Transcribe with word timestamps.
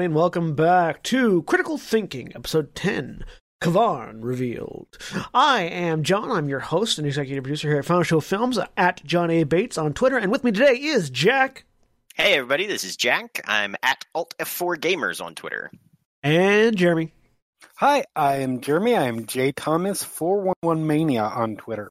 everybody, 0.00 0.06
and 0.06 0.14
welcome 0.14 0.54
back 0.54 1.02
to 1.02 1.42
Critical 1.42 1.76
Thinking, 1.76 2.32
Episode 2.34 2.74
10 2.74 3.22
K'Varn 3.62 4.20
Revealed. 4.22 4.96
I 5.34 5.64
am 5.64 6.04
John. 6.04 6.30
I'm 6.30 6.48
your 6.48 6.60
host 6.60 6.96
and 6.96 7.06
executive 7.06 7.44
producer 7.44 7.68
here 7.68 7.80
at 7.80 7.84
Final 7.84 8.02
Show 8.02 8.20
Films 8.20 8.58
at 8.78 9.04
John 9.04 9.30
A. 9.30 9.44
Bates 9.44 9.76
on 9.76 9.92
Twitter, 9.92 10.16
and 10.16 10.32
with 10.32 10.42
me 10.42 10.52
today 10.52 10.72
is 10.72 11.10
Jack. 11.10 11.64
Hey, 12.14 12.32
everybody, 12.32 12.66
this 12.66 12.82
is 12.82 12.96
Jack. 12.96 13.42
I'm 13.44 13.76
at 13.82 14.06
Alt 14.14 14.34
F4 14.38 14.78
Gamers 14.78 15.22
on 15.22 15.34
Twitter. 15.34 15.70
And 16.22 16.78
Jeremy. 16.78 17.12
Hi, 17.76 18.04
I 18.16 18.36
am 18.36 18.62
Jeremy. 18.62 18.96
I 18.96 19.04
am 19.04 19.26
J 19.26 19.52
Thomas 19.52 20.02
411 20.02 20.86
Mania 20.86 21.24
on 21.24 21.56
Twitter. 21.56 21.90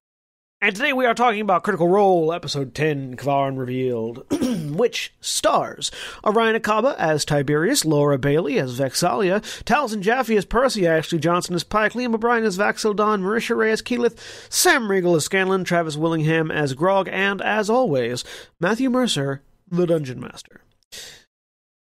And 0.62 0.76
today 0.76 0.92
we 0.92 1.06
are 1.06 1.14
talking 1.14 1.40
about 1.40 1.64
Critical 1.64 1.88
Role, 1.88 2.34
Episode 2.34 2.76
10, 2.76 3.16
K'Varn 3.16 3.58
Revealed, 3.58 4.26
which 4.78 5.14
stars 5.22 5.90
Orion 6.26 6.60
Acaba 6.60 6.98
as 6.98 7.24
Tiberius, 7.24 7.86
Laura 7.86 8.18
Bailey 8.18 8.60
as 8.60 8.78
Vex'ahlia, 8.78 9.40
Taliesin 9.64 10.02
Jaffe 10.02 10.36
as 10.36 10.44
Percy, 10.44 10.86
Ashley 10.86 11.18
Johnson 11.18 11.56
as 11.56 11.64
Pike, 11.64 11.94
Liam 11.94 12.14
O'Brien 12.14 12.44
as 12.44 12.58
Vax'ildan, 12.58 13.22
Marisha 13.22 13.56
Ray 13.56 13.72
as 13.72 13.82
Keyleth, 13.82 14.20
Sam 14.52 14.92
Riegel 14.92 15.16
as 15.16 15.24
Scanlan, 15.24 15.64
Travis 15.64 15.96
Willingham 15.96 16.52
as 16.52 16.74
Grog, 16.74 17.08
and, 17.10 17.42
as 17.42 17.70
always, 17.70 18.26
Matthew 18.60 18.90
Mercer, 18.90 19.42
the 19.72 19.88
Dungeon 19.88 20.20
Master. 20.20 20.60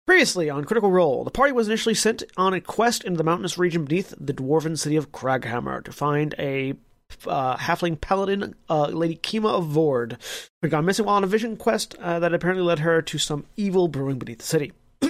Previously 0.08 0.50
on 0.50 0.64
Critical 0.64 0.90
Role, 0.90 1.26
the 1.26 1.32
party 1.32 1.52
was 1.52 1.68
initially 1.68 1.96
sent 1.96 2.24
on 2.38 2.54
a 2.54 2.62
quest 2.62 3.04
into 3.04 3.18
the 3.18 3.26
mountainous 3.26 3.58
region 3.58 3.84
beneath 3.84 4.14
the 4.18 4.34
dwarven 4.34 4.78
city 4.78 4.96
of 4.96 5.12
Kraghammer 5.12 5.84
to 5.84 5.92
find 5.92 6.34
a 6.40 6.76
uh, 7.28 7.58
halfling 7.58 8.00
paladin, 8.00 8.56
uh, 8.70 8.88
Lady 8.88 9.16
Kima 9.16 9.50
of 9.50 9.66
Vord, 9.66 10.14
who 10.14 10.64
had 10.64 10.72
gone 10.72 10.86
missing 10.86 11.06
while 11.06 11.16
on 11.16 11.24
a 11.24 11.28
vision 11.28 11.58
quest 11.58 11.96
uh, 12.00 12.20
that 12.20 12.34
apparently 12.34 12.64
led 12.64 12.80
her 12.80 13.02
to 13.02 13.18
some 13.18 13.46
evil 13.58 13.88
brewing 13.88 14.20
beneath 14.20 14.40
the 14.40 14.46
city. 14.46 14.72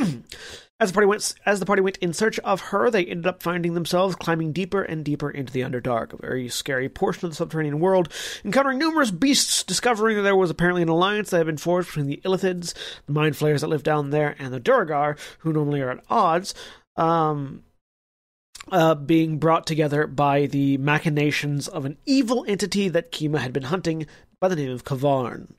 as 0.79 0.89
the 0.89 0.93
party 0.93 1.07
went, 1.07 1.33
as 1.45 1.59
the 1.59 1.65
party 1.65 1.81
went 1.81 1.97
in 1.97 2.13
search 2.13 2.39
of 2.39 2.61
her, 2.61 2.89
they 2.89 3.05
ended 3.05 3.27
up 3.27 3.43
finding 3.43 3.73
themselves 3.73 4.15
climbing 4.15 4.53
deeper 4.53 4.81
and 4.81 5.03
deeper 5.03 5.29
into 5.29 5.51
the 5.51 5.61
Underdark, 5.61 6.13
a 6.13 6.17
very 6.17 6.47
scary 6.47 6.87
portion 6.87 7.25
of 7.25 7.31
the 7.31 7.35
subterranean 7.35 7.79
world, 7.79 8.11
encountering 8.45 8.79
numerous 8.79 9.11
beasts, 9.11 9.63
discovering 9.63 10.15
that 10.15 10.23
there 10.23 10.35
was 10.35 10.49
apparently 10.49 10.81
an 10.81 10.89
alliance 10.89 11.29
that 11.29 11.37
had 11.37 11.45
been 11.47 11.57
forged 11.57 11.89
between 11.89 12.07
the 12.07 12.21
Illithids, 12.23 12.73
the 13.07 13.13
mind 13.13 13.35
flayers 13.35 13.61
that 13.61 13.67
live 13.67 13.83
down 13.83 14.11
there, 14.11 14.35
and 14.39 14.53
the 14.53 14.59
Duergar, 14.59 15.17
who 15.39 15.51
normally 15.51 15.81
are 15.81 15.91
at 15.91 16.03
odds. 16.09 16.53
Um, 16.95 17.63
uh, 18.71 18.95
being 18.95 19.37
brought 19.37 19.65
together 19.65 20.07
by 20.07 20.45
the 20.45 20.77
machinations 20.77 21.67
of 21.67 21.85
an 21.85 21.97
evil 22.05 22.45
entity 22.47 22.89
that 22.89 23.11
Kima 23.11 23.39
had 23.39 23.53
been 23.53 23.63
hunting 23.63 24.05
by 24.39 24.47
the 24.47 24.55
name 24.55 24.71
of 24.71 24.83
K'Varn. 24.83 25.53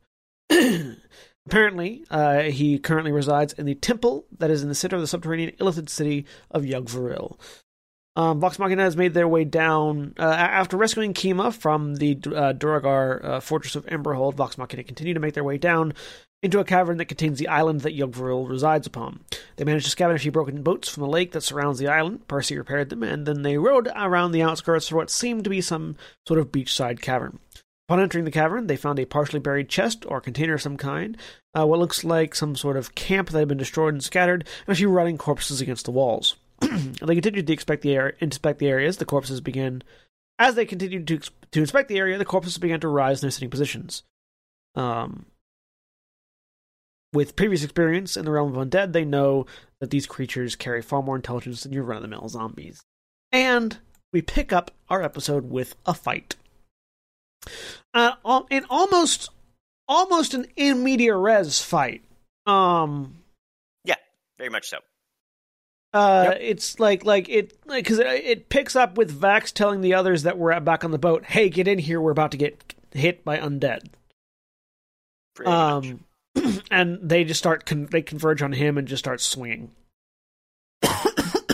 Apparently, 1.47 2.05
uh, 2.11 2.43
he 2.43 2.79
currently 2.79 3.13
resides 3.13 3.53
in 3.55 3.67
the 3.67 3.75
temple 3.75 4.27
that 4.39 4.51
is 4.51 4.63
in 4.63 4.69
the 4.69 4.75
center 4.75 4.97
of 4.97 5.03
the 5.03 5.09
subterranean 5.09 5.53
Illithid 5.59 5.89
city 5.89 6.27
of 6.51 6.65
Yug'Voril. 6.65 7.39
Um, 8.17 8.41
Vox 8.41 8.59
Machina 8.59 8.83
has 8.83 8.97
made 8.97 9.15
their 9.15 9.29
way 9.29 9.45
down 9.45 10.15
uh, 10.19 10.23
after 10.23 10.77
rescuing 10.77 11.15
Kima 11.15 11.55
from 11.55 11.97
the 11.97 12.19
uh, 12.35 12.53
Duergar 12.53 13.25
uh, 13.25 13.41
fortress 13.41 13.77
of 13.77 13.87
Emberhold. 13.87 14.35
Vox 14.35 14.59
Machina 14.59 14.83
continue 14.83 15.15
to 15.15 15.21
make 15.21 15.35
their 15.35 15.45
way 15.45 15.59
down 15.59 15.95
into 16.43 16.59
a 16.59 16.65
cavern 16.65 16.97
that 16.97 17.07
contains 17.07 17.39
the 17.39 17.49
island 17.49 17.83
that 17.83 17.97
Yug'Voril 17.97 18.49
resides 18.49 18.87
upon. 18.87 19.21
They 19.57 19.65
managed 19.65 19.91
to 19.91 19.97
scavenge 19.97 20.17
a 20.17 20.19
few 20.21 20.33
broken 20.33 20.63
boats 20.63 20.89
from 20.89 21.03
the 21.03 21.09
lake 21.09 21.33
that 21.33 21.43
surrounds 21.43 21.79
the 21.79 21.89
island. 21.89 22.27
Percy 22.29 22.57
repaired 22.57 22.89
them, 22.89 23.03
and 23.03 23.27
then 23.27 23.43
they 23.43 23.59
rowed 23.59 23.89
around 23.95 24.33
the 24.33 24.43
outskirts 24.43 24.89
for 24.89 24.97
what 24.97 25.11
seemed 25.11 25.45
to 25.45 25.51
be 25.51 25.61
some 25.61 25.97
sort 26.27 26.41
of 26.41 26.51
beachside 26.51 27.01
cavern. 27.01 27.39
Upon 27.89 28.01
entering 28.01 28.25
the 28.25 28.31
cavern, 28.31 28.69
they 28.69 28.77
found 28.77 28.99
a 28.99 29.05
partially 29.05 29.41
buried 29.41 29.69
chest 29.69 30.05
or 30.07 30.21
container 30.21 30.55
of 30.55 30.63
some 30.63 30.77
kind, 30.77 31.17
uh, 31.59 31.67
what 31.67 31.81
looks 31.81 32.05
like 32.05 32.35
some 32.35 32.55
sort 32.55 32.77
of 32.77 32.95
camp 32.95 33.31
that 33.31 33.39
had 33.41 33.49
been 33.49 33.59
destroyed 33.59 33.93
and 33.93 34.03
scattered, 34.03 34.47
and 34.67 34.73
a 34.73 34.77
few 34.77 34.89
rotting 34.89 35.19
corpses 35.19 35.61
against 35.61 35.85
the 35.85 35.91
walls. 35.91 36.37
they 36.61 37.17
continued 37.17 37.47
to 37.49 37.53
inspect 37.53 37.83
the, 37.83 37.95
area, 37.95 38.15
inspect 38.21 38.61
the 38.61 38.69
areas. 38.69 38.99
The 38.99 39.05
corpses 39.05 39.41
began, 39.41 39.83
as 40.39 40.55
they 40.55 40.65
continued 40.65 41.07
to 41.09 41.19
to 41.51 41.61
inspect 41.61 41.89
the 41.89 41.99
area, 41.99 42.17
the 42.17 42.25
corpses 42.25 42.59
began 42.59 42.79
to 42.81 42.89
rise 42.89 43.21
in 43.21 43.27
their 43.27 43.33
sitting 43.33 43.51
positions. 43.51 44.05
Um, 44.77 45.27
with 47.13 47.37
previous 47.37 47.65
experience 47.65 48.17
in 48.17 48.25
the 48.25 48.31
realm 48.31 48.55
of 48.55 48.69
undead, 48.69 48.93
they 48.93 49.05
know 49.05 49.47
that 49.81 49.91
these 49.91 50.07
creatures 50.07 50.57
carry 50.57 50.83
far 50.83 51.03
more 51.03 51.17
intelligence 51.17 51.63
than 51.63 51.73
your 51.73 51.83
run 51.83 51.97
of 51.97 52.03
the 52.03 52.09
mill 52.09 52.29
zombies. 52.29 52.83
And 53.33 53.79
we 54.13 54.23
pick 54.23 54.53
up 54.53 54.71
our 54.89 55.03
episode 55.03 55.51
with 55.51 55.75
a 55.87 55.95
fight. 55.95 56.37
Uh, 57.95 58.13
in 58.51 58.65
almost, 58.69 59.31
almost 59.89 60.35
an 60.35 60.47
in 60.57 60.83
media 60.83 61.17
res 61.17 61.61
fight. 61.61 62.03
Um, 62.47 63.17
yeah, 63.85 63.97
very 64.39 64.51
much 64.51 64.69
so. 64.69 64.79
Uh, 65.93 66.27
yep. 66.29 66.39
it's 66.41 66.79
like 66.79 67.05
like 67.05 67.29
it 67.29 67.59
because 67.67 67.99
it, 67.99 68.07
it 68.07 68.49
picks 68.49 68.77
up 68.77 68.97
with 68.97 69.21
Vax 69.21 69.53
telling 69.53 69.81
the 69.81 69.95
others 69.95 70.23
that 70.23 70.39
we're 70.39 70.59
back 70.61 70.85
on 70.85 70.93
the 70.93 70.99
boat. 70.99 71.25
Hey, 71.25 71.49
get 71.49 71.67
in 71.67 71.81
here! 71.81 72.01
We're 72.01 72.13
about 72.13 72.31
to 72.31 72.37
get 72.37 72.75
hit 72.93 73.25
by 73.25 73.39
undead. 73.39 73.87
Pretty 75.35 75.51
um, 75.51 75.89
much 75.89 75.99
and 76.71 76.99
they 77.03 77.25
just 77.25 77.39
start 77.39 77.67
con- 77.67 77.89
they 77.91 78.03
converge 78.03 78.43
on 78.43 78.53
him 78.53 78.79
and 78.79 78.89
just 78.89 79.03
start 79.03 79.21
swinging. 79.21 79.71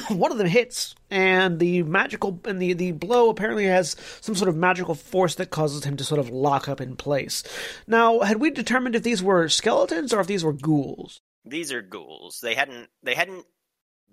One 0.08 0.30
of 0.30 0.38
them 0.38 0.46
hits, 0.46 0.94
and 1.10 1.58
the 1.58 1.82
magical 1.82 2.40
and 2.44 2.62
the 2.62 2.72
the 2.74 2.92
blow 2.92 3.28
apparently 3.28 3.64
has 3.64 3.96
some 4.20 4.34
sort 4.34 4.48
of 4.48 4.56
magical 4.56 4.94
force 4.94 5.34
that 5.36 5.50
causes 5.50 5.84
him 5.84 5.96
to 5.96 6.04
sort 6.04 6.20
of 6.20 6.30
lock 6.30 6.68
up 6.68 6.80
in 6.80 6.96
place. 6.96 7.42
Now, 7.86 8.20
had 8.20 8.40
we 8.40 8.50
determined 8.50 8.94
if 8.94 9.02
these 9.02 9.22
were 9.22 9.48
skeletons 9.48 10.12
or 10.12 10.20
if 10.20 10.26
these 10.26 10.44
were 10.44 10.52
ghouls? 10.52 11.20
These 11.44 11.72
are 11.72 11.82
ghouls. 11.82 12.40
They 12.40 12.54
hadn't 12.54 12.88
they 13.02 13.14
hadn't 13.14 13.46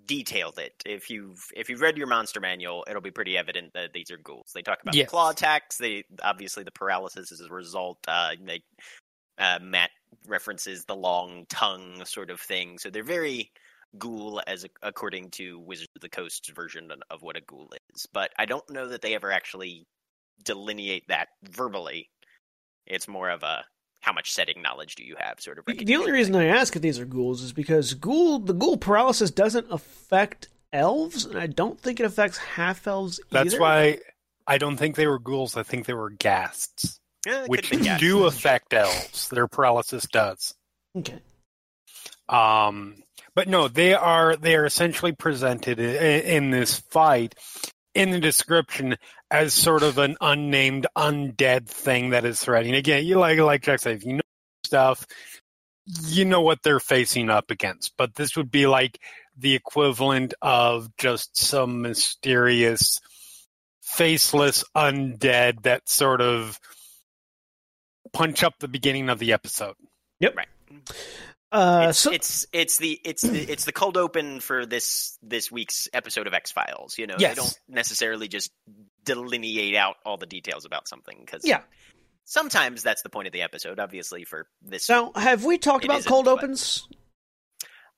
detailed 0.06 0.58
it. 0.58 0.74
If 0.84 1.10
you've 1.10 1.44
if 1.54 1.68
you've 1.68 1.80
read 1.80 1.96
your 1.96 2.06
monster 2.06 2.40
manual, 2.40 2.84
it'll 2.88 3.02
be 3.02 3.10
pretty 3.10 3.36
evident 3.36 3.72
that 3.74 3.92
these 3.92 4.10
are 4.10 4.16
ghouls. 4.16 4.50
They 4.54 4.62
talk 4.62 4.82
about 4.82 4.94
yes. 4.94 5.06
the 5.06 5.10
claw 5.10 5.30
attacks. 5.30 5.78
They 5.78 6.04
obviously 6.22 6.64
the 6.64 6.70
paralysis 6.70 7.32
is 7.32 7.40
a 7.40 7.52
result. 7.52 7.98
Uh, 8.06 8.30
they 8.44 8.62
uh, 9.38 9.58
Matt 9.62 9.90
references 10.26 10.84
the 10.84 10.96
long 10.96 11.46
tongue 11.48 12.04
sort 12.04 12.30
of 12.30 12.40
thing. 12.40 12.78
So 12.78 12.90
they're 12.90 13.02
very 13.02 13.50
ghoul 13.98 14.42
as 14.46 14.66
according 14.82 15.30
to 15.30 15.58
Wizards 15.60 15.90
of 15.94 16.02
the 16.02 16.08
Coast's 16.08 16.50
version 16.50 16.90
of 17.10 17.22
what 17.22 17.36
a 17.36 17.40
ghoul 17.40 17.72
is. 17.92 18.06
But 18.12 18.30
I 18.38 18.44
don't 18.44 18.68
know 18.70 18.88
that 18.88 19.02
they 19.02 19.14
ever 19.14 19.30
actually 19.30 19.86
delineate 20.44 21.08
that 21.08 21.28
verbally. 21.44 22.10
It's 22.86 23.08
more 23.08 23.30
of 23.30 23.42
a 23.42 23.64
how 24.00 24.12
much 24.12 24.32
setting 24.32 24.60
knowledge 24.60 24.96
do 24.96 25.04
you 25.04 25.16
have 25.18 25.40
sort 25.40 25.58
of. 25.58 25.64
The 25.64 25.96
only 25.96 26.12
reason 26.12 26.36
I 26.36 26.46
ask 26.46 26.76
if 26.76 26.82
these 26.82 26.98
are 26.98 27.06
ghouls 27.06 27.42
is 27.42 27.52
because 27.52 27.94
ghoul 27.94 28.38
the 28.38 28.52
ghoul 28.52 28.76
paralysis 28.76 29.30
doesn't 29.30 29.66
affect 29.70 30.48
elves, 30.72 31.24
and 31.24 31.38
I 31.38 31.46
don't 31.46 31.80
think 31.80 32.00
it 32.00 32.06
affects 32.06 32.36
half 32.36 32.86
elves. 32.86 33.20
Either. 33.30 33.44
That's 33.44 33.58
why 33.58 34.00
I 34.46 34.58
don't 34.58 34.76
think 34.76 34.96
they 34.96 35.06
were 35.06 35.18
ghouls. 35.18 35.56
I 35.56 35.62
think 35.62 35.86
they 35.86 35.94
were 35.94 36.10
ghasts. 36.10 37.00
Yeah, 37.26 37.46
which 37.46 37.70
do 37.98 38.26
affect 38.26 38.72
elves. 38.72 39.28
Their 39.28 39.48
paralysis 39.48 40.06
does. 40.06 40.54
Okay. 40.96 41.20
Um, 42.28 43.02
but 43.34 43.48
no, 43.48 43.68
they 43.68 43.94
are 43.94 44.36
they 44.36 44.56
are 44.56 44.64
essentially 44.64 45.12
presented 45.12 45.78
in, 45.78 46.22
in 46.22 46.50
this 46.50 46.78
fight 46.78 47.34
in 47.94 48.10
the 48.10 48.20
description 48.20 48.96
as 49.30 49.54
sort 49.54 49.82
of 49.82 49.98
an 49.98 50.16
unnamed 50.20 50.86
undead 50.96 51.66
thing 51.66 52.10
that 52.10 52.24
is 52.24 52.40
threatening. 52.40 52.74
Again, 52.74 53.04
you 53.04 53.18
like 53.18 53.38
like 53.38 53.62
Jack 53.62 53.80
said, 53.80 53.96
if 53.96 54.04
you 54.04 54.14
know 54.14 54.20
stuff, 54.64 55.06
you 56.06 56.24
know 56.24 56.40
what 56.40 56.62
they're 56.62 56.80
facing 56.80 57.30
up 57.30 57.50
against. 57.50 57.94
But 57.96 58.14
this 58.14 58.36
would 58.36 58.50
be 58.50 58.66
like 58.66 58.98
the 59.36 59.54
equivalent 59.54 60.34
of 60.42 60.88
just 60.96 61.36
some 61.36 61.82
mysterious, 61.82 63.00
faceless 63.82 64.64
undead 64.76 65.62
that 65.62 65.88
sort 65.88 66.20
of 66.20 66.58
punch 68.14 68.42
up 68.42 68.54
the 68.60 68.68
beginning 68.68 69.10
of 69.10 69.18
the 69.18 69.34
episode. 69.34 69.74
Yep. 70.20 70.36
Right. 70.36 70.48
Uh, 71.52 71.86
it's, 71.90 71.98
so, 72.00 72.10
it's 72.10 72.46
it's 72.52 72.78
the 72.78 73.00
it's 73.04 73.22
the 73.22 73.40
it's 73.40 73.64
the 73.64 73.72
cold 73.72 73.96
open 73.96 74.40
for 74.40 74.66
this 74.66 75.16
this 75.22 75.52
week's 75.52 75.88
episode 75.92 76.26
of 76.26 76.34
X 76.34 76.50
Files. 76.50 76.98
You 76.98 77.06
know, 77.06 77.14
yes. 77.18 77.36
they 77.36 77.42
don't 77.42 77.58
necessarily 77.68 78.26
just 78.26 78.50
delineate 79.04 79.76
out 79.76 79.96
all 80.04 80.16
the 80.16 80.26
details 80.26 80.64
about 80.64 80.88
something 80.88 81.16
because 81.20 81.46
yeah, 81.46 81.60
sometimes 82.24 82.82
that's 82.82 83.02
the 83.02 83.08
point 83.08 83.28
of 83.28 83.32
the 83.32 83.42
episode. 83.42 83.78
Obviously, 83.78 84.24
for 84.24 84.48
this. 84.62 84.88
Now, 84.88 85.12
have 85.14 85.44
we 85.44 85.58
talked 85.58 85.84
about 85.84 86.04
cold 86.04 86.26
opens? 86.26 86.88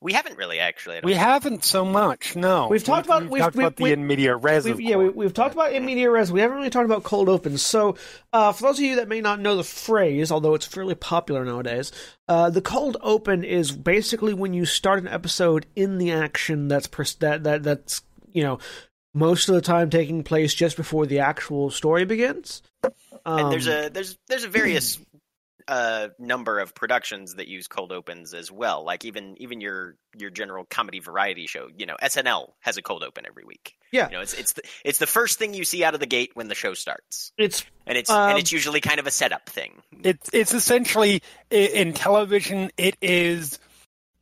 We 0.02 0.12
haven't 0.12 0.36
really 0.36 0.60
actually. 0.60 1.00
We 1.02 1.14
haven't 1.14 1.64
so 1.64 1.84
much. 1.84 2.36
No, 2.36 2.68
we've 2.68 2.84
talked 2.84 3.06
we've, 3.06 3.16
about 3.16 3.22
we've, 3.22 3.30
we've 3.30 3.42
talked 3.42 3.56
we've, 3.56 3.66
about 3.66 3.76
the 3.76 3.92
in 3.92 4.06
media 4.06 4.36
res. 4.36 4.66
yeah, 4.66 4.96
we, 4.96 5.24
have 5.24 5.32
talked 5.32 5.54
about 5.54 5.72
in 5.72 5.86
media 5.86 6.10
res. 6.10 6.30
We 6.30 6.40
haven't 6.40 6.58
really 6.58 6.70
talked 6.70 6.84
about 6.84 7.02
cold 7.02 7.30
opens. 7.30 7.62
So, 7.62 7.96
uh, 8.32 8.52
for 8.52 8.64
those 8.64 8.78
of 8.78 8.84
you 8.84 8.96
that 8.96 9.08
may 9.08 9.22
not 9.22 9.40
know 9.40 9.56
the 9.56 9.64
phrase, 9.64 10.30
although 10.30 10.54
it's 10.54 10.66
fairly 10.66 10.94
popular 10.94 11.46
nowadays, 11.46 11.92
uh, 12.28 12.50
the 12.50 12.60
cold 12.60 12.98
open 13.00 13.42
is 13.42 13.72
basically 13.72 14.34
when 14.34 14.52
you 14.52 14.66
start 14.66 14.98
an 14.98 15.08
episode 15.08 15.64
in 15.74 15.96
the 15.96 16.12
action 16.12 16.68
that's 16.68 16.86
pers- 16.86 17.14
that 17.16 17.44
that 17.44 17.62
that's 17.62 18.02
you 18.32 18.42
know 18.42 18.58
most 19.14 19.48
of 19.48 19.54
the 19.54 19.62
time 19.62 19.88
taking 19.88 20.22
place 20.22 20.52
just 20.52 20.76
before 20.76 21.06
the 21.06 21.20
actual 21.20 21.70
story 21.70 22.04
begins. 22.04 22.60
Um, 23.24 23.38
and 23.38 23.52
there's 23.52 23.66
um, 23.66 23.74
a 23.74 23.88
there's 23.88 24.18
there's 24.28 24.44
a 24.44 24.48
various 24.48 24.98
a 25.68 26.10
number 26.18 26.58
of 26.60 26.74
productions 26.74 27.34
that 27.34 27.48
use 27.48 27.68
cold 27.68 27.92
opens 27.92 28.34
as 28.34 28.50
well. 28.50 28.84
Like 28.84 29.04
even 29.04 29.40
even 29.40 29.60
your 29.60 29.96
your 30.16 30.30
general 30.30 30.64
comedy 30.64 31.00
variety 31.00 31.46
show, 31.46 31.68
you 31.76 31.86
know, 31.86 31.96
SNL 32.02 32.52
has 32.60 32.76
a 32.76 32.82
cold 32.82 33.02
open 33.02 33.24
every 33.26 33.44
week. 33.44 33.74
Yeah, 33.92 34.06
you 34.08 34.16
know, 34.16 34.20
it's 34.20 34.34
it's 34.34 34.52
the 34.52 34.62
it's 34.84 34.98
the 34.98 35.06
first 35.06 35.38
thing 35.38 35.54
you 35.54 35.64
see 35.64 35.84
out 35.84 35.94
of 35.94 36.00
the 36.00 36.06
gate 36.06 36.30
when 36.34 36.48
the 36.48 36.54
show 36.54 36.74
starts. 36.74 37.32
It's 37.36 37.64
and 37.86 37.98
it's 37.98 38.10
um, 38.10 38.30
and 38.30 38.38
it's 38.38 38.52
usually 38.52 38.80
kind 38.80 39.00
of 39.00 39.06
a 39.06 39.10
setup 39.10 39.48
thing. 39.48 39.82
It's 40.02 40.30
it's 40.32 40.54
essentially 40.54 41.22
in 41.50 41.92
television. 41.92 42.70
It 42.76 42.96
is 43.00 43.58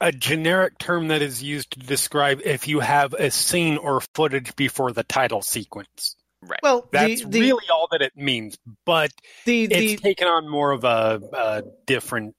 a 0.00 0.12
generic 0.12 0.78
term 0.78 1.08
that 1.08 1.22
is 1.22 1.42
used 1.42 1.72
to 1.72 1.80
describe 1.80 2.40
if 2.44 2.68
you 2.68 2.80
have 2.80 3.14
a 3.14 3.30
scene 3.30 3.76
or 3.76 4.00
footage 4.14 4.54
before 4.56 4.92
the 4.92 5.04
title 5.04 5.42
sequence. 5.42 6.16
Right. 6.46 6.60
Well, 6.62 6.88
that's 6.90 7.22
the, 7.22 7.28
the, 7.28 7.40
really 7.40 7.66
all 7.72 7.88
that 7.90 8.02
it 8.02 8.16
means, 8.16 8.58
but 8.84 9.10
the, 9.44 9.66
the, 9.66 9.74
it's 9.74 10.02
taken 10.02 10.28
on 10.28 10.48
more 10.48 10.72
of 10.72 10.84
a, 10.84 11.20
a 11.32 11.62
different 11.86 12.34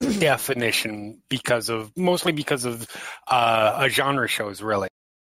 definition 0.00 1.22
because 1.28 1.68
of 1.68 1.96
mostly 1.96 2.32
because 2.32 2.64
of 2.64 2.86
uh, 3.28 3.78
a 3.80 3.88
genre 3.88 4.28
shows, 4.28 4.62
really. 4.62 4.88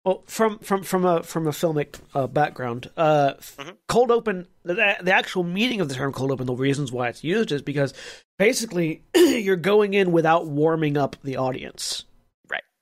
Well, 0.05 0.23
from 0.27 0.59
from 0.59 0.83
from 0.83 1.05
a 1.05 1.23
from 1.23 1.45
a 1.45 1.51
filmic 1.51 1.99
uh, 2.15 2.27
background, 2.27 2.89
uh, 2.95 3.33
mm-hmm. 3.33 3.71
cold 3.87 4.11
open. 4.11 4.47
The, 4.63 4.97
the 5.01 5.13
actual 5.13 5.43
meaning 5.43 5.81
of 5.81 5.89
the 5.89 5.95
term 5.95 6.13
cold 6.13 6.31
open, 6.31 6.45
the 6.45 6.53
reasons 6.53 6.91
why 6.91 7.09
it's 7.09 7.23
used, 7.23 7.51
is 7.51 7.61
because 7.61 7.93
basically 8.37 9.03
you're 9.15 9.55
going 9.55 9.93
in 9.93 10.11
without 10.11 10.47
warming 10.47 10.95
up 10.95 11.17
the 11.23 11.37
audience. 11.37 12.05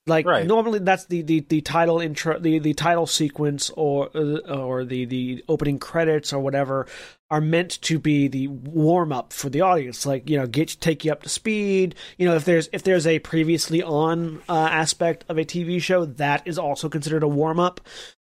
Like 0.08 0.26
right. 0.26 0.46
normally, 0.46 0.80
that's 0.80 1.06
the, 1.06 1.22
the, 1.22 1.42
the 1.42 1.62
title 1.62 2.00
intro, 2.00 2.40
the, 2.40 2.60
the 2.60 2.74
title 2.74 3.06
sequence, 3.06 3.70
or 3.72 4.10
uh, 4.16 4.40
or 4.54 4.86
the, 4.86 5.06
the 5.06 5.44
opening 5.48 5.80
credits 5.80 6.34
or 6.34 6.40
whatever 6.40 6.88
are 7.30 7.42
meant 7.42 7.82
to 7.82 8.00
be 8.00 8.28
the 8.30 8.48
warm 8.48 9.12
up 9.12 9.34
for 9.34 9.50
the 9.50 9.62
audience. 9.62 10.06
Like 10.06 10.30
you 10.30 10.38
know, 10.38 10.48
get 10.48 10.78
take 10.80 11.04
you 11.04 11.12
up 11.12 11.24
to 11.24 11.30
speed. 11.30 11.96
You 12.18 12.28
know, 12.28 12.36
if 12.36 12.46
there's 12.46 12.70
if 12.72 12.84
there's 12.84 13.06
a 13.06 13.20
previously 13.20 13.84
on 13.84 14.42
uh, 14.48 14.70
aspect 14.72 15.26
of 15.30 15.38
a 15.38 15.46
TV 15.46 15.82
show, 15.82 16.06
that 16.06 16.48
is 16.48 16.58
also 16.58 16.90
considered 16.90 17.24
a 17.24 17.28
warm 17.28 17.60
up. 17.60 17.82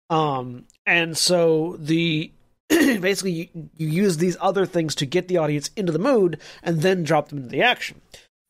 Um, 0.09 0.65
and 0.85 1.17
so 1.17 1.75
the 1.79 2.31
basically 2.69 3.31
you, 3.31 3.69
you 3.77 3.87
use 3.87 4.17
these 4.17 4.37
other 4.39 4.65
things 4.65 4.95
to 4.95 5.05
get 5.05 5.27
the 5.27 5.37
audience 5.37 5.69
into 5.75 5.91
the 5.91 5.99
mood 5.99 6.39
and 6.63 6.81
then 6.81 7.03
drop 7.03 7.29
them 7.29 7.39
into 7.39 7.49
the 7.49 7.61
action. 7.61 8.01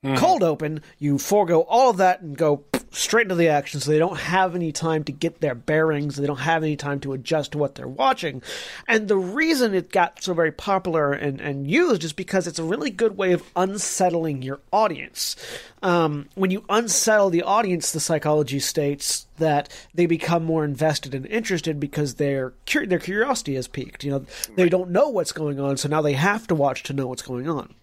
Mm. 0.06 0.18
Cold 0.18 0.44
open, 0.44 0.82
you 1.00 1.18
forego 1.18 1.62
all 1.62 1.90
of 1.90 1.98
that 1.98 2.22
and 2.22 2.38
go 2.38 2.64
straight 2.98 3.24
into 3.24 3.36
the 3.36 3.50
action 3.50 3.80
so 3.80 3.92
they 3.92 4.00
don't 4.00 4.20
have 4.20 4.56
any 4.56 4.72
time 4.72 5.04
to 5.04 5.12
get 5.12 5.40
their 5.40 5.56
bearings 5.56 6.16
they 6.16 6.26
don't 6.26 6.38
have 6.38 6.64
any 6.64 6.76
time 6.76 7.00
to 7.00 7.14
adjust 7.14 7.52
to 7.52 7.58
what 7.58 7.76
they're 7.76 7.88
watching. 7.88 8.42
And 8.88 9.08
the 9.08 9.18
reason 9.18 9.74
it 9.74 9.92
got 9.92 10.24
so 10.24 10.34
very 10.34 10.52
popular 10.52 11.14
and, 11.14 11.40
and 11.40 11.70
used 11.70 12.04
is 12.04 12.14
because 12.14 12.48
it's 12.48 12.60
a 12.60 12.64
really 12.64 12.90
good 12.90 13.18
way 13.18 13.34
of 13.34 13.44
unsettling 13.56 14.42
your 14.42 14.60
audience. 14.72 15.36
Um, 15.84 16.28
when 16.36 16.52
you 16.52 16.66
unsettle 16.70 17.30
the 17.30 17.44
audience 17.44 17.92
the 17.92 18.00
psychology 18.00 18.60
states 18.60 19.28
that 19.38 19.70
they 19.94 20.08
become 20.08 20.44
more 20.44 20.66
invested 20.66 21.14
and 21.14 21.26
interested 21.28 21.80
because 21.80 22.16
their 22.16 22.54
their 22.86 23.00
curiosity 23.00 23.56
has 23.56 23.68
peaked. 23.68 24.04
You 24.04 24.12
know 24.12 24.26
they 24.56 24.70
don't 24.70 24.90
know 24.90 25.10
what's 25.10 25.32
going 25.32 25.60
on 25.60 25.78
so 25.78 25.88
now 25.88 26.02
they 26.02 26.14
have 26.14 26.48
to 26.48 26.56
watch 26.56 26.84
to 26.84 26.94
know 26.94 27.08
what's 27.08 27.22
going 27.22 27.48
on 27.48 27.76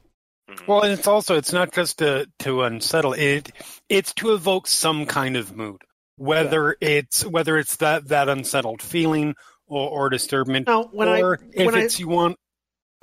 Mm-hmm. 0.51 0.65
Well, 0.67 0.83
and 0.83 0.93
it's 0.93 1.07
also 1.07 1.37
it's 1.37 1.53
not 1.53 1.73
just 1.73 1.99
to 1.99 2.29
to 2.41 2.63
unsettle 2.63 3.15
it; 3.15 3.51
it's 3.89 4.13
to 4.15 4.35
evoke 4.35 4.67
some 4.67 5.07
kind 5.07 5.37
of 5.37 5.57
mood, 5.57 5.81
whether 6.17 6.77
yeah. 6.81 6.89
it's 6.89 7.25
whether 7.25 7.57
it's 7.57 7.77
that 7.77 8.09
that 8.09 8.29
unsettled 8.29 8.83
feeling 8.83 9.35
or, 9.67 9.89
or 9.89 10.11
disturbance, 10.11 10.67
now, 10.67 10.85
when 10.93 11.09
or 11.09 11.39
I, 11.41 11.47
if 11.53 11.75
it's 11.75 11.99
I, 11.99 12.01
you 12.01 12.09
want. 12.09 12.37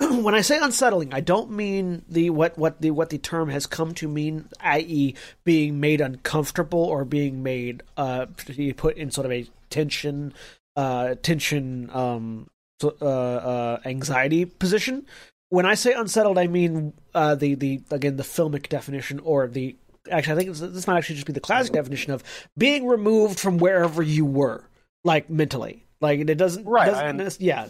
When 0.00 0.34
I 0.34 0.40
say 0.40 0.58
unsettling, 0.60 1.12
I 1.12 1.20
don't 1.20 1.50
mean 1.50 2.04
the 2.08 2.30
what 2.30 2.56
what 2.58 2.80
the 2.80 2.92
what 2.92 3.10
the 3.10 3.18
term 3.18 3.48
has 3.48 3.66
come 3.66 3.92
to 3.94 4.08
mean, 4.08 4.48
i.e., 4.60 5.14
being 5.44 5.80
made 5.80 6.00
uncomfortable 6.00 6.84
or 6.84 7.04
being 7.04 7.42
made 7.42 7.82
uh 7.96 8.26
put 8.76 8.96
in 8.96 9.10
sort 9.10 9.26
of 9.26 9.32
a 9.32 9.46
tension 9.68 10.32
uh 10.76 11.16
tension 11.22 11.90
um 11.92 12.48
uh, 12.82 13.04
uh 13.04 13.80
anxiety 13.84 14.44
position 14.44 15.06
when 15.52 15.66
I 15.66 15.74
say 15.74 15.92
unsettled, 15.92 16.38
I 16.38 16.46
mean 16.46 16.94
uh, 17.14 17.34
the 17.34 17.54
the 17.54 17.82
again 17.90 18.16
the 18.16 18.22
filmic 18.22 18.70
definition 18.70 19.20
or 19.20 19.46
the 19.46 19.76
actually 20.10 20.32
I 20.32 20.36
think 20.36 20.56
this 20.72 20.86
might 20.86 20.96
actually 20.96 21.16
just 21.16 21.26
be 21.26 21.34
the 21.34 21.40
classic 21.40 21.74
definition 21.74 22.14
of 22.14 22.24
being 22.56 22.86
removed 22.86 23.38
from 23.38 23.58
wherever 23.58 24.02
you 24.02 24.24
were, 24.24 24.64
like 25.04 25.28
mentally. 25.28 25.84
Like 26.00 26.20
it 26.20 26.38
doesn't 26.38 26.64
right. 26.64 26.86
Doesn't, 26.86 27.42
yeah. 27.42 27.66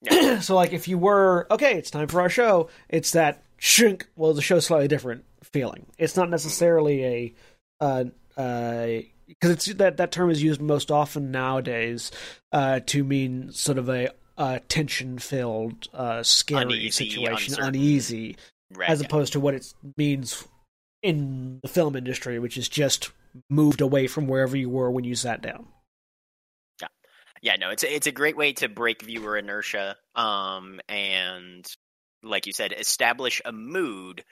yeah. 0.00 0.38
so 0.40 0.54
like 0.54 0.72
if 0.72 0.86
you 0.86 0.96
were 0.96 1.48
okay, 1.50 1.74
it's 1.74 1.90
time 1.90 2.06
for 2.06 2.20
our 2.20 2.28
show. 2.28 2.68
It's 2.88 3.10
that 3.10 3.42
shrink. 3.56 4.06
Well, 4.14 4.32
the 4.32 4.40
show's 4.40 4.66
slightly 4.66 4.86
different 4.86 5.24
feeling. 5.42 5.86
It's 5.98 6.16
not 6.16 6.30
necessarily 6.30 7.04
a 7.04 7.34
uh 7.80 8.04
uh 8.36 8.86
because 9.26 9.50
it's 9.50 9.66
that 9.74 9.96
that 9.96 10.12
term 10.12 10.30
is 10.30 10.40
used 10.40 10.60
most 10.60 10.92
often 10.92 11.32
nowadays 11.32 12.12
uh, 12.52 12.78
to 12.86 13.02
mean 13.02 13.50
sort 13.50 13.76
of 13.76 13.88
a 13.88 14.10
uh, 14.38 14.58
tension 14.68 15.18
filled, 15.18 15.88
uh, 15.94 16.22
scary 16.22 16.62
uneasy, 16.62 17.10
situation, 17.10 17.52
uncertain. 17.52 17.68
uneasy, 17.68 18.36
right, 18.74 18.90
as 18.90 19.00
opposed 19.00 19.32
to 19.32 19.40
what 19.40 19.54
it 19.54 19.72
means 19.96 20.46
in 21.02 21.60
the 21.62 21.68
film 21.68 21.96
industry, 21.96 22.38
which 22.38 22.56
is 22.56 22.68
just 22.68 23.10
moved 23.48 23.80
away 23.80 24.06
from 24.06 24.26
wherever 24.26 24.56
you 24.56 24.68
were 24.68 24.90
when 24.90 25.04
you 25.04 25.14
sat 25.14 25.42
down. 25.42 25.66
Yeah, 26.80 26.88
yeah, 27.42 27.56
no, 27.56 27.70
it's 27.70 27.82
a, 27.82 27.94
it's 27.94 28.06
a 28.06 28.12
great 28.12 28.36
way 28.36 28.52
to 28.54 28.68
break 28.68 29.02
viewer 29.02 29.36
inertia, 29.36 29.96
um, 30.14 30.80
and 30.88 31.66
like 32.22 32.46
you 32.46 32.52
said, 32.52 32.72
establish 32.72 33.40
a 33.44 33.52
mood 33.52 34.24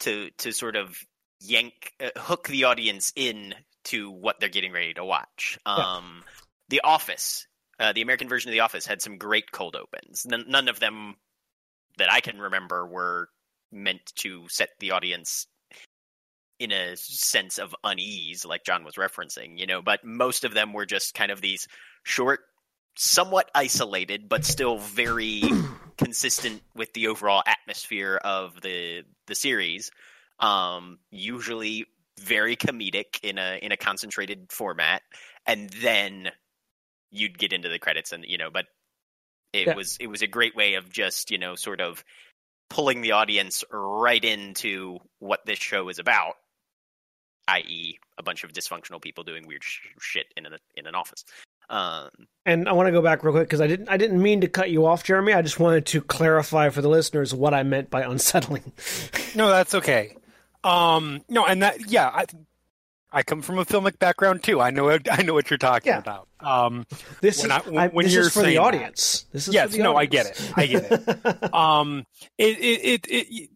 to 0.00 0.30
to 0.38 0.52
sort 0.52 0.76
of 0.76 0.96
yank 1.40 1.92
uh, 2.00 2.10
hook 2.18 2.48
the 2.48 2.64
audience 2.64 3.12
in 3.16 3.54
to 3.84 4.10
what 4.10 4.40
they're 4.40 4.48
getting 4.48 4.72
ready 4.72 4.94
to 4.94 5.04
watch. 5.04 5.58
Um, 5.66 5.76
yeah. 5.76 6.32
The 6.70 6.80
Office 6.82 7.46
uh, 7.78 7.92
the 7.92 8.02
American 8.02 8.28
version 8.28 8.50
of 8.50 8.52
The 8.52 8.60
Office 8.60 8.86
had 8.86 9.02
some 9.02 9.18
great 9.18 9.50
cold 9.52 9.76
opens. 9.76 10.26
N- 10.30 10.44
none 10.48 10.68
of 10.68 10.80
them 10.80 11.16
that 11.98 12.12
I 12.12 12.20
can 12.20 12.38
remember 12.38 12.86
were 12.86 13.28
meant 13.72 14.12
to 14.16 14.48
set 14.48 14.70
the 14.78 14.92
audience 14.92 15.46
in 16.58 16.72
a 16.72 16.96
sense 16.96 17.58
of 17.58 17.74
unease, 17.82 18.44
like 18.44 18.64
John 18.64 18.84
was 18.84 18.94
referencing, 18.94 19.58
you 19.58 19.66
know, 19.66 19.82
but 19.82 20.04
most 20.04 20.44
of 20.44 20.54
them 20.54 20.72
were 20.72 20.86
just 20.86 21.14
kind 21.14 21.32
of 21.32 21.40
these 21.40 21.66
short, 22.04 22.40
somewhat 22.96 23.50
isolated, 23.54 24.28
but 24.28 24.44
still 24.44 24.78
very 24.78 25.42
consistent 25.98 26.62
with 26.74 26.92
the 26.92 27.08
overall 27.08 27.42
atmosphere 27.46 28.20
of 28.22 28.60
the 28.60 29.02
the 29.26 29.34
series. 29.34 29.90
Um, 30.38 30.98
usually 31.10 31.86
very 32.20 32.56
comedic 32.56 33.20
in 33.22 33.38
a 33.38 33.58
in 33.60 33.72
a 33.72 33.76
concentrated 33.76 34.52
format, 34.52 35.02
and 35.46 35.70
then 35.70 36.30
you'd 37.10 37.38
get 37.38 37.52
into 37.52 37.68
the 37.68 37.78
credits 37.78 38.12
and 38.12 38.24
you 38.26 38.38
know 38.38 38.50
but 38.52 38.66
it 39.52 39.68
yeah. 39.68 39.74
was 39.74 39.96
it 40.00 40.08
was 40.08 40.22
a 40.22 40.26
great 40.26 40.56
way 40.56 40.74
of 40.74 40.90
just 40.90 41.30
you 41.30 41.38
know 41.38 41.54
sort 41.54 41.80
of 41.80 42.04
pulling 42.70 43.02
the 43.02 43.12
audience 43.12 43.62
right 43.70 44.24
into 44.24 44.98
what 45.18 45.40
this 45.46 45.58
show 45.58 45.88
is 45.88 45.98
about 45.98 46.34
i.e. 47.48 47.98
a 48.18 48.22
bunch 48.22 48.44
of 48.44 48.52
dysfunctional 48.52 49.00
people 49.00 49.24
doing 49.24 49.46
weird 49.46 49.62
sh- 49.62 49.80
shit 50.00 50.26
in 50.36 50.46
an 50.46 50.56
in 50.76 50.86
an 50.86 50.94
office 50.94 51.24
um, 51.70 52.10
and 52.44 52.68
I 52.68 52.72
want 52.72 52.88
to 52.88 52.92
go 52.92 53.00
back 53.00 53.24
real 53.24 53.32
quick 53.32 53.48
because 53.48 53.60
I 53.60 53.66
didn't 53.66 53.88
I 53.88 53.96
didn't 53.96 54.20
mean 54.20 54.42
to 54.42 54.48
cut 54.48 54.70
you 54.70 54.86
off, 54.86 55.02
Jeremy. 55.02 55.32
I 55.32 55.42
just 55.42 55.58
wanted 55.58 55.86
to 55.86 56.02
clarify 56.02 56.68
for 56.68 56.82
the 56.82 56.88
listeners 56.88 57.34
what 57.34 57.54
I 57.54 57.62
meant 57.62 57.90
by 57.90 58.02
unsettling. 58.02 58.72
no, 59.34 59.48
that's 59.48 59.74
okay. 59.74 60.16
Um, 60.62 61.22
no, 61.28 61.46
and 61.46 61.62
that 61.62 61.90
yeah, 61.90 62.08
I, 62.08 62.26
I 63.14 63.22
come 63.22 63.42
from 63.42 63.58
a 63.58 63.64
filmic 63.64 64.00
background 64.00 64.42
too. 64.42 64.60
I 64.60 64.70
know 64.70 64.90
I 64.90 65.22
know 65.22 65.34
what 65.34 65.48
you're 65.48 65.58
talking 65.58 65.92
yeah. 65.92 65.98
about. 65.98 66.28
Um, 66.40 66.84
this 67.20 67.42
when 67.42 67.52
is 67.52 67.56
I, 67.56 67.70
when, 67.70 67.78
I, 67.78 67.88
when 67.88 68.04
this 68.04 68.14
you're 68.14 68.24
is 68.24 68.32
for 68.32 68.42
the 68.42 68.58
audience. 68.58 69.22
That, 69.22 69.32
this 69.32 69.48
is 69.48 69.54
yes, 69.54 69.76
no, 69.76 69.96
audience. 69.96 70.52
I 70.56 70.66
get 70.66 70.78
it. 70.80 70.88
I 70.90 71.06
get 71.06 71.08
it. 71.08 71.54
um, 71.54 72.04
it 72.36 72.58
it, 72.58 73.06
it, 73.06 73.06
it 73.08 73.50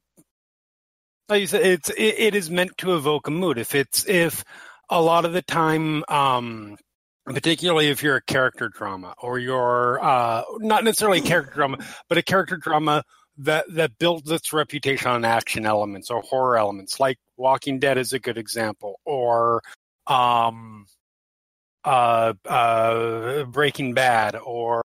like 1.28 1.40
you 1.40 1.46
said, 1.48 1.66
it's 1.66 1.90
it, 1.90 2.14
it 2.18 2.34
is 2.36 2.50
meant 2.50 2.78
to 2.78 2.94
evoke 2.94 3.26
a 3.26 3.32
mood. 3.32 3.58
If 3.58 3.74
it's 3.74 4.08
if 4.08 4.44
a 4.88 5.02
lot 5.02 5.24
of 5.24 5.32
the 5.32 5.42
time, 5.42 6.04
um, 6.08 6.78
particularly 7.24 7.88
if 7.88 8.02
you're 8.02 8.16
a 8.16 8.22
character 8.22 8.68
drama 8.68 9.14
or 9.18 9.40
you're 9.40 10.02
uh, 10.02 10.44
not 10.58 10.84
necessarily 10.84 11.18
a 11.18 11.22
character 11.22 11.52
drama, 11.54 11.78
but 12.08 12.16
a 12.16 12.22
character 12.22 12.56
drama 12.56 13.02
that 13.38 13.66
that 13.74 13.98
builds 13.98 14.30
its 14.30 14.52
reputation 14.52 15.10
on 15.10 15.24
action 15.24 15.66
elements 15.66 16.10
or 16.10 16.22
horror 16.22 16.56
elements, 16.56 17.00
like 17.00 17.18
Walking 17.38 17.78
Dead 17.78 17.96
is 17.96 18.12
a 18.12 18.18
good 18.18 18.36
example, 18.36 19.00
or 19.04 19.62
um, 20.06 20.86
uh, 21.84 22.34
uh, 22.44 23.44
Breaking 23.44 23.94
Bad, 23.94 24.36
or 24.36 24.82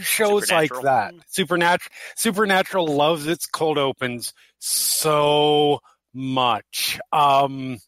shows 0.00 0.50
like 0.50 0.72
that. 0.82 1.14
Supernatural 1.28 1.92
Supernatural 2.16 2.86
loves 2.88 3.26
its 3.26 3.46
cold 3.46 3.78
opens 3.78 4.34
so 4.58 5.80
much. 6.12 6.98
Um, 7.12 7.78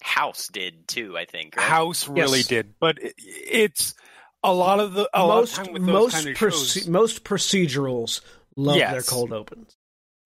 House 0.00 0.48
did 0.48 0.88
too, 0.88 1.16
I 1.18 1.24
think. 1.24 1.56
Right? 1.56 1.66
House 1.66 2.08
really 2.08 2.38
yes. 2.38 2.48
did, 2.48 2.74
but 2.80 3.02
it, 3.02 3.14
it's 3.18 3.94
a 4.42 4.52
lot 4.52 4.80
of 4.80 4.94
the 4.94 5.08
most 5.14 5.58
most 5.80 6.14
kind 6.14 6.28
of 6.28 6.88
most 6.88 7.24
procedurals 7.24 8.20
love 8.56 8.76
yes. 8.76 8.92
their 8.92 9.02
cold 9.02 9.32
opens. 9.32 9.76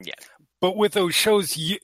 Yeah, 0.00 0.14
but 0.60 0.76
with 0.76 0.92
those 0.92 1.14
shows, 1.14 1.56
you 1.56 1.78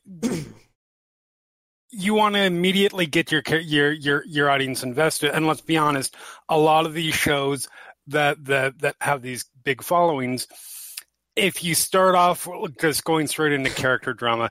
you 1.92 2.14
want 2.14 2.34
to 2.34 2.42
immediately 2.42 3.06
get 3.06 3.30
your 3.30 3.42
your 3.46 3.92
your 3.92 4.24
your 4.26 4.50
audience 4.50 4.82
invested. 4.82 5.30
And 5.30 5.46
let's 5.46 5.60
be 5.60 5.76
honest, 5.76 6.16
a 6.48 6.58
lot 6.58 6.86
of 6.86 6.94
these 6.94 7.14
shows 7.14 7.68
that 8.08 8.44
that 8.46 8.78
that 8.80 8.96
have 9.00 9.22
these 9.22 9.44
big 9.62 9.82
followings, 9.82 10.48
if 11.36 11.62
you 11.62 11.74
start 11.74 12.14
off 12.14 12.48
just 12.80 13.04
going 13.04 13.26
straight 13.26 13.52
into 13.52 13.70
character 13.70 14.14
drama, 14.14 14.50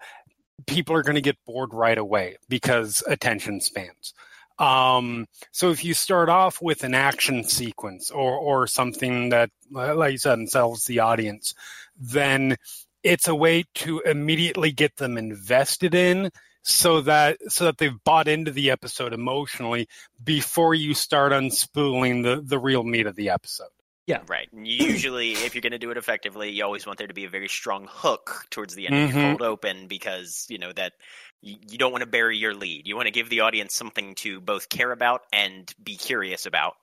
people 0.67 0.95
are 0.95 1.03
going 1.03 1.15
to 1.15 1.21
get 1.21 1.38
bored 1.45 1.74
right 1.74 1.98
away 1.98 2.38
because 2.48 3.03
attention 3.07 3.60
spans. 3.60 4.13
Um, 4.60 5.25
so 5.51 5.71
if 5.71 5.83
you 5.83 5.95
start 5.95 6.29
off 6.29 6.62
with 6.62 6.83
an 6.83 6.93
action 6.93 7.43
sequence 7.43 8.12
or 8.12 8.38
or 8.38 8.67
something 8.67 9.29
that, 9.29 9.50
like 9.71 10.12
you 10.12 10.17
said, 10.19 10.48
sells 10.48 10.86
the 10.86 11.00
audience, 11.00 11.55
then 12.00 12.57
it's 13.01 13.27
a 13.27 13.33
way 13.33 13.63
to 13.74 14.00
immediately 14.01 14.71
get 14.71 14.98
them 14.98 15.17
invested 15.17 15.95
in 15.95 16.29
so 16.63 17.01
that 17.01 17.37
so 17.51 17.65
that 17.65 17.77
they've 17.77 18.03
bought 18.03 18.27
into 18.27 18.51
the 18.51 18.71
episode 18.71 19.13
emotionally 19.13 19.87
before 20.23 20.73
you 20.73 20.93
start 20.93 21.31
unspooling 21.31 22.23
the 22.23 22.41
the 22.41 22.59
real 22.59 22.83
meat 22.83 23.07
of 23.07 23.15
the 23.15 23.29
episode. 23.29 23.69
Yeah, 24.07 24.21
right. 24.27 24.49
And 24.51 24.67
usually, 24.67 25.33
if 25.33 25.53
you're 25.53 25.61
going 25.61 25.71
to 25.71 25.79
do 25.79 25.91
it 25.91 25.97
effectively, 25.97 26.51
you 26.51 26.63
always 26.63 26.85
want 26.85 26.97
there 26.97 27.07
to 27.07 27.13
be 27.13 27.25
a 27.25 27.29
very 27.29 27.47
strong 27.47 27.87
hook 27.89 28.45
towards 28.49 28.75
the 28.75 28.87
end 28.87 28.95
mm-hmm. 28.95 29.17
of 29.17 29.23
your 29.23 29.37
cold 29.37 29.41
open 29.41 29.87
because 29.87 30.45
you 30.49 30.57
know 30.57 30.73
that 30.73 30.93
you, 31.41 31.55
you 31.69 31.77
don't 31.77 31.91
want 31.91 32.01
to 32.01 32.09
bury 32.09 32.37
your 32.37 32.53
lead. 32.53 32.87
You 32.87 32.95
want 32.95 33.05
to 33.05 33.11
give 33.11 33.29
the 33.29 33.41
audience 33.41 33.75
something 33.75 34.15
to 34.15 34.41
both 34.41 34.69
care 34.69 34.91
about 34.91 35.21
and 35.31 35.71
be 35.81 35.95
curious 35.95 36.45
about. 36.45 36.73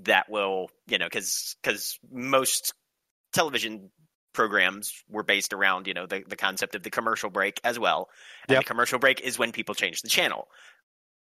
That 0.00 0.28
will, 0.28 0.70
you 0.86 0.98
know, 0.98 1.06
because 1.06 1.56
because 1.62 1.98
most 2.10 2.74
television 3.32 3.90
programs 4.32 4.92
were 5.08 5.22
based 5.22 5.52
around 5.52 5.86
you 5.86 5.94
know 5.94 6.06
the, 6.06 6.22
the 6.28 6.36
concept 6.36 6.74
of 6.74 6.82
the 6.82 6.90
commercial 6.90 7.30
break 7.30 7.60
as 7.64 7.78
well 7.78 8.08
and 8.48 8.54
yep. 8.54 8.62
the 8.64 8.66
commercial 8.66 8.98
break 8.98 9.20
is 9.20 9.38
when 9.38 9.52
people 9.52 9.74
change 9.74 10.02
the 10.02 10.08
channel 10.08 10.48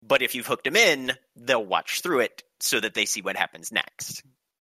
but 0.02 0.22
if 0.22 0.34
you've 0.34 0.46
hooked 0.46 0.64
them 0.64 0.76
in 0.76 1.12
they'll 1.36 1.64
watch 1.64 2.00
through 2.00 2.20
it 2.20 2.42
so 2.60 2.78
that 2.78 2.94
they 2.94 3.04
see 3.04 3.22
what 3.22 3.36
happens 3.36 3.72
next 3.72 4.22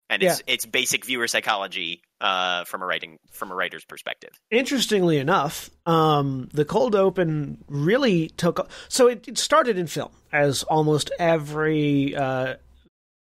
and 0.09 0.23
it's 0.23 0.43
yeah. 0.47 0.55
it's 0.55 0.67
basic 0.67 1.05
viewer 1.05 1.27
psychology 1.27 2.03
uh, 2.21 2.65
from 2.65 2.83
a 2.83 2.87
writing 2.87 3.19
from 3.31 3.51
a 3.51 3.55
writer's 3.55 3.85
perspective. 3.85 4.31
Interestingly 4.51 5.19
enough, 5.19 5.71
um, 5.85 6.49
the 6.53 6.65
cold 6.65 6.95
open 6.95 7.65
really 7.69 8.29
took 8.29 8.69
so 8.89 9.09
it, 9.09 9.27
it 9.27 9.39
started 9.39 9.79
in 9.79 9.87
film 9.87 10.13
as 10.33 10.63
almost 10.65 11.11
every 11.19 12.15
uh, 12.15 12.55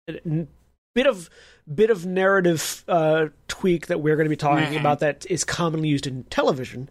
bit 0.07 1.07
of 1.07 1.31
bit 1.73 1.91
of 1.91 2.05
narrative 2.05 2.85
uh, 2.89 3.27
tweak 3.49 3.87
that 3.87 4.01
we're 4.01 4.17
going 4.17 4.27
to 4.27 4.31
be 4.31 4.37
talking 4.37 4.67
mm-hmm. 4.67 4.77
about 4.77 5.01
that 5.01 5.27
is 5.31 5.45
commonly 5.45 5.89
used 5.89 6.07
in 6.07 6.25
television. 6.25 6.89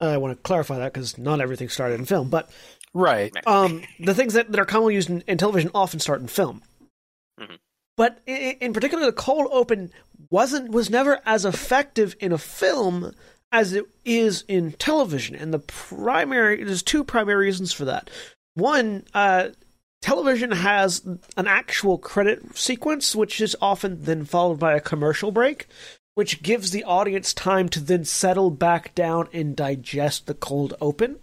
Uh, 0.00 0.08
I 0.08 0.16
want 0.16 0.36
to 0.36 0.42
clarify 0.42 0.78
that 0.78 0.92
because 0.92 1.18
not 1.18 1.40
everything 1.40 1.68
started 1.68 1.98
in 1.98 2.06
film, 2.06 2.28
but 2.28 2.50
right. 2.94 3.32
Um, 3.46 3.82
the 3.98 4.14
things 4.14 4.34
that, 4.34 4.50
that 4.50 4.60
are 4.60 4.64
commonly 4.64 4.94
used 4.94 5.10
in, 5.10 5.22
in 5.26 5.38
television 5.38 5.70
often 5.74 6.00
start 6.00 6.20
in 6.20 6.28
film. 6.28 6.62
Mm-hmm. 7.40 7.54
But 7.96 8.20
in, 8.26 8.56
in 8.60 8.72
particular, 8.72 9.06
the 9.06 9.12
cold 9.12 9.48
open 9.50 9.90
wasn't 10.30 10.70
was 10.70 10.90
never 10.90 11.20
as 11.26 11.44
effective 11.44 12.16
in 12.20 12.32
a 12.32 12.38
film 12.38 13.14
as 13.50 13.74
it 13.74 13.84
is 14.04 14.44
in 14.48 14.72
television, 14.72 15.34
and 15.34 15.52
the 15.52 15.58
primary 15.58 16.64
there's 16.64 16.82
two 16.82 17.04
primary 17.04 17.46
reasons 17.46 17.72
for 17.72 17.84
that. 17.84 18.10
One, 18.54 19.04
uh, 19.14 19.48
television 20.02 20.50
has 20.50 21.02
an 21.36 21.46
actual 21.46 21.96
credit 21.96 22.56
sequence, 22.58 23.16
which 23.16 23.40
is 23.40 23.56
often 23.62 24.02
then 24.02 24.24
followed 24.26 24.58
by 24.58 24.74
a 24.74 24.80
commercial 24.80 25.32
break, 25.32 25.66
which 26.14 26.42
gives 26.42 26.70
the 26.70 26.84
audience 26.84 27.32
time 27.32 27.70
to 27.70 27.80
then 27.80 28.04
settle 28.04 28.50
back 28.50 28.94
down 28.94 29.28
and 29.32 29.56
digest 29.56 30.26
the 30.26 30.34
cold 30.34 30.74
open 30.80 31.18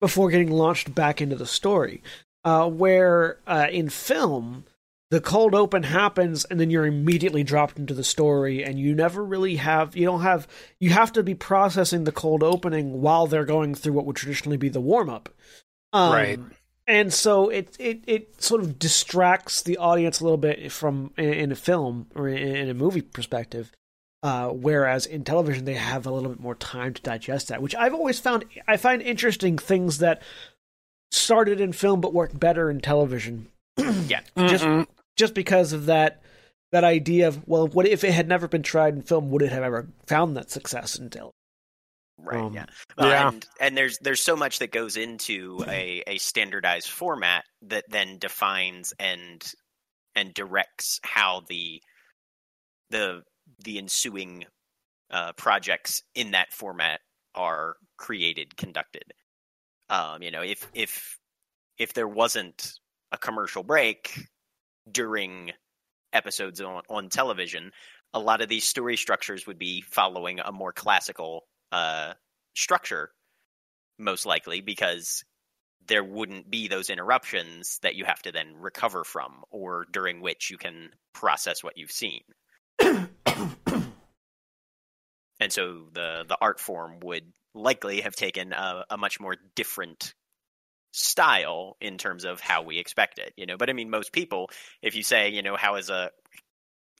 before 0.00 0.30
getting 0.30 0.50
launched 0.50 0.94
back 0.94 1.20
into 1.20 1.36
the 1.36 1.46
story. 1.46 2.02
Uh, 2.44 2.68
where 2.68 3.38
uh, 3.46 3.66
in 3.70 3.88
film, 3.88 4.64
the 5.10 5.20
cold 5.20 5.54
open 5.54 5.82
happens 5.82 6.44
and 6.44 6.58
then 6.58 6.70
you're 6.70 6.86
immediately 6.86 7.44
dropped 7.44 7.78
into 7.78 7.94
the 7.94 8.04
story 8.04 8.64
and 8.64 8.78
you 8.78 8.94
never 8.94 9.24
really 9.24 9.56
have 9.56 9.96
you 9.96 10.04
don't 10.04 10.22
have 10.22 10.48
you 10.80 10.90
have 10.90 11.12
to 11.12 11.22
be 11.22 11.34
processing 11.34 12.04
the 12.04 12.12
cold 12.12 12.42
opening 12.42 13.00
while 13.00 13.26
they're 13.26 13.44
going 13.44 13.74
through 13.74 13.92
what 13.92 14.04
would 14.04 14.16
traditionally 14.16 14.56
be 14.56 14.68
the 14.68 14.80
warm 14.80 15.08
up 15.08 15.28
um, 15.92 16.12
right 16.12 16.40
and 16.86 17.12
so 17.12 17.48
it, 17.48 17.76
it 17.78 18.02
it 18.06 18.42
sort 18.42 18.60
of 18.60 18.78
distracts 18.78 19.62
the 19.62 19.78
audience 19.78 20.20
a 20.20 20.24
little 20.24 20.38
bit 20.38 20.70
from 20.70 21.12
in, 21.16 21.32
in 21.32 21.52
a 21.52 21.56
film 21.56 22.06
or 22.14 22.28
in, 22.28 22.38
in 22.38 22.68
a 22.68 22.74
movie 22.74 23.02
perspective 23.02 23.72
uh, 24.22 24.48
whereas 24.48 25.06
in 25.06 25.24
television 25.24 25.64
they 25.64 25.74
have 25.74 26.06
a 26.06 26.10
little 26.10 26.30
bit 26.30 26.40
more 26.40 26.54
time 26.54 26.94
to 26.94 27.02
digest 27.02 27.48
that 27.48 27.62
which 27.62 27.74
i've 27.74 27.94
always 27.94 28.18
found 28.18 28.44
i 28.66 28.76
find 28.76 29.02
interesting 29.02 29.58
things 29.58 29.98
that 29.98 30.22
started 31.10 31.60
in 31.60 31.72
film 31.72 32.00
but 32.00 32.14
work 32.14 32.38
better 32.38 32.70
in 32.70 32.80
television. 32.80 33.48
Yeah. 34.08 34.20
Just 34.36 34.64
mm-hmm. 34.64 34.90
just 35.16 35.34
because 35.34 35.72
of 35.72 35.86
that 35.86 36.22
that 36.72 36.84
idea 36.84 37.28
of 37.28 37.46
well 37.46 37.68
what 37.68 37.86
if 37.86 38.04
it 38.04 38.12
had 38.12 38.28
never 38.28 38.48
been 38.48 38.62
tried 38.62 38.94
in 38.94 39.02
film 39.02 39.30
would 39.30 39.42
it 39.42 39.52
have 39.52 39.62
ever 39.62 39.88
found 40.06 40.36
that 40.36 40.50
success 40.50 40.96
in 40.96 41.10
television 41.10 41.32
Right. 42.18 42.40
Um, 42.40 42.54
yeah. 42.54 42.66
Uh, 42.98 43.06
yeah. 43.06 43.28
And, 43.28 43.46
and 43.60 43.76
there's 43.76 43.98
there's 43.98 44.22
so 44.22 44.36
much 44.36 44.58
that 44.60 44.72
goes 44.72 44.96
into 44.96 45.62
a, 45.68 46.02
a 46.06 46.18
standardized 46.18 46.88
format 46.88 47.44
that 47.62 47.84
then 47.90 48.18
defines 48.18 48.94
and 48.98 49.44
and 50.14 50.32
directs 50.32 50.98
how 51.02 51.42
the 51.48 51.82
the 52.90 53.22
the 53.64 53.78
ensuing 53.78 54.44
uh, 55.10 55.32
projects 55.34 56.02
in 56.14 56.32
that 56.32 56.52
format 56.52 57.00
are 57.34 57.76
created, 57.98 58.56
conducted. 58.56 59.04
Um, 59.90 60.22
you 60.22 60.30
know, 60.30 60.42
if 60.42 60.66
if 60.74 61.18
if 61.78 61.92
there 61.92 62.08
wasn't 62.08 62.72
a 63.12 63.18
commercial 63.18 63.62
break 63.62 64.18
during 64.90 65.52
episodes 66.12 66.60
on, 66.60 66.82
on 66.88 67.08
television, 67.08 67.70
a 68.14 68.18
lot 68.18 68.40
of 68.40 68.48
these 68.48 68.64
story 68.64 68.96
structures 68.96 69.46
would 69.46 69.58
be 69.58 69.82
following 69.82 70.40
a 70.40 70.50
more 70.50 70.72
classical 70.72 71.44
uh, 71.72 72.14
structure, 72.54 73.10
most 73.98 74.26
likely, 74.26 74.60
because 74.60 75.24
there 75.86 76.04
wouldn't 76.04 76.50
be 76.50 76.68
those 76.68 76.90
interruptions 76.90 77.78
that 77.82 77.94
you 77.94 78.04
have 78.04 78.20
to 78.22 78.32
then 78.32 78.56
recover 78.58 79.04
from, 79.04 79.44
or 79.50 79.86
during 79.92 80.20
which 80.20 80.50
you 80.50 80.58
can 80.58 80.90
process 81.12 81.62
what 81.62 81.76
you've 81.76 81.92
seen. 81.92 82.22
and 85.40 85.50
so 85.50 85.86
the 85.92 86.24
the 86.28 86.36
art 86.40 86.60
form 86.60 87.00
would 87.02 87.24
likely 87.54 88.02
have 88.02 88.14
taken 88.14 88.52
a, 88.52 88.84
a 88.90 88.96
much 88.96 89.20
more 89.20 89.36
different 89.54 90.14
style 90.92 91.76
in 91.80 91.98
terms 91.98 92.24
of 92.24 92.40
how 92.40 92.62
we 92.62 92.78
expect 92.78 93.18
it 93.18 93.34
you 93.36 93.44
know 93.44 93.58
but 93.58 93.68
i 93.68 93.74
mean 93.74 93.90
most 93.90 94.12
people 94.12 94.48
if 94.80 94.94
you 94.94 95.02
say 95.02 95.28
you 95.28 95.42
know 95.42 95.54
how 95.54 95.76
is 95.76 95.90
a 95.90 96.10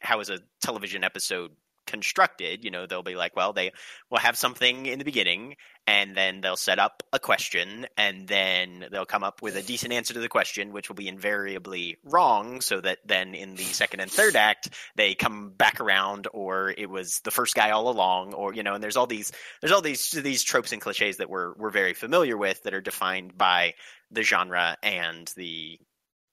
how 0.00 0.20
is 0.20 0.28
a 0.28 0.38
television 0.60 1.02
episode 1.02 1.50
constructed, 1.86 2.64
you 2.64 2.70
know, 2.70 2.86
they'll 2.86 3.02
be 3.02 3.14
like, 3.14 3.36
well, 3.36 3.52
they 3.52 3.72
will 4.10 4.18
have 4.18 4.36
something 4.36 4.86
in 4.86 4.98
the 4.98 5.04
beginning 5.04 5.56
and 5.86 6.16
then 6.16 6.40
they'll 6.40 6.56
set 6.56 6.78
up 6.78 7.02
a 7.12 7.18
question 7.18 7.86
and 7.96 8.26
then 8.26 8.86
they'll 8.90 9.06
come 9.06 9.22
up 9.22 9.40
with 9.40 9.56
a 9.56 9.62
decent 9.62 9.92
answer 9.92 10.14
to 10.14 10.20
the 10.20 10.28
question, 10.28 10.72
which 10.72 10.88
will 10.88 10.96
be 10.96 11.08
invariably 11.08 11.96
wrong. 12.04 12.60
So 12.60 12.80
that 12.80 12.98
then 13.06 13.34
in 13.34 13.54
the 13.54 13.64
second 13.64 14.00
and 14.00 14.10
third 14.10 14.36
act, 14.36 14.70
they 14.96 15.14
come 15.14 15.50
back 15.50 15.80
around 15.80 16.26
or 16.32 16.74
it 16.76 16.90
was 16.90 17.20
the 17.20 17.30
first 17.30 17.54
guy 17.54 17.70
all 17.70 17.88
along 17.88 18.34
or, 18.34 18.52
you 18.52 18.62
know, 18.62 18.74
and 18.74 18.82
there's 18.82 18.96
all 18.96 19.06
these, 19.06 19.32
there's 19.60 19.72
all 19.72 19.82
these, 19.82 20.10
these 20.10 20.42
tropes 20.42 20.72
and 20.72 20.82
cliches 20.82 21.18
that 21.18 21.30
we're, 21.30 21.54
we're 21.54 21.70
very 21.70 21.94
familiar 21.94 22.36
with 22.36 22.62
that 22.64 22.74
are 22.74 22.80
defined 22.80 23.38
by 23.38 23.74
the 24.10 24.22
genre 24.22 24.76
and 24.82 25.32
the, 25.36 25.78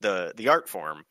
the, 0.01 0.33
the 0.35 0.49
art 0.49 0.67
form 0.67 1.03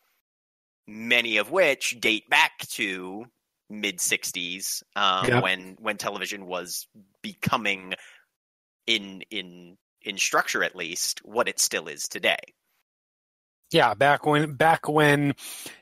many 0.86 1.36
of 1.36 1.50
which 1.50 2.00
date 2.00 2.28
back 2.28 2.58
to 2.68 3.24
mid 3.72 3.98
60s 3.98 4.82
um, 4.96 5.26
yeah. 5.26 5.40
when 5.40 5.76
when 5.80 5.96
television 5.96 6.46
was 6.46 6.86
becoming 7.22 7.94
in 8.86 9.22
in 9.30 9.76
in 10.02 10.18
structure 10.18 10.62
at 10.62 10.76
least 10.76 11.20
what 11.24 11.48
it 11.48 11.58
still 11.58 11.88
is 11.88 12.06
today 12.06 12.36
yeah 13.70 13.94
back 13.94 14.26
when 14.26 14.54
back 14.54 14.88
when 14.88 15.34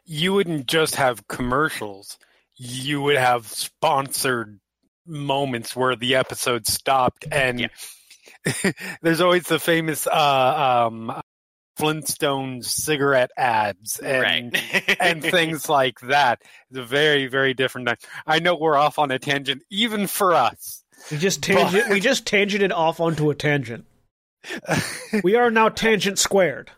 you 0.04 0.32
wouldn't 0.32 0.66
just 0.66 0.94
have 0.94 1.26
commercials 1.26 2.16
you 2.56 3.02
would 3.02 3.16
have 3.16 3.46
sponsored 3.46 4.60
moments 5.06 5.74
where 5.74 5.96
the 5.96 6.14
episode 6.14 6.66
stopped 6.66 7.26
and 7.32 7.60
yeah. 7.60 8.72
there's 9.02 9.20
always 9.20 9.44
the 9.44 9.58
famous 9.58 10.06
uh, 10.06 10.86
um, 10.86 11.20
Flintstones 11.80 12.66
cigarette 12.66 13.30
ads 13.36 13.98
and 13.98 14.52
right. 14.52 14.96
and 15.00 15.22
things 15.22 15.68
like 15.68 16.00
that. 16.00 16.42
It's 16.70 16.78
a 16.78 16.84
very 16.84 17.26
very 17.26 17.54
different 17.54 17.88
time. 17.88 17.96
I 18.26 18.38
know 18.38 18.56
we're 18.56 18.76
off 18.76 18.98
on 18.98 19.10
a 19.10 19.18
tangent, 19.18 19.62
even 19.70 20.06
for 20.06 20.34
us. 20.34 20.84
We 21.10 21.16
just 21.16 21.42
tangent. 21.42 21.84
But... 21.84 21.92
We 21.92 22.00
just 22.00 22.24
tangented 22.24 22.72
off 22.72 23.00
onto 23.00 23.30
a 23.30 23.34
tangent. 23.34 23.84
we 25.24 25.36
are 25.36 25.50
now 25.50 25.68
tangent 25.68 26.18
squared. 26.18 26.70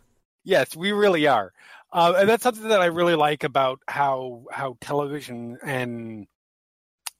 Yes, 0.44 0.74
we 0.74 0.92
really 0.92 1.26
are, 1.26 1.52
uh, 1.92 2.14
and 2.16 2.28
that's 2.28 2.42
something 2.42 2.68
that 2.68 2.80
I 2.80 2.86
really 2.86 3.14
like 3.14 3.44
about 3.44 3.80
how 3.86 4.44
how 4.50 4.76
television 4.80 5.58
and 5.64 6.26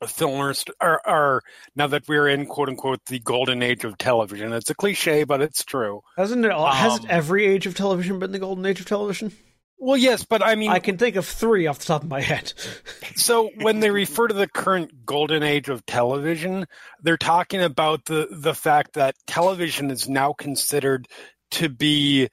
filmers 0.03 0.69
are, 0.81 1.01
are 1.05 1.43
now 1.77 1.87
that 1.89 2.09
we're 2.09 2.29
in 2.29 2.47
quote 2.47 2.69
unquote 2.69 3.05
the 3.07 3.19
golden 3.19 3.63
age 3.63 3.85
of 3.85 3.99
television. 3.99 4.53
It's 4.53 4.71
a 4.71 4.75
cliche, 4.75 5.25
but 5.25 5.41
it's 5.41 5.65
true. 5.65 6.03
Hasn't 6.17 6.45
it? 6.45 6.51
All, 6.51 6.67
um, 6.67 6.75
hasn't 6.75 7.11
every 7.11 7.47
age 7.47 7.67
of 7.67 7.75
television 7.75 8.19
been 8.19 8.33
the 8.33 8.39
golden 8.39 8.67
age 8.67 8.81
of 8.81 8.87
television? 8.87 9.33
Well, 9.79 9.97
yes, 9.97 10.25
but 10.25 10.45
I 10.45 10.55
mean, 10.55 10.71
I 10.71 10.79
can 10.79 10.97
think 10.97 11.17
of 11.17 11.27
three 11.27 11.67
off 11.67 11.81
the 11.81 11.87
top 11.87 12.05
of 12.05 12.09
my 12.09 12.21
head. 12.21 12.53
so 13.17 13.51
when 13.61 13.81
they 13.81 13.91
refer 13.91 14.29
to 14.29 14.35
the 14.35 14.47
current 14.47 15.05
golden 15.05 15.43
age 15.43 15.69
of 15.69 15.85
television, 15.85 16.67
they're 17.03 17.17
talking 17.17 17.61
about 17.61 18.05
the 18.05 18.29
the 18.31 18.55
fact 18.55 18.93
that 18.93 19.17
television 19.27 19.91
is 19.91 20.09
now 20.09 20.35
considered 20.35 21.09
to 21.53 21.69
be 21.69 22.29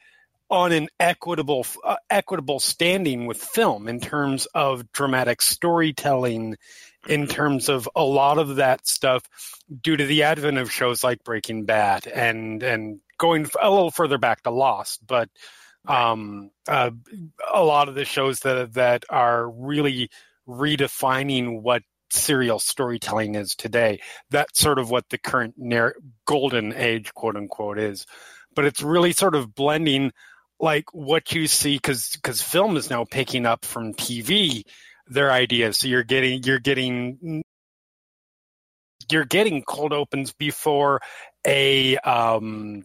on 0.49 0.71
an 0.71 0.89
equitable 0.99 1.65
uh, 1.83 1.95
equitable 2.09 2.59
standing 2.59 3.25
with 3.25 3.41
film 3.41 3.87
in 3.87 3.99
terms 3.99 4.47
of 4.53 4.91
dramatic 4.91 5.41
storytelling 5.41 6.55
in 7.07 7.27
terms 7.27 7.69
of 7.69 7.87
a 7.95 8.03
lot 8.03 8.37
of 8.37 8.57
that 8.57 8.85
stuff 8.87 9.23
due 9.81 9.95
to 9.95 10.05
the 10.05 10.23
advent 10.23 10.57
of 10.57 10.71
shows 10.71 11.03
like 11.03 11.23
Breaking 11.23 11.65
Bad 11.65 12.07
and 12.07 12.61
and 12.63 12.99
going 13.17 13.47
a 13.61 13.69
little 13.69 13.91
further 13.91 14.17
back 14.17 14.43
to 14.43 14.51
Lost 14.51 15.05
but 15.05 15.29
um, 15.87 16.51
uh, 16.67 16.91
a 17.53 17.63
lot 17.63 17.89
of 17.89 17.95
the 17.95 18.05
shows 18.05 18.41
that 18.41 18.73
that 18.73 19.05
are 19.09 19.49
really 19.49 20.09
redefining 20.47 21.61
what 21.61 21.83
serial 22.11 22.59
storytelling 22.59 23.35
is 23.35 23.55
today. 23.55 24.01
That's 24.29 24.59
sort 24.59 24.79
of 24.79 24.89
what 24.89 25.07
the 25.09 25.17
current 25.17 25.55
narr- 25.57 25.95
golden 26.25 26.73
age, 26.73 27.13
quote 27.13 27.35
unquote, 27.35 27.79
is. 27.79 28.05
But 28.55 28.65
it's 28.65 28.81
really 28.81 29.13
sort 29.13 29.35
of 29.35 29.53
blending 29.53 30.11
like 30.59 30.93
what 30.93 31.31
you 31.33 31.47
see 31.47 31.75
because 31.75 32.09
because 32.09 32.41
film 32.41 32.75
is 32.75 32.89
now 32.89 33.05
picking 33.05 33.45
up 33.45 33.63
from 33.63 33.93
TV 33.93 34.63
their 35.09 35.31
ideas. 35.31 35.77
So 35.79 35.87
you're 35.87 36.03
getting 36.03 36.43
you're 36.43 36.59
getting 36.59 37.43
you're 39.11 39.25
getting 39.25 39.63
cold 39.63 39.93
opens 39.93 40.33
before 40.33 41.01
a 41.45 41.97
um, 41.97 42.83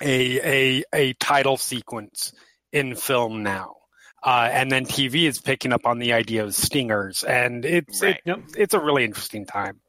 a 0.00 0.40
a 0.40 0.84
a 0.94 1.12
title 1.14 1.56
sequence 1.56 2.32
in 2.72 2.94
film 2.94 3.42
now. 3.42 3.74
Uh, 4.20 4.48
and 4.50 4.70
then 4.70 4.84
TV 4.84 5.28
is 5.28 5.40
picking 5.40 5.72
up 5.72 5.86
on 5.86 6.00
the 6.00 6.12
idea 6.12 6.42
of 6.42 6.52
stingers, 6.52 7.22
and 7.22 7.64
it's 7.64 8.02
right. 8.02 8.20
it, 8.24 8.38
it's 8.56 8.74
a 8.74 8.80
really 8.80 9.04
interesting 9.04 9.46
time. 9.46 9.80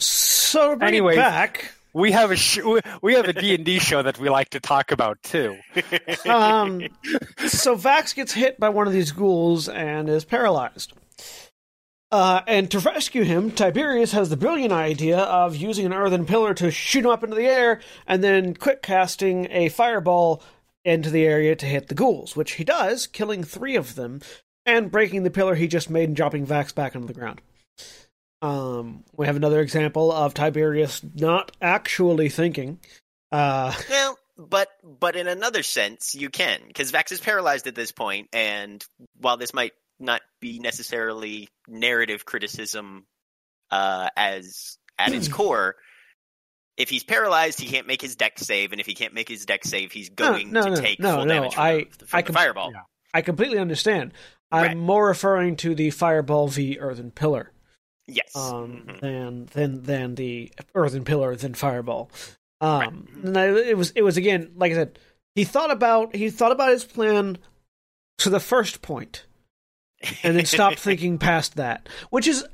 So 0.00 0.76
anyway, 0.80 1.14
back 1.14 1.72
we 1.92 2.12
have 2.12 2.30
a 2.30 2.36
sh- 2.36 2.60
we 3.02 3.14
have 3.14 3.26
a 3.26 3.32
D 3.40 3.54
and 3.54 3.64
D 3.64 3.78
show 3.78 4.02
that 4.02 4.18
we 4.18 4.28
like 4.28 4.50
to 4.50 4.60
talk 4.60 4.92
about 4.92 5.22
too. 5.22 5.56
um, 6.28 6.82
so 7.46 7.76
Vax 7.76 8.14
gets 8.14 8.32
hit 8.32 8.58
by 8.58 8.68
one 8.68 8.86
of 8.86 8.92
these 8.92 9.12
ghouls 9.12 9.68
and 9.68 10.08
is 10.08 10.24
paralyzed. 10.24 10.92
Uh, 12.10 12.40
and 12.46 12.70
to 12.70 12.78
rescue 12.78 13.22
him, 13.22 13.50
Tiberius 13.50 14.12
has 14.12 14.30
the 14.30 14.36
brilliant 14.36 14.72
idea 14.72 15.18
of 15.18 15.56
using 15.56 15.84
an 15.84 15.92
earthen 15.92 16.24
pillar 16.24 16.54
to 16.54 16.70
shoot 16.70 17.04
him 17.04 17.10
up 17.10 17.22
into 17.22 17.36
the 17.36 17.46
air 17.46 17.80
and 18.06 18.24
then 18.24 18.54
quick 18.54 18.80
casting 18.80 19.46
a 19.50 19.68
fireball 19.68 20.42
into 20.84 21.10
the 21.10 21.26
area 21.26 21.54
to 21.54 21.66
hit 21.66 21.88
the 21.88 21.94
ghouls, 21.94 22.34
which 22.34 22.52
he 22.52 22.64
does, 22.64 23.06
killing 23.06 23.44
three 23.44 23.76
of 23.76 23.94
them 23.94 24.22
and 24.64 24.90
breaking 24.90 25.22
the 25.22 25.30
pillar 25.30 25.54
he 25.54 25.66
just 25.66 25.90
made 25.90 26.08
and 26.08 26.16
dropping 26.16 26.46
Vax 26.46 26.74
back 26.74 26.96
onto 26.96 27.06
the 27.06 27.14
ground. 27.14 27.42
Um, 28.40 29.04
we 29.16 29.26
have 29.26 29.36
another 29.36 29.60
example 29.60 30.12
of 30.12 30.34
Tiberius 30.34 31.02
not 31.14 31.52
actually 31.60 32.28
thinking. 32.28 32.78
Uh, 33.32 33.72
well, 33.90 34.18
but 34.36 34.68
but 34.82 35.16
in 35.16 35.26
another 35.26 35.62
sense, 35.62 36.14
you 36.14 36.30
can 36.30 36.60
because 36.66 36.92
Vax 36.92 37.10
is 37.12 37.20
paralyzed 37.20 37.66
at 37.66 37.74
this 37.74 37.92
point, 37.92 38.28
and 38.32 38.84
while 39.20 39.36
this 39.36 39.52
might 39.52 39.72
not 39.98 40.22
be 40.40 40.60
necessarily 40.60 41.48
narrative 41.66 42.24
criticism 42.24 43.06
uh, 43.70 44.08
as 44.16 44.78
at 44.98 45.12
its 45.12 45.28
core. 45.32 45.76
If 46.76 46.88
he's 46.88 47.02
paralyzed, 47.02 47.60
he 47.60 47.66
can't 47.66 47.88
make 47.88 48.00
his 48.00 48.14
dex 48.14 48.42
save, 48.42 48.70
and 48.70 48.80
if 48.80 48.86
he 48.86 48.94
can't 48.94 49.12
make 49.12 49.28
his 49.28 49.44
dex 49.44 49.68
save, 49.68 49.90
he's 49.90 50.10
going 50.10 50.52
no, 50.52 50.62
no, 50.62 50.76
to 50.76 50.80
take 50.80 51.00
no, 51.00 51.16
full 51.16 51.24
no, 51.24 51.34
damage 51.34 51.54
from, 51.54 51.64
I, 51.64 51.86
the, 51.98 52.06
from 52.06 52.18
I 52.18 52.22
com- 52.22 52.34
fireball. 52.34 52.70
Yeah. 52.72 52.82
I 53.12 53.22
completely 53.22 53.58
understand. 53.58 54.12
I'm 54.52 54.62
right. 54.62 54.76
more 54.76 55.08
referring 55.08 55.56
to 55.56 55.74
the 55.74 55.90
fireball 55.90 56.46
v 56.46 56.78
earthen 56.78 57.10
pillar. 57.10 57.50
Yes. 58.08 58.34
Um, 58.34 58.84
mm-hmm. 58.86 58.98
than 58.98 59.46
than 59.52 59.82
than 59.82 60.14
the 60.14 60.50
earthen 60.74 61.04
pillar 61.04 61.36
than 61.36 61.54
fireball. 61.54 62.10
Um, 62.60 62.80
right. 62.80 63.24
and 63.24 63.38
I, 63.38 63.46
it 63.48 63.76
was 63.76 63.90
it 63.90 64.02
was 64.02 64.16
again 64.16 64.52
like 64.56 64.72
I 64.72 64.76
said. 64.76 64.98
He 65.34 65.44
thought 65.44 65.70
about 65.70 66.16
he 66.16 66.30
thought 66.30 66.50
about 66.50 66.70
his 66.70 66.84
plan 66.84 67.38
to 68.18 68.30
the 68.30 68.40
first 68.40 68.82
point, 68.82 69.24
and 70.22 70.36
then 70.36 70.46
stopped 70.46 70.78
thinking 70.80 71.18
past 71.18 71.56
that, 71.56 71.88
which 72.10 72.26
is 72.26 72.44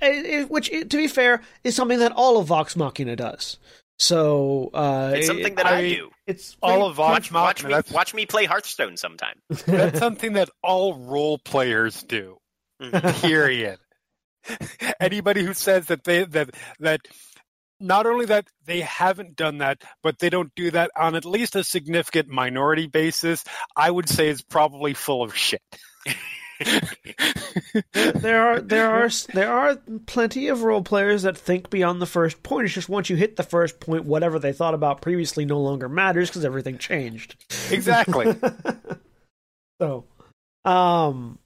which 0.49 0.69
to 0.69 0.85
be 0.85 1.07
fair 1.09 1.41
is 1.63 1.75
something 1.75 2.01
that 2.01 2.13
all 2.13 2.39
of 2.39 2.47
Vox 2.47 2.77
Machina 2.77 3.17
does. 3.17 3.59
So 3.99 4.71
uh, 4.75 5.13
it's 5.15 5.29
something 5.29 5.55
that 5.55 5.67
I, 5.67 5.79
I 5.79 5.89
do. 5.89 6.11
It's 6.27 6.57
all 6.61 6.87
of 6.87 6.97
Vox 6.97 7.31
watch, 7.31 7.63
Machina. 7.63 7.77
Watch 7.77 7.91
me, 7.91 7.95
watch 7.95 8.15
me 8.15 8.27
play 8.27 8.45
Hearthstone 8.45 8.97
sometime. 8.97 9.41
that's 9.67 9.99
something 9.99 10.35
that 10.35 10.51
all 10.63 10.95
role 10.95 11.39
players 11.39 12.03
do. 12.03 12.39
Mm-hmm. 12.83 13.27
Period. 13.27 13.79
Anybody 15.01 15.43
who 15.43 15.55
says 15.55 15.87
that 15.87 16.05
they 16.05 16.25
that 16.25 16.51
that 16.81 17.01
not 17.81 18.07
only 18.07 18.27
that 18.27 18.47
they 18.65 18.81
haven't 18.81 19.37
done 19.37 19.59
that, 19.59 19.83
but 20.03 20.19
they 20.19 20.31
don't 20.31 20.55
do 20.55 20.71
that 20.71 20.91
on 20.97 21.15
at 21.15 21.25
least 21.25 21.57
a 21.57 21.65
significant 21.65 22.29
minority 22.29 22.87
basis, 22.87 23.45
I 23.77 23.91
would 23.91 24.09
say 24.09 24.29
is 24.29 24.43
probably 24.43 24.95
full 24.95 25.23
of 25.23 25.37
shit 25.37 25.63
there 27.93 28.49
are 28.49 28.61
there 28.61 28.91
are 28.91 29.09
there 29.33 29.53
are 29.53 29.77
plenty 30.07 30.49
of 30.49 30.63
role 30.63 30.83
players 30.83 31.23
that 31.23 31.37
think 31.37 31.71
beyond 31.71 32.01
the 32.01 32.07
first 32.07 32.43
point. 32.43 32.67
It's 32.67 32.75
just 32.75 32.89
once 32.89 33.11
you 33.11 33.17
hit 33.17 33.37
the 33.37 33.43
first 33.43 33.81
point, 33.81 34.05
whatever 34.05 34.39
they 34.39 34.53
thought 34.53 34.75
about 34.75 35.03
previously 35.03 35.45
no 35.45 35.61
longer 35.61 35.89
matters 35.89 36.29
because 36.29 36.45
everything 36.45 36.79
changed. 36.79 37.37
Exactly. 37.71 38.35
so, 39.81 40.05
um, 40.65 41.39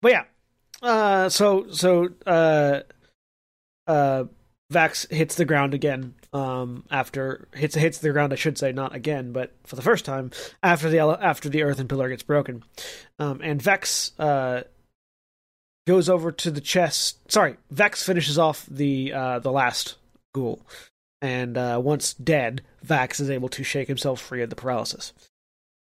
but 0.00 0.12
yeah, 0.12 0.24
uh, 0.82 1.28
so 1.28 1.70
so 1.70 2.08
uh, 2.26 2.80
uh, 3.86 4.24
Vax 4.72 5.10
hits 5.10 5.34
the 5.34 5.44
ground 5.44 5.74
again 5.74 6.14
um, 6.32 6.84
after 6.90 7.48
hits 7.54 7.74
hits 7.74 7.98
the 7.98 8.12
ground. 8.12 8.32
I 8.32 8.36
should 8.36 8.58
say 8.58 8.72
not 8.72 8.94
again, 8.94 9.32
but 9.32 9.52
for 9.64 9.76
the 9.76 9.82
first 9.82 10.04
time 10.04 10.30
after 10.62 10.90
the 10.90 11.00
after 11.00 11.48
the 11.48 11.62
earthen 11.62 11.88
pillar 11.88 12.08
gets 12.08 12.22
broken, 12.22 12.62
um, 13.18 13.40
and 13.42 13.60
Vex 13.60 14.12
uh, 14.18 14.62
goes 15.86 16.08
over 16.08 16.30
to 16.32 16.50
the 16.50 16.60
chest. 16.60 17.32
Sorry, 17.32 17.56
Vex 17.70 18.04
finishes 18.04 18.38
off 18.38 18.66
the 18.66 19.12
uh, 19.12 19.38
the 19.38 19.52
last 19.52 19.96
ghoul, 20.34 20.60
and 21.22 21.56
uh, 21.56 21.80
once 21.82 22.12
dead, 22.14 22.62
Vax 22.86 23.20
is 23.20 23.30
able 23.30 23.48
to 23.50 23.64
shake 23.64 23.88
himself 23.88 24.20
free 24.20 24.42
of 24.42 24.50
the 24.50 24.56
paralysis. 24.56 25.12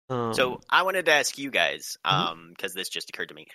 Um, 0.09 0.33
so 0.33 0.61
I 0.69 0.83
wanted 0.83 1.05
to 1.07 1.11
ask 1.11 1.37
you 1.37 1.51
guys, 1.51 1.97
um, 2.05 2.51
because 2.55 2.71
mm-hmm. 2.71 2.79
this 2.79 2.89
just 2.89 3.09
occurred 3.09 3.29
to 3.29 3.35
me 3.35 3.47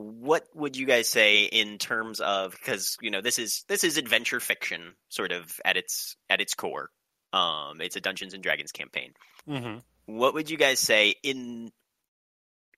what 0.00 0.44
would 0.54 0.76
you 0.76 0.86
guys 0.86 1.08
say 1.08 1.44
in 1.44 1.78
terms 1.78 2.20
of 2.20 2.52
because 2.52 2.96
you 3.00 3.10
know 3.10 3.20
this 3.20 3.38
is 3.38 3.64
this 3.68 3.84
is 3.84 3.98
adventure 3.98 4.40
fiction 4.40 4.94
sort 5.08 5.32
of 5.32 5.60
at 5.64 5.76
its 5.76 6.16
at 6.28 6.40
its 6.40 6.54
core. 6.54 6.90
Um 7.32 7.80
it's 7.80 7.96
a 7.96 8.00
dungeons 8.00 8.34
and 8.34 8.42
dragons 8.42 8.72
campaign. 8.72 9.12
Mm-hmm. 9.48 9.78
what 10.06 10.34
would 10.34 10.50
you 10.50 10.56
guys 10.56 10.80
say 10.80 11.14
in 11.22 11.70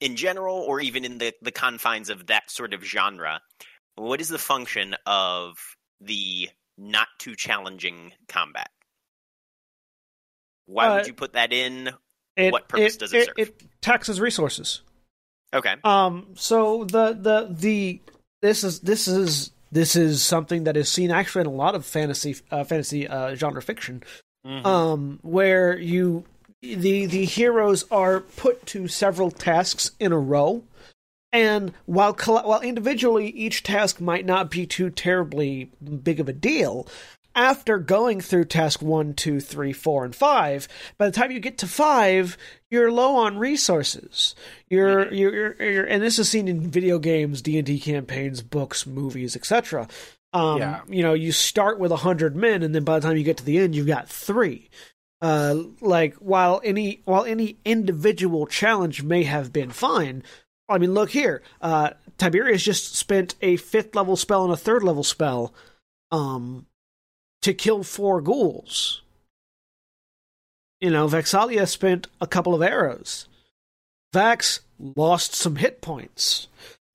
in 0.01 0.17
general 0.17 0.57
or 0.57 0.81
even 0.81 1.05
in 1.05 1.19
the 1.19 1.33
the 1.43 1.53
confines 1.53 2.11
of 2.11 2.27
that 2.27 2.51
sort 2.51 2.75
of 2.75 2.85
genre 2.85 3.41
what 3.97 4.21
is 4.21 4.29
the 4.29 4.39
function 4.39 4.95
of 5.07 5.59
the 6.01 6.49
not 6.79 7.09
too 7.19 7.37
challenging 7.37 8.13
combat? 8.29 8.71
Why 10.67 10.89
uh, 10.89 10.97
would 10.97 11.07
you 11.07 11.15
put 11.15 11.35
that 11.35 11.53
in? 11.53 11.91
it, 12.37 12.53
what 12.53 12.69
purpose 12.69 12.95
it, 12.97 13.01
does 13.01 13.13
it, 13.13 13.17
it 13.17 13.27
serve? 13.27 13.35
it 13.37 13.83
taxes 13.83 14.21
resources 14.21 14.83
Okay. 15.55 15.75
Um. 15.85 16.29
So 16.35 16.85
the 16.85 17.13
the 17.13 17.49
the 17.51 18.01
this 18.41 18.65
is 18.65 18.81
this 18.81 19.07
is 19.07 19.51
this 19.71 19.97
is 19.97 20.23
something 20.23 20.65
that 20.65 20.77
is 20.77 20.89
seen 20.89 21.11
actually 21.11 21.43
in 21.43 21.47
a 21.47 21.53
lot 21.53 21.75
of 21.75 21.85
fantasy 21.85 22.37
uh, 22.51 22.65
fantasy 22.65 23.09
uh, 23.09 23.35
genre 23.35 23.63
fiction, 23.63 24.03
mm-hmm. 24.47 24.67
um, 24.67 25.19
where 25.23 25.79
you 25.79 26.25
the 26.61 27.07
the 27.07 27.25
heroes 27.25 27.85
are 27.91 28.21
put 28.21 28.65
to 28.67 28.87
several 28.89 29.31
tasks 29.31 29.93
in 29.99 30.13
a 30.13 30.19
row, 30.19 30.63
and 31.33 31.73
while 31.87 32.15
while 32.15 32.61
individually 32.61 33.29
each 33.29 33.63
task 33.63 34.01
might 34.01 34.27
not 34.27 34.51
be 34.51 34.67
too 34.67 34.91
terribly 34.91 35.71
big 36.03 36.21
of 36.21 36.29
a 36.29 36.33
deal, 36.33 36.87
after 37.35 37.79
going 37.79 38.21
through 38.21 38.45
task 38.47 38.83
one, 38.83 39.15
two, 39.15 39.41
three, 39.41 39.73
four, 39.73 40.05
and 40.05 40.15
five, 40.15 40.69
by 40.99 41.07
the 41.07 41.13
time 41.13 41.31
you 41.31 41.41
get 41.41 41.59
to 41.59 41.67
five, 41.67 42.37
you're 42.71 42.93
low 42.93 43.17
on 43.17 43.39
resources. 43.39 44.35
You're, 44.69 45.07
mm-hmm. 45.07 45.15
you're, 45.15 45.35
you're, 45.35 45.71
you're 45.71 45.85
and 45.85 46.03
this 46.03 46.19
is 46.19 46.29
seen 46.29 46.49
in 46.49 46.71
video 46.71 46.99
games, 46.99 47.43
D 47.43 47.59
and 47.59 47.67
D 47.67 47.79
campaigns, 47.79 48.43
books, 48.43 48.87
movies, 48.87 49.37
etc. 49.37 49.89
Um, 50.33 50.59
yeah. 50.59 50.81
You 50.89 51.03
know, 51.03 51.15
you 51.15 51.33
start 51.33 51.79
with 51.79 51.93
a 51.93 51.97
hundred 51.97 52.37
men, 52.37 52.63
and 52.63 52.75
then 52.75 52.85
by 52.85 52.99
the 52.99 53.07
time 53.07 53.17
you 53.17 53.25
get 53.25 53.37
to 53.39 53.45
the 53.45 53.59
end, 53.59 53.75
you've 53.75 53.87
got 53.87 54.09
three. 54.09 54.71
Uh, 55.21 55.57
like 55.81 56.15
while 56.17 56.61
any 56.65 57.01
while 57.05 57.25
any 57.25 57.57
individual 57.65 58.47
challenge 58.47 59.03
may 59.03 59.23
have 59.23 59.53
been 59.53 59.71
fine, 59.71 60.23
I 60.69 60.79
mean, 60.79 60.95
look 60.95 61.11
here. 61.11 61.43
Uh, 61.61 61.91
Tiberius 62.19 62.63
just 62.63 62.97
spent 62.97 63.35
a 63.41 63.57
fifth 63.57 63.95
level 63.95 64.17
spell 64.17 64.45
and 64.45 64.53
a 64.53 64.57
third 64.57 64.83
level 64.83 65.05
spell 65.05 65.55
um, 66.11 66.67
to 67.43 67.55
kill 67.55 67.83
four 67.83 68.21
ghouls. 68.21 69.03
You 70.81 70.91
know, 70.91 71.07
Vex'ahlia 71.07 71.67
spent 71.69 72.09
a 72.21 72.27
couple 72.27 72.55
of 72.55 72.63
arrows. 72.63 73.29
Vax 74.15 74.61
lost 74.79 75.35
some 75.35 75.57
hit 75.57 75.81
points. 75.81 76.49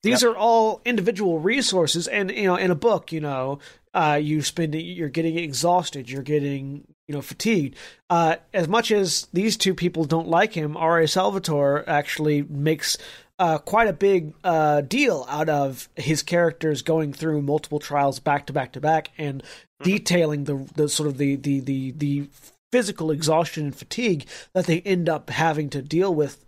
These 0.03 0.23
yep. 0.23 0.31
are 0.31 0.37
all 0.37 0.81
individual 0.85 1.39
resources, 1.39 2.07
and 2.07 2.31
you 2.31 2.43
know, 2.43 2.55
in 2.55 2.71
a 2.71 2.75
book, 2.75 3.11
you 3.11 3.19
know, 3.19 3.59
uh, 3.93 4.19
you 4.21 4.41
spend 4.41 4.75
you're 4.75 5.09
getting 5.09 5.37
exhausted, 5.37 6.09
you're 6.09 6.21
getting 6.21 6.83
you 7.07 7.15
know 7.15 7.21
fatigued. 7.21 7.75
Uh, 8.09 8.35
as 8.53 8.67
much 8.67 8.91
as 8.91 9.27
these 9.33 9.57
two 9.57 9.73
people 9.73 10.05
don't 10.05 10.27
like 10.27 10.53
him, 10.53 10.77
R.A. 10.77 11.07
Salvatore 11.07 11.83
actually 11.87 12.43
makes 12.43 12.97
uh, 13.39 13.57
quite 13.59 13.87
a 13.87 13.93
big 13.93 14.33
uh, 14.43 14.81
deal 14.81 15.25
out 15.29 15.49
of 15.49 15.89
his 15.95 16.23
characters 16.23 16.81
going 16.81 17.13
through 17.13 17.41
multiple 17.41 17.79
trials 17.79 18.19
back 18.19 18.47
to 18.47 18.53
back 18.53 18.71
to 18.73 18.81
back 18.81 19.11
and 19.17 19.43
mm-hmm. 19.43 19.83
detailing 19.83 20.43
the 20.45 20.67
the 20.75 20.89
sort 20.89 21.07
of 21.07 21.17
the 21.17 21.35
the 21.35 21.59
the 21.59 21.91
the 21.91 22.29
physical 22.71 23.11
exhaustion 23.11 23.65
and 23.65 23.75
fatigue 23.75 24.25
that 24.53 24.65
they 24.65 24.81
end 24.81 25.07
up 25.07 25.29
having 25.29 25.69
to 25.69 25.81
deal 25.81 26.13
with 26.13 26.43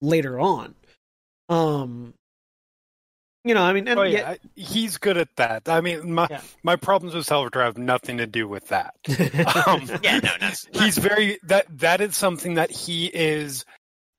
later 0.00 0.38
on. 0.38 0.74
Um, 1.48 2.14
you 3.42 3.54
know, 3.54 3.62
I 3.62 3.72
mean, 3.72 3.88
oh, 3.88 4.02
yeah, 4.02 4.34
he's 4.54 4.98
good 4.98 5.16
at 5.16 5.34
that. 5.36 5.68
I 5.68 5.80
mean, 5.80 6.12
my 6.12 6.26
yeah. 6.30 6.42
my 6.62 6.76
problems 6.76 7.14
with 7.14 7.24
Salvatore 7.24 7.62
have 7.62 7.78
nothing 7.78 8.18
to 8.18 8.26
do 8.26 8.46
with 8.46 8.68
that. 8.68 8.94
um, 9.66 9.88
yeah, 10.02 10.18
no, 10.18 10.30
not, 10.40 10.66
he's 10.72 10.98
very 10.98 11.38
that 11.44 11.66
that 11.78 12.02
is 12.02 12.14
something 12.16 12.54
that 12.54 12.70
he 12.70 13.06
is 13.06 13.64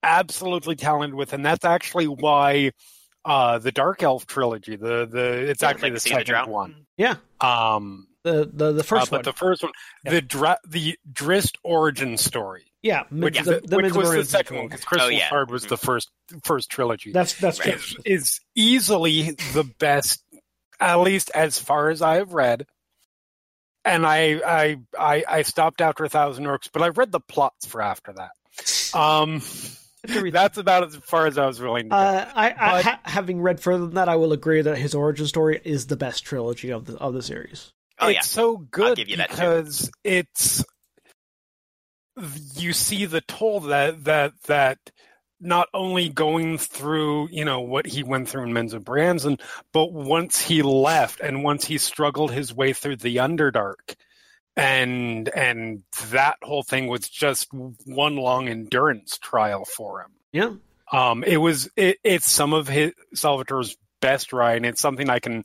absolutely 0.03 0.75
talented 0.75 1.15
with, 1.15 1.33
and 1.33 1.45
that's 1.45 1.65
actually 1.65 2.07
why 2.07 2.71
uh, 3.25 3.59
the 3.59 3.71
Dark 3.71 4.03
Elf 4.03 4.25
trilogy, 4.25 4.75
the 4.75 5.05
the 5.05 5.49
it's 5.49 5.61
yeah, 5.61 5.69
actually 5.69 5.91
the 5.91 5.99
second 5.99 6.45
the 6.45 6.51
one. 6.51 6.85
Yeah. 6.97 7.15
Um, 7.39 8.07
the 8.23 8.49
the 8.51 8.71
the 8.71 8.83
first 8.83 9.07
uh, 9.07 9.17
but 9.17 9.17
one. 9.17 9.23
the 9.23 9.33
first 9.33 9.63
one, 9.63 9.71
yeah. 10.05 10.11
the 10.11 10.21
Dra- 10.21 10.59
the 10.67 10.97
Drizzt 11.11 11.55
origin 11.63 12.17
story. 12.17 12.65
Yeah, 12.83 13.03
which, 13.11 13.39
the, 13.39 13.61
the 13.63 13.77
which 13.77 13.93
was 13.93 14.11
the 14.11 14.25
second 14.25 14.57
one 14.57 14.67
because 14.67 14.83
Crystal 14.83 15.07
oh, 15.07 15.11
yeah. 15.11 15.29
Shard 15.29 15.51
was 15.51 15.63
mm-hmm. 15.63 15.69
the 15.69 15.77
first 15.77 16.09
first 16.43 16.69
trilogy. 16.71 17.11
That's 17.11 17.35
that's 17.35 17.59
right. 17.59 17.75
is, 17.75 17.97
is 18.05 18.39
easily 18.55 19.31
the 19.53 19.63
best, 19.77 20.23
at 20.79 20.95
least 20.95 21.31
as 21.35 21.59
far 21.59 21.89
as 21.89 22.01
I 22.01 22.15
have 22.15 22.33
read. 22.33 22.65
And 23.85 24.05
I 24.05 24.41
I 24.45 24.77
I, 24.97 25.23
I 25.27 25.41
stopped 25.43 25.81
after 25.81 26.05
a 26.05 26.09
thousand 26.09 26.45
orcs, 26.45 26.69
but 26.71 26.81
I 26.81 26.89
read 26.89 27.11
the 27.11 27.19
plots 27.19 27.67
for 27.67 27.81
after 27.81 28.13
that. 28.13 28.31
Um, 28.99 29.41
that's 30.03 30.57
about 30.57 30.83
as 30.83 30.95
far 30.97 31.27
as 31.27 31.37
I 31.37 31.45
was 31.45 31.59
willing 31.59 31.85
to 31.85 31.89
go. 31.89 31.95
Uh, 31.95 32.31
I, 32.33 32.47
I 32.47 32.81
ha- 32.81 32.99
having 33.03 33.41
read 33.41 33.59
further 33.59 33.85
than 33.85 33.95
that, 33.95 34.09
I 34.09 34.15
will 34.15 34.33
agree 34.33 34.61
that 34.61 34.77
his 34.77 34.95
origin 34.95 35.27
story 35.27 35.61
is 35.63 35.87
the 35.87 35.97
best 35.97 36.23
trilogy 36.23 36.71
of 36.71 36.85
the 36.85 36.97
of 36.97 37.13
the 37.13 37.21
series. 37.21 37.71
Oh, 37.99 38.07
it's 38.07 38.15
yeah. 38.15 38.21
so 38.21 38.57
good 38.57 38.95
because 38.95 39.91
it's 40.03 40.65
you 42.55 42.73
see 42.73 43.05
the 43.05 43.21
toll 43.21 43.61
that 43.61 44.03
that 44.05 44.33
that 44.47 44.79
not 45.39 45.69
only 45.73 46.09
going 46.09 46.57
through 46.57 47.29
you 47.31 47.45
know 47.45 47.61
what 47.61 47.85
he 47.85 48.03
went 48.03 48.27
through 48.27 48.43
in 48.43 48.53
Menzoberranzan, 48.53 49.39
but 49.71 49.93
once 49.93 50.41
he 50.41 50.63
left 50.63 51.19
and 51.19 51.43
once 51.43 51.65
he 51.65 51.77
struggled 51.77 52.31
his 52.31 52.53
way 52.53 52.73
through 52.73 52.97
the 52.97 53.17
Underdark, 53.17 53.95
and 54.55 55.29
and 55.29 55.83
that 56.09 56.37
whole 56.43 56.63
thing 56.63 56.87
was 56.87 57.07
just 57.07 57.47
one 57.51 58.15
long 58.15 58.47
endurance 58.47 59.17
trial 59.17 59.65
for 59.65 60.01
him. 60.01 60.11
Yeah, 60.33 60.53
um, 60.91 61.23
it 61.23 61.37
was 61.37 61.69
it, 61.75 61.97
it's 62.03 62.29
some 62.29 62.53
of 62.53 62.67
his 62.67 62.93
Salvatore's 63.15 63.77
best 64.01 64.33
writing. 64.33 64.65
It's 64.65 64.81
something 64.81 65.09
I 65.09 65.19
can 65.19 65.43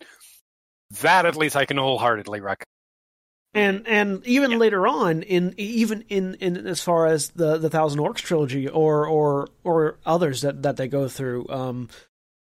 that 1.02 1.26
at 1.26 1.36
least 1.36 1.56
I 1.56 1.64
can 1.64 1.76
wholeheartedly 1.76 2.40
recommend. 2.40 2.66
And 3.54 3.88
and 3.88 4.26
even 4.26 4.50
yeah. 4.50 4.56
later 4.58 4.86
on, 4.86 5.22
in 5.22 5.54
even 5.56 6.04
in, 6.08 6.34
in 6.34 6.66
as 6.66 6.82
far 6.82 7.06
as 7.06 7.30
the 7.30 7.56
the 7.56 7.70
Thousand 7.70 8.00
Orcs 8.00 8.16
trilogy 8.16 8.68
or 8.68 9.06
or 9.06 9.48
or 9.64 9.98
others 10.04 10.42
that, 10.42 10.62
that 10.62 10.76
they 10.76 10.88
go 10.88 11.08
through, 11.08 11.48
um, 11.48 11.88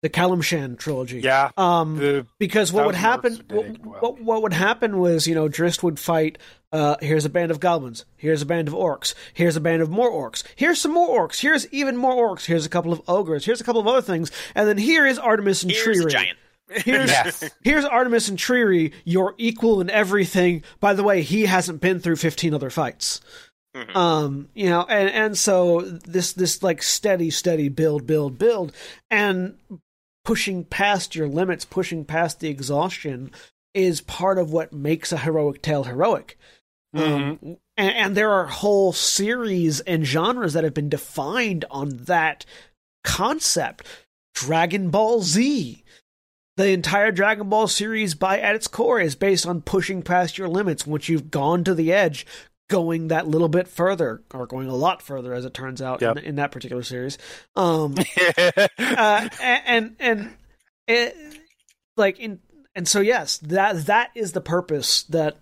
the 0.01 0.09
Calimshan 0.09 0.77
trilogy. 0.77 1.21
Yeah. 1.21 1.51
Um, 1.57 2.27
because 2.39 2.73
what 2.73 2.85
would 2.85 2.95
happen, 2.95 3.39
what, 3.49 3.85
well. 3.85 3.99
what, 3.99 4.21
what, 4.21 4.41
would 4.41 4.53
happen 4.53 4.97
was, 4.99 5.27
you 5.27 5.35
know, 5.35 5.47
Drizzt 5.47 5.83
would 5.83 5.99
fight. 5.99 6.37
Uh, 6.71 6.95
here's 7.01 7.25
a 7.25 7.29
band 7.29 7.51
of 7.51 7.59
goblins. 7.59 8.05
Here's 8.17 8.41
a 8.41 8.45
band 8.45 8.67
of 8.67 8.73
orcs. 8.73 9.13
Here's 9.33 9.55
a 9.55 9.61
band 9.61 9.81
of 9.81 9.89
more 9.89 10.09
orcs. 10.09 10.43
Here's 10.55 10.79
some 10.79 10.93
more 10.93 11.27
orcs. 11.27 11.39
Here's 11.39 11.71
even 11.73 11.97
more 11.97 12.15
orcs. 12.15 12.45
Here's 12.45 12.65
a 12.65 12.69
couple 12.69 12.93
of 12.93 13.01
ogres. 13.07 13.45
Here's 13.45 13.61
a 13.61 13.63
couple 13.63 13.81
of 13.81 13.87
other 13.87 14.01
things. 14.01 14.31
And 14.55 14.67
then 14.67 14.77
here 14.77 15.05
is 15.05 15.19
Artemis 15.19 15.63
and 15.63 15.71
Here's 15.71 15.83
Tree 15.83 16.11
giant. 16.11 16.37
Here's 16.69 17.09
yes. 17.09 17.49
here's 17.63 17.85
Artemis 17.85 18.29
Entreri, 18.29 18.93
your 19.03 19.35
equal 19.37 19.81
in 19.81 19.89
everything. 19.89 20.63
By 20.79 20.93
the 20.93 21.03
way, 21.03 21.21
he 21.21 21.45
hasn't 21.45 21.81
been 21.81 21.99
through 21.99 22.15
fifteen 22.15 22.53
other 22.53 22.69
fights. 22.69 23.19
Mm-hmm. 23.75 23.97
Um, 23.97 24.49
you 24.53 24.69
know, 24.69 24.85
and 24.87 25.09
and 25.09 25.37
so 25.37 25.81
this 25.81 26.33
this 26.33 26.63
like 26.63 26.81
steady, 26.81 27.29
steady 27.29 27.69
build, 27.69 28.07
build, 28.07 28.37
build, 28.37 28.73
and 29.09 29.57
pushing 30.23 30.63
past 30.65 31.15
your 31.15 31.27
limits, 31.27 31.65
pushing 31.65 32.05
past 32.05 32.39
the 32.39 32.49
exhaustion, 32.49 33.31
is 33.73 34.01
part 34.01 34.37
of 34.37 34.51
what 34.51 34.73
makes 34.73 35.11
a 35.11 35.17
heroic 35.17 35.61
tale 35.61 35.83
heroic. 35.83 36.37
Mm-hmm. 36.95 37.47
Um, 37.47 37.57
and, 37.77 37.95
and 37.95 38.17
there 38.17 38.31
are 38.31 38.45
whole 38.45 38.93
series 38.93 39.79
and 39.81 40.05
genres 40.05 40.53
that 40.53 40.63
have 40.63 40.73
been 40.73 40.89
defined 40.89 41.65
on 41.71 41.89
that 42.05 42.45
concept. 43.03 43.85
Dragon 44.33 44.89
Ball 44.89 45.21
Z, 45.21 45.83
the 46.57 46.69
entire 46.69 47.11
Dragon 47.11 47.49
Ball 47.49 47.67
series, 47.67 48.13
by 48.13 48.39
at 48.39 48.55
its 48.55 48.67
core, 48.67 48.99
is 48.99 49.15
based 49.15 49.45
on 49.45 49.61
pushing 49.61 50.01
past 50.01 50.37
your 50.37 50.47
limits. 50.47 50.85
Once 50.85 51.09
you've 51.09 51.31
gone 51.31 51.63
to 51.63 51.73
the 51.73 51.91
edge, 51.93 52.25
going 52.71 53.09
that 53.09 53.27
little 53.27 53.49
bit 53.49 53.67
further, 53.67 54.23
or 54.33 54.47
going 54.47 54.69
a 54.69 54.75
lot 54.75 55.01
further, 55.01 55.33
as 55.33 55.43
it 55.43 55.53
turns 55.53 55.81
out 55.81 56.01
yep. 56.01 56.17
in, 56.17 56.23
in, 56.23 56.35
that 56.37 56.51
particular 56.51 56.81
series. 56.81 57.17
Um, 57.55 57.95
uh, 58.79 59.29
and 59.41 59.95
and 59.99 60.33
it, 60.87 61.15
like 61.97 62.19
in 62.19 62.39
and 62.73 62.87
so 62.87 63.01
yes, 63.01 63.37
that 63.39 63.85
that 63.87 64.11
is 64.15 64.31
the 64.31 64.41
purpose 64.41 65.03
that 65.03 65.37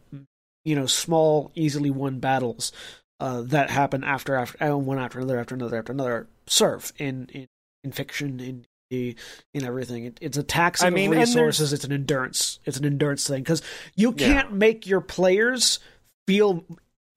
you 0.66 0.76
know 0.76 0.88
small, 0.88 1.52
easily 1.54 1.92
won 1.92 2.20
battles 2.20 2.72
uh, 3.20 3.44
that 3.44 3.70
happen 3.70 4.04
after 4.04 4.36
after 4.36 4.64
uh, 4.64 4.76
one 4.76 4.98
after 4.98 5.20
another 5.20 5.40
after 5.40 5.54
another 5.56 5.78
after 5.78 5.94
another 5.94 6.28
serve 6.48 6.92
in 6.98 7.28
in, 7.32 7.48
in 7.84 7.92
fiction 7.92 8.40
in 8.40 8.66
in 8.92 9.16
everything. 9.64 10.06
It, 10.06 10.18
it's 10.20 10.38
a 10.38 10.44
tax 10.44 10.82
I 10.82 10.90
mean, 10.90 11.14
of 11.14 11.20
resources. 11.20 11.74
It's 11.74 11.84
an 11.84 11.92
endurance. 11.92 12.60
It's 12.66 12.78
an 12.78 12.86
endurance 12.86 13.28
thing 13.28 13.44
because 13.44 13.62
you 13.96 14.14
can't 14.14 14.50
yeah. 14.50 14.56
make 14.56 14.88
your 14.88 15.02
players 15.02 15.80
feel 16.28 16.66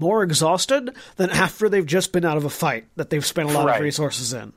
more 0.02 0.22
exhausted 0.22 0.94
than 1.16 1.30
after 1.30 1.68
they've 1.70 1.86
just 1.86 2.12
been 2.12 2.26
out 2.26 2.36
of 2.36 2.44
a 2.44 2.50
fight 2.50 2.86
that 2.96 3.08
they've 3.08 3.24
spent 3.24 3.48
a 3.48 3.52
lot 3.52 3.66
right. 3.66 3.76
of 3.76 3.82
resources 3.82 4.34
in. 4.34 4.52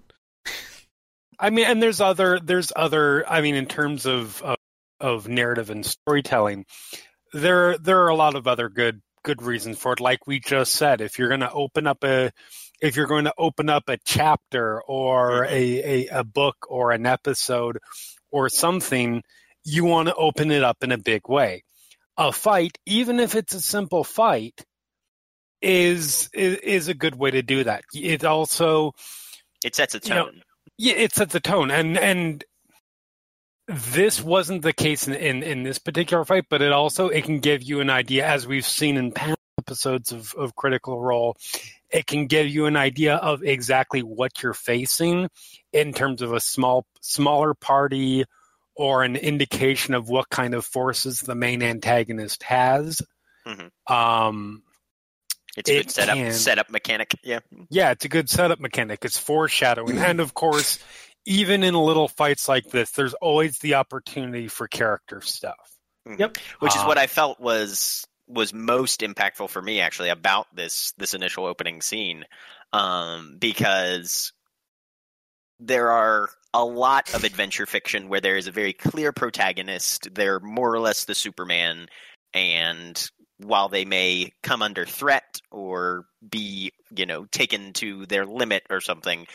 I 1.40 1.50
mean, 1.50 1.66
and 1.66 1.82
there's 1.82 2.02
other 2.02 2.40
there's 2.40 2.74
other. 2.76 3.28
I 3.30 3.42
mean, 3.42 3.56
in 3.56 3.66
terms 3.66 4.06
of, 4.06 4.42
of 4.42 4.58
of 5.00 5.28
narrative 5.28 5.70
and 5.70 5.86
storytelling, 5.86 6.66
there 7.34 7.78
there 7.78 8.04
are 8.04 8.10
a 8.10 8.16
lot 8.16 8.36
of 8.36 8.48
other 8.48 8.70
good 8.70 9.02
good 9.24 9.42
reasons 9.42 9.78
for 9.78 9.94
it. 9.94 10.00
Like 10.00 10.28
we 10.28 10.40
just 10.40 10.74
said, 10.74 11.02
if 11.02 11.20
you're 11.20 11.28
going 11.28 11.42
to 11.42 11.52
open 11.52 11.88
up 11.88 12.04
a 12.04 12.32
if 12.82 12.96
you're 12.96 13.08
going 13.08 13.26
to 13.26 13.34
open 13.38 13.70
up 13.70 13.84
a 13.88 13.98
chapter 14.06 14.82
or 14.82 15.46
a, 15.46 16.08
a, 16.08 16.08
a 16.20 16.24
book 16.24 16.58
or 16.70 16.92
an 16.92 17.06
episode 17.06 17.80
or 18.32 18.50
something, 18.50 19.24
you 19.64 19.86
want 19.86 20.08
to 20.08 20.16
open 20.16 20.52
it 20.52 20.64
up 20.64 20.84
in 20.84 20.92
a 20.92 20.98
big 20.98 21.28
way. 21.28 21.64
A 22.18 22.32
fight, 22.32 22.78
even 22.86 23.20
if 23.20 23.36
it's 23.36 23.54
a 23.54 23.62
simple 23.62 24.04
fight, 24.04 24.64
is 25.66 26.30
is, 26.34 26.58
is 26.58 26.88
a 26.88 26.94
good 26.94 27.16
way 27.16 27.32
to 27.32 27.42
do 27.42 27.64
that. 27.64 27.84
It 27.94 28.24
also 28.24 28.94
it 29.64 29.76
sets 29.76 29.96
a 29.96 30.00
tone. 30.00 30.18
You 30.18 30.24
know, 30.24 30.32
yeah, 30.78 30.94
it 30.94 31.14
sets 31.14 31.34
a 31.36 31.40
tone, 31.40 31.72
and 31.72 31.98
and 31.98 32.44
this 33.68 34.22
wasn't 34.22 34.62
the 34.62 34.74
case 34.74 35.08
in, 35.08 35.16
in, 35.16 35.42
in 35.42 35.64
this 35.64 35.80
particular 35.80 36.24
fight, 36.24 36.46
but 36.50 36.62
it 36.62 36.72
also 36.72 37.10
it 37.10 37.24
can 37.24 37.40
give 37.40 37.64
you 37.64 37.80
an 37.80 37.90
idea, 37.90 38.26
as 38.26 38.46
we've 38.46 38.66
seen 38.66 38.96
in 38.98 39.12
past 39.12 39.40
episodes 39.58 40.12
of, 40.12 40.34
of 40.36 40.56
Critical 40.56 41.02
Role, 41.02 41.36
it 41.90 42.06
can 42.06 42.28
give 42.28 42.48
you 42.48 42.68
an 42.68 42.78
idea 42.78 43.16
of 43.16 43.42
exactly 43.44 44.02
what 44.04 44.44
you're 44.44 44.54
facing 44.54 45.30
in 45.74 45.94
terms 45.94 46.22
of 46.22 46.34
a 46.34 46.40
small 46.40 46.86
smaller 47.02 47.56
party 47.56 48.26
or 48.76 49.04
an 49.04 49.16
indication 49.16 49.94
of 49.94 50.10
what 50.10 50.30
kind 50.30 50.54
of 50.54 50.66
forces 50.66 51.22
the 51.22 51.36
main 51.36 51.64
antagonist 51.64 52.44
has. 52.44 53.02
Mm-hmm. 53.48 53.94
Um, 53.94 54.64
it's 55.56 55.70
a 55.70 55.78
it 55.78 55.84
good 55.84 55.92
setup 55.92 56.16
can, 56.16 56.34
setup 56.34 56.70
mechanic. 56.70 57.16
Yeah. 57.24 57.40
Yeah, 57.70 57.92
it's 57.92 58.06
a 58.06 58.10
good 58.10 58.30
setup 58.30 58.60
mechanic. 58.60 59.06
It's 59.06 59.18
foreshadowing. 59.18 59.98
and 59.98 60.20
of 60.20 60.34
course, 60.34 60.80
even 61.26 61.64
in 61.64 61.74
little 61.74 62.08
fights 62.08 62.48
like 62.48 62.70
this, 62.70 62.92
there's 62.92 63.14
always 63.16 63.58
the 63.60 63.76
opportunity 63.76 64.48
for 64.48 64.68
character 64.68 65.22
stuff. 65.22 65.72
Mm-hmm. 66.08 66.22
Yep. 66.22 66.38
Which 66.60 66.76
is 66.76 66.84
what 66.84 66.98
I 66.98 67.08
felt 67.08 67.40
was 67.40 68.06
was 68.28 68.54
most 68.54 69.02
impactful 69.02 69.50
for 69.50 69.62
me 69.62 69.82
actually 69.82 70.10
about 70.10 70.48
this 70.56 70.94
this 70.98 71.14
initial 71.14 71.46
opening 71.46 71.82
scene 71.82 72.26
um, 72.74 73.38
because 73.40 74.34
there 75.60 75.92
are 75.92 76.30
a 76.54 76.64
lot 76.64 77.14
of 77.14 77.24
adventure 77.24 77.66
fiction 77.66 78.10
where 78.10 78.22
there 78.22 78.36
is 78.36 78.48
a 78.48 78.52
very 78.52 78.74
clear 78.74 79.12
protagonist. 79.12 80.14
They're 80.14 80.40
more 80.40 80.74
or 80.74 80.80
less 80.80 81.06
the 81.06 81.16
Superman, 81.16 81.88
and 82.36 83.10
while 83.38 83.70
they 83.70 83.86
may 83.86 84.32
come 84.44 84.62
under 84.62 84.86
threat 84.86 85.42
or 85.52 86.06
be, 86.28 86.72
you 86.96 87.06
know, 87.06 87.26
taken 87.26 87.74
to 87.74 88.06
their 88.06 88.26
limit 88.26 88.64
or 88.70 88.82
something, 88.82 89.26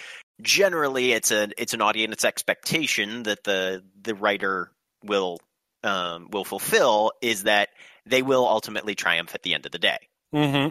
generally 0.40 1.12
it's 1.12 1.32
a 1.32 1.48
it's 1.58 1.74
an 1.74 1.80
audience 1.80 2.24
expectation 2.24 3.24
that 3.24 3.42
the 3.44 3.82
the 4.00 4.14
writer 4.14 4.70
will 5.02 5.38
um, 5.82 6.28
will 6.30 6.44
fulfill 6.44 7.12
is 7.22 7.44
that 7.44 7.70
they 8.06 8.22
will 8.22 8.46
ultimately 8.46 8.94
triumph 8.94 9.34
at 9.34 9.42
the 9.42 9.54
end 9.54 9.66
of 9.66 9.72
the 9.72 9.78
day. 9.78 9.98
Mm-hmm. 10.34 10.68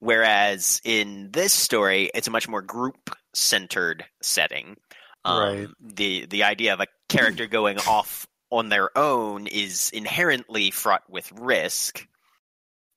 Whereas 0.00 0.80
in 0.84 1.30
this 1.32 1.52
story, 1.52 2.10
it's 2.12 2.28
a 2.28 2.32
much 2.32 2.48
more 2.48 2.60
group 2.60 3.16
centered 3.32 4.04
setting. 4.20 4.76
Um, 5.24 5.42
right. 5.42 5.68
The 5.80 6.26
the 6.26 6.42
idea 6.44 6.74
of 6.74 6.80
a 6.80 6.88
character 7.08 7.46
going 7.46 7.78
off 7.78 8.26
on 8.54 8.68
their 8.68 8.96
own 8.96 9.46
is 9.46 9.90
inherently 9.92 10.70
fraught 10.70 11.02
with 11.08 11.30
risk. 11.32 12.06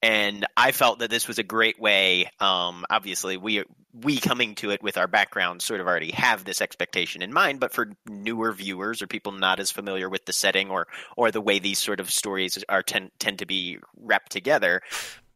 And 0.01 0.45
I 0.55 0.71
felt 0.71 0.99
that 0.99 1.09
this 1.09 1.27
was 1.27 1.39
a 1.39 1.43
great 1.43 1.79
way. 1.79 2.29
Um, 2.39 2.85
obviously, 2.89 3.35
we 3.37 3.63
we 3.93 4.19
coming 4.19 4.53
to 4.55 4.69
it 4.69 4.83
with 4.83 4.97
our 4.97 5.07
background 5.07 5.61
sort 5.61 5.81
of 5.81 5.87
already 5.87 6.11
have 6.11 6.43
this 6.43 6.61
expectation 6.61 7.23
in 7.23 7.33
mind. 7.33 7.59
But 7.59 7.73
for 7.73 7.93
newer 8.07 8.53
viewers 8.53 9.01
or 9.01 9.07
people 9.07 9.31
not 9.31 9.59
as 9.59 9.71
familiar 9.71 10.07
with 10.07 10.25
the 10.25 10.33
setting 10.33 10.69
or 10.69 10.87
or 11.15 11.31
the 11.31 11.41
way 11.41 11.57
these 11.57 11.79
sort 11.79 11.99
of 11.99 12.11
stories 12.11 12.63
are 12.69 12.83
tend 12.83 13.11
tend 13.19 13.39
to 13.39 13.47
be 13.47 13.79
wrapped 13.99 14.31
together, 14.31 14.81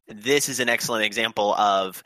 this 0.07 0.47
is 0.47 0.59
an 0.59 0.69
excellent 0.69 1.05
example 1.05 1.55
of 1.55 2.03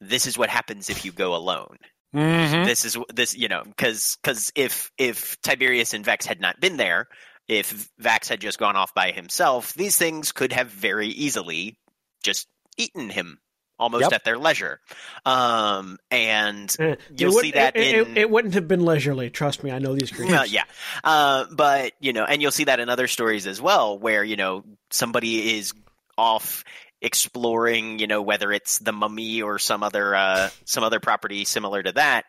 this 0.00 0.26
is 0.26 0.38
what 0.38 0.48
happens 0.48 0.90
if 0.90 1.04
you 1.04 1.10
go 1.10 1.34
alone. 1.34 1.76
Mm-hmm. 2.14 2.64
This 2.64 2.84
is 2.84 2.96
this 3.12 3.36
you 3.36 3.48
know 3.48 3.62
because 3.64 4.16
because 4.22 4.52
if 4.54 4.90
if 4.96 5.40
Tiberius 5.42 5.94
and 5.94 6.04
Vex 6.04 6.26
had 6.26 6.40
not 6.40 6.60
been 6.60 6.76
there, 6.76 7.08
if 7.50 7.90
Vax 8.00 8.28
had 8.28 8.40
just 8.40 8.58
gone 8.58 8.76
off 8.76 8.94
by 8.94 9.10
himself, 9.10 9.74
these 9.74 9.96
things 9.96 10.30
could 10.30 10.52
have 10.52 10.68
very 10.68 11.08
easily 11.08 11.76
just 12.22 12.46
eaten 12.76 13.10
him 13.10 13.40
almost 13.76 14.02
yep. 14.02 14.12
at 14.12 14.24
their 14.24 14.38
leisure. 14.38 14.78
Um, 15.26 15.98
and 16.12 16.74
uh, 16.78 16.94
you'll 17.16 17.32
see 17.32 17.50
that 17.52 17.74
it, 17.76 17.94
in, 17.94 18.10
it, 18.12 18.18
it, 18.18 18.30
wouldn't 18.30 18.54
have 18.54 18.68
been 18.68 18.84
leisurely. 18.84 19.30
Trust 19.30 19.64
me, 19.64 19.72
I 19.72 19.80
know 19.80 19.94
these 19.94 20.12
creatures. 20.12 20.38
Uh, 20.38 20.44
yeah, 20.48 20.62
uh, 21.02 21.46
but 21.50 21.92
you 21.98 22.12
know, 22.12 22.24
and 22.24 22.40
you'll 22.40 22.52
see 22.52 22.64
that 22.64 22.78
in 22.78 22.88
other 22.88 23.08
stories 23.08 23.48
as 23.48 23.60
well, 23.60 23.98
where 23.98 24.22
you 24.22 24.36
know 24.36 24.64
somebody 24.90 25.58
is 25.58 25.72
off 26.16 26.62
exploring, 27.02 27.98
you 27.98 28.06
know, 28.06 28.22
whether 28.22 28.52
it's 28.52 28.78
the 28.78 28.92
mummy 28.92 29.42
or 29.42 29.58
some 29.58 29.82
other 29.82 30.14
uh, 30.14 30.50
some 30.66 30.84
other 30.84 31.00
property 31.00 31.44
similar 31.44 31.82
to 31.82 31.92
that. 31.92 32.26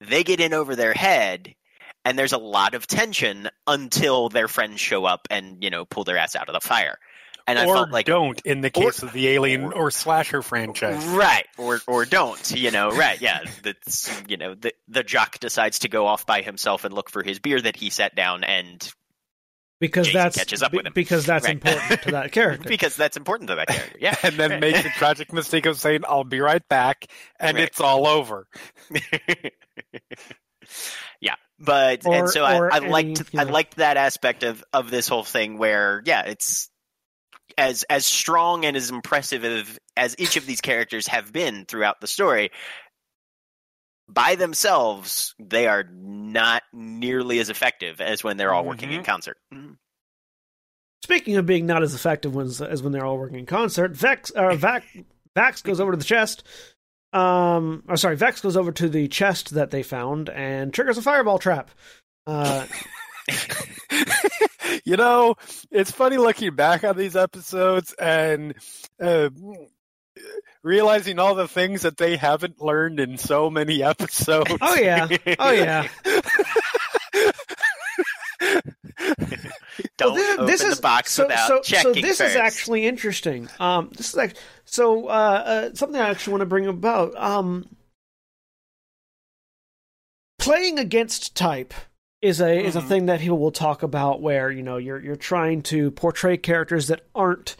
They 0.00 0.24
get 0.24 0.40
in 0.40 0.54
over 0.54 0.74
their 0.76 0.94
head 0.94 1.54
and 2.04 2.18
there's 2.18 2.32
a 2.32 2.38
lot 2.38 2.74
of 2.74 2.86
tension 2.86 3.48
until 3.66 4.28
their 4.28 4.48
friends 4.48 4.80
show 4.80 5.04
up 5.04 5.28
and 5.30 5.62
you 5.62 5.70
know 5.70 5.84
pull 5.84 6.04
their 6.04 6.18
ass 6.18 6.36
out 6.36 6.48
of 6.48 6.54
the 6.54 6.60
fire. 6.60 6.98
And 7.46 7.58
or 7.58 7.62
I 7.62 7.64
felt 7.64 7.90
like 7.90 8.06
don't 8.06 8.40
in 8.44 8.60
the 8.60 8.70
case 8.70 9.02
or, 9.02 9.06
of 9.06 9.12
the 9.12 9.28
Alien 9.28 9.64
or, 9.64 9.74
or, 9.74 9.90
slasher 9.90 10.42
franchise, 10.42 11.04
right? 11.06 11.46
Or 11.58 11.80
or 11.86 12.04
don't, 12.04 12.50
you 12.52 12.70
know, 12.70 12.90
right? 12.90 13.20
Yeah, 13.20 13.40
that's 13.62 14.22
you 14.28 14.36
know 14.36 14.54
the 14.54 14.72
the 14.88 15.02
jock 15.02 15.40
decides 15.40 15.80
to 15.80 15.88
go 15.88 16.06
off 16.06 16.24
by 16.24 16.42
himself 16.42 16.84
and 16.84 16.94
look 16.94 17.10
for 17.10 17.22
his 17.22 17.40
beer 17.40 17.60
that 17.60 17.76
he 17.76 17.90
set 17.90 18.14
down 18.14 18.44
and. 18.44 18.92
Because 19.80 20.06
Jason 20.06 20.20
that's 20.20 20.36
catches 20.36 20.62
up 20.62 20.72
with 20.72 20.86
him. 20.86 20.92
because 20.94 21.26
that's 21.26 21.44
right. 21.44 21.54
important 21.54 22.02
to 22.02 22.12
that 22.12 22.30
character. 22.32 22.68
because 22.68 22.94
that's 22.94 23.16
important 23.16 23.48
to 23.48 23.56
that 23.56 23.66
character. 23.66 23.98
Yeah, 24.00 24.14
and 24.22 24.36
then 24.36 24.60
make 24.60 24.80
the 24.80 24.90
tragic 24.90 25.32
mistake 25.32 25.66
of 25.66 25.76
saying, 25.76 26.02
"I'll 26.08 26.22
be 26.22 26.38
right 26.38 26.62
back," 26.68 27.06
and 27.40 27.56
right. 27.56 27.64
it's 27.64 27.80
all 27.80 28.06
over. 28.06 28.46
yeah, 31.20 31.34
but 31.58 32.04
or, 32.06 32.14
and 32.14 32.28
so 32.28 32.44
I, 32.44 32.76
I 32.76 32.78
liked 32.78 33.22
I 33.36 33.44
liked 33.44 33.76
that 33.76 33.96
aspect 33.96 34.42
of 34.42 34.64
of 34.72 34.90
this 34.90 35.08
whole 35.08 35.24
thing 35.24 35.58
where 35.58 36.02
yeah, 36.04 36.22
it's 36.22 36.70
as 37.56 37.84
as 37.84 38.06
strong 38.06 38.64
and 38.64 38.76
as 38.76 38.90
impressive 38.90 39.44
as, 39.44 39.78
as 39.96 40.16
each 40.18 40.36
of 40.36 40.46
these 40.46 40.60
characters 40.60 41.06
have 41.06 41.32
been 41.32 41.64
throughout 41.66 42.00
the 42.00 42.06
story. 42.06 42.50
By 44.08 44.34
themselves, 44.34 45.34
they 45.38 45.66
are 45.68 45.84
not 45.84 46.62
nearly 46.72 47.38
as 47.38 47.48
effective 47.48 48.00
as 48.00 48.22
when 48.22 48.36
they're 48.36 48.52
all 48.52 48.64
working 48.64 48.90
mm-hmm. 48.90 48.98
in 48.98 49.04
concert. 49.04 49.38
Mm-hmm. 49.54 49.72
Speaking 51.04 51.36
of 51.36 51.46
being 51.46 51.66
not 51.66 51.82
as 51.82 51.94
effective 51.94 52.36
as, 52.36 52.60
as 52.60 52.82
when 52.82 52.92
they're 52.92 53.04
all 53.04 53.18
working 53.18 53.38
in 53.38 53.46
concert, 53.46 53.92
Vex 53.92 54.30
uh, 54.30 54.54
Vac, 54.54 54.84
Vax 55.36 55.62
goes 55.62 55.80
over 55.80 55.92
to 55.92 55.96
the 55.96 56.04
chest 56.04 56.44
um, 57.12 57.82
or 57.88 57.96
sorry, 57.96 58.16
Vex 58.16 58.40
goes 58.40 58.56
over 58.56 58.72
to 58.72 58.88
the 58.88 59.08
chest 59.08 59.54
that 59.54 59.70
they 59.70 59.82
found 59.82 60.28
and 60.28 60.72
triggers 60.72 60.98
a 60.98 61.02
fireball 61.02 61.38
trap. 61.38 61.70
Uh, 62.26 62.66
you 64.84 64.96
know, 64.96 65.34
it's 65.70 65.90
funny 65.90 66.16
looking 66.16 66.54
back 66.54 66.84
on 66.84 66.96
these 66.96 67.16
episodes 67.16 67.92
and 67.94 68.54
uh, 69.00 69.30
realizing 70.62 71.18
all 71.18 71.34
the 71.34 71.48
things 71.48 71.82
that 71.82 71.96
they 71.96 72.16
haven't 72.16 72.60
learned 72.60 73.00
in 73.00 73.18
so 73.18 73.50
many 73.50 73.82
episodes. 73.82 74.52
Oh 74.60 74.76
yeah, 74.76 75.08
oh 75.38 75.50
yeah. 75.50 75.88
Don't 79.96 80.12
well, 80.12 80.14
this, 80.14 80.34
open 80.34 80.46
this 80.46 80.62
is, 80.62 80.76
the 80.76 80.82
box 80.82 81.12
so, 81.12 81.24
without 81.24 81.48
so, 81.48 81.60
checking. 81.60 81.94
So 81.94 82.00
this 82.00 82.18
first. 82.18 82.30
is 82.30 82.36
actually 82.36 82.86
interesting. 82.86 83.48
Um, 83.58 83.90
this 83.96 84.10
is 84.10 84.16
like 84.16 84.36
so 84.64 85.08
uh, 85.08 85.10
uh, 85.10 85.74
something 85.74 86.00
I 86.00 86.10
actually 86.10 86.32
want 86.32 86.40
to 86.42 86.46
bring 86.46 86.66
about. 86.66 87.16
Um, 87.16 87.68
playing 90.38 90.78
against 90.78 91.34
type 91.36 91.74
is 92.20 92.40
a 92.40 92.44
mm-hmm. 92.44 92.66
is 92.66 92.76
a 92.76 92.80
mm-hmm. 92.80 92.88
thing 92.88 93.06
that 93.06 93.20
he 93.20 93.30
will 93.30 93.52
talk 93.52 93.82
about 93.82 94.20
where 94.20 94.50
you 94.50 94.62
know 94.62 94.76
you're 94.76 95.00
you're 95.00 95.16
trying 95.16 95.62
to 95.62 95.90
portray 95.90 96.36
characters 96.36 96.88
that 96.88 97.06
aren't 97.14 97.56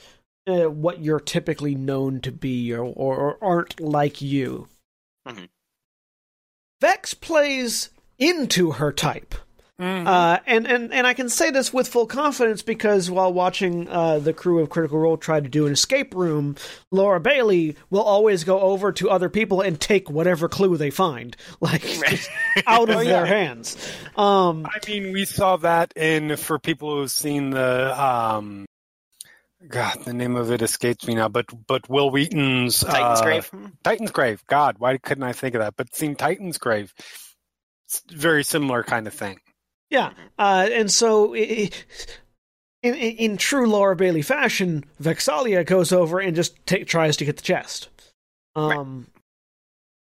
uh, 0.46 0.64
what 0.70 1.00
you're 1.00 1.20
typically 1.20 1.74
known 1.74 2.20
to 2.20 2.32
be 2.32 2.72
or 2.72 2.84
or, 2.84 3.34
or 3.34 3.38
aren't 3.44 3.80
like 3.80 4.20
you. 4.20 4.68
Mm-hmm. 5.26 5.44
Vex 6.80 7.14
plays 7.14 7.90
into 8.18 8.72
her 8.72 8.92
type. 8.92 9.34
Mm-hmm. 9.80 10.06
Uh, 10.06 10.38
and, 10.46 10.66
and, 10.66 10.92
and 10.92 11.06
I 11.06 11.14
can 11.14 11.28
say 11.28 11.50
this 11.50 11.72
with 11.72 11.88
full 11.88 12.06
confidence 12.06 12.62
because 12.62 13.10
while 13.10 13.32
watching 13.32 13.88
uh, 13.88 14.18
the 14.18 14.32
crew 14.32 14.60
of 14.60 14.70
Critical 14.70 14.98
Role 14.98 15.16
try 15.16 15.40
to 15.40 15.48
do 15.48 15.66
an 15.66 15.72
escape 15.72 16.14
room, 16.14 16.56
Laura 16.90 17.18
Bailey 17.18 17.76
will 17.90 18.02
always 18.02 18.44
go 18.44 18.60
over 18.60 18.92
to 18.92 19.10
other 19.10 19.28
people 19.28 19.60
and 19.60 19.80
take 19.80 20.10
whatever 20.10 20.48
clue 20.48 20.76
they 20.76 20.90
find, 20.90 21.36
like 21.60 21.84
out 22.66 22.90
of 22.90 22.96
oh, 22.96 23.00
yeah. 23.00 23.12
their 23.12 23.26
hands. 23.26 23.76
Um, 24.16 24.66
I 24.66 24.78
mean, 24.86 25.12
we 25.12 25.24
saw 25.24 25.56
that 25.58 25.92
in 25.96 26.36
for 26.36 26.58
people 26.58 26.96
who've 26.96 27.10
seen 27.10 27.50
the 27.50 28.00
um, 28.00 28.66
God, 29.68 30.04
the 30.04 30.12
name 30.12 30.36
of 30.36 30.50
it 30.50 30.62
escapes 30.62 31.06
me 31.06 31.14
now, 31.14 31.28
but 31.28 31.46
but 31.66 31.88
Wil 31.88 32.10
Wheaton's 32.10 32.80
Titan's 32.80 33.20
uh, 33.20 33.24
Grave. 33.24 33.50
Titan's 33.84 34.10
Grave. 34.10 34.42
God, 34.46 34.76
why 34.78 34.98
couldn't 34.98 35.24
I 35.24 35.32
think 35.32 35.54
of 35.54 35.60
that? 35.60 35.74
But 35.76 35.94
seeing 35.94 36.16
Titan's 36.16 36.58
Grave, 36.58 36.92
it's 37.86 38.02
very 38.10 38.44
similar 38.44 38.82
kind 38.82 39.06
of 39.06 39.14
thing. 39.14 39.38
Yeah, 39.92 40.12
uh, 40.38 40.70
and 40.72 40.90
so 40.90 41.36
in, 41.36 41.68
in, 42.82 42.94
in 42.94 43.36
true 43.36 43.68
Laura 43.68 43.94
Bailey 43.94 44.22
fashion, 44.22 44.84
Vex'ahlia 44.98 45.64
goes 45.64 45.92
over 45.92 46.18
and 46.18 46.34
just 46.34 46.64
take, 46.64 46.86
tries 46.86 47.18
to 47.18 47.26
get 47.26 47.36
the 47.36 47.42
chest. 47.42 47.90
Um, 48.56 48.70
right. 48.70 49.06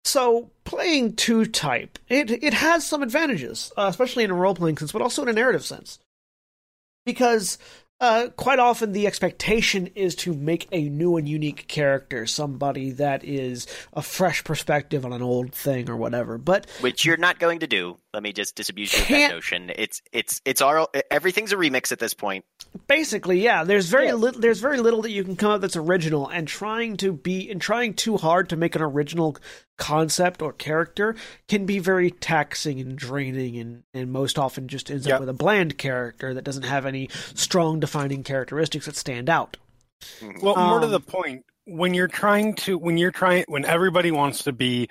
So 0.06 0.52
playing 0.63 1.15
two 1.15 1.45
type, 1.45 1.97
it 2.08 2.30
it 2.30 2.54
has 2.54 2.86
some 2.86 3.02
advantages, 3.02 3.71
uh, 3.75 3.88
especially 3.89 4.23
in 4.23 4.30
a 4.30 4.36
role 4.36 4.54
playing 4.54 4.78
sense, 4.78 4.91
but 4.91 5.02
also 5.02 5.23
in 5.23 5.28
a 5.28 5.34
narrative 5.34 5.65
sense, 5.65 5.97
because 7.04 7.58
uh, 7.99 8.30
quite 8.38 8.60
often 8.60 8.93
the 8.93 9.08
expectation 9.08 9.88
is 9.88 10.15
to 10.15 10.34
make 10.34 10.67
a 10.71 10.88
new 10.88 11.17
and 11.17 11.28
unique 11.28 11.67
character, 11.67 12.25
somebody 12.25 12.91
that 12.91 13.25
is 13.25 13.67
a 13.91 14.02
fresh 14.02 14.43
perspective 14.43 15.04
on 15.06 15.12
an 15.12 15.21
old 15.21 15.52
thing 15.52 15.89
or 15.89 15.97
whatever. 15.97 16.38
But 16.38 16.69
which 16.80 17.04
you're 17.04 17.17
not 17.17 17.39
going 17.39 17.60
to 17.60 17.67
do. 17.67 17.97
Let 18.13 18.24
me 18.24 18.34
just 18.34 18.56
disabuse 18.56 18.93
you 18.93 19.02
of 19.04 19.08
that 19.08 19.32
notion. 19.32 19.72
It's 19.76 20.02
it's 20.12 20.41
it's 20.43 20.62
all 20.62 20.89
everything's 21.12 21.54
a 21.54 21.56
remix 21.56 21.91
at 21.91 22.00
this 22.00 22.15
point. 22.15 22.43
Basically, 22.88 23.39
yeah. 23.39 23.63
There's 23.63 23.88
very 23.88 24.08
yeah. 24.08 24.13
little. 24.15 24.41
There's 24.41 24.60
very 24.60 24.80
little 24.80 25.04
that 25.04 25.12
you 25.12 25.24
can 25.24 25.36
come 25.36 25.52
up 25.52 25.62
that's 25.62 25.76
original, 25.76 26.28
and 26.28 26.48
trying 26.48 26.98
to 26.98 27.13
be 27.13 27.52
and 27.52 27.62
trying 27.62 27.93
too 27.93 28.17
hard 28.17 28.50
to 28.50 28.56
make 28.56 28.76
an 28.76 28.82
original 28.82 29.38
concept 29.78 30.41
or 30.41 30.54
character 30.54 31.15
can 31.48 31.67
be 31.67 31.78
very 31.78 32.10
taxing 32.10 32.80
and 32.80 32.98
draining, 32.98 33.58
and 33.58 33.84
and 33.93 34.12
most 34.12 34.39
often 34.39 34.67
just 34.67 34.89
ends 34.89 35.06
yep. 35.06 35.15
up 35.15 35.19
with 35.19 35.30
a 35.30 35.34
bland 35.34 35.78
character 35.78 36.34
that 36.34 36.43
doesn't 36.43 36.63
have 36.63 36.88
any 36.88 37.10
strong 37.36 37.80
defining 37.80 38.24
characteristics 38.24 38.88
that 38.88 38.95
stand 38.95 39.30
out. 39.30 39.58
Well, 40.41 40.58
um, 40.58 40.69
more 40.69 40.80
to 40.80 40.86
um, 40.86 40.91
the 40.91 41.00
point, 41.00 41.45
when 41.69 41.93
you're 41.93 42.08
trying 42.08 42.55
to 42.55 42.77
when 42.77 42.97
you're 42.97 43.12
trying 43.12 43.45
when 43.47 43.65
everybody 43.65 44.12
wants 44.12 44.43
to 44.43 44.51
be 44.51 44.89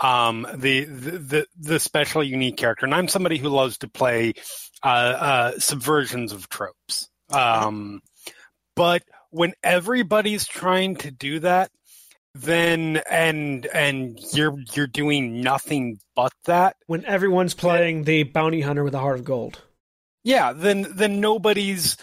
um, 0.00 0.46
the, 0.54 0.84
the 0.84 1.46
the 1.58 1.80
special 1.80 2.22
unique 2.22 2.56
character 2.56 2.86
and 2.86 2.94
i'm 2.94 3.08
somebody 3.08 3.38
who 3.38 3.48
loves 3.48 3.78
to 3.78 3.88
play 3.88 4.34
uh, 4.82 4.86
uh, 4.86 5.52
subversions 5.52 6.32
of 6.32 6.48
tropes 6.48 7.08
um, 7.30 8.00
but 8.76 9.02
when 9.30 9.52
everybody's 9.62 10.46
trying 10.46 10.96
to 10.96 11.10
do 11.10 11.40
that 11.40 11.70
then 12.34 13.00
and 13.08 13.66
and 13.66 14.18
you're 14.32 14.56
you're 14.74 14.88
doing 14.88 15.40
nothing 15.40 16.00
but 16.16 16.32
that 16.46 16.76
when 16.86 17.04
everyone's 17.04 17.54
playing 17.54 18.04
the 18.04 18.24
bounty 18.24 18.60
hunter 18.60 18.82
with 18.82 18.94
a 18.94 18.98
heart 18.98 19.20
of 19.20 19.24
gold. 19.24 19.62
Yeah, 20.24 20.52
then 20.52 20.86
then 20.94 21.20
nobody's 21.20 21.96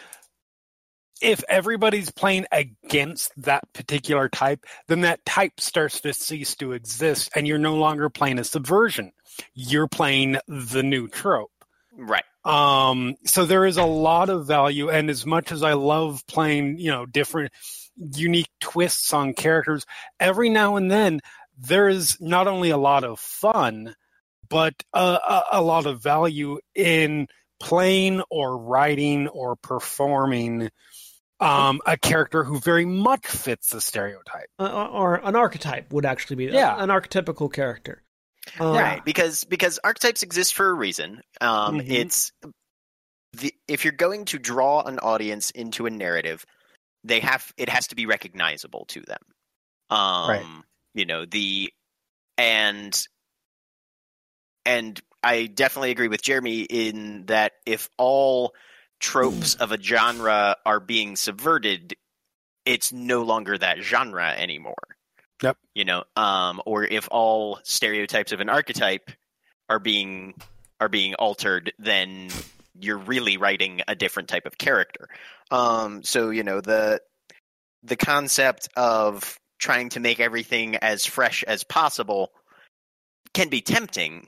if 1.21 1.43
everybody's 1.47 2.11
playing 2.11 2.45
against 2.51 3.31
that 3.43 3.63
particular 3.73 4.29
type, 4.29 4.65
then 4.87 5.01
that 5.01 5.23
type 5.25 5.59
starts 5.59 6.01
to 6.01 6.13
cease 6.13 6.55
to 6.55 6.73
exist 6.73 7.29
and 7.35 7.47
you're 7.47 7.57
no 7.57 7.75
longer 7.75 8.09
playing 8.09 8.39
a 8.39 8.43
subversion. 8.43 9.11
You're 9.53 9.87
playing 9.87 10.37
the 10.47 10.83
new 10.83 11.07
trope. 11.07 11.51
Right. 11.97 12.23
Um, 12.43 13.15
so 13.25 13.45
there 13.45 13.65
is 13.65 13.77
a 13.77 13.85
lot 13.85 14.29
of 14.29 14.47
value. 14.47 14.89
And 14.89 15.09
as 15.09 15.25
much 15.25 15.51
as 15.51 15.63
I 15.63 15.73
love 15.73 16.25
playing, 16.27 16.79
you 16.79 16.91
know, 16.91 17.05
different 17.05 17.51
unique 17.97 18.49
twists 18.59 19.13
on 19.13 19.33
characters, 19.33 19.85
every 20.19 20.49
now 20.49 20.75
and 20.75 20.89
then 20.89 21.21
there 21.57 21.87
is 21.87 22.19
not 22.19 22.47
only 22.47 22.71
a 22.71 22.77
lot 22.77 23.03
of 23.03 23.19
fun, 23.19 23.95
but 24.49 24.73
a, 24.93 25.41
a 25.53 25.61
lot 25.61 25.85
of 25.85 26.01
value 26.01 26.59
in 26.75 27.27
playing 27.59 28.21
or 28.29 28.57
writing 28.57 29.27
or 29.27 29.55
performing 29.55 30.69
um, 31.41 31.81
a 31.85 31.97
character 31.97 32.43
who 32.43 32.59
very 32.59 32.85
much 32.85 33.25
fits 33.25 33.69
the 33.71 33.81
stereotype. 33.81 34.47
Uh, 34.59 34.87
or 34.91 35.15
an 35.15 35.35
archetype 35.35 35.91
would 35.91 36.05
actually 36.05 36.35
be 36.35 36.45
yeah. 36.45 36.81
an 36.81 36.89
archetypical 36.89 37.51
character. 37.51 38.03
Uh, 38.59 38.71
right, 38.73 39.05
because 39.05 39.43
because 39.43 39.79
archetypes 39.83 40.23
exist 40.23 40.53
for 40.55 40.67
a 40.67 40.73
reason. 40.73 41.21
Um, 41.39 41.79
mm-hmm. 41.79 41.91
It's 41.91 42.31
the, 43.33 43.53
if 43.67 43.85
you're 43.85 43.93
going 43.93 44.25
to 44.25 44.39
draw 44.39 44.81
an 44.81 44.99
audience 44.99 45.51
into 45.51 45.85
a 45.85 45.89
narrative, 45.89 46.45
they 47.03 47.19
have 47.19 47.51
it 47.57 47.69
has 47.69 47.87
to 47.87 47.95
be 47.95 48.05
recognizable 48.05 48.85
to 48.89 49.01
them. 49.01 49.19
Um, 49.89 50.29
right. 50.29 50.45
You 50.95 51.05
know 51.05 51.25
the 51.25 51.71
and 52.37 53.07
and 54.65 54.99
I 55.23 55.45
definitely 55.45 55.91
agree 55.91 56.07
with 56.07 56.23
Jeremy 56.23 56.61
in 56.61 57.25
that 57.27 57.53
if 57.65 57.89
all 57.97 58.53
tropes 59.01 59.55
of 59.55 59.71
a 59.71 59.81
genre 59.81 60.55
are 60.65 60.79
being 60.79 61.15
subverted, 61.15 61.95
it's 62.65 62.93
no 62.93 63.23
longer 63.23 63.57
that 63.57 63.79
genre 63.81 64.31
anymore. 64.31 64.75
Yep. 65.41 65.57
You 65.73 65.85
know, 65.85 66.03
um, 66.15 66.61
or 66.65 66.85
if 66.85 67.07
all 67.11 67.59
stereotypes 67.63 68.31
of 68.31 68.39
an 68.39 68.49
archetype 68.49 69.11
are 69.69 69.79
being 69.79 70.35
are 70.79 70.89
being 70.89 71.15
altered, 71.15 71.73
then 71.79 72.29
you're 72.79 72.97
really 72.97 73.37
writing 73.37 73.81
a 73.87 73.95
different 73.95 74.29
type 74.29 74.45
of 74.45 74.57
character. 74.57 75.09
Um, 75.49 76.03
so 76.03 76.29
you 76.29 76.43
know 76.43 76.61
the 76.61 77.01
the 77.83 77.95
concept 77.95 78.69
of 78.75 79.39
trying 79.59 79.89
to 79.89 79.99
make 79.99 80.19
everything 80.19 80.75
as 80.77 81.05
fresh 81.05 81.43
as 81.43 81.63
possible 81.63 82.31
can 83.33 83.49
be 83.49 83.61
tempting 83.61 84.27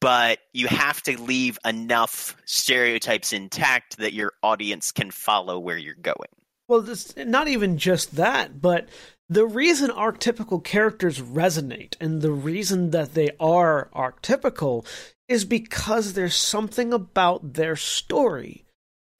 but 0.00 0.38
you 0.52 0.66
have 0.66 1.02
to 1.02 1.20
leave 1.20 1.58
enough 1.64 2.36
stereotypes 2.44 3.32
intact 3.32 3.98
that 3.98 4.14
your 4.14 4.32
audience 4.42 4.92
can 4.92 5.10
follow 5.10 5.58
where 5.58 5.76
you're 5.76 5.94
going. 5.94 6.28
Well, 6.68 6.80
this, 6.80 7.14
not 7.16 7.48
even 7.48 7.78
just 7.78 8.16
that, 8.16 8.60
but 8.60 8.88
the 9.28 9.46
reason 9.46 9.90
archetypical 9.90 10.62
characters 10.62 11.20
resonate 11.20 11.96
and 12.00 12.22
the 12.22 12.32
reason 12.32 12.90
that 12.90 13.14
they 13.14 13.30
are 13.38 13.90
archetypical 13.94 14.86
is 15.28 15.44
because 15.44 16.14
there's 16.14 16.34
something 16.34 16.92
about 16.92 17.54
their 17.54 17.76
story 17.76 18.64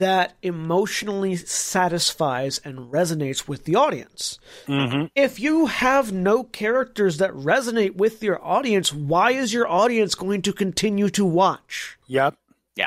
that 0.00 0.34
emotionally 0.42 1.36
satisfies 1.36 2.58
and 2.64 2.90
resonates 2.90 3.46
with 3.46 3.64
the 3.64 3.76
audience. 3.76 4.38
Mm-hmm. 4.66 5.06
If 5.14 5.38
you 5.38 5.66
have 5.66 6.10
no 6.10 6.42
characters 6.42 7.18
that 7.18 7.32
resonate 7.32 7.96
with 7.96 8.22
your 8.22 8.42
audience, 8.42 8.92
why 8.94 9.32
is 9.32 9.52
your 9.52 9.68
audience 9.68 10.14
going 10.14 10.40
to 10.42 10.54
continue 10.54 11.10
to 11.10 11.24
watch? 11.24 11.98
Yep. 12.06 12.34
Yeah. 12.76 12.86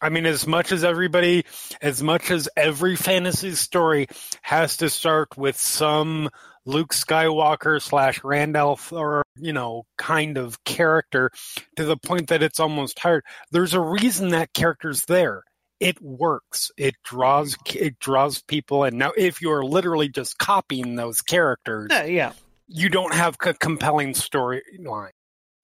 I 0.00 0.10
mean, 0.10 0.26
as 0.26 0.46
much 0.46 0.70
as 0.70 0.84
everybody, 0.84 1.44
as 1.82 2.04
much 2.04 2.30
as 2.30 2.48
every 2.56 2.94
fantasy 2.94 3.56
story 3.56 4.06
has 4.42 4.76
to 4.76 4.88
start 4.88 5.36
with 5.36 5.56
some 5.56 6.30
Luke 6.66 6.94
Skywalker 6.94 7.82
slash 7.82 8.22
Randolph 8.22 8.92
or, 8.92 9.24
you 9.36 9.52
know, 9.52 9.86
kind 9.96 10.38
of 10.38 10.62
character 10.62 11.32
to 11.74 11.84
the 11.84 11.96
point 11.96 12.28
that 12.28 12.44
it's 12.44 12.60
almost 12.60 12.96
tired, 12.96 13.24
there's 13.50 13.74
a 13.74 13.80
reason 13.80 14.28
that 14.28 14.52
character's 14.52 15.04
there 15.06 15.42
it 15.80 16.00
works. 16.02 16.70
It 16.76 16.96
draws 17.04 17.56
mm-hmm. 17.56 17.84
it 17.84 17.98
draws 17.98 18.42
people, 18.42 18.84
and 18.84 18.98
now 18.98 19.12
if 19.16 19.40
you're 19.40 19.64
literally 19.64 20.08
just 20.08 20.38
copying 20.38 20.96
those 20.96 21.20
characters, 21.20 21.88
yeah, 21.90 22.04
yeah. 22.04 22.32
you 22.66 22.88
don't 22.88 23.14
have 23.14 23.36
a 23.44 23.54
compelling 23.54 24.14
storyline. 24.14 25.10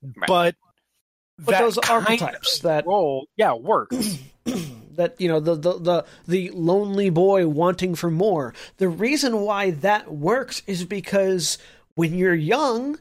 Right. 0.03 0.27
But 0.27 0.55
but 1.38 1.59
those 1.59 1.79
archetypes 1.79 2.61
that 2.61 2.87
role, 2.87 3.27
yeah, 3.37 3.55
works. 3.55 4.18
that 4.92 5.20
you 5.20 5.29
know 5.29 5.40
the, 5.40 5.57
the 5.57 5.79
the 5.79 6.05
the 6.29 6.50
lonely 6.50 7.11
boy 7.11 7.48
wanting 7.48 7.94
for 7.94 8.11
more. 8.11 8.55
The 8.77 8.88
reason 8.88 9.40
why 9.40 9.70
that 9.70 10.12
works 10.12 10.62
is 10.66 10.85
because 10.85 11.59
when 11.96 12.14
you're 12.14 12.35
young, 12.35 12.98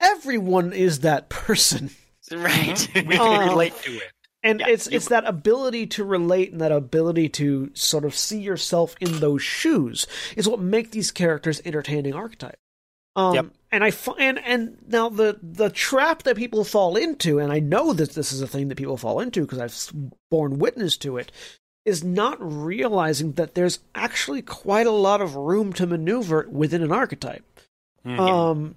everyone 0.00 0.72
is 0.72 1.00
that 1.00 1.28
person. 1.28 1.90
Right. 2.32 2.88
we 2.94 3.02
can 3.02 3.48
relate 3.48 3.74
to 3.82 3.92
it 3.92 4.13
and 4.44 4.60
yeah, 4.60 4.68
it's 4.68 4.86
it's 4.86 5.08
that 5.08 5.24
ability 5.26 5.86
to 5.88 6.04
relate 6.04 6.52
and 6.52 6.60
that 6.60 6.70
ability 6.70 7.30
to 7.30 7.70
sort 7.72 8.04
of 8.04 8.14
see 8.14 8.38
yourself 8.38 8.94
in 9.00 9.18
those 9.18 9.42
shoes 9.42 10.06
is 10.36 10.46
what 10.46 10.60
make 10.60 10.90
these 10.90 11.10
characters 11.10 11.62
entertaining 11.64 12.14
archetype. 12.14 12.58
Um, 13.16 13.34
yep. 13.34 13.46
And 13.72 13.82
I 13.82 13.92
and 14.18 14.38
and 14.38 14.76
now 14.86 15.08
the 15.08 15.38
the 15.42 15.70
trap 15.70 16.24
that 16.24 16.36
people 16.36 16.62
fall 16.62 16.96
into, 16.96 17.38
and 17.38 17.50
I 17.50 17.58
know 17.58 17.92
that 17.94 18.12
this 18.12 18.32
is 18.32 18.42
a 18.42 18.46
thing 18.46 18.68
that 18.68 18.76
people 18.76 18.98
fall 18.98 19.18
into 19.18 19.40
because 19.40 19.58
I've 19.58 20.12
borne 20.30 20.58
witness 20.58 20.96
to 20.98 21.16
it, 21.16 21.32
is 21.84 22.04
not 22.04 22.36
realizing 22.40 23.32
that 23.32 23.54
there's 23.54 23.80
actually 23.94 24.42
quite 24.42 24.86
a 24.86 24.92
lot 24.92 25.22
of 25.22 25.36
room 25.36 25.72
to 25.74 25.86
maneuver 25.86 26.46
within 26.50 26.82
an 26.82 26.92
archetype. 26.92 27.44
Mm-hmm. 28.04 28.20
Um, 28.20 28.74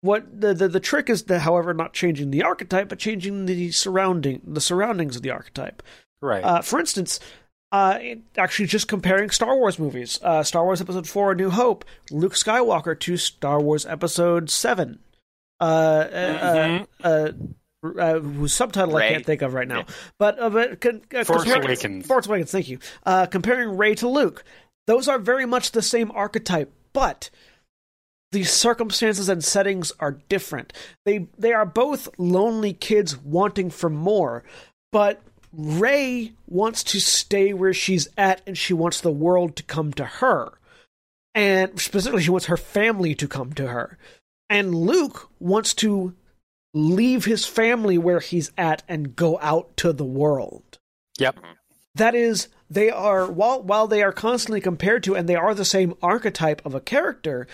what 0.00 0.40
the, 0.40 0.54
the 0.54 0.68
the 0.68 0.80
trick 0.80 1.10
is 1.10 1.24
that, 1.24 1.40
however, 1.40 1.74
not 1.74 1.92
changing 1.92 2.30
the 2.30 2.42
archetype, 2.42 2.88
but 2.88 2.98
changing 2.98 3.46
the 3.46 3.70
surrounding 3.72 4.40
the 4.46 4.60
surroundings 4.60 5.16
of 5.16 5.22
the 5.22 5.30
archetype. 5.30 5.82
Right. 6.20 6.44
Uh, 6.44 6.62
for 6.62 6.78
instance, 6.80 7.20
uh, 7.70 7.98
actually, 8.36 8.66
just 8.66 8.88
comparing 8.88 9.30
Star 9.30 9.56
Wars 9.56 9.78
movies, 9.78 10.18
uh, 10.22 10.42
Star 10.42 10.64
Wars 10.64 10.80
Episode 10.80 11.08
Four: 11.08 11.32
A 11.32 11.34
New 11.34 11.50
Hope, 11.50 11.84
Luke 12.10 12.34
Skywalker 12.34 12.98
to 13.00 13.16
Star 13.16 13.60
Wars 13.60 13.84
Episode 13.86 14.50
Seven, 14.50 15.00
uh, 15.60 15.64
uh, 15.64 16.08
mm-hmm. 16.68 16.84
uh, 17.04 18.00
uh, 18.00 18.20
whose 18.20 18.52
subtitle. 18.52 18.96
I 18.96 19.08
can't 19.10 19.26
think 19.26 19.42
of 19.42 19.54
right 19.54 19.68
now. 19.68 19.78
Yeah. 19.78 19.94
But, 20.18 20.38
uh, 20.38 20.50
but 20.50 20.84
uh, 21.14 21.24
Force 21.24 21.46
Awakens. 21.46 22.06
Force 22.06 22.26
Awakens. 22.26 22.50
Thank 22.50 22.68
you. 22.68 22.78
Uh, 23.04 23.26
comparing 23.26 23.76
Rey 23.76 23.94
to 23.96 24.08
Luke, 24.08 24.44
those 24.86 25.08
are 25.08 25.18
very 25.18 25.46
much 25.46 25.72
the 25.72 25.82
same 25.82 26.10
archetype, 26.12 26.72
but 26.92 27.30
the 28.32 28.44
circumstances 28.44 29.28
and 29.28 29.42
settings 29.42 29.92
are 30.00 30.18
different. 30.28 30.72
They 31.04 31.28
they 31.38 31.52
are 31.52 31.66
both 31.66 32.08
lonely 32.18 32.72
kids 32.72 33.16
wanting 33.16 33.70
for 33.70 33.88
more, 33.88 34.44
but 34.92 35.22
Rey 35.52 36.32
wants 36.46 36.84
to 36.84 37.00
stay 37.00 37.52
where 37.52 37.72
she's 37.72 38.08
at 38.16 38.42
and 38.46 38.56
she 38.56 38.74
wants 38.74 39.00
the 39.00 39.10
world 39.10 39.56
to 39.56 39.62
come 39.62 39.92
to 39.94 40.04
her. 40.04 40.52
And 41.34 41.80
specifically 41.80 42.22
she 42.22 42.30
wants 42.30 42.46
her 42.46 42.56
family 42.56 43.14
to 43.14 43.28
come 43.28 43.52
to 43.54 43.68
her. 43.68 43.98
And 44.50 44.74
Luke 44.74 45.30
wants 45.38 45.74
to 45.74 46.14
leave 46.74 47.24
his 47.24 47.46
family 47.46 47.96
where 47.96 48.20
he's 48.20 48.50
at 48.58 48.82
and 48.88 49.16
go 49.16 49.38
out 49.40 49.76
to 49.78 49.92
the 49.92 50.04
world. 50.04 50.78
Yep. 51.18 51.38
That 51.94 52.14
is 52.14 52.48
they 52.70 52.90
are 52.90 53.30
while 53.30 53.62
while 53.62 53.86
they 53.86 54.02
are 54.02 54.12
constantly 54.12 54.60
compared 54.60 55.02
to 55.04 55.16
and 55.16 55.28
they 55.28 55.34
are 55.34 55.54
the 55.54 55.64
same 55.64 55.94
archetype 56.02 56.64
of 56.64 56.74
a 56.74 56.80
character, 56.80 57.46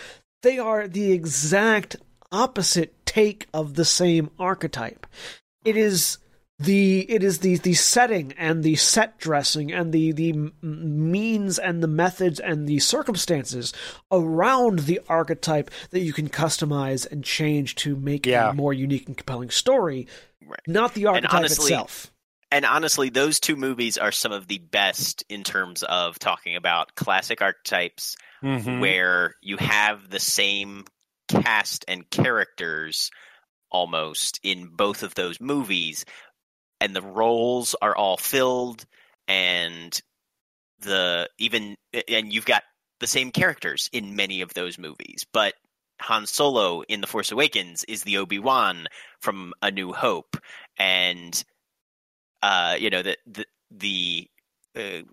they 0.43 0.59
are 0.59 0.87
the 0.87 1.11
exact 1.11 1.95
opposite 2.31 3.05
take 3.05 3.47
of 3.53 3.75
the 3.75 3.85
same 3.85 4.29
archetype. 4.37 5.07
It 5.63 5.77
is 5.77 6.17
the 6.57 6.99
it 7.11 7.21
is 7.21 7.39
the 7.39 7.57
the 7.57 7.73
setting 7.73 8.33
and 8.37 8.63
the 8.63 8.75
set 8.75 9.17
dressing 9.17 9.73
and 9.73 9.91
the 9.91 10.13
the 10.13 10.51
means 10.61 11.59
and 11.59 11.83
the 11.83 11.87
methods 11.87 12.39
and 12.39 12.65
the 12.65 12.79
circumstances 12.79 13.73
around 14.11 14.79
the 14.79 15.01
archetype 15.09 15.69
that 15.89 15.99
you 15.99 16.13
can 16.13 16.29
customize 16.29 17.09
and 17.11 17.25
change 17.25 17.75
to 17.75 17.97
make 17.97 18.25
yeah. 18.25 18.51
a 18.51 18.53
more 18.53 18.73
unique 18.73 19.07
and 19.07 19.17
compelling 19.17 19.49
story 19.49 20.07
right. 20.47 20.59
not 20.65 20.93
the 20.93 21.07
archetype 21.07 21.33
honestly, 21.33 21.65
itself 21.65 22.13
and 22.51 22.63
honestly 22.63 23.09
those 23.09 23.41
two 23.41 23.57
movies 23.57 23.97
are 23.97 24.13
some 24.13 24.31
of 24.31 24.47
the 24.47 24.59
best 24.59 25.25
in 25.27 25.43
terms 25.43 25.83
of 25.83 26.17
talking 26.19 26.55
about 26.55 26.95
classic 26.95 27.41
archetypes 27.41 28.15
mm-hmm. 28.43 28.79
where 28.79 29.35
you 29.41 29.57
have 29.57 30.09
the 30.09 30.19
same 30.19 30.85
cast 31.27 31.85
and 31.87 32.09
characters 32.09 33.09
almost 33.71 34.39
in 34.43 34.67
both 34.67 35.03
of 35.03 35.15
those 35.15 35.41
movies 35.41 36.05
and 36.79 36.95
the 36.95 37.01
roles 37.01 37.75
are 37.81 37.95
all 37.95 38.17
filled 38.17 38.85
and 39.27 40.01
the 40.79 41.27
even 41.39 41.75
and 42.07 42.31
you've 42.31 42.45
got 42.45 42.63
the 42.99 43.07
same 43.07 43.31
characters 43.31 43.89
in 43.91 44.15
many 44.15 44.41
of 44.41 44.53
those 44.53 44.77
movies 44.77 45.25
but 45.33 45.55
Han 46.01 46.25
Solo 46.25 46.81
in 46.81 47.01
The 47.01 47.07
Force 47.07 47.31
Awakens 47.31 47.83
is 47.85 48.03
the 48.03 48.17
Obi 48.17 48.39
Wan 48.39 48.87
from 49.19 49.53
A 49.61 49.71
New 49.71 49.93
Hope, 49.93 50.37
and 50.77 51.43
uh, 52.41 52.75
you 52.79 52.89
know 52.89 53.01
the 53.01 53.17
the, 53.25 53.45
the 53.71 54.27
uh, 54.75 55.03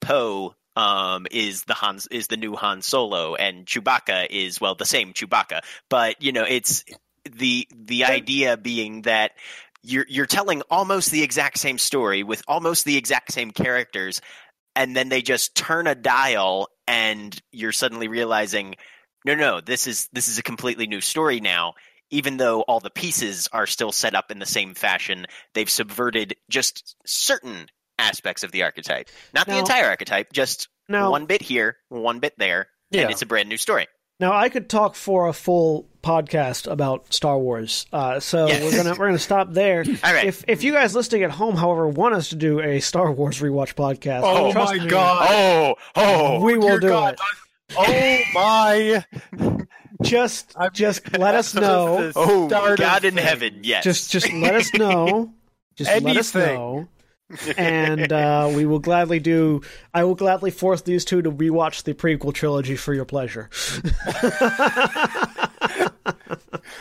Poe 0.00 0.54
um, 0.76 1.26
is 1.30 1.64
the 1.64 1.74
Han 1.74 1.98
is 2.10 2.26
the 2.28 2.36
new 2.36 2.56
Han 2.56 2.82
Solo, 2.82 3.34
and 3.34 3.66
Chewbacca 3.66 4.26
is 4.30 4.60
well 4.60 4.74
the 4.74 4.84
same 4.84 5.12
Chewbacca, 5.12 5.60
but 5.88 6.20
you 6.22 6.32
know 6.32 6.44
it's 6.48 6.84
the 7.30 7.68
the 7.74 8.04
idea 8.04 8.56
being 8.56 9.02
that 9.02 9.32
you're 9.82 10.06
you're 10.08 10.26
telling 10.26 10.62
almost 10.70 11.10
the 11.10 11.22
exact 11.22 11.58
same 11.58 11.78
story 11.78 12.22
with 12.22 12.42
almost 12.48 12.84
the 12.84 12.96
exact 12.96 13.32
same 13.32 13.50
characters, 13.50 14.20
and 14.74 14.96
then 14.96 15.08
they 15.08 15.22
just 15.22 15.54
turn 15.54 15.86
a 15.86 15.94
dial, 15.94 16.68
and 16.88 17.40
you're 17.52 17.72
suddenly 17.72 18.08
realizing, 18.08 18.74
no, 19.24 19.34
no, 19.34 19.60
this 19.60 19.86
is 19.86 20.08
this 20.12 20.28
is 20.28 20.38
a 20.38 20.42
completely 20.42 20.86
new 20.86 21.00
story 21.00 21.40
now. 21.40 21.74
Even 22.10 22.36
though 22.36 22.60
all 22.62 22.80
the 22.80 22.90
pieces 22.90 23.48
are 23.52 23.66
still 23.66 23.90
set 23.90 24.14
up 24.14 24.30
in 24.30 24.38
the 24.38 24.46
same 24.46 24.74
fashion, 24.74 25.26
they've 25.54 25.70
subverted 25.70 26.36
just 26.48 26.96
certain 27.06 27.66
aspects 27.98 28.42
of 28.42 28.52
the 28.52 28.62
archetype. 28.62 29.08
Not 29.32 29.46
now, 29.46 29.54
the 29.54 29.60
entire 29.60 29.86
archetype, 29.86 30.32
just 30.32 30.68
now, 30.88 31.10
one 31.10 31.26
bit 31.26 31.42
here, 31.42 31.76
one 31.88 32.20
bit 32.20 32.34
there, 32.38 32.68
yeah. 32.90 33.02
and 33.02 33.10
it's 33.10 33.22
a 33.22 33.26
brand 33.26 33.48
new 33.48 33.56
story. 33.56 33.86
Now 34.20 34.32
I 34.32 34.48
could 34.48 34.68
talk 34.68 34.94
for 34.94 35.26
a 35.26 35.32
full 35.32 35.88
podcast 36.02 36.70
about 36.70 37.12
Star 37.12 37.36
Wars, 37.36 37.86
uh, 37.92 38.20
so 38.20 38.46
yes. 38.46 38.62
we're 38.62 38.82
gonna 38.82 38.90
we're 38.98 39.06
gonna 39.06 39.18
stop 39.18 39.52
there. 39.52 39.84
All 40.04 40.14
right. 40.14 40.26
If 40.26 40.44
if 40.46 40.62
you 40.62 40.72
guys 40.72 40.94
listening 40.94 41.24
at 41.24 41.32
home, 41.32 41.56
however, 41.56 41.88
want 41.88 42.14
us 42.14 42.28
to 42.28 42.36
do 42.36 42.60
a 42.60 42.80
Star 42.80 43.10
Wars 43.10 43.40
rewatch 43.40 43.74
podcast, 43.74 44.22
oh 44.22 44.52
my 44.52 44.74
me, 44.78 44.86
god! 44.86 45.28
Oh 45.30 45.74
oh, 45.96 46.44
we 46.44 46.56
will 46.56 46.78
do 46.78 46.88
god. 46.88 47.14
it. 47.14 47.20
Oh 47.76 48.20
my! 48.34 49.04
Just 50.02 50.54
just 50.72 51.16
let 51.16 51.34
us 51.34 51.54
know. 51.54 52.12
Oh 52.16 52.48
God 52.48 53.04
in 53.04 53.16
heaven, 53.16 53.60
yes. 53.62 53.84
Just 53.84 54.10
just 54.10 54.32
let 54.32 54.54
us 54.54 54.74
know. 54.74 55.32
Just 55.76 55.90
Anything. 55.90 56.06
let 56.08 56.16
us 56.18 56.34
know 56.34 56.88
and 57.56 58.12
uh, 58.12 58.52
we 58.54 58.66
will 58.66 58.78
gladly 58.78 59.18
do. 59.18 59.62
I 59.92 60.04
will 60.04 60.14
gladly 60.14 60.50
force 60.50 60.82
these 60.82 61.04
two 61.04 61.22
to 61.22 61.30
rewatch 61.30 61.84
the 61.84 61.94
prequel 61.94 62.34
trilogy 62.34 62.76
for 62.76 62.92
your 62.92 63.04
pleasure. 63.04 63.50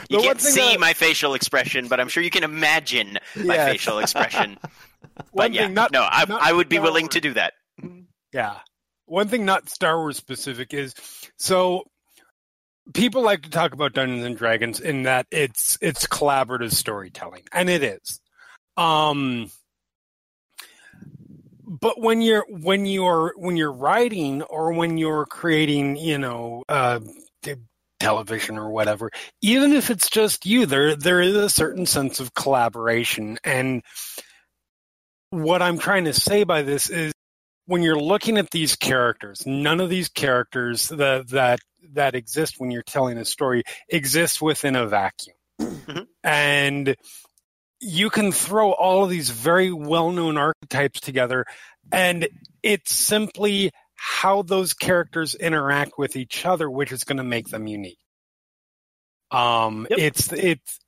you 0.09 0.19
can't 0.19 0.41
see 0.41 0.73
that... 0.73 0.79
my 0.79 0.93
facial 0.93 1.33
expression, 1.33 1.87
but 1.87 1.99
I'm 1.99 2.07
sure 2.07 2.23
you 2.23 2.29
can 2.29 2.43
imagine 2.43 3.19
my 3.35 3.55
yes. 3.55 3.71
facial 3.71 3.99
expression. 3.99 4.57
but 5.33 5.53
yeah, 5.53 5.67
not, 5.67 5.91
no, 5.91 6.01
I, 6.01 6.25
I 6.29 6.53
would 6.53 6.69
be 6.69 6.79
willing 6.79 7.07
to 7.09 7.21
do 7.21 7.33
that. 7.33 7.53
Yeah, 8.33 8.57
one 9.05 9.27
thing 9.27 9.45
not 9.45 9.69
Star 9.69 9.97
Wars 9.97 10.17
specific 10.17 10.73
is 10.73 10.93
so 11.37 11.83
people 12.93 13.21
like 13.21 13.43
to 13.43 13.49
talk 13.49 13.73
about 13.73 13.93
Dungeons 13.93 14.25
and 14.25 14.37
Dragons 14.37 14.79
in 14.79 15.03
that 15.03 15.27
it's 15.31 15.77
it's 15.81 16.07
collaborative 16.07 16.73
storytelling, 16.73 17.43
and 17.51 17.69
it 17.69 17.83
is. 17.83 18.19
Um, 18.75 19.51
but 21.80 21.99
when 21.99 22.21
you're 22.21 22.45
when 22.49 22.86
you're 22.86 23.34
when 23.36 23.57
you're 23.57 23.71
writing 23.71 24.43
or 24.43 24.74
when 24.74 24.97
you're 24.97 25.26
creating 25.26 25.97
you 25.97 26.17
know 26.17 26.63
uh, 26.69 26.99
television 27.99 28.57
or 28.57 28.69
whatever 28.69 29.09
even 29.41 29.71
if 29.71 29.89
it's 29.89 30.09
just 30.09 30.45
you 30.45 30.65
there 30.65 30.95
there 30.95 31.21
is 31.21 31.36
a 31.36 31.49
certain 31.49 31.86
sense 31.86 32.19
of 32.19 32.34
collaboration 32.34 33.38
and 33.45 33.82
what 35.30 35.61
i'm 35.61 35.78
trying 35.78 36.03
to 36.03 36.13
say 36.13 36.43
by 36.43 36.63
this 36.63 36.89
is 36.89 37.13
when 37.65 37.82
you're 37.82 37.99
looking 37.99 38.38
at 38.38 38.49
these 38.51 38.76
characters 38.76 39.45
none 39.47 39.80
of 39.80 39.89
these 39.89 40.09
characters 40.09 40.89
that 40.89 41.30
that 41.30 41.59
that 41.93 42.13
exist 42.13 42.55
when 42.57 42.71
you're 42.71 42.84
telling 42.84 43.17
a 43.17 43.24
story 43.24 43.63
exist 43.88 44.41
within 44.41 44.76
a 44.76 44.86
vacuum 44.86 45.38
mm-hmm. 45.61 46.01
and 46.26 46.97
you 47.84 48.09
can 48.09 48.31
throw 48.31 48.71
all 48.71 49.03
of 49.03 49.09
these 49.09 49.29
very 49.29 49.71
well-known 49.71 50.38
archetypes 50.38 50.99
together 50.99 51.45
and 51.91 52.27
it's 52.61 52.91
simply 52.91 53.71
how 53.95 54.41
those 54.41 54.73
characters 54.73 55.36
interact 55.36 55.97
with 55.97 56.15
each 56.15 56.45
other 56.45 56.69
which 56.69 56.91
is 56.91 57.03
going 57.03 57.17
to 57.17 57.23
make 57.23 57.49
them 57.49 57.67
unique 57.67 57.99
um 59.31 59.88
yep. 59.89 59.99
it's 59.99 60.31
it's 60.34 60.79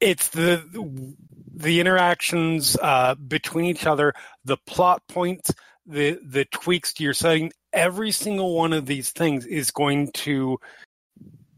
it's 0.00 0.28
the 0.28 1.14
the 1.54 1.80
interactions 1.80 2.76
uh, 2.80 3.14
between 3.14 3.66
each 3.66 3.86
other 3.86 4.14
the 4.44 4.56
plot 4.66 5.02
points 5.08 5.52
the 5.86 6.18
the 6.24 6.44
tweaks 6.46 6.94
to 6.94 7.04
your 7.04 7.14
setting 7.14 7.52
every 7.72 8.10
single 8.10 8.54
one 8.56 8.72
of 8.72 8.86
these 8.86 9.10
things 9.10 9.46
is 9.46 9.70
going 9.70 10.10
to 10.12 10.58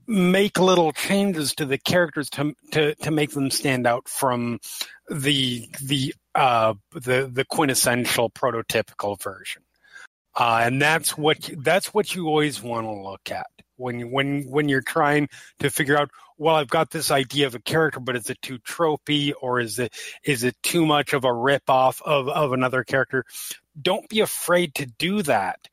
make 0.06 0.58
little 0.58 0.92
changes 0.92 1.54
to 1.54 1.64
the 1.64 1.78
characters 1.78 2.30
to 2.30 2.54
to 2.72 2.94
to 2.96 3.10
make 3.10 3.30
them 3.30 3.50
stand 3.50 3.86
out 3.86 4.08
from 4.08 4.60
the 5.08 5.68
the 5.82 6.14
uh 6.34 6.74
the 6.92 7.30
the 7.32 7.44
quintessential 7.44 8.30
prototypical 8.30 9.20
version. 9.20 9.62
Uh, 10.36 10.62
and 10.64 10.82
that's 10.82 11.16
what 11.16 11.38
that's 11.58 11.94
what 11.94 12.14
you 12.14 12.26
always 12.26 12.60
want 12.62 12.86
to 12.86 12.92
look 12.92 13.30
at 13.30 13.46
when 13.76 14.10
when 14.10 14.42
when 14.44 14.68
you're 14.68 14.80
trying 14.80 15.28
to 15.60 15.70
figure 15.70 15.96
out. 15.96 16.10
Well, 16.36 16.56
I've 16.56 16.68
got 16.68 16.90
this 16.90 17.12
idea 17.12 17.46
of 17.46 17.54
a 17.54 17.60
character, 17.60 18.00
but 18.00 18.16
is 18.16 18.28
it 18.28 18.42
too 18.42 18.58
tropey, 18.58 19.32
or 19.40 19.60
is 19.60 19.78
it 19.78 19.92
is 20.24 20.42
it 20.42 20.56
too 20.64 20.84
much 20.84 21.12
of 21.12 21.24
a 21.24 21.32
rip 21.32 21.70
off 21.70 22.02
of 22.02 22.28
of 22.28 22.52
another 22.52 22.82
character? 22.82 23.24
Don't 23.80 24.08
be 24.08 24.20
afraid 24.20 24.74
to 24.76 24.86
do 24.86 25.22
that 25.22 25.68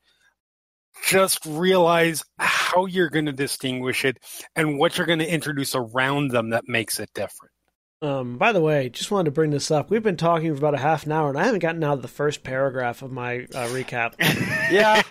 just 1.04 1.44
realize 1.46 2.22
how 2.38 2.86
you're 2.86 3.10
going 3.10 3.26
to 3.26 3.32
distinguish 3.32 4.04
it 4.04 4.18
and 4.56 4.78
what 4.78 4.96
you're 4.96 5.06
going 5.06 5.18
to 5.18 5.32
introduce 5.32 5.74
around 5.74 6.30
them 6.30 6.50
that 6.50 6.64
makes 6.66 7.00
it 7.00 7.10
different. 7.14 7.52
Um, 8.00 8.36
by 8.36 8.52
the 8.52 8.60
way, 8.60 8.88
just 8.88 9.12
wanted 9.12 9.26
to 9.26 9.30
bring 9.30 9.50
this 9.50 9.70
up. 9.70 9.88
We've 9.88 10.02
been 10.02 10.16
talking 10.16 10.52
for 10.52 10.58
about 10.58 10.74
a 10.74 10.78
half 10.78 11.06
an 11.06 11.12
hour, 11.12 11.28
and 11.28 11.38
I 11.38 11.44
haven't 11.44 11.60
gotten 11.60 11.84
out 11.84 11.94
of 11.94 12.02
the 12.02 12.08
first 12.08 12.42
paragraph 12.42 13.02
of 13.02 13.12
my 13.12 13.46
uh, 13.54 13.68
recap. 13.68 14.14
yeah. 14.72 15.02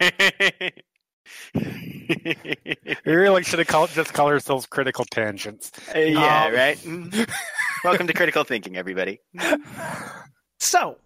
we 3.05 3.13
really 3.13 3.43
should 3.43 3.59
have 3.59 3.67
called, 3.69 3.91
just 3.91 4.13
call 4.13 4.27
ourselves 4.27 4.65
critical 4.65 5.05
tangents. 5.05 5.71
Uh, 5.95 5.99
yeah, 5.99 6.45
um, 6.45 6.53
right? 6.53 6.85
Welcome 7.85 8.07
to 8.07 8.13
critical 8.13 8.43
thinking, 8.43 8.75
everybody. 8.75 9.21
So, 10.59 10.97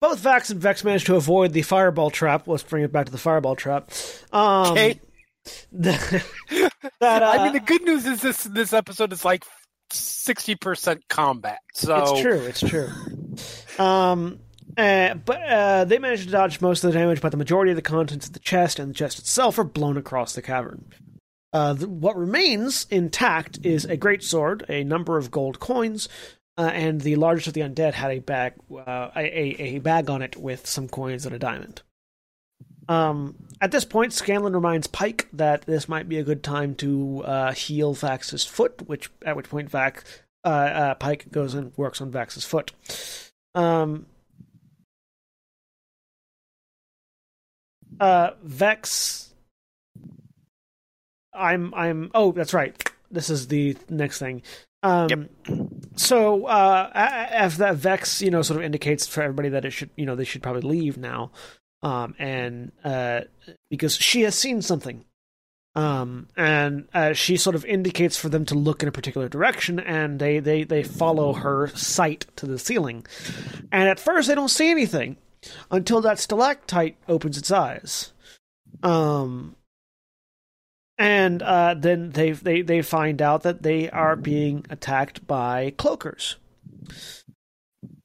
both 0.00 0.22
Vax 0.22 0.50
and 0.50 0.60
Vex 0.60 0.84
managed 0.84 1.06
to 1.06 1.16
avoid 1.16 1.52
the 1.52 1.62
fireball 1.62 2.10
trap. 2.10 2.46
Let's 2.46 2.62
bring 2.62 2.84
it 2.84 2.92
back 2.92 3.06
to 3.06 3.12
the 3.12 3.18
fireball 3.18 3.56
trap. 3.56 3.90
Um, 4.32 4.72
okay. 4.72 5.00
that, 5.72 6.22
uh, 7.00 7.06
I 7.06 7.44
mean, 7.44 7.54
the 7.54 7.60
good 7.60 7.82
news 7.82 8.04
is 8.04 8.20
this 8.20 8.44
this 8.44 8.72
episode 8.72 9.12
is 9.12 9.24
like 9.24 9.44
sixty 9.90 10.54
percent 10.54 11.02
combat. 11.08 11.60
So 11.72 11.96
it's 11.96 12.20
true. 12.20 12.40
It's 12.40 12.60
true. 12.60 12.88
Um, 13.82 14.40
uh, 14.76 15.14
but 15.14 15.42
uh, 15.42 15.84
they 15.84 15.98
managed 15.98 16.24
to 16.24 16.30
dodge 16.30 16.60
most 16.60 16.84
of 16.84 16.92
the 16.92 16.98
damage, 16.98 17.20
but 17.20 17.30
the 17.30 17.36
majority 17.36 17.72
of 17.72 17.76
the 17.76 17.82
contents 17.82 18.26
of 18.26 18.32
the 18.32 18.38
chest 18.40 18.78
and 18.78 18.90
the 18.90 18.94
chest 18.94 19.18
itself 19.18 19.58
are 19.58 19.64
blown 19.64 19.96
across 19.96 20.34
the 20.34 20.42
cavern. 20.42 20.92
Uh, 21.52 21.72
the, 21.72 21.88
what 21.88 22.16
remains 22.16 22.86
intact 22.90 23.58
is 23.64 23.84
a 23.86 23.96
great 23.96 24.22
sword, 24.22 24.64
a 24.68 24.84
number 24.84 25.16
of 25.16 25.30
gold 25.30 25.58
coins, 25.60 26.08
uh, 26.58 26.72
and 26.74 27.00
the 27.00 27.14
largest 27.14 27.46
of 27.46 27.54
the 27.54 27.60
undead 27.60 27.94
had 27.94 28.10
a 28.10 28.18
bag, 28.18 28.54
uh, 28.70 29.10
a, 29.14 29.54
a 29.60 29.78
bag 29.78 30.10
on 30.10 30.22
it 30.22 30.36
with 30.36 30.66
some 30.66 30.88
coins 30.88 31.24
and 31.24 31.34
a 31.34 31.38
diamond. 31.38 31.82
Um, 32.88 33.36
at 33.60 33.70
this 33.70 33.84
point, 33.84 34.12
Scanlan 34.12 34.54
reminds 34.54 34.88
Pike 34.88 35.28
that 35.32 35.62
this 35.62 35.88
might 35.88 36.08
be 36.08 36.18
a 36.18 36.24
good 36.24 36.42
time 36.42 36.74
to 36.76 37.22
uh, 37.24 37.52
heal 37.52 37.94
Vax's 37.94 38.44
foot, 38.44 38.88
which 38.88 39.10
at 39.24 39.36
which 39.36 39.48
point 39.48 39.70
Vax, 39.70 40.02
uh, 40.44 40.48
uh, 40.48 40.94
Pike 40.94 41.30
goes 41.30 41.54
and 41.54 41.72
works 41.76 42.00
on 42.00 42.10
Vax's 42.10 42.44
foot. 42.44 42.72
Um, 43.54 44.06
uh, 48.00 48.30
Vex, 48.42 49.32
I'm, 51.32 51.72
I'm. 51.74 52.10
Oh, 52.14 52.32
that's 52.32 52.54
right. 52.54 52.90
This 53.10 53.30
is 53.30 53.48
the 53.48 53.76
next 53.88 54.18
thing. 54.18 54.42
Um, 54.82 55.08
yep. 55.08 55.28
So 55.98 56.46
uh, 56.46 56.90
as 56.94 57.58
that 57.58 57.74
Vex, 57.76 58.22
you 58.22 58.30
know, 58.30 58.42
sort 58.42 58.60
of 58.60 58.64
indicates 58.64 59.06
for 59.06 59.22
everybody 59.22 59.48
that 59.50 59.64
it 59.64 59.72
should, 59.72 59.90
you 59.96 60.06
know, 60.06 60.14
they 60.14 60.24
should 60.24 60.42
probably 60.42 60.62
leave 60.62 60.96
now, 60.96 61.32
um, 61.82 62.14
and 62.18 62.72
uh, 62.84 63.22
because 63.68 63.96
she 63.96 64.22
has 64.22 64.36
seen 64.36 64.62
something, 64.62 65.04
um, 65.74 66.28
and 66.36 66.86
uh, 66.94 67.14
she 67.14 67.36
sort 67.36 67.56
of 67.56 67.64
indicates 67.64 68.16
for 68.16 68.28
them 68.28 68.44
to 68.46 68.54
look 68.54 68.82
in 68.82 68.88
a 68.88 68.92
particular 68.92 69.28
direction, 69.28 69.80
and 69.80 70.20
they 70.20 70.38
they 70.38 70.62
they 70.62 70.84
follow 70.84 71.32
her 71.32 71.68
sight 71.68 72.26
to 72.36 72.46
the 72.46 72.58
ceiling, 72.58 73.04
and 73.72 73.88
at 73.88 73.98
first 73.98 74.28
they 74.28 74.36
don't 74.36 74.48
see 74.48 74.70
anything 74.70 75.16
until 75.70 76.00
that 76.00 76.20
stalactite 76.20 76.96
opens 77.08 77.38
its 77.38 77.50
eyes. 77.50 78.12
Um, 78.84 79.56
and 80.98 81.42
uh, 81.42 81.74
then 81.78 82.10
they 82.10 82.32
they 82.32 82.62
they 82.62 82.82
find 82.82 83.22
out 83.22 83.42
that 83.44 83.62
they 83.62 83.88
are 83.90 84.16
being 84.16 84.66
attacked 84.70 85.26
by 85.26 85.72
cloakers. 85.78 86.36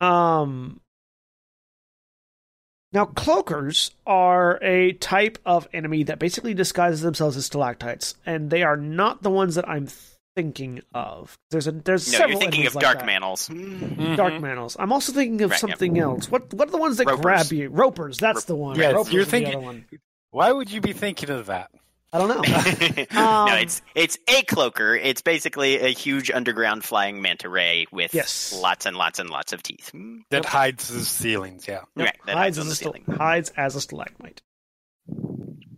Um, 0.01 0.79
Now, 2.91 3.05
cloakers 3.05 3.91
are 4.05 4.59
a 4.61 4.93
type 4.93 5.39
of 5.45 5.67
enemy 5.73 6.03
that 6.03 6.19
basically 6.19 6.53
disguises 6.53 7.01
themselves 7.01 7.35
as 7.37 7.45
stalactites, 7.47 8.15
and 8.25 8.49
they 8.51 8.61
are 8.63 8.77
not 8.77 9.23
the 9.23 9.31
ones 9.31 9.55
that 9.55 9.67
I'm 9.67 9.87
thinking 10.35 10.81
of. 10.93 11.35
There's 11.49 11.65
a 11.67 11.71
there's 11.71 12.11
no, 12.11 12.17
several. 12.19 12.31
You're 12.33 12.39
thinking 12.41 12.67
of 12.67 12.75
like 12.75 12.83
dark 12.83 12.99
that. 12.99 13.05
mantles. 13.07 13.49
Mm-hmm. 13.49 14.15
Dark 14.15 14.39
mantles. 14.41 14.75
I'm 14.79 14.91
also 14.91 15.11
thinking 15.11 15.41
of 15.41 15.51
Right, 15.51 15.59
something 15.59 15.97
else. 15.97 16.29
What 16.29 16.53
what 16.53 16.67
are 16.67 16.71
the 16.71 16.77
ones 16.77 16.97
that 16.97 17.07
Ropers. 17.07 17.21
grab 17.21 17.51
you? 17.51 17.69
Ropers. 17.69 18.17
That's 18.19 18.45
the 18.45 18.55
one. 18.55 18.77
Yes, 18.77 18.93
Ropers 18.93 19.11
you're 19.13 19.21
is 19.21 19.27
the 19.27 19.31
thinking- 19.31 19.55
other 19.55 19.63
one. 19.65 19.85
Why 20.31 20.51
would 20.51 20.69
you 20.71 20.81
be 20.81 20.93
thinking 20.93 21.29
of 21.31 21.45
that? 21.47 21.71
I 22.13 22.17
don't 22.19 22.27
know. 22.29 22.43
Um, 23.19 23.49
no, 23.49 23.55
it's 23.57 23.81
it's 23.95 24.17
a 24.27 24.43
cloaker. 24.43 24.93
It's 24.95 25.21
basically 25.21 25.79
a 25.79 25.87
huge 25.89 26.29
underground 26.31 26.83
flying 26.83 27.21
manta 27.21 27.49
ray 27.49 27.85
with 27.91 28.13
Yes. 28.13 28.53
lots 28.53 28.85
and 28.85 28.95
lots 28.95 29.17
and 29.19 29.29
lots 29.29 29.51
of 29.53 29.63
teeth. 29.63 29.91
That 30.29 30.45
hides 30.45 30.87
the 30.89 31.01
ceilings, 31.01 31.67
yeah. 31.67 31.81
Yep, 31.95 32.05
Right, 32.05 32.15
that 32.27 32.35
hides 32.37 32.57
hides 32.57 32.59
on 32.59 32.67
as 32.67 32.79
the 32.79 32.85
a 32.85 32.89
stal- 32.89 32.93
ceiling. 33.05 33.17
hides 33.17 33.49
as 33.57 33.75
a 33.75 33.81
stalagmite. 33.81 34.41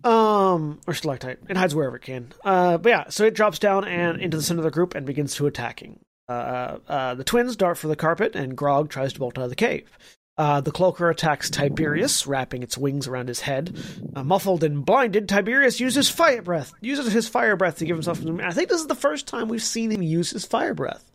Um, 0.04 0.82
or 0.86 0.94
stalactite. 0.94 1.40
It 1.50 1.58
hides 1.58 1.74
wherever 1.74 1.96
it 1.96 2.04
can. 2.04 2.32
Uh, 2.44 2.78
but 2.78 2.90
yeah, 2.90 3.06
so 3.10 3.24
it 3.26 3.34
drops 3.34 3.58
down 3.58 3.86
and 3.86 4.22
into 4.22 4.38
the 4.38 4.44
center 4.44 4.60
of 4.60 4.66
the 4.66 4.72
group 4.72 4.94
and 4.94 5.06
begins 5.06 5.34
to 5.36 5.48
attacking. 5.48 6.00
Uh, 6.30 6.78
uh, 6.88 7.16
the 7.16 7.24
twins 7.24 7.56
dart 7.56 7.78
for 7.78 7.88
the 7.88 7.96
carpet, 7.96 8.36
and 8.36 8.56
Grog 8.56 8.90
tries 8.90 9.14
to 9.14 9.20
bolt 9.20 9.38
out 9.38 9.46
of 9.46 9.50
the 9.50 9.56
cave. 9.56 9.90
Uh, 10.38 10.60
the 10.60 10.72
cloaker 10.72 11.10
attacks 11.10 11.50
Tiberius, 11.50 12.28
wrapping 12.28 12.62
its 12.62 12.78
wings 12.78 13.08
around 13.08 13.30
his 13.30 13.42
head. 13.42 13.78
Uh, 14.16 14.24
muffled 14.24 14.64
and 14.66 14.86
blinded, 14.86 15.30
Tiberius 15.30 15.80
uses 15.80 16.10
fire 16.10 16.42
breath. 16.42 16.74
Uses 16.82 17.14
his 17.14 17.28
fire 17.28 17.56
breath 17.56 17.78
to 17.78 17.86
give 17.86 17.96
himself. 17.96 18.20
I 18.44 18.52
think 18.52 18.68
this 18.70 18.82
is 18.82 18.88
the 18.88 18.96
first 18.96 19.28
time 19.28 19.48
we've 19.48 19.64
seen 19.64 19.92
him 19.92 20.02
use 20.02 20.32
his 20.32 20.44
fire 20.44 20.74
breath. 20.74 21.10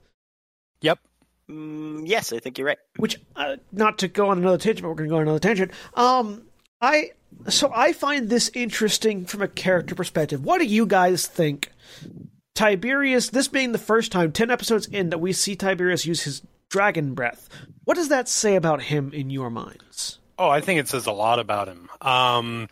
Yep. 0.80 0.98
Mm, 1.50 2.02
yes, 2.06 2.32
I 2.32 2.38
think 2.38 2.56
you're 2.56 2.66
right. 2.66 2.78
which 2.96 3.20
uh, 3.36 3.56
not 3.72 3.98
to 3.98 4.08
go 4.08 4.30
on 4.30 4.38
another 4.38 4.56
tangent, 4.56 4.82
but 4.82 4.88
we're 4.88 4.94
going 4.94 5.08
to 5.10 5.12
go 5.12 5.16
on 5.16 5.22
another 5.22 5.38
tangent. 5.38 5.72
Um, 5.94 6.44
I 6.80 7.10
so 7.48 7.70
I 7.74 7.92
find 7.92 8.28
this 8.28 8.50
interesting 8.54 9.26
from 9.26 9.42
a 9.42 9.48
character 9.48 9.94
perspective. 9.94 10.44
What 10.44 10.58
do 10.58 10.64
you 10.64 10.86
guys 10.86 11.26
think? 11.26 11.70
Tiberius, 12.54 13.30
this 13.30 13.48
being 13.48 13.72
the 13.72 13.78
first 13.78 14.12
time, 14.12 14.32
ten 14.32 14.50
episodes 14.50 14.86
in, 14.86 15.10
that 15.10 15.18
we 15.18 15.32
see 15.32 15.56
Tiberius 15.56 16.06
use 16.06 16.22
his 16.22 16.42
dragon 16.70 17.14
breath. 17.14 17.48
What 17.84 17.94
does 17.94 18.08
that 18.08 18.28
say 18.28 18.56
about 18.56 18.80
him 18.80 19.12
in 19.12 19.28
your 19.28 19.50
minds? 19.50 20.18
Oh, 20.38 20.48
I 20.48 20.60
think 20.62 20.80
it 20.80 20.88
says 20.88 21.06
a 21.06 21.12
lot 21.12 21.38
about 21.38 21.68
him. 21.68 21.90
Um, 22.00 22.68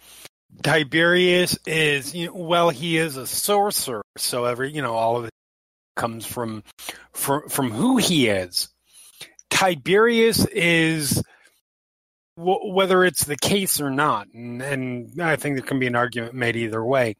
Tiberius 0.62 1.58
is, 1.66 2.14
you 2.14 2.26
know, 2.26 2.34
well, 2.34 2.70
he 2.70 2.96
is 2.96 3.16
a 3.16 3.26
sorcerer, 3.26 4.02
so 4.16 4.46
every, 4.46 4.72
you 4.72 4.80
know, 4.80 4.94
all 4.94 5.18
of 5.18 5.24
it 5.26 5.30
comes 5.96 6.24
from 6.24 6.62
from 7.12 7.48
from 7.48 7.70
who 7.70 7.98
he 7.98 8.28
is. 8.28 8.68
Tiberius 9.50 10.46
is, 10.46 11.22
w- 12.36 12.72
whether 12.72 13.04
it's 13.04 13.24
the 13.24 13.36
case 13.36 13.80
or 13.80 13.90
not, 13.90 14.28
and, 14.32 14.62
and 14.62 15.20
I 15.20 15.36
think 15.36 15.56
there 15.56 15.66
can 15.66 15.78
be 15.78 15.86
an 15.86 15.96
argument 15.96 16.34
made 16.34 16.56
either 16.56 16.84
way. 16.84 17.16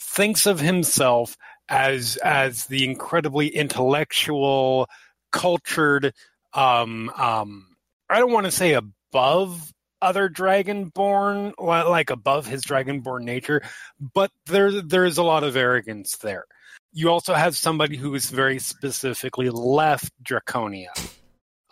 Thinks 0.00 0.46
of 0.46 0.58
himself 0.60 1.36
as 1.68 2.16
as 2.16 2.66
the 2.66 2.84
incredibly 2.84 3.48
intellectual, 3.48 4.88
cultured. 5.34 6.14
Um, 6.52 7.10
um, 7.10 7.66
I 8.08 8.20
don't 8.20 8.32
want 8.32 8.46
to 8.46 8.52
say 8.52 8.74
above 8.74 9.72
other 10.00 10.28
dragonborn, 10.28 11.54
like 11.58 12.10
above 12.10 12.46
his 12.46 12.62
dragonborn 12.62 13.24
nature, 13.24 13.62
but 13.98 14.30
there 14.46 14.80
there 14.80 15.04
is 15.04 15.18
a 15.18 15.22
lot 15.22 15.42
of 15.42 15.56
arrogance 15.56 16.16
there. 16.18 16.44
You 16.92 17.10
also 17.10 17.34
have 17.34 17.56
somebody 17.56 17.96
who 17.96 18.14
is 18.14 18.30
very 18.30 18.60
specifically 18.60 19.50
left 19.50 20.12
Draconia, 20.22 20.90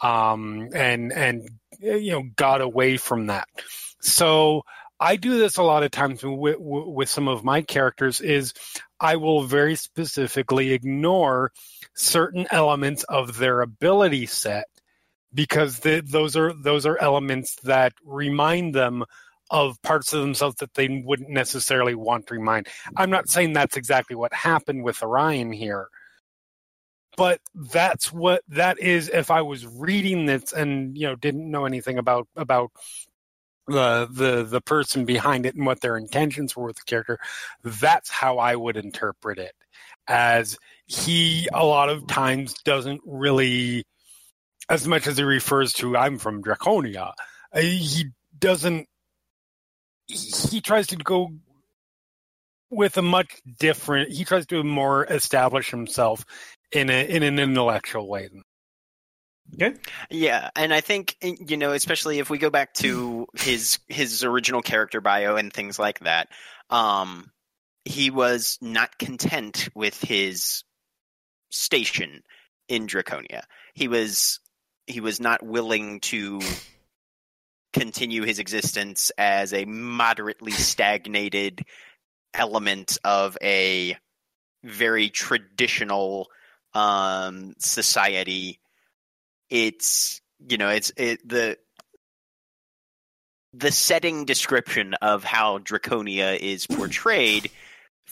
um, 0.03 0.71
and 0.75 1.13
and 1.13 1.49
you 1.79 2.13
know 2.13 2.25
got 2.35 2.61
away 2.61 2.97
from 2.97 3.27
that. 3.27 3.47
So 4.01 4.63
I 5.03 5.17
do 5.17 5.37
this 5.37 5.57
a 5.57 5.65
lot 5.65 5.83
of 5.83 5.91
times 5.91 6.23
with, 6.23 6.57
with 6.61 7.09
some 7.09 7.27
of 7.27 7.43
my 7.43 7.63
characters. 7.63 8.21
Is 8.21 8.55
I 9.01 9.17
will 9.17 9.43
very 9.43 9.75
specifically 9.75 10.73
ignore 10.73 11.51
certain 11.97 12.47
elements 12.53 13.03
of 13.05 13.37
their 13.37 13.63
ability 13.63 14.27
set 14.27 14.67
because 15.35 15.81
the, 15.81 16.03
those 16.07 16.37
are 16.37 16.53
those 16.53 16.87
are 16.87 16.97
elements 16.99 17.57
that 17.65 17.95
remind 18.05 18.77
them 18.77 19.05
of 19.51 19.83
parts 19.83 20.13
of 20.13 20.21
themselves 20.21 20.57
that 20.61 20.75
they 20.75 21.03
wouldn't 21.05 21.31
necessarily 21.31 21.97
want 21.97 22.29
to 22.29 22.35
remind. 22.35 22.69
I'm 22.97 23.11
not 23.11 23.29
saying 23.29 23.55
that's 23.55 23.77
exactly 23.77 24.15
what 24.15 24.33
happened 24.33 24.85
with 24.85 25.03
Orion 25.03 25.53
here, 25.53 25.89
but 27.17 27.41
that's 27.55 28.13
what 28.13 28.43
that 28.49 28.79
is. 28.79 29.09
If 29.09 29.33
I 29.33 29.43
was 29.43 29.67
reading 29.67 30.27
this 30.27 30.53
and 30.53 30.97
you 30.97 31.09
know 31.09 31.17
didn't 31.17 31.51
know 31.51 31.65
anything 31.65 31.99
about 31.99 32.29
about 32.37 32.71
the 33.67 34.09
the 34.11 34.45
the 34.45 34.61
person 34.61 35.05
behind 35.05 35.47
it 35.47 35.55
and 35.55 35.67
what 35.67 35.81
their 35.81 35.97
intentions 35.97 36.57
were 36.57 36.67
with 36.67 36.77
the 36.77 36.85
character, 36.87 37.19
that's 37.63 38.11
how 38.11 38.39
I 38.39 38.57
would 38.57 38.77
interpret 38.77 39.39
it. 39.39 39.55
As 40.09 40.59
he 40.87 41.49
a 41.53 41.65
lot 41.65 41.89
of 41.89 42.07
times 42.07 42.55
doesn't 42.65 43.01
really 43.07 43.85
as 44.69 44.87
much 44.87 45.07
as 45.07 45.17
he 45.17 45.23
refers 45.23 45.73
to 45.75 45.97
I'm 45.97 46.19
from 46.19 46.43
Draconia, 46.43 47.13
uh, 47.53 47.61
he 47.61 48.07
doesn't. 48.39 48.89
He, 50.07 50.61
tries 50.61 50.89
to 50.89 50.97
go 50.97 51.31
with 52.71 52.97
a 52.97 53.03
much 53.03 53.41
different. 53.59 54.13
He 54.13 54.25
tries 54.25 54.47
to 54.47 54.63
more 54.63 55.05
establish 55.05 55.71
himself 55.71 56.25
in 56.73 56.91
a 56.91 57.05
in 57.09 57.23
an 57.23 57.39
intellectual 57.39 58.09
way. 58.09 58.29
Yeah, 60.11 60.51
and 60.57 60.73
I 60.73 60.81
think 60.81 61.17
you 61.21 61.57
know, 61.57 61.73
especially 61.73 62.19
if 62.19 62.31
we 62.31 62.39
go 62.39 62.51
back 62.51 62.75
to 62.75 63.27
his 63.35 63.79
his 63.89 64.25
original 64.25 64.63
character 64.63 65.01
bio 65.01 65.37
and 65.37 65.53
things 65.53 65.79
like 65.79 66.01
that, 66.01 66.29
um, 66.71 67.31
he 67.85 68.11
was 68.11 68.59
not 68.61 68.99
content 68.99 69.69
with 69.75 70.01
his 70.03 70.65
station 71.51 72.23
in 72.69 72.87
Draconia. 72.87 73.43
He 73.75 73.89
was 73.89 74.41
he 74.87 75.01
was 75.01 75.21
not 75.21 75.43
willing 75.43 76.01
to 76.01 76.41
continue 77.73 78.23
his 78.23 78.39
existence 78.39 79.11
as 79.17 79.53
a 79.53 79.65
moderately 79.65 80.53
stagnated 80.53 81.65
element 82.35 82.99
of 83.05 83.37
a 83.43 83.97
very 84.65 85.11
traditional 85.11 86.29
um, 86.75 87.55
society 87.59 88.59
it's 89.53 90.23
you 90.49 90.57
know 90.57 90.71
it's 90.71 90.91
it 90.97 91.29
the 91.29 91.59
the 93.53 93.71
setting 93.71 94.25
description 94.25 94.95
of 94.95 95.23
how 95.23 95.59
draconia 95.59 96.39
is 96.39 96.67
portrayed 96.67 97.51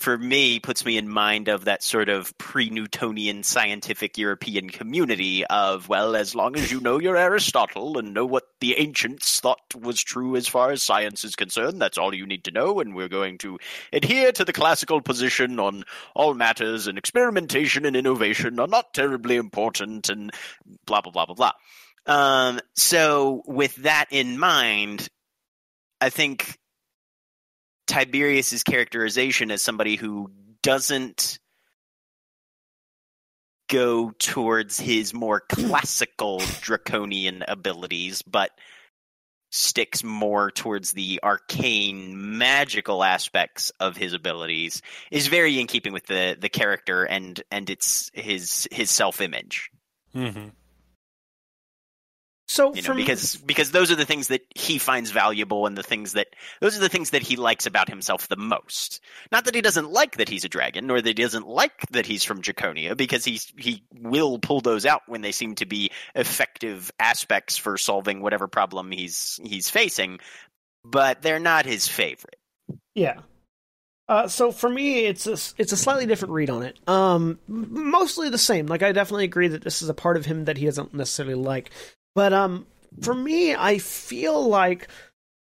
for 0.01 0.17
me 0.17 0.59
puts 0.59 0.85
me 0.85 0.97
in 0.97 1.09
mind 1.09 1.49
of 1.49 1.67
that 1.67 1.83
sort 1.83 2.09
of 2.09 2.37
pre-newtonian 2.39 3.43
scientific 3.43 4.17
european 4.17 4.71
community 4.71 5.45
of 5.47 5.89
well 5.89 6.17
as 6.17 6.35
long 6.35 6.57
as 6.57 6.73
you 6.73 6.81
know 6.81 6.99
your 6.99 7.17
aristotle 7.17 7.99
and 7.99 8.15
know 8.15 8.25
what 8.25 8.45
the 8.61 8.77
ancients 8.79 9.41
thought 9.41 9.61
was 9.79 10.03
true 10.03 10.37
as 10.37 10.49
far 10.49 10.71
as 10.71 10.83
science 10.83 11.23
is 11.23 11.37
concerned 11.37 11.81
that's 11.81 11.99
all 11.99 12.15
you 12.15 12.27
need 12.27 12.45
to 12.45 12.51
know 12.51 12.81
and 12.81 12.95
we're 12.95 13.09
going 13.09 13.37
to 13.37 13.59
adhere 13.93 14.33
to 14.33 14.45
the 14.45 14.53
classical 14.53 15.03
position 15.03 15.61
on 15.61 15.85
all 16.15 16.33
matters 16.35 16.87
and 16.87 16.97
experimentation 16.97 17.85
and 17.85 17.95
innovation 17.95 18.59
are 18.59 18.67
not 18.67 18.95
terribly 18.95 19.37
important 19.37 20.09
and 20.09 20.31
blah 20.87 21.01
blah 21.03 21.13
blah 21.13 21.27
blah 21.27 21.35
blah. 21.35 21.53
Um, 22.07 22.61
so 22.75 23.43
with 23.47 23.77
that 23.77 24.07
in 24.11 24.39
mind 24.39 25.09
i 26.01 26.09
think 26.09 26.59
Tiberius's 27.91 28.63
characterization 28.63 29.51
as 29.51 29.63
somebody 29.63 29.97
who 29.97 30.31
doesn't 30.63 31.41
go 33.69 34.13
towards 34.17 34.79
his 34.79 35.13
more 35.13 35.41
classical 35.41 36.41
draconian 36.61 37.43
abilities, 37.49 38.23
but 38.23 38.53
sticks 39.51 40.05
more 40.05 40.53
towards 40.53 40.93
the 40.93 41.19
arcane 41.25 42.39
magical 42.39 43.03
aspects 43.03 43.73
of 43.81 43.97
his 43.97 44.13
abilities 44.13 44.81
is 45.11 45.27
very 45.27 45.59
in 45.59 45.67
keeping 45.67 45.93
with 45.93 46.07
the 46.07 46.37
the 46.41 46.49
character 46.49 47.03
and 47.03 47.43
and 47.51 47.69
it's 47.69 48.09
his 48.15 48.69
his 48.71 48.89
self 48.89 49.21
image. 49.21 49.69
Mm-hmm. 50.15 50.51
So 52.51 52.75
you 52.75 52.83
know, 52.83 52.87
from 52.87 52.97
because 52.97 53.37
because 53.37 53.71
those 53.71 53.93
are 53.93 53.95
the 53.95 54.05
things 54.05 54.27
that 54.27 54.45
he 54.57 54.79
finds 54.79 55.13
valuable 55.13 55.67
and 55.67 55.79
the 55.79 55.85
things 55.85 56.15
that 56.15 56.35
those 56.61 56.77
are 56.77 56.81
the 56.81 56.89
things 56.89 57.11
that 57.11 57.23
he 57.23 57.37
likes 57.37 57.65
about 57.65 57.89
himself 57.89 58.27
the 58.27 58.37
most. 58.37 59.01
Not 59.31 59.45
that 59.45 59.55
he 59.55 59.61
doesn't 59.61 59.93
like 59.93 60.17
that 60.17 60.29
he's 60.29 60.45
a 60.45 60.49
dragon, 60.49 60.89
nor 60.89 61.01
that 61.01 61.17
he 61.17 61.23
doesn't 61.23 61.47
like 61.47 61.87
that 61.93 62.07
he's 62.07 62.25
from 62.25 62.43
Draconia, 62.43 62.97
because 62.97 63.25
he 63.25 63.41
he 63.57 63.85
will 63.95 64.41
pull 64.41 64.61
those 64.61 64.85
out 64.85 65.03
when 65.07 65.21
they 65.21 65.31
seem 65.31 65.55
to 65.55 65.65
be 65.65 65.93
effective 66.17 66.91
aspects 66.99 67.57
for 67.57 67.79
solving 67.79 68.21
whatever 68.21 68.49
problem 68.49 68.91
he's 68.91 69.39
he's 69.45 69.71
facing. 69.71 70.19
But 70.85 71.23
they're 71.23 71.39
not 71.39 71.67
his 71.67 71.87
favorite. 71.87 72.41
Yeah. 72.97 73.21
Uh, 74.09 74.27
so 74.27 74.51
for 74.51 74.69
me, 74.69 75.05
it's 75.05 75.29
a 75.29 75.35
it's 75.57 75.71
a 75.71 75.77
slightly 75.77 76.07
different 76.07 76.35
read 76.35 76.51
on 76.51 76.65
it. 76.65 76.81
Um, 76.89 77.39
mostly 77.47 78.29
the 78.29 78.39
same. 78.39 78.67
Like 78.67 78.83
I 78.83 78.91
definitely 78.91 79.27
agree 79.27 79.47
that 79.47 79.63
this 79.63 79.83
is 79.83 79.89
a 79.89 79.95
part 79.95 80.17
of 80.17 80.27
him 80.27 80.47
that 80.47 80.59
he 80.59 80.65
doesn't 80.65 80.93
necessarily 80.93 81.37
like. 81.37 81.71
But 82.15 82.33
um, 82.33 82.67
for 83.01 83.15
me, 83.15 83.55
I 83.55 83.79
feel 83.79 84.49
like 84.49 84.89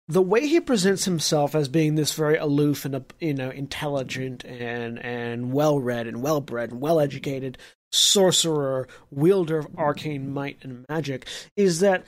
the 0.10 0.22
way 0.22 0.48
he 0.48 0.60
presents 0.60 1.06
himself 1.06 1.54
as 1.54 1.68
being 1.68 1.94
this 1.94 2.14
very 2.14 2.36
aloof 2.36 2.84
and 2.84 3.06
you 3.20 3.34
know 3.34 3.52
intelligent 3.52 4.44
and 4.44 5.00
and 5.00 5.54
well 5.54 5.80
read 5.80 6.08
and 6.08 6.22
well 6.22 6.42
bred 6.42 6.72
and 6.72 6.82
well 6.82 7.00
educated 7.00 7.58
sorcerer 7.92 8.88
wielder 9.12 9.60
of 9.60 9.68
arcane 9.78 10.32
might 10.34 10.58
and 10.64 10.86
magic 10.90 11.28
is 11.56 11.80
that 11.80 12.06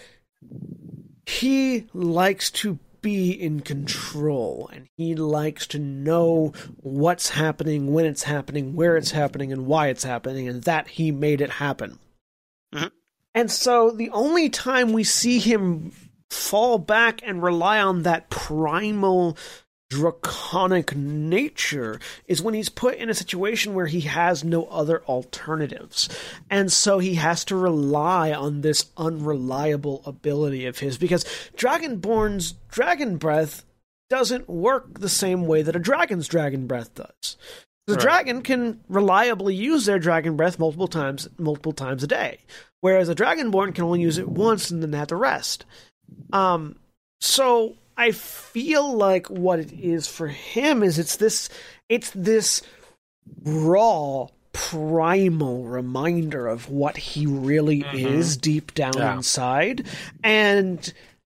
he 1.27 1.87
likes 1.93 2.49
to 2.51 2.79
be 3.01 3.31
in 3.31 3.61
control 3.61 4.69
and 4.73 4.87
he 4.97 5.15
likes 5.15 5.65
to 5.65 5.79
know 5.79 6.53
what's 6.77 7.29
happening 7.29 7.93
when 7.93 8.05
it's 8.05 8.23
happening 8.23 8.75
where 8.75 8.97
it's 8.97 9.11
happening 9.11 9.51
and 9.51 9.65
why 9.65 9.87
it's 9.87 10.03
happening 10.03 10.47
and 10.47 10.63
that 10.63 10.87
he 10.87 11.11
made 11.11 11.41
it 11.41 11.51
happen 11.51 11.97
mm-hmm. 12.73 12.87
And 13.33 13.49
so 13.51 13.91
the 13.91 14.09
only 14.09 14.49
time 14.49 14.93
we 14.93 15.03
see 15.03 15.39
him 15.39 15.91
fall 16.29 16.77
back 16.77 17.21
and 17.23 17.43
rely 17.43 17.79
on 17.79 18.03
that 18.03 18.29
primal 18.29 19.37
draconic 19.91 20.95
nature 20.95 21.99
is 22.25 22.41
when 22.41 22.53
he's 22.53 22.69
put 22.69 22.95
in 22.95 23.09
a 23.09 23.13
situation 23.13 23.73
where 23.73 23.87
he 23.87 24.01
has 24.01 24.41
no 24.41 24.63
other 24.67 25.03
alternatives. 25.03 26.07
And 26.49 26.71
so 26.71 26.99
he 26.99 27.15
has 27.15 27.43
to 27.45 27.57
rely 27.57 28.31
on 28.31 28.61
this 28.61 28.85
unreliable 28.95 30.01
ability 30.05 30.65
of 30.65 30.79
his 30.79 30.97
because 30.97 31.25
Dragonborn's 31.57 32.53
dragon 32.69 33.17
breath 33.17 33.65
doesn't 34.09 34.49
work 34.49 34.99
the 34.99 35.09
same 35.09 35.45
way 35.45 35.61
that 35.61 35.75
a 35.75 35.79
dragon's 35.79 36.29
dragon 36.29 36.67
breath 36.67 36.95
does. 36.95 37.35
The 37.87 37.93
right. 37.95 38.01
dragon 38.01 38.41
can 38.43 38.79
reliably 38.87 39.55
use 39.55 39.85
their 39.85 39.99
dragon 39.99 40.37
breath 40.37 40.57
multiple 40.57 40.87
times 40.87 41.27
multiple 41.37 41.73
times 41.73 42.03
a 42.03 42.07
day, 42.07 42.39
whereas 42.81 43.09
a 43.09 43.15
dragonborn 43.15 43.73
can 43.73 43.83
only 43.83 44.01
use 44.01 44.17
it 44.17 44.27
once 44.27 44.69
and 44.69 44.83
then 44.83 44.93
have 44.93 45.07
to 45.07 45.15
rest. 45.15 45.65
Um, 46.33 46.75
so 47.19 47.77
I 47.97 48.11
feel 48.11 48.93
like 48.93 49.29
what 49.29 49.59
it 49.59 49.71
is 49.71 50.07
for 50.07 50.27
him 50.27 50.83
is 50.83 50.99
it's 50.99 51.15
this 51.15 51.49
it's 51.87 52.11
this 52.11 52.61
raw 53.43 54.27
primal 54.53 55.63
reminder 55.63 56.47
of 56.47 56.69
what 56.69 56.97
he 56.97 57.25
really 57.25 57.83
mm-hmm. 57.83 57.97
is 57.97 58.35
deep 58.35 58.73
down 58.73 58.93
yeah. 58.97 59.15
inside 59.15 59.87
and 60.23 60.93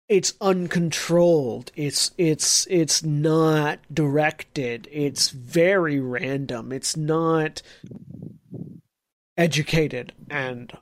it's 0.10 0.34
uncontrolled 0.42 1.72
it's 1.76 2.12
it's 2.18 2.66
it's 2.70 3.04
not 3.04 3.80
directed 3.94 4.88
it's 4.92 5.30
very 5.30 6.00
random 6.00 6.72
it's 6.72 6.98
not 6.98 7.62
educated 9.38 10.12
and 10.30 10.74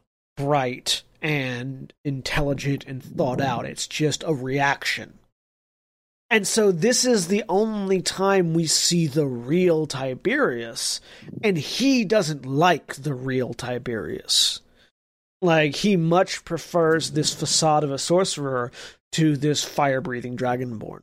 bright 0.41 1.03
and 1.21 1.93
intelligent 2.03 2.85
and 2.85 3.03
thought 3.03 3.39
out. 3.39 3.65
It's 3.65 3.87
just 3.87 4.23
a 4.25 4.33
reaction. 4.33 5.19
And 6.29 6.47
so 6.47 6.71
this 6.71 7.03
is 7.03 7.27
the 7.27 7.43
only 7.49 8.01
time 8.01 8.53
we 8.53 8.65
see 8.65 9.05
the 9.05 9.27
real 9.27 9.85
Tiberius, 9.85 11.01
and 11.43 11.57
he 11.57 12.05
doesn't 12.05 12.45
like 12.45 12.95
the 12.95 13.13
real 13.13 13.53
Tiberius. 13.53 14.61
Like, 15.41 15.75
he 15.75 15.97
much 15.97 16.45
prefers 16.45 17.11
this 17.11 17.33
facade 17.33 17.83
of 17.83 17.91
a 17.91 17.97
sorcerer 17.97 18.71
to 19.11 19.35
this 19.35 19.63
fire 19.63 19.99
breathing 19.99 20.37
dragonborn. 20.37 21.01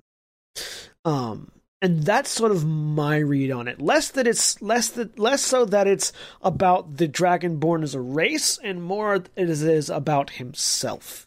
Um, 1.05 1.51
and 1.80 2.02
that's 2.02 2.30
sort 2.30 2.50
of 2.50 2.66
my 2.66 3.18
read 3.18 3.50
on 3.50 3.68
it. 3.68 3.80
Less 3.80 4.10
that 4.10 4.26
it's 4.26 4.60
less 4.60 4.88
that 4.90 5.18
less 5.18 5.42
so 5.42 5.64
that 5.66 5.86
it's 5.86 6.12
about 6.42 6.96
the 6.96 7.08
Dragonborn 7.08 7.82
as 7.82 7.94
a 7.94 8.00
race, 8.00 8.58
and 8.62 8.82
more 8.82 9.14
it 9.14 9.30
is, 9.36 9.88
about 9.88 10.30
himself. 10.30 11.26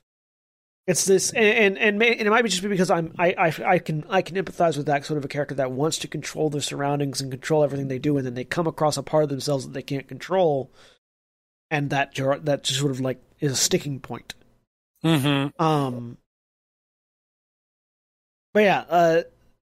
It's 0.87 1.05
this, 1.05 1.31
and 1.31 1.45
and 1.45 1.77
and, 1.77 1.99
may, 1.99 2.11
and, 2.17 2.27
it 2.27 2.29
might 2.29 2.41
be 2.41 2.49
just 2.49 2.63
because 2.63 2.91
I'm 2.91 3.13
I, 3.17 3.33
I 3.37 3.63
I 3.65 3.79
can 3.79 4.03
I 4.09 4.21
can 4.21 4.35
empathize 4.35 4.75
with 4.75 4.87
that 4.87 5.05
sort 5.05 5.17
of 5.17 5.25
a 5.25 5.29
character 5.29 5.55
that 5.55 5.71
wants 5.71 5.99
to 5.99 6.07
control 6.07 6.49
their 6.49 6.59
surroundings 6.59 7.21
and 7.21 7.31
control 7.31 7.63
everything 7.63 7.87
they 7.87 7.99
do, 7.99 8.17
and 8.17 8.25
then 8.25 8.33
they 8.33 8.43
come 8.43 8.67
across 8.67 8.97
a 8.97 9.03
part 9.03 9.23
of 9.23 9.29
themselves 9.29 9.65
that 9.65 9.73
they 9.73 9.83
can't 9.83 10.07
control, 10.07 10.69
and 11.69 11.91
that 11.91 12.13
that 12.43 12.63
just 12.63 12.79
sort 12.79 12.91
of 12.91 12.99
like 12.99 13.21
is 13.39 13.53
a 13.53 13.55
sticking 13.55 13.99
point. 13.99 14.33
Mm-hmm. 15.05 15.61
Um. 15.63 16.17
But 18.53 18.63
yeah, 18.63 18.83
uh, 18.89 19.21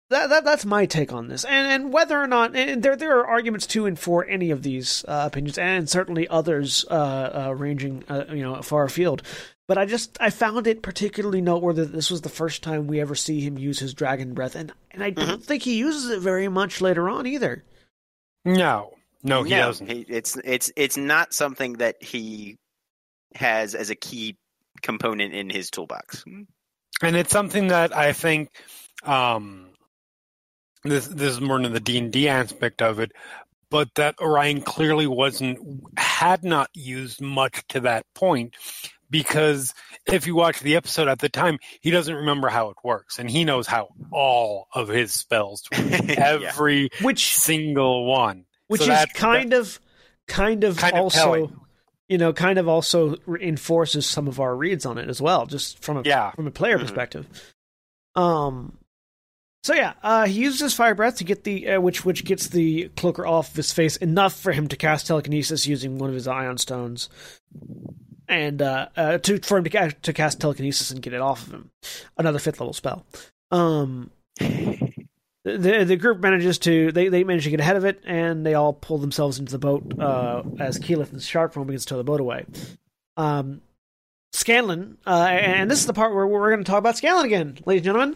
that, 0.09 0.29
that 0.29 0.45
that's 0.45 0.65
my 0.65 0.85
take 0.85 1.11
on 1.11 1.29
this, 1.29 1.43
and 1.45 1.67
and 1.67 1.93
whether 1.93 2.21
or 2.21 2.27
not 2.27 2.55
and 2.55 2.83
there 2.83 2.95
there 2.95 3.17
are 3.19 3.27
arguments 3.27 3.65
to 3.67 3.87
and 3.87 3.97
for 3.97 4.25
any 4.27 4.51
of 4.51 4.61
these 4.61 5.03
uh, 5.07 5.23
opinions, 5.25 5.57
and 5.57 5.89
certainly 5.89 6.27
others 6.27 6.85
uh, 6.91 7.47
uh, 7.47 7.55
ranging 7.55 8.03
uh, 8.07 8.25
you 8.29 8.43
know 8.43 8.61
far 8.61 8.83
afield. 8.83 9.23
But 9.67 9.79
I 9.79 9.85
just 9.85 10.15
I 10.21 10.29
found 10.29 10.67
it 10.67 10.83
particularly 10.83 11.41
noteworthy 11.41 11.81
that 11.81 11.91
this 11.91 12.11
was 12.11 12.21
the 12.21 12.29
first 12.29 12.61
time 12.61 12.85
we 12.85 13.01
ever 13.01 13.15
see 13.15 13.41
him 13.41 13.57
use 13.57 13.79
his 13.79 13.95
dragon 13.95 14.35
breath, 14.35 14.55
and 14.55 14.71
and 14.91 15.03
I 15.03 15.09
don't 15.09 15.27
mm-hmm. 15.27 15.41
think 15.41 15.63
he 15.63 15.77
uses 15.77 16.11
it 16.11 16.19
very 16.19 16.47
much 16.49 16.81
later 16.81 17.09
on 17.09 17.25
either. 17.25 17.63
No, 18.43 18.93
no, 19.23 19.41
he 19.41 19.49
no, 19.49 19.57
doesn't. 19.57 19.89
He, 19.89 20.05
it's 20.07 20.37
it's 20.43 20.71
it's 20.75 20.97
not 20.97 21.33
something 21.33 21.73
that 21.73 22.03
he 22.03 22.57
has 23.33 23.73
as 23.73 23.89
a 23.89 23.95
key 23.95 24.37
component 24.83 25.33
in 25.33 25.49
his 25.49 25.71
toolbox, 25.71 26.23
and 27.01 27.15
it's 27.15 27.31
something 27.31 27.69
that 27.69 27.95
I 27.95 28.13
think. 28.13 28.49
Um, 29.01 29.71
this 30.85 31.07
this 31.07 31.33
is 31.33 31.41
more 31.41 31.61
than 31.61 31.73
the 31.73 31.79
D 31.79 31.97
and 31.97 32.11
D 32.11 32.27
aspect 32.27 32.81
of 32.81 32.99
it, 32.99 33.11
but 33.69 33.93
that 33.95 34.19
Orion 34.19 34.61
clearly 34.61 35.07
wasn't 35.07 35.59
had 35.97 36.43
not 36.43 36.69
used 36.73 37.21
much 37.21 37.61
to 37.69 37.81
that 37.81 38.05
point 38.13 38.55
because 39.09 39.73
if 40.05 40.27
you 40.27 40.35
watch 40.35 40.59
the 40.59 40.75
episode 40.75 41.07
at 41.07 41.19
the 41.19 41.29
time, 41.29 41.59
he 41.81 41.91
doesn't 41.91 42.15
remember 42.15 42.49
how 42.49 42.69
it 42.69 42.77
works, 42.83 43.19
and 43.19 43.29
he 43.29 43.43
knows 43.43 43.67
how 43.67 43.89
all 44.11 44.67
of 44.73 44.87
his 44.87 45.11
spells 45.13 45.63
every 45.73 46.83
yeah. 46.83 46.87
which 47.01 47.35
single 47.35 48.05
one, 48.05 48.45
which 48.67 48.81
so 48.81 48.91
is 48.91 49.05
kind 49.13 49.53
of 49.53 49.79
kind 50.27 50.63
of 50.63 50.77
kind 50.77 50.95
also. 50.95 51.45
Of 51.45 51.51
you 52.07 52.19
know, 52.19 52.33
kind 52.33 52.59
of 52.59 52.67
also 52.67 53.15
enforces 53.41 54.05
some 54.05 54.27
of 54.27 54.39
our 54.39 54.55
reads 54.55 54.85
on 54.85 54.99
it 54.99 55.09
as 55.09 55.19
well, 55.19 55.47
just 55.47 55.83
from 55.83 55.97
a 55.97 56.01
yeah. 56.05 56.31
from 56.31 56.45
a 56.45 56.51
player 56.51 56.75
mm-hmm. 56.75 56.85
perspective. 56.85 57.53
Um, 58.15 58.77
so 59.65 59.73
yeah, 59.73 59.93
uh, 60.03 60.27
he 60.27 60.41
uses 60.41 60.59
his 60.59 60.73
fire 60.75 60.93
breath 60.93 61.17
to 61.17 61.23
get 61.23 61.43
the 61.43 61.69
uh, 61.69 61.81
which 61.81 62.05
which 62.05 62.23
gets 62.23 62.49
the 62.49 62.89
cloaker 62.89 63.25
off 63.25 63.49
of 63.49 63.55
his 63.55 63.73
face 63.73 63.97
enough 63.97 64.39
for 64.39 64.51
him 64.51 64.67
to 64.67 64.75
cast 64.75 65.07
telekinesis 65.07 65.65
using 65.65 65.97
one 65.97 66.07
of 66.07 66.13
his 66.13 66.27
ioun 66.27 66.59
stones, 66.59 67.09
and 68.29 68.61
uh, 68.61 68.89
uh 68.95 69.17
to 69.17 69.39
for 69.39 69.57
him 69.57 69.63
to, 69.63 69.91
to 70.03 70.13
cast 70.13 70.39
telekinesis 70.39 70.91
and 70.91 71.01
get 71.01 71.13
it 71.13 71.19
off 71.19 71.47
of 71.47 71.53
him. 71.53 71.71
Another 72.15 72.37
fifth 72.37 72.59
level 72.59 72.73
spell. 72.73 73.07
Um, 73.49 74.11
the 74.37 75.83
the 75.83 75.95
group 75.95 76.19
manages 76.19 76.59
to 76.59 76.91
they, 76.91 77.07
they 77.07 77.23
manage 77.23 77.45
to 77.45 77.49
get 77.49 77.59
ahead 77.59 77.75
of 77.75 77.85
it, 77.85 78.03
and 78.05 78.45
they 78.45 78.53
all 78.53 78.71
pull 78.71 78.99
themselves 78.99 79.39
into 79.39 79.51
the 79.51 79.57
boat 79.57 79.99
uh, 79.99 80.43
as 80.59 80.77
Keyleth 80.77 81.11
and 81.11 81.19
Sharpform 81.19 81.65
begins 81.65 81.85
to 81.85 81.95
tow 81.95 81.97
the 81.97 82.03
boat 82.03 82.21
away. 82.21 82.45
Um, 83.17 83.61
Scanlan, 84.31 84.99
uh, 85.07 85.27
and 85.27 85.71
this 85.71 85.79
is 85.79 85.87
the 85.87 85.93
part 85.93 86.13
where 86.13 86.27
we're 86.27 86.51
going 86.51 86.63
to 86.63 86.69
talk 86.69 86.77
about 86.77 86.97
Scanlan 86.97 87.25
again, 87.25 87.57
ladies 87.65 87.79
and 87.79 87.85
gentlemen. 87.85 88.15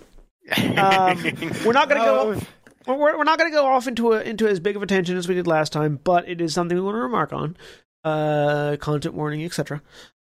Um, 0.58 1.24
we're 1.66 1.74
not 1.74 1.90
going 1.90 2.02
to 2.02 2.06
no. 2.06 2.34
go. 2.34 2.42
We're, 2.88 3.18
we're 3.18 3.24
not 3.24 3.38
going 3.38 3.52
to 3.52 3.56
go 3.56 3.66
off 3.66 3.88
into 3.88 4.14
a, 4.14 4.22
into 4.22 4.48
as 4.48 4.60
big 4.60 4.76
of 4.76 4.84
a 4.84 4.88
tangent 4.88 5.18
as 5.18 5.28
we 5.28 5.36
did 5.36 5.48
last 5.48 5.72
time, 5.72 6.00
but 6.04 6.28
it 6.28 6.42
is 6.42 6.54
something 6.54 6.76
we 6.76 6.82
want 6.84 6.96
to 6.96 7.02
remark 7.02 7.34
on. 7.34 7.58
Uh, 8.04 8.78
content 8.80 9.14
warning, 9.14 9.44
etc. 9.44 9.82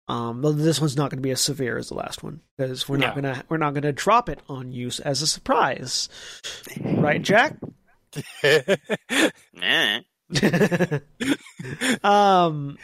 Um, 0.08 0.40
this 0.56 0.80
one's 0.80 0.96
not 0.96 1.10
going 1.10 1.18
to 1.18 1.22
be 1.22 1.32
as 1.32 1.40
severe 1.40 1.76
as 1.76 1.88
the 1.88 1.94
last 1.94 2.22
one 2.22 2.40
because 2.56 2.88
we're 2.88 2.96
not 2.96 3.16
gonna 3.16 3.42
we're 3.48 3.56
not 3.56 3.74
gonna 3.74 3.92
drop 3.92 4.28
it 4.28 4.40
on 4.48 4.70
you 4.70 4.90
as 5.04 5.20
a 5.20 5.26
surprise, 5.26 6.08
right, 6.80 7.20
Jack? 7.20 7.56
um, 12.04 12.78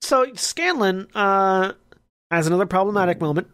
so 0.00 0.26
Scanlan 0.34 1.08
uh, 1.14 1.72
has 2.30 2.46
another 2.46 2.66
problematic 2.66 3.20
moment 3.20 3.48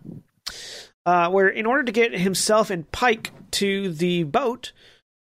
uh, 1.07 1.31
where 1.31 1.49
in 1.49 1.67
order 1.67 1.83
to 1.85 1.93
get 1.93 2.13
himself 2.13 2.71
and 2.71 2.91
Pike 2.93 3.31
to 3.53 3.93
the 3.93 4.25
boat, 4.25 4.73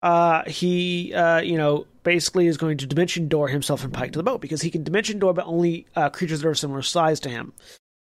uh, 0.02 0.42
he, 0.48 1.12
uh, 1.14 1.40
you 1.40 1.56
know, 1.56 1.86
basically 2.02 2.46
is 2.46 2.56
going 2.56 2.78
to 2.78 2.86
dimension 2.86 3.28
door 3.28 3.48
himself 3.48 3.82
and 3.82 3.92
Pike 3.92 4.12
to 4.12 4.18
the 4.18 4.22
boat 4.22 4.40
because 4.40 4.62
he 4.62 4.70
can 4.70 4.84
dimension 4.84 5.18
door, 5.18 5.34
but 5.34 5.46
only 5.46 5.86
uh, 5.96 6.10
creatures 6.10 6.40
that 6.40 6.48
are 6.48 6.54
similar 6.54 6.82
size 6.82 7.20
to 7.20 7.28
him. 7.28 7.52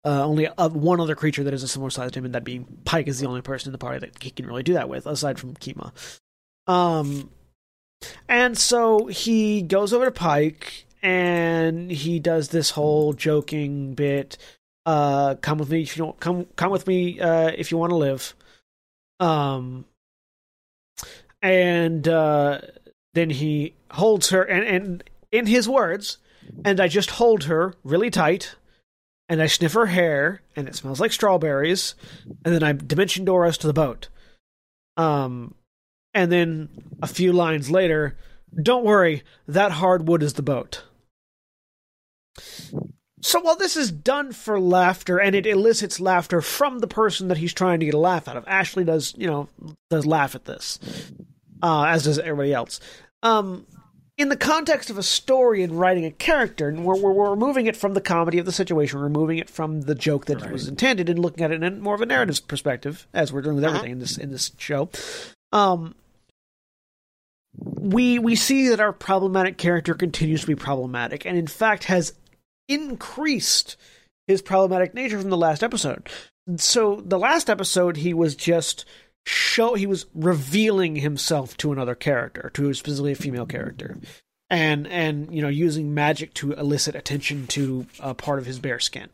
Uh, 0.05 0.25
only 0.25 0.45
one 0.45 1.01
other 1.01 1.17
creature 1.17 1.43
that 1.43 1.55
is 1.55 1.65
a 1.65 1.69
similar 1.69 1.91
size 1.91 2.13
to 2.13 2.19
him, 2.21 2.27
and 2.27 2.35
that 2.35 2.45
being 2.45 2.65
Pike 2.85 3.09
is 3.09 3.19
the 3.19 3.27
only 3.27 3.43
person 3.43 3.69
in 3.69 3.73
the 3.73 3.79
party 3.79 3.99
that 3.99 4.23
he 4.23 4.31
can 4.31 4.47
really 4.47 4.63
do 4.63 4.75
that 4.75 4.89
with, 4.89 5.07
aside 5.07 5.39
from 5.39 5.55
Kima. 5.55 5.91
Um, 6.69 7.31
and 8.29 8.57
so 8.57 9.07
he 9.07 9.63
goes 9.63 9.93
over 9.93 10.05
to 10.05 10.11
Pike 10.11 10.87
and 11.03 11.91
he 11.91 12.19
does 12.19 12.49
this 12.49 12.71
whole 12.71 13.13
joking 13.13 13.95
bit 13.95 14.39
uh, 14.87 15.35
come 15.37 15.59
with 15.59 15.71
me 15.71 15.83
if 15.83 15.97
you 15.97 16.05
don't 16.05 16.19
come 16.21 16.47
come 16.57 16.71
with 16.71 16.87
me 16.87 17.21
uh, 17.21 17.49
if 17.49 17.71
you 17.71 17.77
want 17.77 17.91
to 17.91 17.97
live 17.97 18.35
um 19.21 19.85
and 21.43 22.09
uh, 22.09 22.61
then 23.15 23.31
he 23.31 23.75
holds 23.91 24.31
her 24.31 24.43
and, 24.43 24.65
and 24.65 25.05
in 25.33 25.47
his 25.47 25.69
words 25.69 26.19
and 26.65 26.81
i 26.81 26.89
just 26.89 27.11
hold 27.11 27.45
her 27.45 27.75
really 27.85 28.11
tight 28.11 28.55
and 29.29 29.43
i 29.43 29.47
sniff 29.47 29.73
her 29.75 29.87
hair 29.87 30.43
and 30.55 30.69
it 30.69 30.75
smells 30.75 31.01
like 31.01 31.13
strawberries 31.13 31.95
and 32.45 32.55
then 32.55 32.63
i 32.63 32.73
dimension 32.73 33.25
door 33.25 33.45
us 33.45 33.59
to 33.59 33.67
the 33.67 33.73
boat 33.73 34.09
Um, 34.97 35.55
and 36.15 36.33
then 36.33 36.69
a 37.03 37.07
few 37.07 37.33
lines 37.33 37.71
later, 37.71 38.17
don't 38.63 38.85
worry, 38.85 39.23
that 39.47 39.73
hardwood 39.73 40.23
is 40.23 40.33
the 40.35 40.43
boat. 40.43 40.85
So 43.23 43.41
while 43.41 43.57
this 43.57 43.77
is 43.77 43.91
done 43.91 44.33
for 44.33 44.61
laughter 44.61 45.19
and 45.19 45.35
it 45.35 45.47
elicits 45.47 46.01
laughter 46.01 46.43
from 46.43 46.81
the 46.81 46.87
person 46.87 47.29
that 47.29 47.39
he's 47.39 47.55
trying 47.55 47.81
to 47.81 47.87
get 47.87 47.95
a 47.95 47.99
laugh 47.99 48.29
out 48.29 48.37
of, 48.37 48.47
Ashley 48.47 48.85
does, 48.85 49.15
you 49.17 49.27
know, 49.27 49.49
does 49.89 50.05
laugh 50.05 50.35
at 50.35 50.45
this, 50.45 50.79
uh, 51.63 51.85
as 51.85 52.05
does 52.05 52.19
everybody 52.19 52.53
else. 52.53 52.79
Um, 53.23 53.67
in 54.19 54.29
the 54.29 54.37
context 54.37 54.89
of 54.89 54.97
a 54.97 55.03
story 55.03 55.63
and 55.63 55.79
writing 55.79 56.05
a 56.05 56.11
character, 56.11 56.69
and 56.69 56.85
we're, 56.85 56.97
we're, 56.97 57.13
we're 57.13 57.31
removing 57.31 57.67
it 57.67 57.77
from 57.77 57.95
the 57.95 58.01
comedy 58.01 58.39
of 58.39 58.47
the 58.47 58.53
situation, 58.53 58.99
removing 58.99 59.39
it 59.39 59.51
from 59.51 59.83
the 59.83 59.95
joke 59.95 60.27
that 60.27 60.41
right. 60.41 60.53
was 60.53 60.69
intended, 60.69 61.09
and 61.09 61.19
looking 61.19 61.45
at 61.45 61.51
it 61.51 61.63
in 61.63 61.81
more 61.81 61.95
of 61.95 62.01
a 62.01 62.07
narrative 62.07 62.47
perspective, 62.49 63.07
as 63.13 63.33
we're 63.33 63.43
doing 63.43 63.57
with 63.57 63.65
uh-huh. 63.65 63.77
everything 63.77 63.93
in 63.93 63.99
this 63.99 64.17
in 64.17 64.31
this 64.31 64.53
show. 64.57 64.89
Um, 65.53 65.95
we 67.59 68.19
we 68.19 68.37
see 68.37 68.69
that 68.69 68.81
our 68.81 68.93
problematic 68.93 69.59
character 69.59 69.95
continues 69.95 70.43
to 70.43 70.47
be 70.47 70.55
problematic, 70.55 71.27
and 71.27 71.37
in 71.37 71.47
fact 71.47 71.85
has 71.85 72.15
increased 72.69 73.77
his 74.27 74.43
problematic 74.43 74.95
nature 74.95 75.21
from 75.21 75.31
the 75.31 75.37
last 75.37 75.63
episode. 75.63 76.09
So 76.57 77.03
the 77.05 77.19
last 77.19 77.51
episode, 77.51 77.97
he 77.97 78.15
was 78.15 78.37
just 78.37 78.85
show 79.27 79.75
he 79.75 79.87
was 79.87 80.07
revealing 80.15 80.97
himself 80.97 81.57
to 81.59 81.73
another 81.73 81.95
character, 81.95 82.51
to 82.55 82.73
specifically 82.75 83.13
a 83.13 83.17
female 83.17 83.47
character, 83.47 83.99
and 84.49 84.87
and 84.87 85.35
you 85.35 85.43
know 85.43 85.49
using 85.49 85.95
magic 85.95 86.35
to 86.35 86.53
elicit 86.53 86.95
attention 86.95 87.47
to 87.49 87.87
a 88.01 88.15
part 88.15 88.39
of 88.39 88.47
his 88.47 88.61
bare 88.61 88.79
skin. 88.81 89.09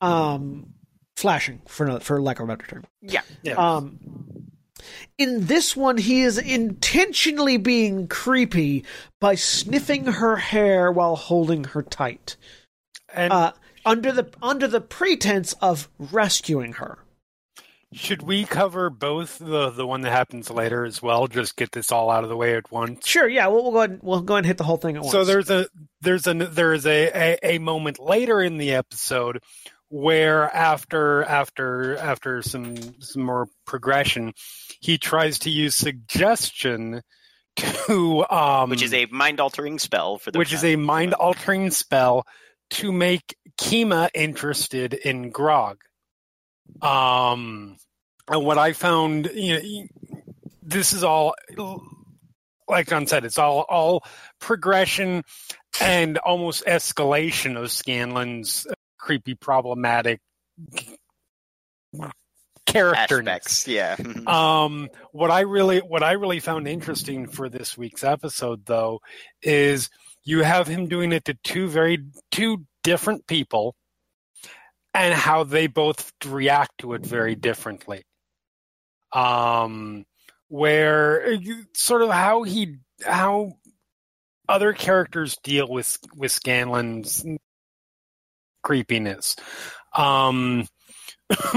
Um, 0.00 0.72
flashing 1.16 1.60
for 1.66 2.00
for 2.00 2.20
lack 2.20 2.40
of 2.40 2.48
a 2.48 2.56
better 2.56 2.66
term. 2.66 2.84
Yeah. 3.02 3.20
yeah. 3.42 3.54
Um, 3.54 3.98
in 5.18 5.46
this 5.46 5.76
one, 5.76 5.98
he 5.98 6.22
is 6.22 6.38
intentionally 6.38 7.56
being 7.56 8.08
creepy 8.08 8.84
by 9.20 9.34
sniffing 9.34 10.06
her 10.06 10.36
hair 10.36 10.90
while 10.90 11.16
holding 11.16 11.64
her 11.64 11.82
tight, 11.82 12.36
and 13.12 13.32
uh, 13.32 13.52
under 13.84 14.12
the 14.12 14.28
under 14.42 14.68
the 14.68 14.80
pretense 14.80 15.52
of 15.54 15.88
rescuing 15.98 16.74
her. 16.74 16.98
Should 17.92 18.22
we 18.22 18.44
cover 18.44 18.88
both 18.88 19.38
the 19.38 19.70
the 19.70 19.86
one 19.86 20.02
that 20.02 20.12
happens 20.12 20.48
later 20.48 20.84
as 20.84 21.02
well? 21.02 21.26
Just 21.26 21.56
get 21.56 21.72
this 21.72 21.90
all 21.90 22.08
out 22.08 22.22
of 22.22 22.30
the 22.30 22.36
way 22.36 22.54
at 22.54 22.70
once. 22.70 23.04
Sure. 23.04 23.28
Yeah. 23.28 23.48
We'll, 23.48 23.64
we'll 23.64 23.72
go 23.72 23.78
ahead. 23.78 23.98
We'll 24.00 24.20
go 24.20 24.34
ahead 24.34 24.44
and 24.44 24.46
hit 24.46 24.58
the 24.58 24.64
whole 24.64 24.76
thing 24.76 24.96
at 24.96 25.02
once. 25.02 25.12
So 25.12 25.24
there's 25.24 25.50
a 25.50 25.66
there's 26.00 26.28
a 26.28 26.34
there's 26.34 26.86
a, 26.86 27.10
a, 27.42 27.54
a 27.56 27.58
moment 27.58 27.98
later 27.98 28.40
in 28.40 28.58
the 28.58 28.74
episode 28.74 29.42
where 29.88 30.44
after 30.54 31.24
after 31.24 31.96
after 31.96 32.42
some 32.42 32.76
some 33.00 33.22
more 33.22 33.48
progression, 33.66 34.34
he 34.80 34.98
tries 34.98 35.38
to 35.40 35.50
use 35.50 35.74
suggestion 35.74 37.02
to 37.56 38.24
um, 38.30 38.70
which 38.70 38.82
is 38.82 38.94
a 38.94 39.06
mind 39.06 39.40
altering 39.40 39.78
spell 39.78 40.18
for 40.18 40.30
the 40.30 40.38
which 40.38 40.52
is 40.52 40.64
a 40.64 40.76
mind 40.76 41.14
altering 41.14 41.70
spell 41.70 42.26
to 42.70 42.92
make 42.92 43.36
Kima 43.60 44.08
interested 44.14 44.94
in 44.94 45.30
Grog. 45.30 45.78
Um, 46.80 47.76
and 48.28 48.44
what 48.44 48.58
I 48.58 48.72
found, 48.72 49.30
you 49.34 49.54
know, 49.54 49.86
this 50.62 50.92
is 50.92 51.02
all, 51.02 51.34
like 52.68 52.88
John 52.88 53.06
said, 53.06 53.24
it's 53.24 53.38
all 53.38 53.66
all 53.68 54.04
progression 54.40 55.24
and 55.80 56.18
almost 56.18 56.64
escalation 56.64 57.56
of 57.56 57.70
Scanlan's 57.70 58.66
creepy, 58.98 59.34
problematic 59.34 60.20
character 62.72 63.20
aspects. 63.20 63.66
Yeah. 63.68 63.96
um, 64.26 64.88
what 65.12 65.30
I 65.30 65.40
really 65.40 65.78
what 65.78 66.02
I 66.02 66.12
really 66.12 66.40
found 66.40 66.68
interesting 66.68 67.26
for 67.26 67.48
this 67.48 67.76
week's 67.76 68.04
episode, 68.04 68.64
though, 68.66 69.00
is 69.42 69.90
you 70.24 70.42
have 70.42 70.66
him 70.66 70.88
doing 70.88 71.12
it 71.12 71.24
to 71.26 71.34
two 71.42 71.68
very 71.68 72.04
two 72.30 72.64
different 72.82 73.26
people 73.26 73.74
and 74.94 75.14
how 75.14 75.44
they 75.44 75.66
both 75.66 76.12
react 76.26 76.78
to 76.78 76.94
it 76.94 77.04
very 77.04 77.34
differently. 77.34 78.02
Um, 79.12 80.04
where 80.48 81.38
sort 81.74 82.02
of 82.02 82.10
how 82.10 82.42
he 82.42 82.76
how 83.04 83.52
other 84.48 84.72
characters 84.72 85.36
deal 85.42 85.68
with 85.68 85.98
with 86.14 86.32
Scanlan's 86.32 87.24
creepiness. 88.62 89.36
Um, 89.94 90.66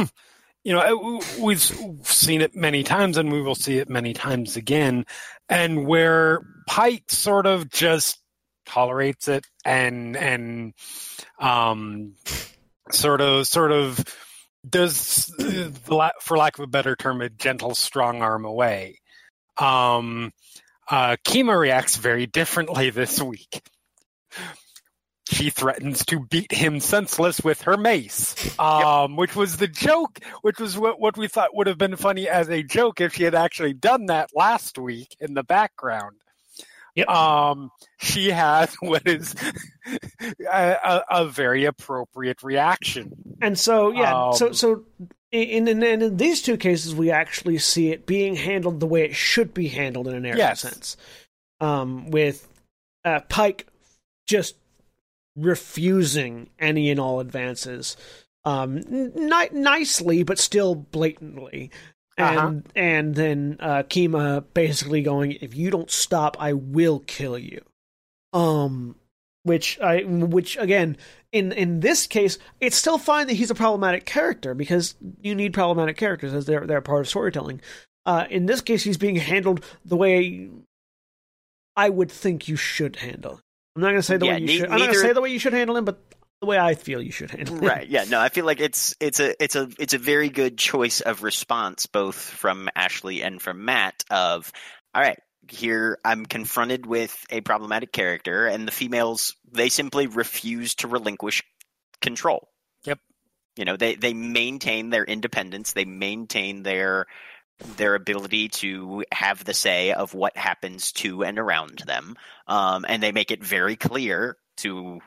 you 0.64 0.74
know, 0.74 1.22
we've 1.40 1.62
seen 1.62 2.42
it 2.42 2.56
many 2.56 2.84
times, 2.84 3.18
and 3.18 3.32
we 3.32 3.42
will 3.42 3.56
see 3.56 3.78
it 3.78 3.90
many 3.90 4.14
times 4.14 4.56
again. 4.56 5.06
And 5.50 5.86
where 5.86 6.42
Pike 6.68 7.04
sort 7.10 7.46
of 7.46 7.70
just 7.70 8.20
tolerates 8.66 9.28
it 9.28 9.46
and 9.66 10.16
and 10.16 10.74
um, 11.40 12.14
sort 12.92 13.22
of 13.22 13.48
sort 13.48 13.72
of 13.72 14.04
does 14.68 15.32
for 16.22 16.38
lack 16.38 16.58
of 16.58 16.64
a 16.64 16.68
better 16.68 16.96
term 16.96 17.22
a 17.22 17.30
gentle 17.30 17.76
strong 17.76 18.22
arm 18.22 18.46
away 18.46 18.98
um 19.58 20.32
uh 20.90 21.16
kima 21.26 21.58
reacts 21.58 21.98
very 21.98 22.26
differently 22.26 22.90
this 22.90 23.22
week 23.22 23.62
she 25.34 25.50
threatens 25.50 26.06
to 26.06 26.20
beat 26.20 26.52
him 26.52 26.80
senseless 26.80 27.42
with 27.42 27.62
her 27.64 27.78
mace 27.78 28.58
um 28.60 29.12
yep. 29.12 29.20
which 29.20 29.36
was 29.36 29.58
the 29.58 29.68
joke 29.68 30.20
which 30.42 30.60
was 30.60 30.78
what, 30.78 31.00
what 31.00 31.18
we 31.18 31.28
thought 31.28 31.56
would 31.56 31.68
have 31.68 31.78
been 31.78 31.96
funny 31.96 32.28
as 32.28 32.50
a 32.50 32.64
joke 32.64 33.02
if 33.02 33.14
she 33.14 33.24
had 33.24 33.36
actually 33.36 33.74
done 33.74 34.08
that 34.08 34.30
last 34.36 34.78
week 34.78 35.16
in 35.20 35.34
the 35.34 35.44
background 35.44 36.16
Yep. 36.96 37.10
Um, 37.10 37.72
she 37.98 38.30
has 38.30 38.76
what 38.80 39.08
is 39.08 39.34
a, 40.22 40.78
a, 40.84 41.04
a, 41.10 41.26
very 41.26 41.66
appropriate 41.66 42.44
reaction. 42.44 43.12
And 43.42 43.58
so, 43.58 43.92
yeah, 43.92 44.28
um, 44.28 44.34
so 44.34 44.52
so 44.52 44.84
in, 45.32 45.68
in, 45.68 45.82
in 45.82 46.18
these 46.18 46.44
two 46.44 46.58
cases, 46.58 46.94
we 46.94 47.10
actually 47.10 47.58
see 47.58 47.90
it 47.90 48.06
being 48.06 48.36
handled 48.36 48.80
the 48.80 48.86
way 48.86 49.04
it 49.04 49.16
should 49.16 49.54
be 49.54 49.68
handled 49.68 50.08
in 50.08 50.16
an 50.16 50.24
narrative 50.24 50.38
yes. 50.38 50.62
sense. 50.62 50.98
Um, 51.60 52.12
with 52.12 52.48
uh, 53.04 53.22
Pike 53.22 53.66
just 54.28 54.56
refusing 55.36 56.50
any 56.60 56.90
and 56.90 57.00
all 57.00 57.20
advances, 57.20 57.98
um, 58.46 58.82
ni- 58.90 59.50
nicely 59.52 60.24
but 60.24 60.40
still 60.40 60.76
blatantly. 60.76 61.72
Uh-huh. 62.16 62.30
and 62.30 62.40
uh-huh. 62.40 62.72
and 62.76 63.16
then 63.16 63.58
uh, 63.60 63.84
Kima 63.84 64.44
basically 64.54 65.02
going, 65.02 65.32
"If 65.42 65.56
you 65.56 65.72
don't 65.72 65.90
stop, 65.90 66.38
I 66.40 66.54
will 66.54 67.00
kill 67.00 67.40
you." 67.40 67.62
Um, 68.34 68.96
which 69.44 69.80
I, 69.80 70.04
which 70.04 70.58
again, 70.58 70.98
in 71.32 71.52
in 71.52 71.80
this 71.82 72.08
case, 72.08 72.38
it's 72.62 72.76
still 72.76 72.98
fine 72.98 73.28
that 73.28 73.34
he's 73.34 73.52
a 73.52 73.56
problematic 73.56 74.06
character 74.06 74.54
because 74.54 74.96
you 75.22 75.36
need 75.36 75.54
problematic 75.54 75.98
characters 75.98 76.34
as 76.34 76.46
they're 76.46 76.66
they're 76.66 76.82
part 76.82 77.02
of 77.02 77.10
storytelling. 77.10 77.62
Uh, 78.06 78.26
in 78.30 78.46
this 78.46 78.62
case, 78.62 78.84
he's 78.84 78.98
being 78.98 79.16
handled 79.16 79.66
the 79.86 79.96
way 79.96 80.50
I 81.76 81.90
would 81.90 82.12
think 82.12 82.48
you 82.48 82.56
should 82.56 82.98
handle. 82.98 83.42
I'm 83.76 83.82
not 83.82 83.90
going 83.90 84.00
to 84.00 84.04
say 84.04 84.18
the 84.18 84.26
yeah, 84.26 84.34
way 84.34 84.40
you 84.40 84.46
ne- 84.46 84.58
should. 84.58 84.66
I'm 84.70 84.80
not 84.80 84.86
going 84.86 84.94
to 84.94 85.00
say 85.00 85.14
the 85.14 85.22
way 85.22 85.32
you 85.32 85.40
should 85.40 85.54
handle 85.54 85.76
him, 85.76 85.86
but 85.86 86.00
the 86.42 86.48
way 86.48 86.60
I 86.60 86.76
feel 86.76 87.02
you 87.02 87.12
should 87.12 87.32
handle 87.32 87.56
him. 87.56 87.62
Right. 87.62 87.88
Yeah. 87.88 88.04
No, 88.04 88.20
I 88.20 88.30
feel 88.30 88.46
like 88.46 88.60
it's 88.60 88.96
it's 89.00 89.20
a 89.20 89.42
it's 89.44 89.56
a 89.56 89.70
it's 89.80 89.94
a 89.94 89.98
very 89.98 90.30
good 90.30 90.58
choice 90.58 91.02
of 91.02 91.24
response, 91.24 91.86
both 91.86 92.16
from 92.16 92.70
Ashley 92.76 93.24
and 93.24 93.42
from 93.42 93.66
Matt. 93.66 94.04
Of 94.12 94.52
all 94.94 95.02
right, 95.02 95.20
here 95.50 95.98
I'm 96.04 96.26
confronted 96.26 96.86
with 96.86 97.18
a 97.30 97.42
problematic 97.42 97.92
character, 97.92 98.46
and 98.46 98.68
the 98.68 98.72
females 98.72 99.36
they 99.52 99.70
simply 99.70 100.08
refuse 100.08 100.76
to 100.76 100.88
relinquish 100.88 101.44
control. 102.02 102.50
Yep. 102.84 103.00
You 103.56 103.66
know, 103.66 103.78
they 103.78 103.96
they 103.96 104.14
maintain 104.14 104.90
their 104.90 105.06
independence. 105.06 105.74
They 105.74 105.86
maintain 105.86 106.64
their 106.64 107.08
their 107.78 107.96
ability 107.96 108.50
to 108.50 109.04
have 109.12 109.44
the 109.44 109.54
say 109.54 109.94
of 109.94 110.14
what 110.14 110.36
happens 110.38 110.92
to 110.94 111.24
and 111.24 111.40
around 111.40 111.80
them, 111.86 112.16
um, 112.48 112.86
and 112.88 113.02
they 113.02 113.12
make 113.12 113.32
it 113.32 113.44
very 113.44 113.76
clear 113.76 114.38
to 114.58 115.00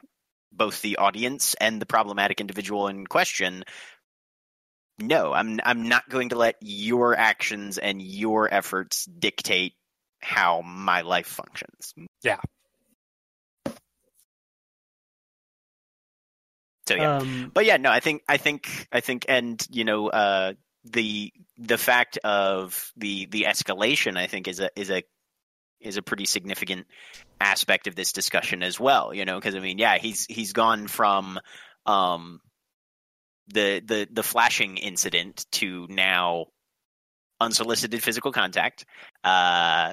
both 0.52 0.80
the 0.82 0.96
audience 0.96 1.54
and 1.60 1.80
the 1.80 1.86
problematic 1.86 2.40
individual 2.40 2.88
in 2.88 3.06
question 3.06 3.62
no 4.98 5.34
i'm 5.34 5.60
i'm 5.64 5.86
not 5.86 6.08
going 6.08 6.30
to 6.30 6.36
let 6.36 6.56
your 6.62 7.14
actions 7.14 7.76
and 7.76 8.00
your 8.00 8.52
efforts 8.52 9.04
dictate 9.04 9.74
how 10.26 10.62
my 10.62 11.02
life 11.02 11.26
functions. 11.26 11.94
Yeah. 12.22 12.40
So 16.88 16.94
yeah. 16.94 17.16
Um, 17.16 17.50
but 17.52 17.64
yeah 17.64 17.78
no 17.78 17.90
i 17.90 18.00
think 18.00 18.22
i 18.28 18.36
think 18.36 18.88
i 18.92 19.00
think 19.00 19.26
and 19.28 19.64
you 19.70 19.84
know 19.84 20.08
uh 20.08 20.52
the 20.92 21.32
the 21.58 21.78
fact 21.78 22.18
of 22.18 22.92
the 22.96 23.26
the 23.26 23.44
escalation 23.48 24.16
i 24.16 24.26
think 24.26 24.48
is 24.48 24.60
a 24.60 24.70
is 24.76 24.90
a 24.90 25.02
is 25.80 25.96
a 25.96 26.02
pretty 26.02 26.24
significant 26.24 26.86
aspect 27.40 27.86
of 27.86 27.94
this 27.94 28.12
discussion 28.12 28.62
as 28.62 28.78
well. 28.80 29.14
You 29.14 29.24
know, 29.24 29.36
because 29.36 29.54
I 29.54 29.60
mean, 29.60 29.78
yeah, 29.78 29.98
he's 29.98 30.26
he's 30.26 30.52
gone 30.52 30.86
from 30.86 31.38
um, 31.84 32.40
the 33.48 33.80
the 33.84 34.08
the 34.10 34.22
flashing 34.22 34.76
incident 34.76 35.46
to 35.52 35.86
now 35.88 36.46
unsolicited 37.40 38.02
physical 38.02 38.32
contact. 38.32 38.86
Uh, 39.22 39.92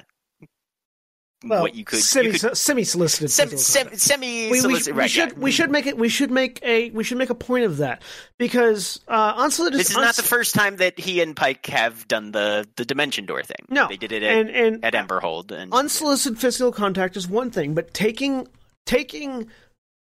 well, 1.48 1.62
what 1.62 1.74
you 1.74 1.84
could 1.84 2.00
semi 2.00 2.32
semi 2.32 2.84
solicited 2.84 3.30
semi 3.30 3.96
semi 3.96 4.50
we, 4.50 4.60
we, 4.60 4.92
we 4.92 5.08
should 5.08 5.32
yeah. 5.32 5.38
we 5.38 5.50
should 5.50 5.70
make 5.70 5.86
it 5.86 5.96
we 5.96 6.08
should 6.08 6.30
make 6.30 6.60
a 6.62 6.90
we 6.90 7.04
should 7.04 7.18
make 7.18 7.30
a 7.30 7.34
point 7.34 7.64
of 7.64 7.78
that 7.78 8.02
because 8.38 9.00
uh, 9.08 9.34
unsolicited. 9.36 9.80
This 9.80 9.90
is 9.90 9.96
uns- 9.96 10.04
not 10.04 10.16
the 10.16 10.22
first 10.22 10.54
time 10.54 10.76
that 10.76 10.98
he 10.98 11.20
and 11.20 11.36
Pike 11.36 11.66
have 11.66 12.06
done 12.08 12.32
the 12.32 12.66
the 12.76 12.84
dimension 12.84 13.26
door 13.26 13.42
thing. 13.42 13.66
No, 13.68 13.88
they 13.88 13.96
did 13.96 14.12
it 14.12 14.22
at, 14.22 14.36
and, 14.36 14.50
and 14.50 14.84
at 14.84 14.94
Emberhold. 14.94 15.50
And 15.50 15.72
unsolicited 15.72 16.38
physical 16.38 16.72
contact 16.72 17.16
is 17.16 17.28
one 17.28 17.50
thing, 17.50 17.74
but 17.74 17.94
taking 17.94 18.48
taking 18.86 19.48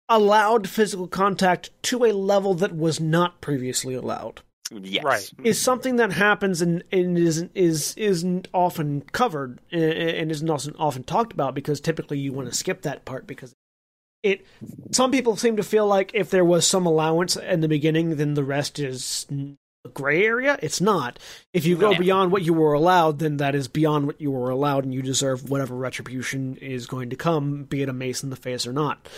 allowed 0.08 0.68
physical 0.68 1.08
contact 1.08 1.70
to 1.82 2.04
a 2.04 2.12
level 2.12 2.54
that 2.54 2.74
was 2.74 3.00
not 3.00 3.40
previously 3.40 3.94
allowed 3.94 4.42
yes. 4.82 5.04
right. 5.04 5.32
is 5.44 5.60
something 5.60 5.96
that 5.96 6.12
happens 6.12 6.62
and, 6.62 6.84
and 6.90 7.18
is 7.18 7.46
is 7.54 7.94
isn't 7.96 8.48
often 8.52 9.02
covered 9.12 9.60
and 9.70 10.30
isn't 10.30 10.50
also 10.50 10.72
often 10.78 11.02
talked 11.02 11.32
about 11.32 11.54
because 11.54 11.80
typically 11.80 12.18
you 12.18 12.32
want 12.32 12.48
to 12.48 12.54
skip 12.54 12.82
that 12.82 13.04
part 13.04 13.26
because 13.26 13.54
it 14.22 14.46
some 14.90 15.10
people 15.10 15.36
seem 15.36 15.56
to 15.56 15.62
feel 15.62 15.86
like 15.86 16.12
if 16.14 16.30
there 16.30 16.44
was 16.44 16.66
some 16.66 16.86
allowance 16.86 17.36
in 17.36 17.60
the 17.60 17.68
beginning 17.68 18.16
then 18.16 18.34
the 18.34 18.44
rest 18.44 18.78
is 18.78 19.26
a 19.84 19.88
gray 19.88 20.24
area 20.24 20.56
it's 20.62 20.80
not 20.80 21.18
if 21.52 21.64
you 21.64 21.76
go 21.76 21.90
yeah. 21.90 21.98
beyond 21.98 22.30
what 22.30 22.42
you 22.42 22.52
were 22.52 22.72
allowed 22.72 23.18
then 23.18 23.38
that 23.38 23.54
is 23.54 23.66
beyond 23.68 24.06
what 24.06 24.20
you 24.20 24.30
were 24.30 24.50
allowed 24.50 24.84
and 24.84 24.94
you 24.94 25.02
deserve 25.02 25.50
whatever 25.50 25.74
retribution 25.74 26.56
is 26.56 26.86
going 26.86 27.10
to 27.10 27.16
come 27.16 27.64
be 27.64 27.82
it 27.82 27.88
a 27.88 27.92
mace 27.92 28.22
in 28.22 28.30
the 28.30 28.36
face 28.36 28.66
or 28.66 28.72
not 28.72 29.08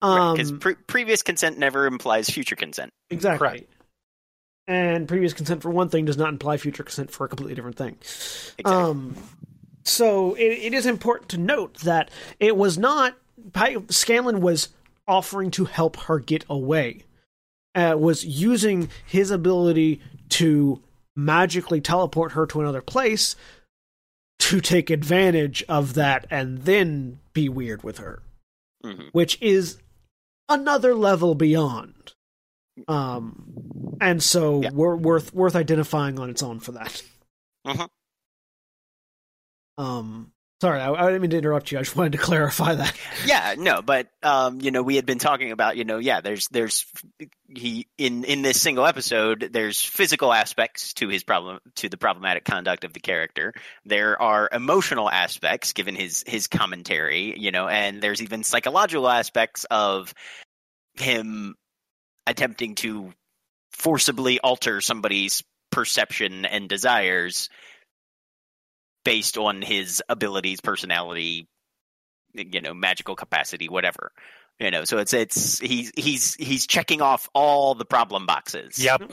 because 0.00 0.50
um, 0.50 0.58
pre- 0.58 0.74
previous 0.74 1.22
consent 1.22 1.58
never 1.58 1.86
implies 1.86 2.30
future 2.30 2.56
consent 2.56 2.90
exactly 3.10 3.46
right 3.46 3.68
and 4.66 5.06
previous 5.06 5.32
consent 5.32 5.62
for 5.62 5.70
one 5.70 5.88
thing 5.88 6.04
does 6.04 6.16
not 6.16 6.30
imply 6.30 6.56
future 6.56 6.82
consent 6.82 7.10
for 7.10 7.24
a 7.24 7.28
completely 7.28 7.54
different 7.54 7.76
thing. 7.76 7.96
Exactly. 8.58 8.64
Um, 8.64 9.16
so 9.84 10.34
it, 10.34 10.58
it 10.58 10.74
is 10.74 10.86
important 10.86 11.28
to 11.30 11.38
note 11.38 11.78
that 11.80 12.10
it 12.40 12.56
was 12.56 12.78
not 12.78 13.16
Scanlan 13.88 14.40
was 14.40 14.70
offering 15.06 15.50
to 15.52 15.64
help 15.64 15.96
her 15.96 16.18
get 16.18 16.44
away. 16.48 17.02
Uh, 17.74 17.96
was 17.98 18.24
using 18.24 18.88
his 19.04 19.32
ability 19.32 20.00
to 20.28 20.80
magically 21.16 21.80
teleport 21.80 22.32
her 22.32 22.46
to 22.46 22.60
another 22.60 22.80
place 22.80 23.34
to 24.38 24.60
take 24.60 24.90
advantage 24.90 25.64
of 25.68 25.94
that 25.94 26.24
and 26.30 26.62
then 26.62 27.18
be 27.32 27.48
weird 27.48 27.82
with 27.82 27.98
her, 27.98 28.22
mm-hmm. 28.84 29.08
which 29.10 29.40
is 29.42 29.78
another 30.48 30.94
level 30.94 31.34
beyond. 31.34 32.13
Um, 32.88 33.98
and 34.00 34.22
so 34.22 34.62
yeah. 34.62 34.70
we're 34.72 34.96
worth 34.96 35.32
worth 35.32 35.56
identifying 35.56 36.18
on 36.18 36.30
its 36.30 36.42
own 36.42 36.60
for 36.60 36.72
that. 36.72 37.02
Mm-hmm. 37.66 37.84
Um, 39.82 40.32
sorry, 40.60 40.80
I, 40.80 40.92
I, 40.92 41.06
didn't 41.06 41.22
mean 41.22 41.30
to 41.30 41.38
interrupt 41.38 41.72
you. 41.72 41.78
I 41.78 41.82
just 41.82 41.96
wanted 41.96 42.12
to 42.12 42.18
clarify 42.18 42.74
that. 42.74 42.96
Yeah, 43.26 43.54
no, 43.56 43.82
but 43.82 44.08
um, 44.22 44.60
you 44.60 44.70
know, 44.70 44.82
we 44.82 44.96
had 44.96 45.06
been 45.06 45.18
talking 45.18 45.52
about, 45.52 45.76
you 45.76 45.84
know, 45.84 45.98
yeah, 45.98 46.20
there's 46.20 46.48
there's 46.48 46.86
he 47.48 47.86
in 47.98 48.24
in 48.24 48.42
this 48.42 48.60
single 48.60 48.86
episode, 48.86 49.50
there's 49.52 49.80
physical 49.80 50.32
aspects 50.32 50.94
to 50.94 51.08
his 51.08 51.22
problem 51.22 51.60
to 51.76 51.88
the 51.88 51.96
problematic 51.96 52.44
conduct 52.44 52.84
of 52.84 52.92
the 52.92 53.00
character. 53.00 53.54
There 53.84 54.20
are 54.20 54.48
emotional 54.52 55.10
aspects 55.10 55.72
given 55.72 55.94
his 55.94 56.24
his 56.26 56.46
commentary, 56.46 57.38
you 57.38 57.50
know, 57.50 57.68
and 57.68 58.02
there's 58.02 58.22
even 58.22 58.44
psychological 58.44 59.08
aspects 59.08 59.64
of 59.70 60.14
him 60.94 61.56
attempting 62.26 62.74
to 62.76 63.12
forcibly 63.72 64.38
alter 64.40 64.80
somebody's 64.80 65.42
perception 65.70 66.44
and 66.44 66.68
desires 66.68 67.48
based 69.04 69.36
on 69.36 69.60
his 69.62 70.02
abilities, 70.08 70.60
personality, 70.60 71.46
you 72.32 72.60
know, 72.60 72.74
magical 72.74 73.16
capacity, 73.16 73.68
whatever. 73.68 74.12
You 74.60 74.70
know, 74.70 74.84
so 74.84 74.98
it's 74.98 75.12
it's 75.12 75.58
he's 75.58 75.92
he's 75.96 76.34
he's 76.34 76.66
checking 76.66 77.02
off 77.02 77.28
all 77.34 77.74
the 77.74 77.84
problem 77.84 78.26
boxes. 78.26 78.78
Yep. 78.78 79.12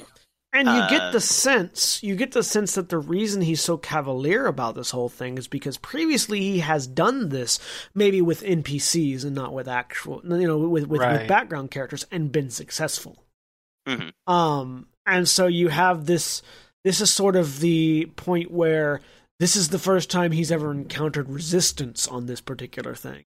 And 0.54 0.68
you 0.68 0.74
uh, 0.74 0.90
get 0.90 1.14
the 1.14 1.22
sense, 1.22 2.04
you 2.04 2.16
get 2.16 2.34
the 2.34 2.44
sense 2.44 2.76
that 2.76 2.90
the 2.90 2.98
reason 2.98 3.42
he's 3.42 3.62
so 3.62 3.78
cavalier 3.78 4.48
about 4.48 4.76
this 4.76 4.92
whole 4.92 5.08
thing 5.08 5.38
is 5.38 5.48
because 5.48 5.78
previously 5.78 6.42
he 6.42 6.60
has 6.60 6.88
done 6.88 7.30
this, 7.30 7.58
maybe 7.96 8.22
with 8.22 8.44
NPCs 8.44 9.24
and 9.24 9.34
not 9.34 9.54
with 9.54 9.70
actual, 9.70 10.22
you 10.26 10.48
know, 10.48 10.58
with 10.58 10.88
with, 10.88 11.00
right. 11.00 11.20
with 11.20 11.28
background 11.30 11.72
characters, 11.72 12.06
and 12.12 12.34
been 12.34 12.50
successful. 12.50 13.24
Mm-hmm. 13.88 14.32
Um, 14.32 14.88
and 15.06 15.28
so 15.28 15.48
you 15.48 15.70
have 15.70 16.06
this. 16.06 16.42
This 16.84 17.00
is 17.00 17.14
sort 17.14 17.36
of 17.36 17.60
the 17.60 18.12
point 18.16 18.52
where 18.52 19.02
this 19.40 19.56
is 19.56 19.70
the 19.70 19.80
first 19.80 20.12
time 20.12 20.32
he's 20.32 20.52
ever 20.52 20.72
encountered 20.72 21.30
resistance 21.30 22.08
on 22.08 22.26
this 22.26 22.42
particular 22.42 22.94
thing, 22.94 23.24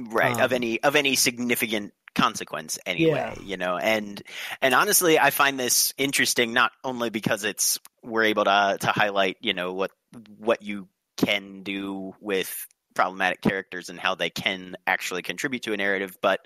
right? 0.00 0.34
Um, 0.34 0.40
of 0.40 0.52
any 0.52 0.82
of 0.82 0.96
any 0.96 1.16
significant 1.16 1.92
consequence 2.14 2.78
anyway 2.84 3.34
yeah. 3.36 3.42
you 3.42 3.56
know 3.56 3.76
and 3.76 4.22
and 4.60 4.74
honestly 4.74 5.18
i 5.20 5.30
find 5.30 5.60
this 5.60 5.92
interesting 5.98 6.52
not 6.52 6.72
only 6.82 7.10
because 7.10 7.44
it's 7.44 7.78
we're 8.02 8.24
able 8.24 8.44
to 8.44 8.76
to 8.80 8.88
highlight 8.88 9.36
you 9.40 9.54
know 9.54 9.72
what 9.72 9.92
what 10.38 10.62
you 10.62 10.88
can 11.16 11.62
do 11.62 12.14
with 12.20 12.66
problematic 12.94 13.40
characters 13.40 13.88
and 13.88 14.00
how 14.00 14.14
they 14.16 14.30
can 14.30 14.76
actually 14.86 15.22
contribute 15.22 15.62
to 15.62 15.72
a 15.72 15.76
narrative 15.76 16.16
but 16.20 16.40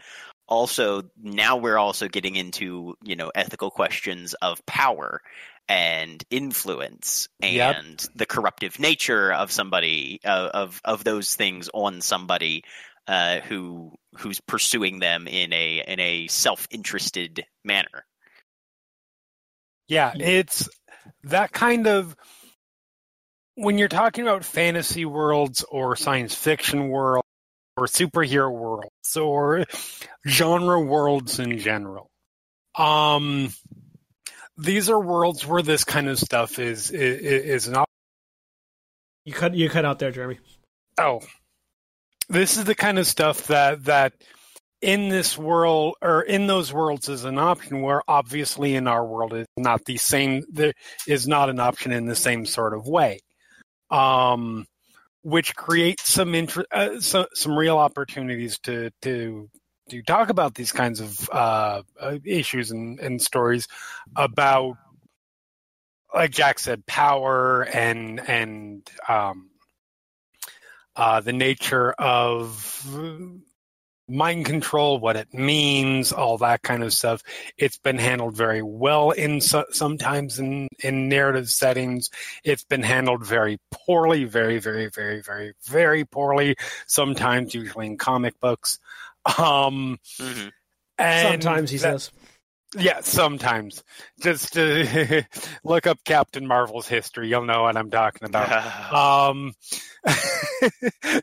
also 0.48 1.02
now 1.16 1.56
we're 1.56 1.78
also 1.78 2.08
getting 2.08 2.36
into 2.36 2.94
you 3.02 3.16
know 3.16 3.30
ethical 3.34 3.70
questions 3.70 4.34
of 4.34 4.64
power 4.66 5.22
and 5.68 6.24
influence 6.28 7.28
and 7.40 7.54
yep. 7.54 8.10
the 8.16 8.26
corruptive 8.26 8.78
nature 8.78 9.32
of 9.32 9.50
somebody 9.50 10.20
uh, 10.24 10.50
of 10.52 10.80
of 10.84 11.04
those 11.04 11.34
things 11.34 11.70
on 11.72 12.00
somebody 12.00 12.64
uh, 13.06 13.40
who 13.40 13.92
who's 14.18 14.40
pursuing 14.40 14.98
them 14.98 15.26
in 15.26 15.52
a 15.52 15.84
in 15.86 16.00
a 16.00 16.26
self 16.28 16.66
interested 16.70 17.44
manner. 17.64 18.04
Yeah, 19.88 20.12
it's 20.16 20.68
that 21.24 21.52
kind 21.52 21.86
of 21.86 22.16
when 23.54 23.78
you're 23.78 23.88
talking 23.88 24.22
about 24.26 24.44
fantasy 24.44 25.04
worlds 25.04 25.64
or 25.68 25.96
science 25.96 26.34
fiction 26.34 26.88
worlds 26.88 27.26
or 27.76 27.86
superhero 27.86 28.50
worlds 28.50 29.16
or 29.16 29.64
genre 30.26 30.80
worlds 30.80 31.38
in 31.38 31.58
general. 31.58 32.08
Um, 32.76 33.52
these 34.56 34.90
are 34.90 35.00
worlds 35.00 35.46
where 35.46 35.62
this 35.62 35.84
kind 35.84 36.08
of 36.08 36.18
stuff 36.18 36.58
is 36.58 36.90
is, 36.90 37.20
is 37.64 37.68
not. 37.68 37.88
You 39.24 39.32
cut 39.32 39.54
you 39.54 39.68
cut 39.68 39.84
out 39.84 39.98
there, 39.98 40.10
Jeremy. 40.10 40.38
Oh, 40.98 41.20
this 42.28 42.56
is 42.56 42.64
the 42.64 42.74
kind 42.74 42.98
of 42.98 43.06
stuff 43.06 43.46
that 43.48 43.84
that 43.84 44.12
in 44.80 45.08
this 45.08 45.38
world 45.38 45.94
or 46.02 46.22
in 46.22 46.46
those 46.46 46.72
worlds 46.72 47.08
is 47.08 47.24
an 47.24 47.38
option 47.38 47.82
where 47.82 48.02
obviously 48.08 48.74
in 48.74 48.88
our 48.88 49.06
world 49.06 49.32
it's 49.32 49.48
not 49.56 49.84
the 49.84 49.96
same 49.96 50.44
there 50.50 50.72
is 51.06 51.28
not 51.28 51.48
an 51.48 51.60
option 51.60 51.92
in 51.92 52.06
the 52.06 52.16
same 52.16 52.44
sort 52.44 52.74
of 52.74 52.86
way. 52.86 53.20
Um, 53.90 54.66
which 55.22 55.54
creates 55.54 56.08
some 56.08 56.34
inter- 56.34 56.66
uh, 56.72 57.00
so, 57.00 57.26
some 57.32 57.56
real 57.56 57.78
opportunities 57.78 58.58
to 58.60 58.90
to 59.02 59.48
to 59.90 60.02
talk 60.02 60.30
about 60.30 60.54
these 60.54 60.72
kinds 60.72 61.00
of 61.00 61.30
uh, 61.30 61.82
uh, 62.00 62.18
issues 62.24 62.70
and, 62.70 62.98
and 62.98 63.22
stories 63.22 63.66
about 64.16 64.76
like 66.14 66.30
Jack 66.30 66.58
said 66.58 66.84
power 66.86 67.62
and 67.62 68.20
and 68.28 68.88
um, 69.08 69.50
uh, 70.96 71.20
the 71.20 71.32
nature 71.32 71.92
of 71.92 72.86
mind 74.08 74.44
control, 74.44 74.98
what 74.98 75.16
it 75.16 75.32
means, 75.32 76.12
all 76.12 76.38
that 76.38 76.62
kind 76.62 76.82
of 76.82 76.92
stuff. 76.92 77.22
It's 77.56 77.78
been 77.78 77.98
handled 77.98 78.36
very 78.36 78.62
well 78.62 79.10
in 79.10 79.40
so, 79.40 79.64
sometimes 79.70 80.38
in, 80.38 80.68
in 80.80 81.08
narrative 81.08 81.48
settings. 81.48 82.10
It's 82.44 82.64
been 82.64 82.82
handled 82.82 83.26
very 83.26 83.58
poorly, 83.70 84.24
very, 84.24 84.58
very, 84.58 84.90
very, 84.90 85.22
very, 85.22 85.54
very 85.64 86.04
poorly. 86.04 86.56
Sometimes, 86.86 87.54
usually 87.54 87.86
in 87.86 87.96
comic 87.96 88.38
books. 88.40 88.78
Um, 89.38 89.98
mm-hmm. 90.18 90.48
Sometimes 91.00 91.70
he 91.70 91.78
that, 91.78 92.00
says. 92.00 92.10
Yeah, 92.76 93.00
sometimes. 93.02 93.82
Just 94.20 94.54
to 94.54 95.24
look 95.64 95.86
up 95.86 95.98
Captain 96.04 96.46
Marvel's 96.46 96.88
history, 96.88 97.28
you'll 97.28 97.44
know 97.44 97.62
what 97.62 97.76
I'm 97.76 97.90
talking 97.90 98.28
about. 98.28 98.92
um, 98.92 99.52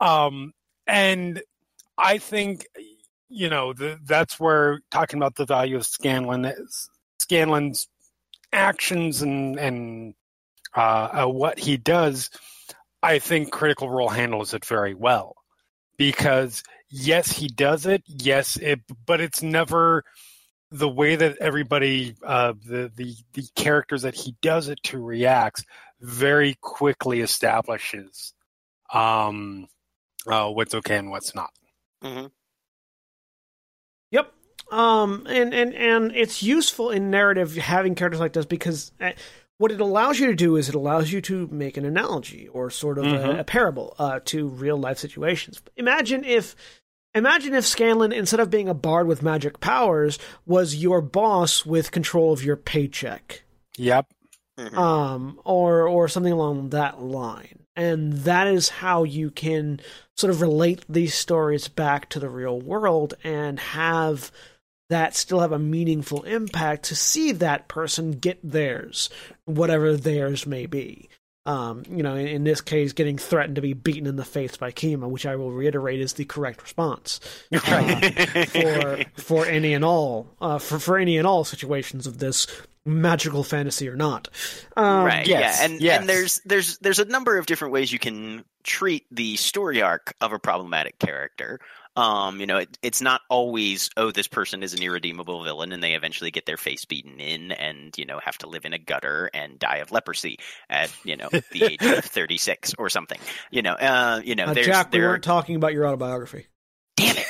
um, 0.00 0.52
and 0.86 1.42
I 1.96 2.18
think, 2.18 2.66
you 3.28 3.48
know, 3.48 3.72
the, 3.72 3.98
that's 4.04 4.38
where 4.38 4.80
talking 4.90 5.18
about 5.18 5.36
the 5.36 5.46
value 5.46 5.76
of 5.76 5.86
Scanlan 5.86 6.44
is. 6.44 6.90
Scanlan's 7.20 7.88
actions 8.52 9.22
and 9.22 9.58
and 9.58 10.14
uh, 10.76 11.24
uh, 11.24 11.26
what 11.26 11.58
he 11.58 11.76
does, 11.76 12.30
I 13.02 13.18
think 13.18 13.50
Critical 13.50 13.90
Role 13.90 14.08
handles 14.08 14.54
it 14.54 14.64
very 14.64 14.94
well 14.94 15.34
because 15.96 16.62
yes, 16.90 17.32
he 17.32 17.48
does 17.48 17.86
it. 17.86 18.02
Yes, 18.06 18.56
it, 18.56 18.80
but 19.06 19.20
it's 19.20 19.42
never 19.42 20.04
the 20.70 20.88
way 20.88 21.16
that 21.16 21.38
everybody 21.38 22.14
uh, 22.22 22.52
the 22.64 22.92
the 22.94 23.14
the 23.32 23.44
characters 23.54 24.02
that 24.02 24.14
he 24.14 24.36
does 24.42 24.68
it 24.68 24.82
to 24.84 24.98
reacts 24.98 25.64
very 26.00 26.56
quickly 26.60 27.20
establishes 27.20 28.34
um, 28.92 29.66
uh, 30.26 30.48
what's 30.48 30.74
okay 30.74 30.96
and 30.96 31.10
what's 31.10 31.34
not. 31.34 31.50
Mm-hmm. 32.02 32.26
Yep. 34.10 34.32
Um, 34.70 35.26
and, 35.28 35.54
and, 35.54 35.74
and 35.74 36.12
it's 36.14 36.42
useful 36.42 36.90
in 36.90 37.10
narrative 37.10 37.56
having 37.56 37.94
characters 37.94 38.20
like 38.20 38.34
this 38.34 38.46
because 38.46 38.92
uh, 39.00 39.12
what 39.56 39.72
it 39.72 39.80
allows 39.80 40.20
you 40.20 40.26
to 40.28 40.34
do 40.34 40.56
is 40.56 40.68
it 40.68 40.74
allows 40.74 41.10
you 41.10 41.20
to 41.22 41.48
make 41.48 41.76
an 41.76 41.84
analogy 41.84 42.48
or 42.48 42.70
sort 42.70 42.98
of 42.98 43.04
mm-hmm. 43.04 43.38
a, 43.38 43.40
a, 43.40 43.44
parable 43.44 43.94
uh, 43.98 44.20
to 44.26 44.46
real 44.46 44.76
life 44.76 44.98
situations. 44.98 45.60
Imagine 45.76 46.24
if 46.24 46.54
imagine 47.18 47.54
if 47.54 47.66
Scanlan, 47.66 48.12
instead 48.12 48.40
of 48.40 48.50
being 48.50 48.68
a 48.68 48.74
bard 48.74 49.06
with 49.06 49.22
magic 49.22 49.60
powers, 49.60 50.18
was 50.46 50.76
your 50.76 51.00
boss 51.00 51.66
with 51.66 51.90
control 51.90 52.32
of 52.32 52.44
your 52.44 52.56
paycheck. 52.56 53.42
Yep. 53.76 54.06
Mm-hmm. 54.58 54.78
Um, 54.78 55.40
or 55.44 55.86
or 55.86 56.08
something 56.08 56.32
along 56.32 56.70
that 56.70 57.00
line. 57.00 57.60
And 57.76 58.12
that 58.24 58.48
is 58.48 58.68
how 58.68 59.04
you 59.04 59.30
can 59.30 59.80
sort 60.16 60.32
of 60.32 60.40
relate 60.40 60.84
these 60.88 61.14
stories 61.14 61.68
back 61.68 62.08
to 62.08 62.18
the 62.18 62.28
real 62.28 62.60
world 62.60 63.14
and 63.22 63.60
have 63.60 64.32
that 64.90 65.14
still 65.14 65.40
have 65.40 65.52
a 65.52 65.58
meaningful 65.58 66.22
impact 66.24 66.84
to 66.86 66.96
see 66.96 67.30
that 67.32 67.68
person 67.68 68.12
get 68.12 68.38
theirs, 68.42 69.10
whatever 69.44 69.96
theirs 69.96 70.46
may 70.46 70.66
be. 70.66 71.08
Um, 71.48 71.82
you 71.88 72.02
know, 72.02 72.14
in, 72.14 72.26
in, 72.26 72.44
this 72.44 72.60
case, 72.60 72.92
getting 72.92 73.16
threatened 73.16 73.54
to 73.54 73.62
be 73.62 73.72
beaten 73.72 74.06
in 74.06 74.16
the 74.16 74.24
face 74.24 74.58
by 74.58 74.70
Kima, 74.70 75.08
which 75.08 75.24
I 75.24 75.36
will 75.36 75.50
reiterate 75.50 75.98
is 75.98 76.12
the 76.12 76.26
correct 76.26 76.60
response 76.60 77.20
uh, 77.54 78.44
for 78.44 79.04
for 79.16 79.46
any 79.46 79.72
and 79.72 79.82
all 79.82 80.26
uh, 80.42 80.58
for 80.58 80.78
for 80.78 80.98
any 80.98 81.16
and 81.16 81.26
all 81.26 81.44
situations 81.44 82.06
of 82.06 82.18
this 82.18 82.46
magical 82.84 83.42
fantasy 83.44 83.88
or 83.88 83.96
not. 83.96 84.28
Um, 84.76 85.06
right. 85.06 85.26
Yes, 85.26 85.58
yeah, 85.58 85.64
and 85.64 85.80
yes. 85.80 86.00
and 86.00 86.08
there's 86.08 86.40
there's 86.44 86.76
there's 86.78 86.98
a 86.98 87.06
number 87.06 87.38
of 87.38 87.46
different 87.46 87.72
ways 87.72 87.90
you 87.90 87.98
can 87.98 88.44
treat 88.62 89.06
the 89.10 89.36
story 89.36 89.80
arc 89.80 90.14
of 90.20 90.34
a 90.34 90.38
problematic 90.38 90.98
character. 90.98 91.60
Um, 91.98 92.38
you 92.38 92.46
know, 92.46 92.58
it, 92.58 92.78
it's 92.80 93.00
not 93.02 93.22
always 93.28 93.90
oh 93.96 94.12
this 94.12 94.28
person 94.28 94.62
is 94.62 94.72
an 94.72 94.82
irredeemable 94.82 95.42
villain 95.42 95.72
and 95.72 95.82
they 95.82 95.94
eventually 95.94 96.30
get 96.30 96.46
their 96.46 96.56
face 96.56 96.84
beaten 96.84 97.18
in 97.18 97.50
and 97.50 97.92
you 97.98 98.06
know 98.06 98.20
have 98.22 98.38
to 98.38 98.48
live 98.48 98.64
in 98.64 98.72
a 98.72 98.78
gutter 98.78 99.28
and 99.34 99.58
die 99.58 99.78
of 99.78 99.90
leprosy 99.90 100.38
at 100.70 100.94
you 101.02 101.16
know 101.16 101.28
the 101.30 101.64
age 101.64 101.82
of 101.82 102.04
thirty 102.04 102.38
six 102.38 102.72
or 102.78 102.88
something. 102.88 103.18
You 103.50 103.62
know, 103.62 103.72
uh, 103.72 104.20
you 104.24 104.36
know, 104.36 104.44
uh, 104.44 104.54
Jack, 104.54 104.92
we 104.92 105.00
weren't 105.00 105.24
talking 105.24 105.56
about 105.56 105.72
your 105.72 105.88
autobiography. 105.88 106.46
Damn 106.96 107.16
it. 107.16 107.26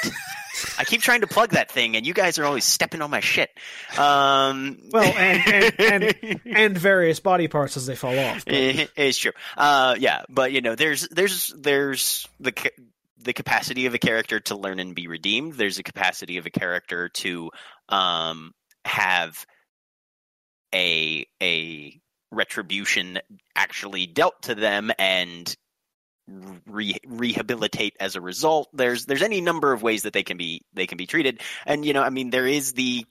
I 0.77 0.85
keep 0.85 1.01
trying 1.01 1.23
to 1.23 1.27
plug 1.27 1.51
that 1.51 1.71
thing, 1.71 1.97
and 1.97 2.07
you 2.07 2.13
guys 2.13 2.39
are 2.39 2.45
always 2.45 2.65
stepping 2.65 3.01
on 3.01 3.11
my 3.11 3.21
shit. 3.21 3.49
Um, 3.97 4.79
well, 4.93 5.05
and 5.17 5.79
and, 5.79 6.15
and, 6.23 6.41
and 6.45 6.79
various 6.79 7.21
body 7.21 7.49
parts 7.49 7.77
as 7.77 7.87
they 7.87 7.97
fall 7.97 8.19
off. 8.19 8.45
It's 8.47 9.19
true. 9.19 9.33
Uh, 9.57 9.97
yeah, 9.99 10.23
but 10.29 10.53
you 10.53 10.61
know, 10.61 10.75
there's 10.75 11.09
there's 11.09 11.55
there's 11.57 12.29
the 12.39 12.53
the 13.21 13.33
capacity 13.33 13.87
of 13.87 13.95
a 13.95 13.99
character 13.99 14.41
to 14.41 14.57
learn 14.57 14.79
and 14.81 14.95
be 14.95 15.09
redeemed. 15.09 15.55
There's 15.55 15.79
a 15.79 15.83
capacity 15.83 16.39
of 16.39 16.47
a 16.47 16.51
character 16.51 17.09
to 17.09 17.51
um, 17.89 18.53
have 18.85 19.45
a 20.75 21.27
a 21.43 22.01
retribution 22.31 23.19
actually 23.57 24.07
dealt 24.07 24.43
to 24.43 24.55
them 24.55 24.91
and 24.99 25.57
re- 26.67 26.99
rehabilitate 27.07 27.97
as 28.01 28.17
a 28.17 28.21
result. 28.21 28.69
There's 28.73 29.07
there's 29.07 29.23
any 29.23 29.41
number 29.41 29.73
of 29.73 29.83
ways 29.83 30.03
that 30.03 30.13
they 30.13 30.23
can 30.23 30.37
be 30.37 30.63
they 30.75 30.87
can 30.87 30.99
be 30.99 31.07
treated, 31.07 31.41
and 31.67 31.85
you 31.85 31.93
know, 31.93 32.03
I 32.03 32.11
mean, 32.11 32.31
there 32.31 32.47
is 32.47 32.73
the 32.73 33.05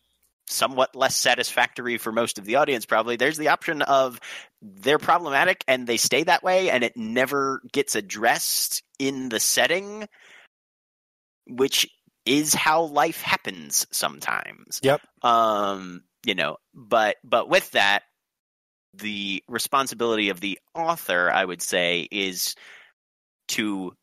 somewhat 0.49 0.95
less 0.95 1.15
satisfactory 1.15 1.97
for 1.97 2.11
most 2.11 2.37
of 2.37 2.45
the 2.45 2.55
audience 2.55 2.85
probably 2.85 3.17
there's 3.17 3.37
the 3.37 3.49
option 3.49 3.81
of 3.81 4.19
they're 4.61 4.97
problematic 4.97 5.63
and 5.67 5.85
they 5.85 5.97
stay 5.97 6.23
that 6.23 6.43
way 6.43 6.69
and 6.69 6.83
it 6.83 6.97
never 6.97 7.61
gets 7.71 7.95
addressed 7.95 8.83
in 8.99 9.29
the 9.29 9.39
setting 9.39 10.07
which 11.45 11.87
is 12.25 12.53
how 12.53 12.83
life 12.83 13.21
happens 13.21 13.85
sometimes 13.91 14.79
yep 14.83 15.01
um 15.21 16.01
you 16.25 16.35
know 16.35 16.57
but 16.73 17.17
but 17.23 17.49
with 17.49 17.69
that 17.71 18.03
the 18.95 19.43
responsibility 19.47 20.29
of 20.29 20.39
the 20.39 20.59
author 20.73 21.31
i 21.31 21.45
would 21.45 21.61
say 21.61 22.07
is 22.11 22.55
to 23.47 23.93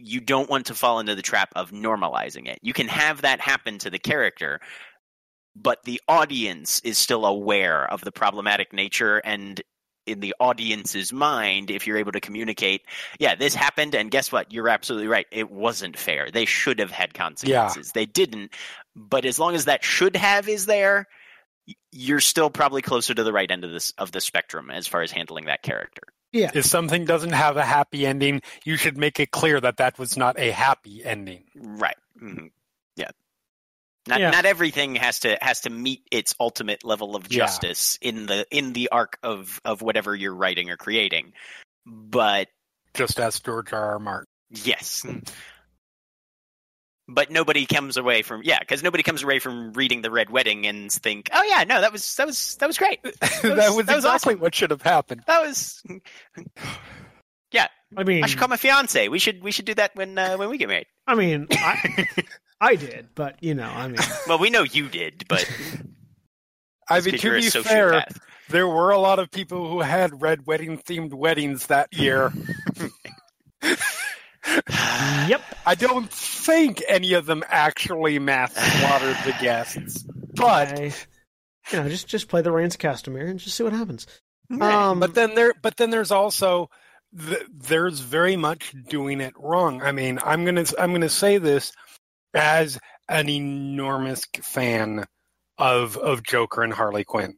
you 0.00 0.20
don't 0.20 0.48
want 0.48 0.66
to 0.66 0.74
fall 0.74 0.98
into 0.98 1.14
the 1.14 1.22
trap 1.22 1.50
of 1.54 1.70
normalizing 1.70 2.48
it. 2.48 2.58
You 2.62 2.72
can 2.72 2.88
have 2.88 3.22
that 3.22 3.40
happen 3.40 3.78
to 3.78 3.90
the 3.90 3.98
character, 3.98 4.60
but 5.56 5.82
the 5.84 6.00
audience 6.08 6.80
is 6.80 6.98
still 6.98 7.26
aware 7.26 7.90
of 7.90 8.00
the 8.02 8.12
problematic 8.12 8.72
nature 8.72 9.18
and 9.18 9.62
in 10.06 10.20
the 10.20 10.34
audience's 10.40 11.12
mind 11.12 11.70
if 11.70 11.86
you're 11.86 11.98
able 11.98 12.12
to 12.12 12.20
communicate 12.20 12.82
yeah 13.18 13.34
this 13.34 13.54
happened 13.54 13.94
and 13.94 14.10
guess 14.10 14.32
what 14.32 14.52
you're 14.52 14.68
absolutely 14.68 15.08
right 15.08 15.26
it 15.30 15.50
wasn't 15.50 15.96
fair 15.96 16.30
they 16.30 16.46
should 16.46 16.78
have 16.78 16.90
had 16.90 17.12
consequences 17.14 17.88
yeah. 17.88 18.00
they 18.00 18.06
didn't 18.06 18.52
but 18.96 19.24
as 19.24 19.38
long 19.38 19.54
as 19.54 19.66
that 19.66 19.84
should 19.84 20.16
have 20.16 20.48
is 20.48 20.66
there 20.66 21.06
you're 21.92 22.20
still 22.20 22.50
probably 22.50 22.82
closer 22.82 23.14
to 23.14 23.22
the 23.22 23.32
right 23.32 23.50
end 23.50 23.64
of 23.64 23.70
this 23.70 23.92
of 23.98 24.10
the 24.10 24.20
spectrum 24.20 24.70
as 24.70 24.86
far 24.86 25.02
as 25.02 25.12
handling 25.12 25.44
that 25.44 25.62
character 25.62 26.02
yeah. 26.32 26.50
If 26.54 26.64
something 26.64 27.04
doesn't 27.04 27.32
have 27.32 27.56
a 27.56 27.64
happy 27.64 28.06
ending, 28.06 28.42
you 28.64 28.76
should 28.76 28.96
make 28.96 29.18
it 29.18 29.30
clear 29.30 29.60
that 29.60 29.78
that 29.78 29.98
was 29.98 30.16
not 30.16 30.38
a 30.38 30.50
happy 30.50 31.04
ending. 31.04 31.44
Right. 31.56 31.96
Mm-hmm. 32.22 32.46
Yeah. 32.96 33.10
Not 34.06 34.20
yeah. 34.20 34.30
not 34.30 34.46
everything 34.46 34.94
has 34.94 35.20
to 35.20 35.36
has 35.40 35.60
to 35.62 35.70
meet 35.70 36.02
its 36.10 36.34
ultimate 36.40 36.84
level 36.84 37.16
of 37.16 37.28
justice 37.28 37.98
yeah. 38.00 38.08
in 38.08 38.26
the 38.26 38.46
in 38.50 38.72
the 38.72 38.88
arc 38.90 39.18
of 39.22 39.60
of 39.64 39.82
whatever 39.82 40.14
you're 40.14 40.34
writing 40.34 40.70
or 40.70 40.76
creating. 40.76 41.32
But 41.86 42.48
just 42.94 43.20
as 43.20 43.40
George 43.40 43.72
R. 43.72 43.92
R. 43.92 43.98
Martin. 43.98 44.26
Yes. 44.50 45.02
Mm 45.06 45.28
but 47.10 47.30
nobody 47.30 47.66
comes 47.66 47.96
away 47.96 48.22
from 48.22 48.42
yeah 48.44 48.58
because 48.60 48.82
nobody 48.82 49.02
comes 49.02 49.22
away 49.22 49.38
from 49.38 49.72
reading 49.72 50.00
the 50.00 50.10
red 50.10 50.30
wedding 50.30 50.66
and 50.66 50.90
think 50.90 51.28
oh 51.32 51.42
yeah 51.42 51.64
no 51.64 51.80
that 51.80 51.92
was 51.92 52.16
that 52.16 52.26
was 52.26 52.56
that 52.56 52.66
was 52.66 52.78
great 52.78 53.02
that 53.02 53.12
was, 53.20 53.42
that 53.42 53.74
was, 53.74 53.86
that 53.86 53.96
exactly 53.96 54.34
awesome. 54.34 54.40
what 54.40 54.54
should 54.54 54.70
have 54.70 54.82
happened 54.82 55.22
that 55.26 55.42
was 55.42 55.82
yeah 57.52 57.66
i 57.96 58.04
mean 58.04 58.22
i 58.22 58.26
should 58.26 58.38
call 58.38 58.48
my 58.48 58.56
fiance 58.56 59.08
we 59.08 59.18
should 59.18 59.42
we 59.42 59.50
should 59.50 59.64
do 59.64 59.74
that 59.74 59.90
when 59.94 60.16
uh, 60.16 60.36
when 60.36 60.48
we 60.48 60.56
get 60.56 60.68
married 60.68 60.86
i 61.06 61.14
mean 61.14 61.46
I, 61.50 62.06
I 62.60 62.76
did 62.76 63.08
but 63.14 63.42
you 63.42 63.54
know 63.54 63.68
i 63.68 63.88
mean 63.88 63.98
well 64.28 64.38
we 64.38 64.50
know 64.50 64.62
you 64.62 64.88
did 64.88 65.24
but 65.28 65.48
i 66.88 67.00
mean 67.00 67.16
to 67.18 67.30
be 67.32 67.48
fair 67.50 68.04
there 68.48 68.66
were 68.66 68.90
a 68.90 68.98
lot 68.98 69.18
of 69.18 69.30
people 69.30 69.70
who 69.70 69.80
had 69.80 70.20
red 70.20 70.46
wedding 70.46 70.78
themed 70.78 71.14
weddings 71.14 71.66
that 71.68 71.92
year 71.92 72.32
yep. 75.28 75.42
I 75.66 75.74
don't 75.74 76.10
think 76.10 76.82
any 76.88 77.14
of 77.14 77.26
them 77.26 77.44
actually 77.48 78.18
mass 78.18 78.54
slaughtered 78.54 79.16
the 79.24 79.36
guests, 79.40 80.04
but 80.34 80.78
I, 80.78 80.94
you 81.72 81.82
know, 81.82 81.88
just 81.88 82.08
just 82.08 82.28
play 82.28 82.42
the 82.42 82.52
Rains 82.52 82.74
of 82.74 82.80
Castamere 82.80 83.28
and 83.28 83.38
just 83.38 83.56
see 83.56 83.64
what 83.64 83.72
happens. 83.72 84.06
Um, 84.60 84.98
but 84.98 85.14
then 85.14 85.34
there, 85.34 85.54
but 85.62 85.76
then 85.76 85.90
there's 85.90 86.10
also 86.10 86.70
the, 87.12 87.44
there's 87.52 88.00
very 88.00 88.36
much 88.36 88.74
doing 88.88 89.20
it 89.20 89.34
wrong. 89.38 89.82
I 89.82 89.92
mean, 89.92 90.18
I'm 90.24 90.44
gonna 90.44 90.64
I'm 90.78 90.92
gonna 90.92 91.08
say 91.08 91.38
this 91.38 91.72
as 92.34 92.78
an 93.08 93.28
enormous 93.28 94.26
fan 94.42 95.04
of 95.58 95.96
of 95.96 96.22
Joker 96.22 96.62
and 96.62 96.72
Harley 96.72 97.04
Quinn. 97.04 97.36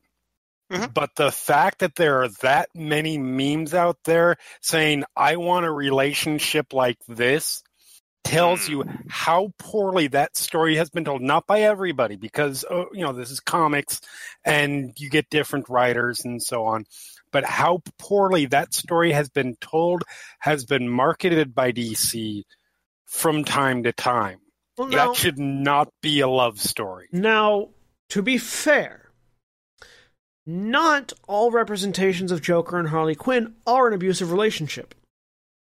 Mm-hmm. 0.71 0.93
But 0.95 1.15
the 1.17 1.31
fact 1.31 1.81
that 1.81 1.97
there 1.97 2.23
are 2.23 2.29
that 2.41 2.71
many 2.75 3.19
memes 3.19 3.75
out 3.75 3.99
there 4.05 4.37
saying, 4.63 5.05
I 5.15 5.37
want 5.37 5.67
a 5.67 5.71
relationship 5.71 6.73
like 6.73 6.97
this, 7.07 7.63
tells 8.25 8.69
you 8.69 8.79
mm. 8.79 8.99
how 9.09 9.53
poorly 9.59 10.07
that 10.09 10.37
story 10.37 10.77
has 10.77 10.91
been 10.91 11.05
told. 11.05 11.21
Not 11.23 11.47
by 11.47 11.63
everybody, 11.63 12.17
because, 12.17 12.65
oh, 12.71 12.87
you 12.93 13.05
know, 13.05 13.13
this 13.13 13.31
is 13.31 13.41
comics 13.41 14.01
and 14.45 14.93
you 14.99 15.11
get 15.11 15.29
different 15.31 15.69
writers 15.69 16.25
and 16.25 16.43
so 16.43 16.65
on. 16.65 16.85
But 17.33 17.45
how 17.45 17.83
poorly 17.99 18.47
that 18.47 18.75
story 18.75 19.13
has 19.13 19.29
been 19.29 19.57
told, 19.61 20.03
has 20.39 20.65
been 20.65 20.89
marketed 20.89 21.55
by 21.55 21.73
DC 21.73 22.45
from 23.07 23.45
time 23.45 23.83
to 23.83 23.93
time. 23.93 24.39
Well, 24.77 24.89
now, 24.89 25.09
that 25.09 25.17
should 25.17 25.39
not 25.39 25.89
be 26.01 26.21
a 26.21 26.29
love 26.29 26.61
story. 26.61 27.09
Now, 27.13 27.69
to 28.11 28.23
be 28.23 28.39
fair, 28.39 29.11
not 30.47 31.13
all 31.29 31.51
representations 31.51 32.33
of 32.33 32.43
Joker 32.43 32.79
and 32.79 32.89
Harley 32.89 33.15
Quinn 33.15 33.55
are 33.67 33.89
an 33.89 33.95
abusive 33.95 34.33
relationship. 34.33 34.95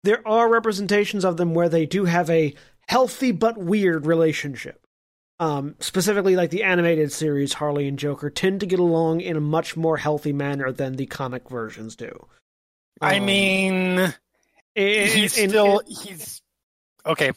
There 0.04 0.26
are 0.28 0.50
representations 0.50 1.26
of 1.26 1.38
them 1.38 1.54
where 1.54 1.70
they 1.70 1.86
do 1.86 2.06
have 2.06 2.30
a 2.30 2.54
healthy 2.88 3.32
but 3.32 3.58
weird 3.58 4.06
relationship. 4.06 4.86
Um, 5.40 5.76
specifically, 5.80 6.36
like 6.36 6.50
the 6.50 6.64
animated 6.64 7.14
series, 7.14 7.54
Harley 7.54 7.88
and 7.88 7.98
Joker 7.98 8.30
tend 8.30 8.60
to 8.60 8.66
get 8.66 8.80
along 8.80 9.22
in 9.22 9.38
a 9.38 9.42
much 9.42 9.78
more 9.78 9.96
healthy 9.96 10.34
manner 10.34 10.72
than 10.72 10.98
the 10.98 11.06
comic 11.06 11.50
versions 11.50 11.96
do. 11.96 12.28
I 13.00 13.20
um, 13.20 13.26
mean, 13.26 14.14
he's 14.76 15.38
in, 15.38 15.50
still 15.50 15.80
in, 15.80 15.86
he's 15.88 16.42
okay. 17.06 17.32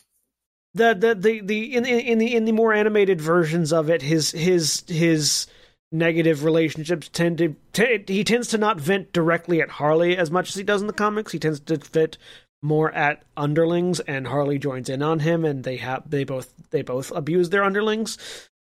The 0.75 0.95
the 0.95 1.15
the 1.15 1.41
the 1.41 1.77
in, 1.77 1.85
in 1.85 2.19
the 2.19 2.35
in 2.35 2.45
the 2.45 2.53
more 2.53 2.73
animated 2.73 3.21
versions 3.21 3.73
of 3.73 3.91
it, 3.91 4.03
his 4.03 4.31
his 4.31 4.85
his 4.87 5.47
negative 5.91 6.45
relationships 6.45 7.11
tend 7.11 7.39
to 7.39 7.55
t- 7.73 8.05
he 8.07 8.25
tends 8.25 8.49
to 8.49 8.59
not 8.59 8.81
vent 8.81 9.13
directly 9.13 9.61
at 9.61 9.69
Harley 9.69 10.17
as 10.17 10.31
much 10.31 10.49
as 10.49 10.55
he 10.55 10.63
does 10.63 10.81
in 10.81 10.87
the 10.87 10.93
comics. 10.95 11.33
He 11.33 11.39
tends 11.39 11.61
to 11.61 11.77
vent 11.77 12.17
more 12.63 12.91
at 12.93 13.23
underlings, 13.37 14.01
and 14.01 14.27
Harley 14.27 14.59
joins 14.59 14.89
in 14.89 15.03
on 15.03 15.21
him, 15.21 15.45
and 15.45 15.63
they 15.65 15.77
have 15.77 16.09
they 16.09 16.25
both 16.25 16.55
they 16.71 16.83
both 16.83 17.11
abuse 17.11 17.51
their 17.51 17.65
underlings. 17.65 18.17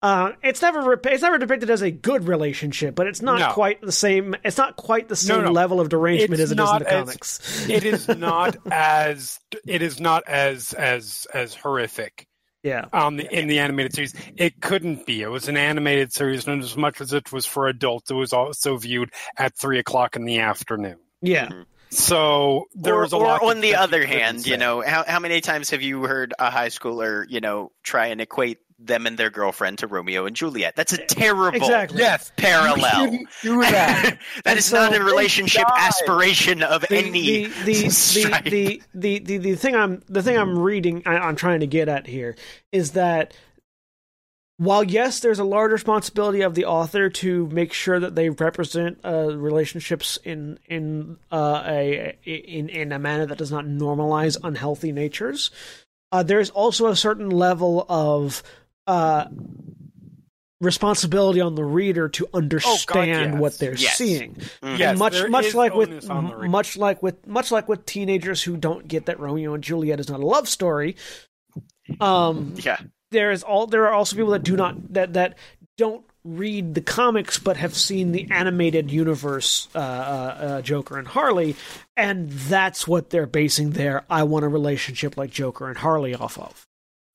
Uh, 0.03 0.32
it's 0.42 0.61
never 0.61 1.01
it's 1.05 1.22
never 1.22 1.38
depicted 1.38 1.70
as 1.70 1.82
a 1.82 1.90
good 1.90 2.28
relationship, 2.28 2.94
but 2.94 3.07
it's 3.07 3.22
not 3.22 3.40
no. 3.40 3.51
quite 3.53 3.80
the 3.80 3.92
same. 3.92 4.34
It's 4.44 4.59
not 4.59 4.76
quite 4.76 5.09
the 5.09 5.16
same 5.16 5.38
no, 5.38 5.44
no. 5.47 5.53
level 5.53 5.80
of 5.80 5.88
derangement 5.88 6.34
it's 6.34 6.42
as 6.42 6.53
it 6.53 6.61
is 6.61 6.70
in 6.70 6.78
the 6.78 6.92
as, 6.92 7.05
comics. 7.05 7.68
it 7.68 7.84
is 7.84 8.09
not 8.16 8.57
as 8.70 9.40
it 9.66 9.82
is 9.82 9.99
not 9.99 10.22
as 10.28 10.74
as 10.74 11.26
as 11.32 11.55
horrific. 11.55 12.26
Yeah. 12.62 12.86
Um, 12.92 13.20
in 13.20 13.47
the 13.47 13.61
animated 13.61 13.94
series, 13.94 14.14
it 14.36 14.61
couldn't 14.61 15.07
be. 15.07 15.22
It 15.22 15.28
was 15.28 15.49
an 15.49 15.57
animated 15.57 16.12
series, 16.12 16.47
and 16.49 16.62
as 16.62 16.76
much 16.76 17.01
as 17.01 17.12
it 17.12 17.32
was 17.32 17.47
for 17.47 17.68
adults, 17.68 18.11
it 18.11 18.14
was 18.14 18.32
also 18.32 18.76
viewed 18.76 19.12
at 19.36 19.57
three 19.57 19.78
o'clock 19.78 20.16
in 20.16 20.24
the 20.24 20.40
afternoon. 20.40 20.97
Yeah. 21.22 21.47
Mm-hmm. 21.47 21.62
So 21.90 22.64
there 22.74 22.97
or, 22.97 23.03
was 23.03 23.12
a 23.12 23.16
lot. 23.16 23.42
Or 23.42 23.51
on 23.51 23.61
the 23.61 23.76
other 23.76 24.05
hand, 24.05 24.47
you 24.47 24.57
know, 24.57 24.82
how 24.82 25.05
how 25.07 25.20
many 25.20 25.40
times 25.40 25.70
have 25.70 25.82
you 25.82 26.03
heard 26.03 26.34
a 26.38 26.51
high 26.51 26.68
schooler, 26.68 27.24
you 27.28 27.40
know, 27.40 27.70
try 27.82 28.09
and 28.09 28.20
equate 28.20 28.59
them 28.78 29.06
and 29.06 29.16
their 29.16 29.30
girlfriend 29.30 29.78
to 29.78 29.86
Romeo 29.86 30.26
and 30.26 30.36
Juliet. 30.36 30.76
That's 30.76 30.92
a 30.92 30.98
terrible 30.98 31.56
exactly. 31.56 31.98
yes, 31.98 32.30
parallel. 32.36 33.18
do 33.42 33.60
that. 33.60 34.18
that 34.44 34.58
is 34.58 34.66
so 34.66 34.76
not 34.76 34.94
a 34.94 35.02
relationship 35.02 35.64
aspiration 35.76 36.62
of 36.62 36.82
the, 36.82 36.96
any 36.96 37.46
the 37.46 37.64
the, 37.64 38.40
the, 38.44 38.82
the, 38.94 39.18
the, 39.18 39.36
the, 39.38 39.54
thing 39.54 39.74
I'm 39.74 40.02
the 40.08 40.22
thing 40.22 40.36
I'm 40.36 40.58
reading 40.58 41.02
I, 41.06 41.18
I'm 41.18 41.36
trying 41.36 41.60
to 41.60 41.66
get 41.66 41.88
at 41.88 42.06
here 42.06 42.36
is 42.70 42.92
that 42.92 43.34
while 44.58 44.82
yes, 44.82 45.20
there's 45.20 45.38
a 45.38 45.44
large 45.44 45.72
responsibility 45.72 46.40
of 46.40 46.54
the 46.54 46.64
author 46.64 47.10
to 47.10 47.46
make 47.48 47.72
sure 47.74 48.00
that 48.00 48.14
they 48.14 48.30
represent 48.30 48.98
uh, 49.04 49.36
relationships 49.36 50.18
in 50.24 50.58
in 50.66 51.18
uh, 51.30 51.62
a 51.66 52.16
in 52.24 52.68
in 52.68 52.92
a 52.92 52.98
manner 52.98 53.26
that 53.26 53.38
does 53.38 53.52
not 53.52 53.66
normalize 53.66 54.38
unhealthy 54.42 54.92
natures, 54.92 55.50
uh, 56.12 56.22
there's 56.22 56.50
also 56.50 56.86
a 56.86 56.96
certain 56.96 57.30
level 57.30 57.84
of 57.88 58.42
uh, 58.87 59.26
responsibility 60.61 61.41
on 61.41 61.55
the 61.55 61.64
reader 61.64 62.09
to 62.09 62.26
understand 62.32 62.78
oh, 62.89 62.95
God, 62.95 63.07
yes. 63.07 63.41
what 63.41 63.59
they're 63.59 63.74
yes. 63.74 63.97
seeing. 63.97 64.34
Mm. 64.62 64.78
Yes, 64.78 64.99
much 64.99 65.28
much 65.28 65.55
like 65.55 65.74
with 65.74 66.09
much 66.09 66.76
like 66.76 67.03
with 67.03 67.26
much 67.26 67.51
like 67.51 67.68
with 67.68 67.84
teenagers 67.87 68.43
who 68.43 68.57
don't 68.57 68.89
get 68.89 69.07
that 69.07 69.20
Romeo 69.20 69.55
and 69.55 69.62
Juliet 69.62 70.01
is 70.01 70.09
not 70.09 70.20
a 70.20 70.26
love 70.26 70.49
story. 70.49 70.97
Um, 72.01 72.55
yeah, 72.57 72.78
there 73.11 73.30
is 73.30 73.43
all 73.43 73.66
there 73.66 73.87
are 73.87 73.93
also 73.93 74.16
people 74.16 74.32
that 74.32 74.43
do 74.43 74.57
not 74.57 74.95
that 74.95 75.12
that 75.12 75.39
don't 75.76 76.05
read 76.24 76.74
the 76.74 76.80
comics 76.80 77.39
but 77.39 77.57
have 77.57 77.72
seen 77.72 78.11
the 78.11 78.28
animated 78.32 78.91
universe 78.91 79.68
uh, 79.74 79.78
uh, 79.78 79.82
uh, 79.82 80.62
Joker 80.62 80.99
and 80.99 81.07
Harley, 81.07 81.55
and 81.97 82.30
that's 82.30 82.89
what 82.89 83.11
they're 83.11 83.26
basing 83.26 83.70
their 83.70 84.05
"I 84.09 84.22
want 84.22 84.45
a 84.45 84.49
relationship 84.49 85.16
like 85.16 85.30
Joker 85.30 85.68
and 85.68 85.76
Harley" 85.76 86.14
off 86.14 86.39
of. 86.39 86.66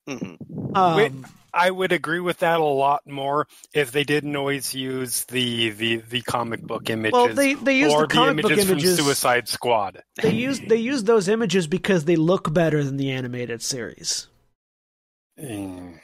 Mm-hmm. 0.07 0.75
Um, 0.75 1.25
I 1.53 1.69
would 1.69 1.91
agree 1.91 2.19
with 2.19 2.39
that 2.39 2.59
a 2.59 2.63
lot 2.63 3.07
more 3.07 3.47
if 3.73 3.91
they 3.91 4.03
didn't 4.03 4.35
always 4.35 4.73
use 4.73 5.25
the 5.25 5.71
the, 5.71 5.97
the 5.97 6.21
comic 6.21 6.61
book 6.61 6.89
images. 6.89 7.13
Well, 7.13 7.27
they 7.29 7.53
they 7.55 7.77
use 7.77 7.93
the 7.93 8.07
comic 8.07 8.43
the 8.43 8.49
book 8.49 8.57
images 8.57 8.97
from 8.97 9.05
Suicide 9.05 9.47
Squad. 9.47 10.03
They 10.21 10.33
use 10.33 10.59
they 10.59 10.77
use 10.77 11.03
those 11.03 11.27
images 11.27 11.67
because 11.67 12.05
they 12.05 12.15
look 12.15 12.53
better 12.53 12.83
than 12.83 12.97
the 12.97 13.11
animated 13.11 13.61
series. 13.61 14.27
Mm. 15.39 15.99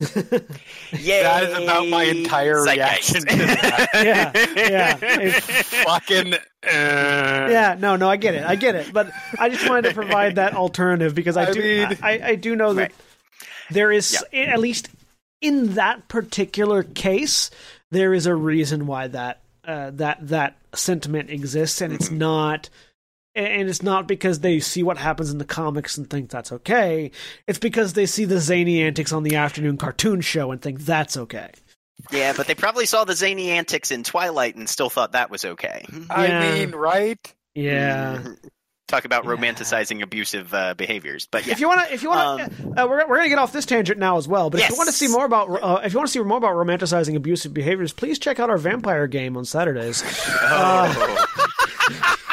yeah, 0.00 0.08
that 1.22 1.42
is 1.44 1.58
about 1.62 1.88
my 1.88 2.02
entire 2.02 2.62
reaction 2.62 3.20
to 3.20 3.36
that. 3.36 3.88
yeah, 3.94 4.32
yeah, 4.56 5.30
fucking. 5.84 6.34
Uh... 6.34 6.38
Yeah, 7.50 7.76
no, 7.78 7.96
no, 7.96 8.08
I 8.08 8.16
get 8.16 8.34
it, 8.34 8.44
I 8.44 8.56
get 8.56 8.74
it, 8.74 8.92
but 8.92 9.10
I 9.38 9.48
just 9.48 9.68
wanted 9.68 9.88
to 9.88 9.94
provide 9.94 10.36
that 10.36 10.54
alternative 10.54 11.14
because 11.14 11.36
I, 11.36 11.46
I 11.46 11.52
do, 11.52 11.60
mean, 11.62 11.98
I, 12.02 12.20
I, 12.22 12.34
do 12.34 12.56
know 12.56 12.74
that 12.74 12.80
right. 12.80 12.94
There 13.70 13.92
is 13.92 14.22
yeah. 14.32 14.40
at 14.40 14.58
least 14.58 14.88
in 15.40 15.74
that 15.74 16.08
particular 16.08 16.82
case, 16.82 17.50
there 17.90 18.14
is 18.14 18.26
a 18.26 18.34
reason 18.34 18.86
why 18.86 19.08
that 19.08 19.40
uh, 19.64 19.90
that 19.94 20.26
that 20.28 20.56
sentiment 20.74 21.30
exists, 21.30 21.80
and 21.80 21.92
it's 21.92 22.10
not 22.10 22.68
and 23.34 23.68
it's 23.68 23.82
not 23.82 24.06
because 24.06 24.40
they 24.40 24.60
see 24.60 24.82
what 24.82 24.96
happens 24.96 25.30
in 25.30 25.38
the 25.38 25.44
comics 25.44 25.98
and 25.98 26.08
think 26.08 26.30
that's 26.30 26.52
okay. 26.52 27.10
It's 27.46 27.58
because 27.58 27.94
they 27.94 28.06
see 28.06 28.24
the 28.24 28.38
zany 28.38 28.82
antics 28.82 29.12
on 29.12 29.24
the 29.24 29.36
afternoon 29.36 29.76
cartoon 29.76 30.20
show 30.20 30.52
and 30.52 30.62
think 30.62 30.80
that's 30.80 31.16
okay. 31.16 31.50
Yeah, 32.10 32.32
but 32.36 32.46
they 32.46 32.54
probably 32.54 32.86
saw 32.86 33.04
the 33.04 33.14
zany 33.14 33.50
antics 33.50 33.90
in 33.90 34.04
Twilight 34.04 34.56
and 34.56 34.68
still 34.68 34.90
thought 34.90 35.12
that 35.12 35.30
was 35.30 35.44
okay. 35.44 35.84
I 36.10 36.54
mean, 36.54 36.72
right? 36.72 37.34
Yeah. 37.54 38.22
Talk 38.86 39.06
about 39.06 39.24
romanticizing 39.24 40.02
abusive 40.02 40.52
uh, 40.52 40.74
behaviors, 40.74 41.26
but 41.30 41.46
yeah. 41.46 41.52
if 41.52 41.60
you 41.60 41.68
want 41.68 41.88
to, 41.88 41.94
if 41.94 42.02
you 42.02 42.10
want 42.10 42.52
to, 42.52 42.62
um, 42.64 42.74
uh, 42.76 42.86
we're, 42.86 42.98
we're 42.98 43.16
going 43.16 43.24
to 43.24 43.28
get 43.30 43.38
off 43.38 43.50
this 43.50 43.64
tangent 43.64 43.98
now 43.98 44.18
as 44.18 44.28
well. 44.28 44.50
But 44.50 44.60
yes. 44.60 44.68
if 44.68 44.72
you 44.72 44.78
want 44.78 44.88
to 44.88 44.94
see 44.94 45.08
more 45.08 45.24
about, 45.24 45.48
uh, 45.50 45.80
if 45.82 45.94
you 45.94 45.98
want 45.98 46.08
to 46.08 46.12
see 46.12 46.20
more 46.20 46.36
about 46.36 46.54
romanticizing 46.54 47.16
abusive 47.16 47.54
behaviors, 47.54 47.94
please 47.94 48.18
check 48.18 48.38
out 48.38 48.50
our 48.50 48.58
vampire 48.58 49.06
game 49.06 49.38
on 49.38 49.46
Saturdays. 49.46 50.02
Oh. 50.06 51.26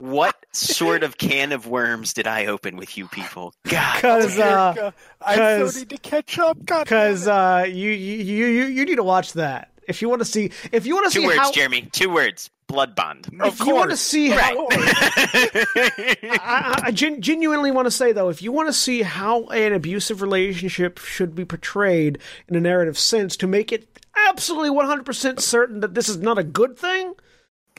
What 0.00 0.34
sort 0.52 1.02
of 1.02 1.18
can 1.18 1.52
of 1.52 1.66
worms 1.66 2.14
did 2.14 2.26
I 2.26 2.46
open 2.46 2.78
with 2.78 2.96
you 2.96 3.06
people? 3.06 3.52
God, 3.64 3.96
because 3.96 4.38
uh, 4.38 4.92
I 5.20 5.36
so 5.36 5.78
need 5.78 5.90
to 5.90 5.98
catch 5.98 6.38
up. 6.38 6.58
Because 6.58 7.28
uh, 7.28 7.66
you, 7.68 7.90
you 7.90 8.46
you 8.46 8.64
you 8.64 8.84
need 8.86 8.96
to 8.96 9.02
watch 9.02 9.34
that 9.34 9.70
if 9.90 10.00
you 10.00 10.08
want 10.08 10.20
to 10.20 10.24
see 10.24 10.52
if 10.72 10.86
you 10.86 10.94
want 10.94 11.06
to 11.06 11.10
see 11.10 11.20
two 11.20 11.26
words, 11.26 11.38
how, 11.38 11.52
Jeremy. 11.52 11.82
Two 11.92 12.08
words. 12.08 12.48
Blood 12.70 12.94
bond. 12.94 13.26
If 13.32 13.58
you 13.60 13.74
want 13.74 13.90
to 13.90 13.96
see 13.96 14.30
right. 14.30 14.56
how, 14.56 14.68
I, 14.70 16.80
I 16.84 16.90
gen- 16.92 17.20
genuinely 17.20 17.72
want 17.72 17.86
to 17.86 17.90
say 17.90 18.12
though, 18.12 18.28
if 18.28 18.42
you 18.42 18.52
want 18.52 18.68
to 18.68 18.72
see 18.72 19.02
how 19.02 19.46
an 19.46 19.72
abusive 19.72 20.22
relationship 20.22 20.98
should 20.98 21.34
be 21.34 21.44
portrayed 21.44 22.20
in 22.46 22.54
a 22.54 22.60
narrative 22.60 22.96
sense 22.96 23.36
to 23.38 23.48
make 23.48 23.72
it 23.72 23.98
absolutely 24.28 24.70
one 24.70 24.86
hundred 24.86 25.04
percent 25.04 25.40
certain 25.40 25.80
that 25.80 25.94
this 25.94 26.08
is 26.08 26.18
not 26.18 26.38
a 26.38 26.44
good 26.44 26.78
thing, 26.78 27.14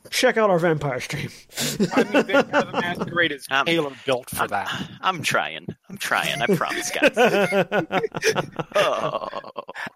check 0.10 0.38
out 0.38 0.50
our 0.50 0.60
vampire 0.60 1.00
stream. 1.00 1.30
I 1.94 2.04
mean, 2.04 2.24
Vampire 2.24 2.64
the 2.64 2.82
Masquerade 2.82 3.32
is 3.32 3.46
um, 3.52 3.66
tailor 3.66 3.92
built 4.06 4.30
for 4.30 4.44
I'm, 4.44 4.48
that. 4.50 4.90
I'm 5.02 5.22
trying. 5.22 5.68
I'm 5.90 5.98
trying. 5.98 6.42
I 6.42 6.56
promise, 6.56 6.92
guys. 6.92 7.12
oh. 8.76 9.28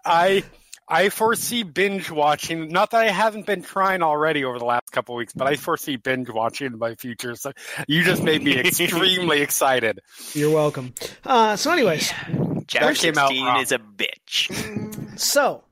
I 0.04 0.44
I 0.88 1.08
foresee 1.08 1.62
binge 1.64 2.10
watching. 2.10 2.68
Not 2.68 2.90
that 2.92 3.02
I 3.02 3.08
haven't 3.10 3.46
been 3.46 3.62
trying 3.62 4.02
already 4.02 4.44
over 4.44 4.58
the 4.58 4.64
last 4.64 4.90
couple 4.92 5.14
weeks, 5.16 5.32
but 5.32 5.46
I 5.48 5.56
foresee 5.56 5.96
binge 5.96 6.30
watching 6.30 6.68
in 6.68 6.78
my 6.78 6.94
future. 6.94 7.34
So 7.34 7.52
you 7.88 8.04
just 8.04 8.22
made 8.22 8.42
me 8.42 8.58
extremely 8.58 9.40
excited. 9.42 10.00
You're 10.32 10.54
welcome. 10.54 10.94
Uh, 11.24 11.56
so, 11.56 11.72
anyways, 11.72 12.10
yeah. 12.10 12.60
Chapter 12.68 12.94
sixteen 12.94 13.56
is 13.58 13.72
a 13.72 13.78
bitch. 13.78 15.18
So, 15.18 15.64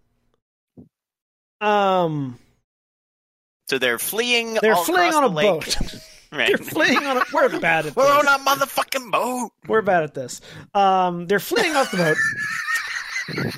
um 1.60 2.38
so 3.68 3.78
they're 3.78 3.98
fleeing. 3.98 4.55
They're 4.60 4.76
fleeing 4.76 5.14
on 5.14 5.24
a 5.24 5.28
lake. 5.28 5.47
boat. 5.47 5.76
right. 6.32 6.48
They're 6.48 6.59
fleeing 6.59 7.05
on 7.05 7.18
a. 7.18 7.22
We're 7.32 7.59
bad 7.60 7.86
at. 7.86 7.97
We're 7.97 8.05
this. 8.05 8.26
on 8.28 8.40
a 8.40 8.44
motherfucking 8.44 9.10
boat. 9.10 9.52
We're 9.66 9.82
bad 9.82 10.02
at 10.02 10.14
this. 10.14 10.40
Um, 10.74 11.26
they're 11.26 11.40
fleeing 11.40 11.74
off 11.74 11.90
the 11.90 11.97
boat. 11.98 12.16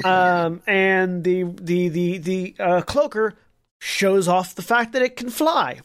Um, 0.04 0.62
and 0.66 1.24
the 1.24 1.44
the 1.44 1.88
the 1.88 2.18
the 2.18 2.54
uh, 2.58 2.80
cloaker 2.82 3.34
shows 3.80 4.28
off 4.28 4.54
the 4.54 4.62
fact 4.62 4.92
that 4.92 5.02
it 5.02 5.16
can 5.16 5.30
fly. 5.30 5.80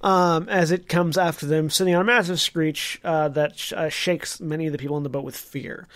Um, 0.00 0.48
as 0.48 0.72
it 0.72 0.88
comes 0.88 1.16
after 1.16 1.46
them, 1.46 1.70
sending 1.70 1.94
out 1.94 2.02
a 2.02 2.04
massive 2.04 2.40
screech 2.40 3.00
uh, 3.04 3.28
that 3.28 3.56
sh- 3.56 3.72
uh, 3.72 3.88
shakes 3.88 4.40
many 4.40 4.66
of 4.66 4.72
the 4.72 4.78
people 4.78 4.96
in 4.96 5.04
the 5.04 5.08
boat 5.08 5.22
with 5.22 5.36
fear. 5.36 5.86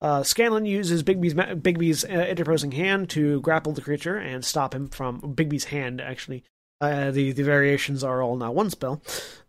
Uh, 0.00 0.24
Scanlan 0.24 0.64
uses 0.64 1.04
Bigby's 1.04 1.34
Bigby's 1.34 2.04
uh, 2.04 2.26
interposing 2.28 2.72
hand 2.72 3.08
to 3.10 3.40
grapple 3.40 3.72
the 3.72 3.80
creature 3.80 4.16
and 4.16 4.44
stop 4.44 4.74
him 4.74 4.88
from 4.88 5.20
Bigby's 5.20 5.66
hand 5.66 6.00
actually 6.00 6.42
uh, 6.80 7.10
the 7.10 7.32
the 7.32 7.42
variations 7.42 8.04
are 8.04 8.22
all 8.22 8.36
now 8.36 8.52
one 8.52 8.70
spell. 8.70 9.02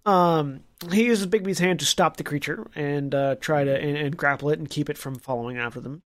Um, 0.05 0.61
he 0.91 1.05
uses 1.05 1.27
Bigby's 1.27 1.59
hand 1.59 1.79
to 1.79 1.85
stop 1.85 2.17
the 2.17 2.23
creature 2.23 2.69
and 2.75 3.13
uh, 3.13 3.35
try 3.35 3.63
to 3.63 3.75
and, 3.75 3.97
and, 3.97 4.17
grapple 4.17 4.49
it 4.49 4.59
and 4.59 4.69
keep 4.69 4.89
it 4.89 4.97
from 4.97 5.15
following 5.15 5.57
after 5.57 5.79
them. 5.79 6.01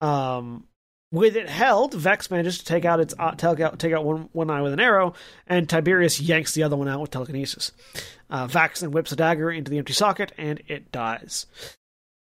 Um, 0.00 0.64
with 1.10 1.36
it 1.36 1.48
held, 1.48 1.94
Vex 1.94 2.30
manages 2.30 2.58
to 2.58 2.64
take 2.64 2.84
out 2.84 3.00
its 3.00 3.14
uh, 3.18 3.32
take 3.32 3.60
out 3.60 3.78
take 3.78 3.92
out 3.92 4.04
one 4.04 4.28
one 4.32 4.50
eye 4.50 4.60
with 4.60 4.74
an 4.74 4.80
arrow, 4.80 5.14
and 5.46 5.68
Tiberius 5.68 6.20
yanks 6.20 6.52
the 6.52 6.62
other 6.62 6.76
one 6.76 6.88
out 6.88 7.00
with 7.00 7.10
telekinesis. 7.10 7.72
Uh, 8.28 8.46
Vax 8.46 8.80
then 8.80 8.90
whips 8.90 9.12
a 9.12 9.16
dagger 9.16 9.50
into 9.50 9.70
the 9.70 9.78
empty 9.78 9.94
socket, 9.94 10.32
and 10.36 10.62
it 10.68 10.92
dies. 10.92 11.46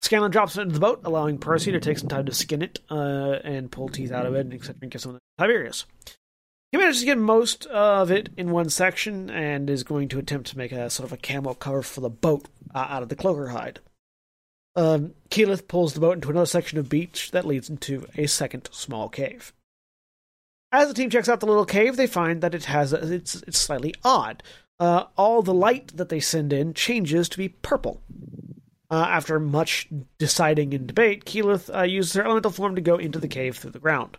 Scanlan 0.00 0.32
drops 0.32 0.56
it 0.56 0.62
into 0.62 0.74
the 0.74 0.80
boat, 0.80 1.00
allowing 1.04 1.38
Percy 1.38 1.70
to 1.70 1.78
take 1.78 1.96
some 1.96 2.08
time 2.08 2.26
to 2.26 2.34
skin 2.34 2.60
it 2.60 2.80
uh, 2.90 3.38
and 3.44 3.70
pull 3.70 3.88
teeth 3.88 4.10
out 4.10 4.26
of 4.26 4.34
it, 4.34 4.40
and 4.40 4.52
etc. 4.52 4.76
And 4.82 4.90
give 4.90 5.00
some 5.00 5.14
of 5.14 5.18
to 5.18 5.22
Tiberius. 5.38 5.86
He 6.72 6.78
manages 6.78 7.00
to 7.00 7.06
get 7.06 7.18
most 7.18 7.66
of 7.66 8.10
it 8.10 8.30
in 8.36 8.50
one 8.50 8.68
section 8.68 9.30
and 9.30 9.70
is 9.70 9.84
going 9.84 10.08
to 10.08 10.18
attempt 10.18 10.50
to 10.50 10.58
make 10.58 10.72
a 10.72 10.90
sort 10.90 11.06
of 11.06 11.12
a 11.12 11.18
camo 11.18 11.54
cover 11.54 11.82
for 11.82 12.00
the 12.00 12.10
boat 12.10 12.48
uh, 12.74 12.86
out 12.88 13.02
of 13.02 13.10
the 13.10 13.16
cloaker 13.16 13.48
hide. 13.48 13.78
Um, 14.74 15.14
Keyleth 15.30 15.68
pulls 15.68 15.94
the 15.94 16.00
boat 16.00 16.14
into 16.14 16.30
another 16.30 16.46
section 16.46 16.78
of 16.78 16.88
beach 16.88 17.30
that 17.32 17.46
leads 17.46 17.68
into 17.68 18.06
a 18.16 18.26
second 18.26 18.68
small 18.72 19.08
cave. 19.08 19.52
As 20.70 20.88
the 20.88 20.94
team 20.94 21.10
checks 21.10 21.28
out 21.28 21.40
the 21.40 21.46
little 21.46 21.66
cave, 21.66 21.96
they 21.96 22.06
find 22.06 22.40
that 22.40 22.54
it 22.54 22.64
has 22.64 22.94
a, 22.94 23.12
it's 23.12 23.36
it's 23.42 23.58
slightly 23.58 23.94
odd. 24.02 24.42
Uh, 24.80 25.04
all 25.16 25.42
the 25.42 25.52
light 25.52 25.96
that 25.96 26.08
they 26.08 26.20
send 26.20 26.52
in 26.52 26.72
changes 26.72 27.28
to 27.28 27.38
be 27.38 27.48
purple. 27.48 28.02
Uh, 28.90 29.06
after 29.08 29.38
much 29.38 29.88
deciding 30.18 30.74
and 30.74 30.86
debate, 30.86 31.24
Keyleth 31.24 31.74
uh, 31.74 31.82
uses 31.82 32.14
her 32.14 32.24
elemental 32.24 32.50
form 32.50 32.74
to 32.74 32.80
go 32.80 32.96
into 32.96 33.18
the 33.18 33.28
cave 33.28 33.56
through 33.56 33.70
the 33.70 33.78
ground. 33.78 34.16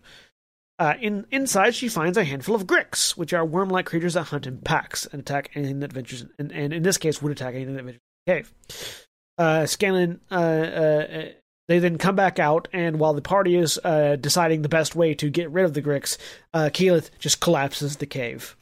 Uh, 0.79 0.95
in 0.99 1.25
inside, 1.31 1.75
she 1.75 1.87
finds 1.87 2.17
a 2.17 2.23
handful 2.23 2.55
of 2.55 2.65
Gricks, 2.65 3.11
which 3.17 3.33
are 3.33 3.45
worm-like 3.45 3.85
creatures 3.85 4.15
that 4.15 4.23
hunt 4.23 4.47
in 4.47 4.57
packs 4.59 5.05
and 5.05 5.21
attack 5.21 5.51
anything 5.53 5.79
that 5.79 5.93
ventures, 5.93 6.25
and, 6.39 6.51
and 6.51 6.73
in 6.73 6.81
this 6.81 6.97
case, 6.97 7.21
would 7.21 7.31
attack 7.31 7.53
anything 7.53 7.75
that 7.75 7.83
ventures 7.83 8.01
in 8.25 8.33
the 8.33 8.41
cave. 8.41 9.07
Uh, 9.37 9.65
Scanlan, 9.65 10.19
uh, 10.31 10.35
uh, 10.35 11.25
they 11.67 11.79
then 11.79 11.97
come 11.97 12.15
back 12.15 12.39
out, 12.39 12.67
and 12.73 12.99
while 12.99 13.13
the 13.13 13.21
party 13.21 13.55
is 13.55 13.79
uh, 13.83 14.15
deciding 14.19 14.61
the 14.61 14.69
best 14.69 14.95
way 14.95 15.13
to 15.15 15.29
get 15.29 15.49
rid 15.49 15.65
of 15.65 15.73
the 15.73 15.81
Gricks, 15.81 16.17
uh, 16.53 16.69
Keyleth 16.71 17.09
just 17.19 17.39
collapses 17.39 17.97
the 17.97 18.05
cave 18.05 18.55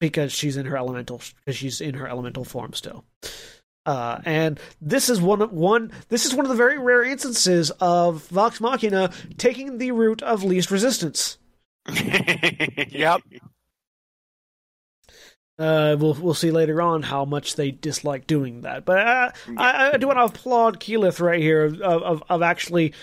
because 0.00 0.32
she's 0.32 0.56
in 0.56 0.66
her 0.66 0.76
elemental, 0.76 1.20
because 1.36 1.56
she's 1.56 1.80
in 1.80 1.94
her 1.94 2.08
elemental 2.08 2.44
form 2.44 2.72
still. 2.72 3.04
Uh, 3.84 4.20
and 4.24 4.60
this 4.82 5.08
is 5.08 5.18
one 5.18 5.40
one 5.40 5.90
this 6.10 6.26
is 6.26 6.34
one 6.34 6.44
of 6.44 6.50
the 6.50 6.54
very 6.54 6.78
rare 6.78 7.02
instances 7.02 7.70
of 7.80 8.22
Vox 8.28 8.60
Machina 8.60 9.10
taking 9.38 9.78
the 9.78 9.92
route 9.92 10.22
of 10.22 10.44
least 10.44 10.70
resistance. 10.70 11.38
yep. 11.88 13.22
Uh, 15.58 15.96
we'll 15.98 16.14
we'll 16.14 16.34
see 16.34 16.52
later 16.52 16.80
on 16.80 17.02
how 17.02 17.24
much 17.24 17.56
they 17.56 17.72
dislike 17.72 18.28
doing 18.28 18.60
that, 18.60 18.84
but 18.84 18.98
uh, 18.98 19.30
I, 19.56 19.90
I 19.94 19.96
do 19.96 20.06
want 20.06 20.18
to 20.18 20.24
applaud 20.24 20.78
Keyleth 20.78 21.20
right 21.20 21.40
here 21.40 21.64
of, 21.64 21.80
of 21.82 22.22
of 22.28 22.42
actually 22.42 22.94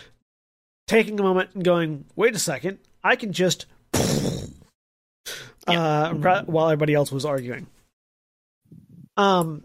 taking 0.87 1.19
a 1.19 1.23
moment 1.23 1.49
and 1.53 1.65
going, 1.65 2.05
wait 2.15 2.33
a 2.33 2.39
second, 2.39 2.77
I 3.03 3.17
can 3.17 3.33
just 3.33 3.65
uh, 5.67 6.13
while 6.45 6.69
everybody 6.69 6.93
else 6.93 7.11
was 7.11 7.25
arguing. 7.25 7.67
Um, 9.17 9.63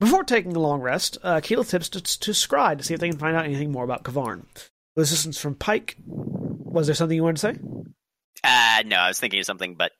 before 0.00 0.24
taking 0.24 0.56
a 0.56 0.60
long 0.60 0.80
rest, 0.80 1.18
uh, 1.22 1.40
Keyleth 1.40 1.70
tips 1.70 1.88
to, 1.90 2.00
to 2.00 2.30
Scry 2.30 2.76
to 2.76 2.84
see 2.84 2.94
if 2.94 3.00
they 3.00 3.08
can 3.08 3.18
find 3.18 3.36
out 3.36 3.44
anything 3.44 3.70
more 3.70 3.84
about 3.84 4.02
K'Varn. 4.02 4.44
With 4.96 5.04
assistance 5.04 5.38
from 5.38 5.56
Pike, 5.56 5.96
was 6.06 6.86
there 6.86 6.94
something 6.94 7.16
you 7.16 7.22
wanted 7.22 7.40
to 7.40 7.52
say? 7.54 7.58
Uh, 8.44 8.82
no, 8.86 8.96
I 8.96 9.08
was 9.08 9.18
thinking 9.18 9.40
of 9.40 9.46
something, 9.46 9.74
but 9.74 9.92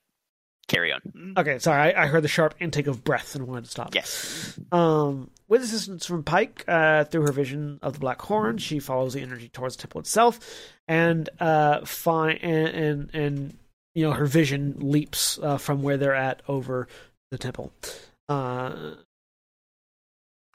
carry 0.65 0.93
on. 0.93 1.35
Okay, 1.36 1.59
sorry, 1.59 1.95
I, 1.95 2.05
I 2.05 2.07
heard 2.07 2.23
the 2.24 2.28
sharp 2.28 2.55
intake 2.61 2.86
of 2.86 3.05
breath 3.05 3.35
and 3.35 3.47
wanted 3.47 3.65
to 3.65 3.70
stop. 3.70 3.95
Yes. 3.95 4.59
Um, 4.73 5.31
with 5.49 5.62
assistance 5.62 6.07
from 6.07 6.23
Pike, 6.23 6.65
uh, 6.66 7.05
through 7.05 7.23
her 7.23 7.32
vision 7.32 7.78
of 7.82 7.95
the 7.95 7.99
Black 7.99 8.20
Horn, 8.23 8.59
she 8.59 8.78
follows 8.78 9.15
the 9.15 9.20
energy 9.20 9.49
towards 9.49 9.77
the 9.77 9.82
temple 9.82 10.01
itself, 10.01 10.41
and 10.89 11.28
uh, 11.41 11.85
find 11.85 12.39
and, 12.43 12.69
and 12.69 13.11
and 13.15 13.59
you 13.95 14.05
know 14.05 14.12
her 14.12 14.27
vision 14.27 14.77
leaps 14.78 15.39
uh, 15.43 15.59
from 15.59 15.82
where 15.82 15.97
they're 15.97 16.15
at 16.15 16.43
over 16.49 16.89
the 17.31 17.39
temple. 17.39 17.73
Uh, 18.28 18.95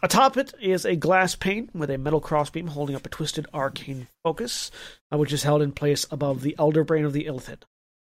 Atop 0.02 0.38
it 0.38 0.54
is 0.62 0.86
a 0.86 0.96
glass 0.96 1.36
pane 1.36 1.70
with 1.74 1.90
a 1.90 1.98
metal 1.98 2.22
crossbeam 2.22 2.68
holding 2.68 2.96
up 2.96 3.06
a 3.06 3.10
twisted 3.10 3.46
arcane 3.54 4.08
focus, 4.24 4.72
uh, 5.12 5.18
which 5.18 5.34
is 5.34 5.44
held 5.44 5.62
in 5.62 5.74
place 5.74 6.06
above 6.10 6.42
the 6.42 6.56
elder 6.58 6.86
brain 6.86 7.04
of 7.04 7.12
the 7.12 7.26
Illithid. 7.26 7.64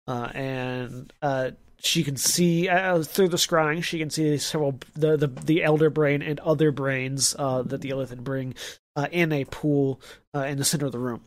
Uh, 0.06 0.30
and 0.34 1.14
uh, 1.22 1.52
she 1.80 2.04
can 2.04 2.18
see 2.18 2.70
uh, 2.70 3.04
through 3.04 3.30
the 3.30 3.38
scrying. 3.38 3.84
She 3.84 3.99
can 3.99 4.10
see 4.10 4.38
several 4.38 4.80
the 4.94 5.18
the, 5.18 5.28
the 5.28 5.64
elder 5.64 5.90
brain 5.90 6.22
and 6.22 6.40
other 6.40 6.72
brains 6.72 7.36
uh, 7.38 7.62
that 7.64 7.82
the 7.82 7.90
Illithid 7.90 8.24
bring 8.24 8.56
uh, 8.95 9.08
in 9.12 9.32
a 9.32 9.45
pool 9.45 10.02
in 10.34 10.58
the 10.58 10.66
center 10.66 10.86
of 10.86 10.91
the 10.91 10.99
room. 10.99 11.22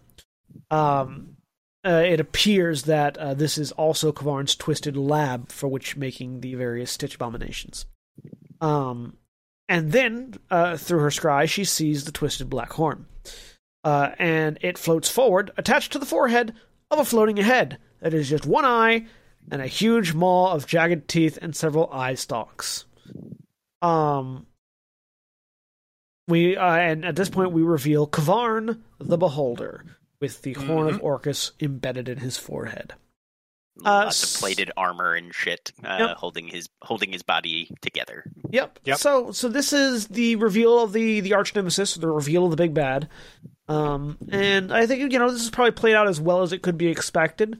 Um, 0.70 1.36
it 1.84 2.20
appears 2.20 2.84
that 2.84 3.16
this 3.38 3.58
is 3.58 3.72
also 3.72 4.12
K'Varn's 4.12 4.54
twisted 4.54 4.96
lab 4.96 5.50
for 5.50 5.68
which 5.68 5.96
making 5.96 6.40
the 6.40 6.54
various 6.54 6.90
stitch 6.90 7.14
abominations. 7.14 7.86
Um, 8.60 9.16
and 9.70 9.92
then, 9.92 10.34
uh, 10.50 10.76
through 10.76 10.98
her 10.98 11.10
scry, 11.10 11.48
she 11.48 11.64
sees 11.64 12.04
the 12.04 12.12
twisted 12.12 12.50
black 12.50 12.72
horn. 12.72 13.06
Uh, 13.84 14.10
and 14.18 14.58
it 14.62 14.76
floats 14.76 15.08
forward, 15.08 15.52
attached 15.56 15.92
to 15.92 15.98
the 15.98 16.04
forehead 16.04 16.54
of 16.90 16.98
a 16.98 17.04
floating 17.04 17.36
head 17.36 17.78
that 18.00 18.12
is 18.12 18.28
just 18.28 18.44
one 18.44 18.64
eye 18.64 19.06
and 19.50 19.62
a 19.62 19.66
huge 19.66 20.14
maw 20.14 20.52
of 20.52 20.66
jagged 20.66 21.08
teeth 21.08 21.38
and 21.40 21.54
several 21.54 21.90
eye 21.92 22.14
stalks. 22.14 22.84
Um, 23.82 24.46
we 26.28 26.56
uh, 26.56 26.76
and 26.76 27.04
at 27.04 27.16
this 27.16 27.28
point 27.28 27.52
we 27.52 27.62
reveal 27.62 28.06
K'Varn 28.06 28.80
the 28.98 29.18
Beholder 29.18 29.84
with 30.20 30.42
the 30.42 30.54
mm-hmm. 30.54 30.66
horn 30.66 30.86
of 30.88 30.96
mm-hmm. 30.96 31.04
Orcus 31.04 31.52
embedded 31.60 32.08
in 32.08 32.18
his 32.18 32.38
forehead. 32.38 32.94
Uh, 33.84 34.04
Lots 34.04 34.36
of 34.36 34.40
plated 34.40 34.70
armor 34.76 35.14
and 35.14 35.34
shit, 35.34 35.72
uh, 35.82 35.96
yep. 35.98 36.16
holding 36.16 36.48
his 36.48 36.68
holding 36.82 37.12
his 37.12 37.22
body 37.22 37.70
together. 37.80 38.24
Yep. 38.50 38.80
Yep. 38.84 38.98
So 38.98 39.32
so 39.32 39.48
this 39.48 39.72
is 39.72 40.08
the 40.08 40.36
reveal 40.36 40.80
of 40.80 40.92
the 40.92 41.20
the 41.20 41.34
arch 41.34 41.54
nemesis, 41.54 41.94
the 41.94 42.08
reveal 42.08 42.44
of 42.44 42.50
the 42.50 42.56
big 42.56 42.74
bad. 42.74 43.08
Um, 43.68 44.18
and 44.30 44.72
I 44.72 44.86
think 44.86 45.12
you 45.12 45.18
know 45.18 45.30
this 45.30 45.42
is 45.42 45.50
probably 45.50 45.72
played 45.72 45.94
out 45.94 46.08
as 46.08 46.20
well 46.20 46.42
as 46.42 46.52
it 46.52 46.62
could 46.62 46.76
be 46.76 46.88
expected. 46.88 47.58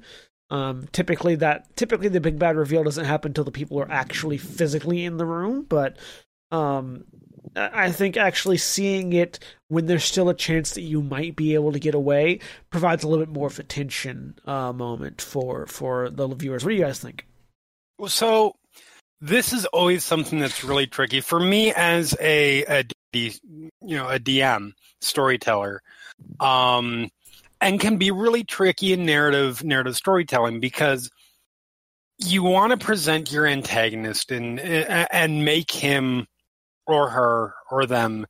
Um, 0.51 0.89
typically 0.93 1.37
that 1.37 1.77
typically 1.77 2.09
the 2.09 2.21
big 2.21 2.39
bad 2.39 2.57
reveal 2.57 2.83
doesn't 2.83 3.05
happen 3.05 3.31
until 3.31 3.45
the 3.45 3.53
people 3.53 3.81
are 3.81 3.91
actually 3.91 4.37
physically 4.37 5.05
in 5.05 5.17
the 5.17 5.25
room, 5.25 5.65
but 5.69 5.97
um, 6.51 7.05
I 7.57 7.91
think 7.91 8.17
actually 8.17 8.59
seeing 8.59 9.13
it 9.13 9.39
when 9.69 9.87
there's 9.87 10.05
still 10.05 10.29
a 10.29 10.35
chance 10.35 10.75
that 10.75 10.83
you 10.83 11.03
might 11.03 11.37
be 11.37 11.55
able 11.55 11.73
to 11.73 11.79
get 11.79 11.95
away 11.95 12.41
provides 12.71 13.03
a 13.03 13.09
little 13.09 13.25
bit 13.25 13.35
more 13.35 13.49
of 13.49 13.59
a 13.59 13.63
tension 13.63 14.39
uh, 14.45 14.73
moment 14.73 15.21
for 15.21 15.67
for 15.67 16.11
the 16.11 16.29
viewers. 16.29 16.65
What 16.65 16.71
do 16.71 16.77
you 16.77 16.85
guys 16.85 17.01
think? 17.01 17.27
So 18.07 18.57
this 19.21 19.53
is 19.53 19.67
always 19.67 20.05
something 20.05 20.39
that's 20.39 20.65
really 20.65 20.87
tricky 20.87 21.21
for 21.21 21.39
me 21.39 21.73
as 21.75 22.17
a, 22.21 22.85
you 23.13 23.33
know 23.83 24.09
a 24.09 24.19
DM 24.19 24.73
storyteller, 25.01 25.83
um, 26.39 27.11
and 27.61 27.81
can 27.81 27.97
be 27.97 28.11
really 28.11 28.45
tricky 28.45 28.93
in 28.93 29.05
narrative 29.07 29.63
narrative 29.65 29.97
storytelling 29.97 30.61
because 30.61 31.11
you 32.19 32.43
want 32.43 32.73
to 32.73 32.85
present 32.85 33.33
your 33.33 33.47
antagonist 33.47 34.31
and 34.31 34.61
and 34.61 35.45
make 35.45 35.71
him 35.71 36.27
or 36.87 37.09
her 37.11 37.55
or 37.71 37.87
them 37.87 38.27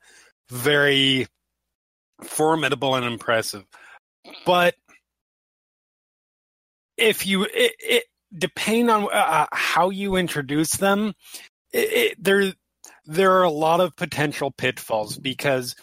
very 0.50 1.26
formidable 2.22 2.94
and 2.94 3.06
impressive. 3.06 3.64
But 4.44 4.74
if 6.96 7.26
you, 7.26 7.44
it, 7.44 7.74
it 7.78 8.04
depending 8.36 8.90
on 8.90 9.04
uh, 9.04 9.06
uh, 9.06 9.46
how 9.52 9.90
you 9.90 10.16
introduce 10.16 10.72
them, 10.72 11.14
it, 11.72 11.92
it, 11.92 12.24
there 12.24 12.52
there 13.06 13.32
are 13.32 13.42
a 13.42 13.50
lot 13.50 13.80
of 13.80 13.96
potential 13.96 14.50
pitfalls 14.50 15.16
because 15.16 15.74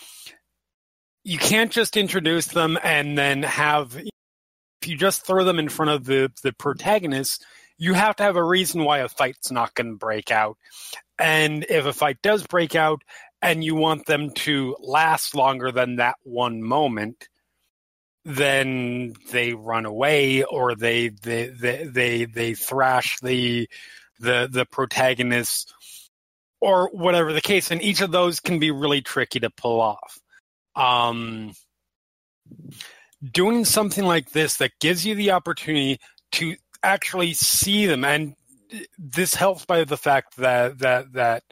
you 1.27 1.37
can't 1.37 1.71
just 1.71 1.97
introduce 1.97 2.47
them 2.47 2.77
and 2.81 3.17
then 3.17 3.43
have 3.43 3.97
if 3.97 4.87
you 4.87 4.95
just 4.95 5.25
throw 5.25 5.43
them 5.43 5.59
in 5.59 5.67
front 5.69 5.91
of 5.91 6.05
the 6.05 6.31
the 6.41 6.53
protagonist 6.53 7.45
you 7.77 7.93
have 7.93 8.15
to 8.15 8.23
have 8.23 8.35
a 8.35 8.43
reason 8.43 8.83
why 8.83 8.99
a 8.99 9.09
fight's 9.09 9.51
not 9.51 9.73
going 9.75 9.91
to 9.91 9.97
break 9.97 10.31
out. 10.31 10.57
And 11.19 11.65
if 11.69 11.85
a 11.85 11.93
fight 11.93 12.21
does 12.21 12.45
break 12.45 12.75
out 12.75 13.03
and 13.41 13.63
you 13.63 13.75
want 13.75 14.05
them 14.05 14.31
to 14.31 14.75
last 14.79 15.35
longer 15.35 15.71
than 15.71 15.97
that 15.97 16.15
one 16.23 16.63
moment, 16.63 17.27
then 18.25 19.13
they 19.31 19.53
run 19.53 19.85
away 19.85 20.43
or 20.43 20.75
they 20.75 21.09
they 21.09 21.47
they 21.47 21.83
they, 21.85 22.25
they 22.25 22.53
thrash 22.55 23.19
the 23.19 23.69
the 24.19 24.49
the 24.51 24.65
protagonist 24.65 25.73
or 26.59 26.89
whatever 26.91 27.31
the 27.31 27.41
case. 27.41 27.69
And 27.69 27.81
each 27.81 28.01
of 28.01 28.11
those 28.11 28.39
can 28.39 28.59
be 28.59 28.71
really 28.71 29.01
tricky 29.01 29.39
to 29.41 29.49
pull 29.51 29.79
off 29.79 30.19
um, 30.77 31.53
doing 33.33 33.65
something 33.65 34.05
like 34.05 34.31
this 34.31 34.57
that 34.57 34.71
gives 34.79 35.05
you 35.05 35.15
the 35.15 35.31
opportunity 35.31 35.99
to 36.31 36.55
actually 36.83 37.33
see 37.33 37.85
them 37.87 38.05
and 38.05 38.35
this 38.97 39.33
helps 39.33 39.65
by 39.65 39.83
the 39.83 39.97
fact 39.97 40.37
that 40.37 40.79
that 40.79 41.13
that 41.13 41.43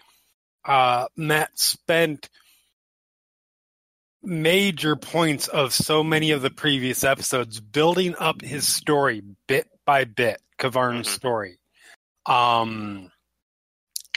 uh, 0.66 1.08
Matt 1.16 1.58
spent 1.58 2.30
major 4.24 4.96
points 4.96 5.48
of 5.48 5.74
so 5.74 6.04
many 6.04 6.32
of 6.32 6.42
the 6.42 6.50
previous 6.50 7.04
episodes 7.04 7.60
building 7.60 8.16
up 8.18 8.42
his 8.42 8.68
story 8.68 9.22
bit 9.48 9.68
by 9.86 10.04
bit, 10.04 10.42
K'Varn's 10.60 11.08
mm-hmm. 11.08 11.16
story. 11.16 11.60
Um, 12.26 13.12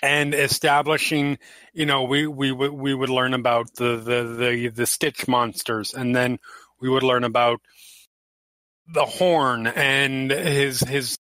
and 0.02 0.34
establishing, 0.34 1.38
you 1.72 1.86
know, 1.86 2.04
we 2.04 2.26
we 2.26 2.52
would 2.52 2.72
we 2.72 2.94
would 2.94 3.08
learn 3.08 3.34
about 3.34 3.74
the, 3.74 3.96
the 3.96 4.22
the 4.24 4.68
the 4.68 4.86
Stitch 4.86 5.26
monsters, 5.26 5.94
and 5.94 6.14
then 6.14 6.38
we 6.80 6.88
would 6.88 7.02
learn 7.02 7.24
about 7.24 7.60
the 8.92 9.04
Horn 9.04 9.66
and 9.66 10.30
his 10.30 10.80
his 10.80 11.18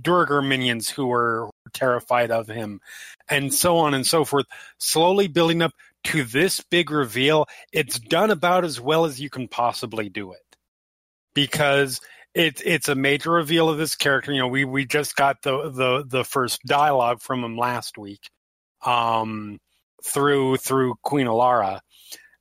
Duergar 0.00 0.42
minions 0.42 0.90
who 0.90 1.06
were 1.06 1.50
terrified 1.72 2.30
of 2.30 2.48
him, 2.48 2.80
and 3.28 3.54
so 3.54 3.78
on 3.78 3.94
and 3.94 4.06
so 4.06 4.24
forth, 4.24 4.46
slowly 4.78 5.28
building 5.28 5.62
up 5.62 5.72
to 6.04 6.24
this 6.24 6.60
big 6.60 6.90
reveal. 6.90 7.46
It's 7.72 7.98
done 7.98 8.30
about 8.30 8.64
as 8.64 8.80
well 8.80 9.04
as 9.04 9.20
you 9.20 9.30
can 9.30 9.46
possibly 9.48 10.08
do 10.08 10.32
it. 10.32 10.40
Because 11.34 12.00
it's 12.34 12.62
it's 12.64 12.88
a 12.88 12.94
major 12.94 13.30
reveal 13.30 13.68
of 13.68 13.78
this 13.78 13.94
character. 13.94 14.32
You 14.32 14.40
know, 14.40 14.48
we 14.48 14.64
we 14.64 14.84
just 14.84 15.16
got 15.16 15.42
the 15.42 15.70
the 15.70 16.04
the 16.06 16.24
first 16.24 16.60
dialogue 16.66 17.22
from 17.22 17.44
him 17.44 17.56
last 17.56 17.96
week, 17.96 18.28
um, 18.84 19.58
through 20.04 20.56
through 20.56 20.96
Queen 21.02 21.26
Alara, 21.26 21.80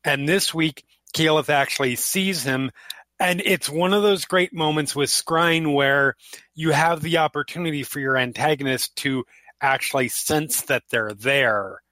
and 0.03 0.27
this 0.27 0.53
week 0.53 0.83
Keyleth 1.15 1.49
actually 1.49 1.95
sees 1.95 2.43
him, 2.43 2.71
and 3.19 3.41
it's 3.45 3.69
one 3.69 3.93
of 3.93 4.01
those 4.01 4.25
great 4.25 4.53
moments 4.53 4.95
with 4.95 5.09
scrying 5.09 5.73
where 5.75 6.15
you 6.55 6.71
have 6.71 7.01
the 7.01 7.17
opportunity 7.17 7.83
for 7.83 7.99
your 7.99 8.17
antagonist 8.17 8.95
to 8.97 9.23
actually 9.61 10.09
sense 10.09 10.63
that 10.63 10.83
they're 10.89 11.13
there 11.13 11.82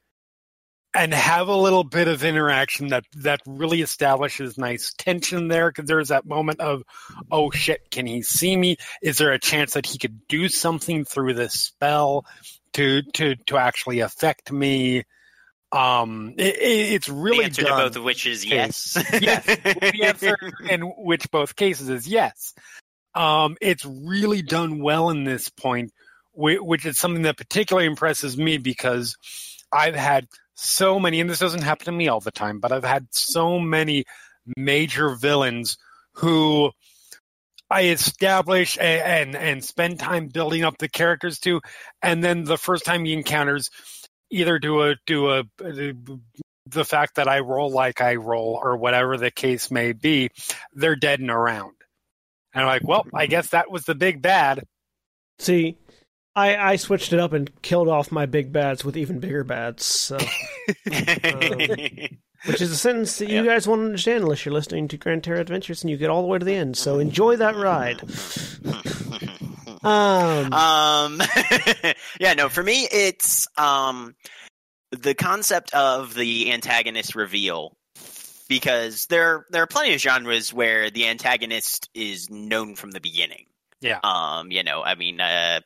and 0.94 1.14
have 1.14 1.48
a 1.48 1.56
little 1.56 1.84
bit 1.84 2.08
of 2.08 2.24
interaction 2.24 2.90
that 2.90 3.06
that 3.16 3.40
really 3.46 3.82
establishes 3.82 4.58
nice 4.58 4.94
tension 4.98 5.48
there 5.48 5.70
because 5.70 5.88
there's 5.88 6.10
that 6.10 6.26
moment 6.26 6.60
of 6.60 6.84
oh 7.32 7.50
shit 7.52 7.90
can 7.92 8.06
he 8.06 8.22
see 8.22 8.56
me? 8.56 8.78
Is 9.02 9.18
there 9.18 9.32
a 9.32 9.40
chance 9.40 9.74
that 9.74 9.86
he 9.86 9.98
could 9.98 10.28
do 10.28 10.50
something 10.50 11.06
through 11.06 11.34
this 11.34 11.54
spell 11.54 12.26
to 12.74 13.04
to 13.14 13.36
to 13.48 13.58
actually 13.58 14.02
affect 14.02 14.52
me? 14.52 15.04
Um 15.72 16.34
it, 16.38 16.56
it's 16.60 17.10
really 17.10 17.40
the 17.40 17.44
answer 17.46 17.62
done. 17.64 17.78
to 17.78 17.84
both 17.86 17.96
of 17.96 18.04
which 18.04 18.26
is 18.26 18.46
yes. 18.46 18.98
yes. 19.22 19.46
The 19.46 20.04
answer 20.04 20.38
in 20.70 20.82
which 20.82 21.32
both 21.32 21.56
cases 21.56 21.88
is 21.90 22.08
yes. 22.08 22.54
Um 23.16 23.56
it's 23.62 23.86
really 23.86 24.42
done 24.42 24.82
well 24.82 25.10
in 25.10 25.24
this 25.24 25.50
point 25.50 25.92
which 26.34 26.86
is 26.86 26.98
something 26.98 27.24
that 27.24 27.36
particularly 27.38 27.86
impresses 27.86 28.38
me 28.38 28.58
because 28.58 29.18
I've 29.72 29.96
had 29.96 30.28
so 30.62 31.00
many, 31.00 31.20
and 31.20 31.30
this 31.30 31.40
doesn't 31.40 31.64
happen 31.64 31.86
to 31.86 31.92
me 31.92 32.08
all 32.08 32.20
the 32.20 32.32
time, 32.32 32.60
but 32.60 32.72
I've 32.72 32.84
had 32.84 33.08
so 33.12 33.60
many 33.60 34.06
major 34.56 35.16
villains 35.16 35.78
who 36.14 36.72
I 37.70 37.86
establish 37.86 38.78
and, 38.80 39.36
and, 39.36 39.36
and 39.36 39.64
spend 39.64 40.00
time 40.00 40.28
building 40.28 40.64
up 40.64 40.78
the 40.78 40.90
characters 40.90 41.40
to, 41.40 41.62
and 42.02 42.24
then 42.24 42.44
the 42.44 42.58
first 42.58 42.86
time 42.86 43.06
he 43.06 43.14
encounters, 43.14 43.70
either 44.30 44.60
do 44.60 44.84
a 44.84 44.96
do 45.06 45.30
a, 45.30 45.44
a 45.64 45.94
the 46.68 46.86
fact 46.86 47.16
that 47.16 47.28
I 47.28 47.40
roll 47.40 47.72
like 47.72 48.00
I 48.00 48.16
roll 48.16 48.60
or 48.62 48.78
whatever 48.78 49.18
the 49.18 49.32
case 49.32 49.72
may 49.72 49.94
be, 49.94 50.30
they're 50.74 50.96
dead 50.96 51.20
and 51.20 51.32
around. 51.32 51.74
And 52.54 52.64
I'm 52.64 52.68
like, 52.68 52.88
well, 52.88 53.06
I 53.14 53.26
guess 53.26 53.50
that 53.50 53.72
was 53.72 53.86
the 53.86 53.96
big 53.96 54.22
bad. 54.22 54.64
See, 55.40 55.78
I, 56.36 56.56
I 56.56 56.76
switched 56.78 57.14
it 57.14 57.20
up 57.20 57.34
and 57.34 57.62
killed 57.62 57.90
off 57.90 58.12
my 58.12 58.26
big 58.26 58.54
bads 58.54 58.86
with 58.86 58.96
even 58.96 59.20
bigger 59.20 59.44
bads. 59.44 59.86
So, 59.86 60.18
um, 60.92 61.60
which 62.46 62.62
is 62.62 62.72
a 62.72 62.78
sentence 62.78 63.18
that 63.18 63.30
you 63.30 63.44
yep. 63.44 63.46
guys 63.46 63.68
won't 63.68 63.82
understand 63.82 64.24
unless 64.24 64.46
you're 64.46 64.54
listening 64.54 64.88
to 64.90 64.98
Grand 64.98 65.24
Terra 65.24 65.42
Adventures 65.42 65.84
and 65.84 65.90
you 65.90 65.98
get 65.98 66.10
all 66.10 66.22
the 66.22 66.28
way 66.28 66.40
to 66.40 66.46
the 66.46 66.56
end. 66.56 66.78
So 66.78 67.00
enjoy 67.00 67.36
that 67.38 67.56
ride. 67.56 68.02
um, 69.84 70.54
um 70.54 71.22
yeah, 72.20 72.34
no, 72.34 72.48
for 72.48 72.64
me, 72.64 72.88
it's 72.90 73.48
um, 73.58 74.16
the 74.92 75.14
concept 75.14 75.74
of 75.74 76.14
the 76.14 76.54
antagonist 76.54 77.16
reveal 77.16 77.76
because 78.48 79.06
there 79.08 79.46
there 79.50 79.64
are 79.64 79.68
plenty 79.68 79.94
of 79.94 80.02
genres 80.02 80.54
where 80.54 80.90
the 80.90 81.08
antagonist 81.08 81.90
is 81.94 82.30
known 82.30 82.76
from 82.76 82.92
the 82.92 83.00
beginning. 83.02 83.46
Yeah. 83.82 84.00
Um, 84.04 84.52
you 84.52 84.64
know, 84.64 84.84
I 84.84 84.96
mean, 84.96 85.20
uh, 85.20 85.62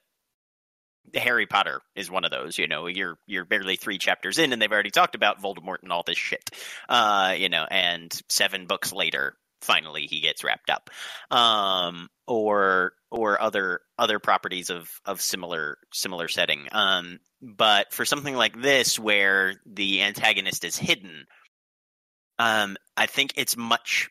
Harry 1.13 1.45
Potter 1.45 1.81
is 1.95 2.09
one 2.09 2.25
of 2.25 2.31
those. 2.31 2.57
You 2.57 2.67
know, 2.67 2.87
you're 2.87 3.17
you're 3.27 3.45
barely 3.45 3.75
three 3.75 3.97
chapters 3.97 4.39
in, 4.39 4.53
and 4.53 4.61
they've 4.61 4.71
already 4.71 4.91
talked 4.91 5.15
about 5.15 5.41
Voldemort 5.41 5.83
and 5.83 5.91
all 5.91 6.03
this 6.05 6.17
shit. 6.17 6.49
Uh, 6.89 7.35
you 7.37 7.49
know, 7.49 7.65
and 7.69 8.17
seven 8.29 8.65
books 8.65 8.93
later, 8.93 9.35
finally 9.61 10.07
he 10.07 10.21
gets 10.21 10.43
wrapped 10.43 10.69
up. 10.69 10.89
Um, 11.31 12.09
or 12.27 12.93
or 13.11 13.41
other 13.41 13.81
other 13.97 14.19
properties 14.19 14.69
of 14.69 14.89
of 15.05 15.21
similar 15.21 15.77
similar 15.93 16.27
setting. 16.27 16.67
Um, 16.71 17.19
but 17.41 17.93
for 17.93 18.05
something 18.05 18.35
like 18.35 18.59
this, 18.59 18.97
where 18.97 19.55
the 19.65 20.01
antagonist 20.01 20.63
is 20.63 20.75
hidden, 20.75 21.25
um, 22.39 22.77
I 22.97 23.05
think 23.05 23.33
it's 23.35 23.55
much 23.55 24.09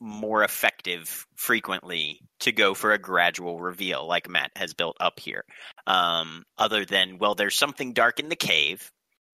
more 0.00 0.44
effective 0.44 1.26
frequently 1.36 2.20
to 2.40 2.52
go 2.52 2.74
for 2.74 2.92
a 2.92 2.98
gradual 2.98 3.60
reveal 3.60 4.06
like 4.06 4.28
Matt 4.28 4.50
has 4.56 4.74
built 4.74 4.96
up 5.00 5.20
here. 5.20 5.44
Um, 5.86 6.44
other 6.58 6.84
than, 6.84 7.18
well, 7.18 7.34
there's 7.34 7.56
something 7.56 7.92
dark 7.92 8.20
in 8.20 8.28
the 8.28 8.36
cave, 8.36 8.90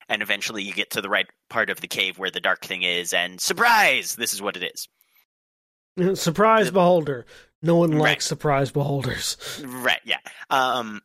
and 0.09 0.23
eventually 0.23 0.63
you 0.63 0.73
get 0.73 0.91
to 0.91 1.01
the 1.01 1.09
right 1.09 1.27
part 1.49 1.71
of 1.71 1.81
the 1.81 1.89
cave 1.89 2.19
where 2.19 2.31
the 2.31 2.41
dark 2.41 2.65
thing 2.65 2.83
is, 2.83 3.13
and 3.13 3.41
surprise, 3.41 4.17
this 4.17 4.33
is 4.33 4.43
what 4.43 4.57
it 4.57 4.73
is. 4.75 4.89
Surprise 6.19 6.67
the, 6.67 6.73
beholder. 6.73 7.27
No 7.63 7.77
one 7.77 7.93
likes 7.93 8.03
right. 8.03 8.23
surprise 8.23 8.71
beholders. 8.71 9.37
Right, 9.65 10.01
yeah. 10.05 10.19
Um, 10.49 11.03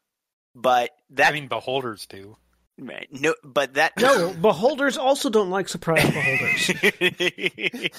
but 0.54 0.92
that. 1.12 1.32
I 1.32 1.34
mean, 1.34 1.48
beholders 1.48 2.06
do. 2.06 2.38
Right. 2.78 3.08
No, 3.10 3.34
but 3.44 3.76
that 3.76 3.94
no 3.98 4.34
beholders 4.34 4.98
also 4.98 5.30
don't 5.30 5.50
like 5.50 5.70
surprise 5.70 6.04
beholders. 6.04 6.72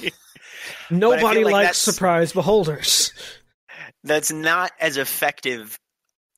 Nobody 0.90 1.44
like 1.44 1.52
likes 1.52 1.78
surprise 1.78 2.32
beholders. 2.32 3.12
That's 4.04 4.30
not 4.30 4.72
as 4.78 4.98
effective 4.98 5.78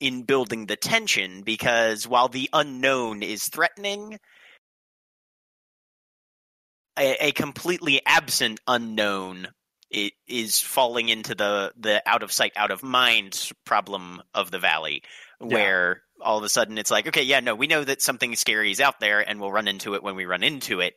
in 0.00 0.22
building 0.22 0.66
the 0.66 0.76
tension 0.76 1.42
because 1.42 2.06
while 2.06 2.28
the 2.28 2.48
unknown 2.52 3.24
is 3.24 3.48
threatening, 3.48 4.20
a, 6.96 7.26
a 7.28 7.32
completely 7.32 8.00
absent 8.06 8.60
unknown 8.68 9.48
it 9.90 10.12
is 10.28 10.60
falling 10.60 11.08
into 11.08 11.34
the 11.34 11.72
the 11.76 12.02
out 12.06 12.22
of 12.22 12.30
sight, 12.30 12.52
out 12.54 12.70
of 12.70 12.84
mind 12.84 13.50
problem 13.64 14.22
of 14.32 14.52
the 14.52 14.60
valley, 14.60 15.02
where. 15.40 16.02
All 16.20 16.38
of 16.38 16.44
a 16.44 16.48
sudden 16.48 16.78
it's 16.78 16.90
like, 16.90 17.08
okay, 17.08 17.22
yeah, 17.22 17.40
no, 17.40 17.54
we 17.54 17.66
know 17.66 17.84
that 17.84 18.02
something 18.02 18.34
scary 18.36 18.70
is 18.70 18.80
out 18.80 19.00
there, 19.00 19.20
and 19.20 19.40
we'll 19.40 19.52
run 19.52 19.68
into 19.68 19.94
it 19.94 20.02
when 20.02 20.16
we 20.16 20.26
run 20.26 20.42
into 20.42 20.80
it. 20.80 20.94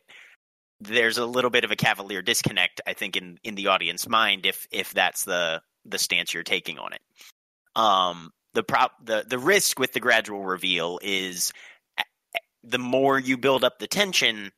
There's 0.80 1.18
a 1.18 1.26
little 1.26 1.50
bit 1.50 1.64
of 1.64 1.70
a 1.70 1.76
cavalier 1.76 2.22
disconnect, 2.22 2.80
I 2.86 2.94
think, 2.94 3.16
in 3.16 3.38
in 3.44 3.54
the 3.54 3.68
audience 3.68 4.08
mind 4.08 4.46
if 4.46 4.66
if 4.70 4.92
that's 4.92 5.24
the 5.24 5.62
the 5.84 5.98
stance 5.98 6.34
you're 6.34 6.42
taking 6.42 6.78
on 6.78 6.92
it. 6.92 7.00
Um, 7.76 8.32
the 8.54 8.62
prop 8.62 8.92
the 9.04 9.24
the 9.26 9.38
risk 9.38 9.78
with 9.78 9.92
the 9.92 10.00
gradual 10.00 10.44
reveal 10.44 10.98
is 11.02 11.52
the 12.64 12.78
more 12.78 13.18
you 13.18 13.36
build 13.36 13.64
up 13.64 13.78
the 13.78 13.86
tension, 13.86 14.50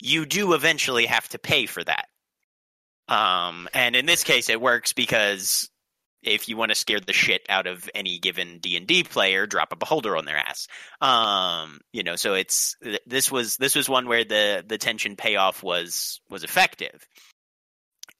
you 0.00 0.26
do 0.26 0.54
eventually 0.54 1.06
have 1.06 1.28
to 1.30 1.38
pay 1.38 1.66
for 1.66 1.82
that. 1.84 2.06
Um, 3.08 3.68
and 3.74 3.94
in 3.94 4.06
this 4.06 4.24
case, 4.24 4.48
it 4.48 4.60
works 4.60 4.92
because 4.92 5.70
if 6.24 6.48
you 6.48 6.56
want 6.56 6.70
to 6.70 6.74
scare 6.74 7.00
the 7.00 7.12
shit 7.12 7.42
out 7.48 7.66
of 7.66 7.88
any 7.94 8.18
given 8.18 8.58
D 8.58 8.76
and 8.76 8.86
D 8.86 9.04
player, 9.04 9.46
drop 9.46 9.72
a 9.72 9.76
beholder 9.76 10.16
on 10.16 10.24
their 10.24 10.36
ass. 10.36 10.68
Um, 11.00 11.80
you 11.92 12.02
know, 12.02 12.16
so 12.16 12.34
it's 12.34 12.76
this 13.06 13.30
was 13.30 13.56
this 13.56 13.74
was 13.74 13.88
one 13.88 14.06
where 14.06 14.24
the 14.24 14.64
the 14.66 14.78
tension 14.78 15.16
payoff 15.16 15.62
was 15.62 16.20
was 16.30 16.44
effective. 16.44 17.06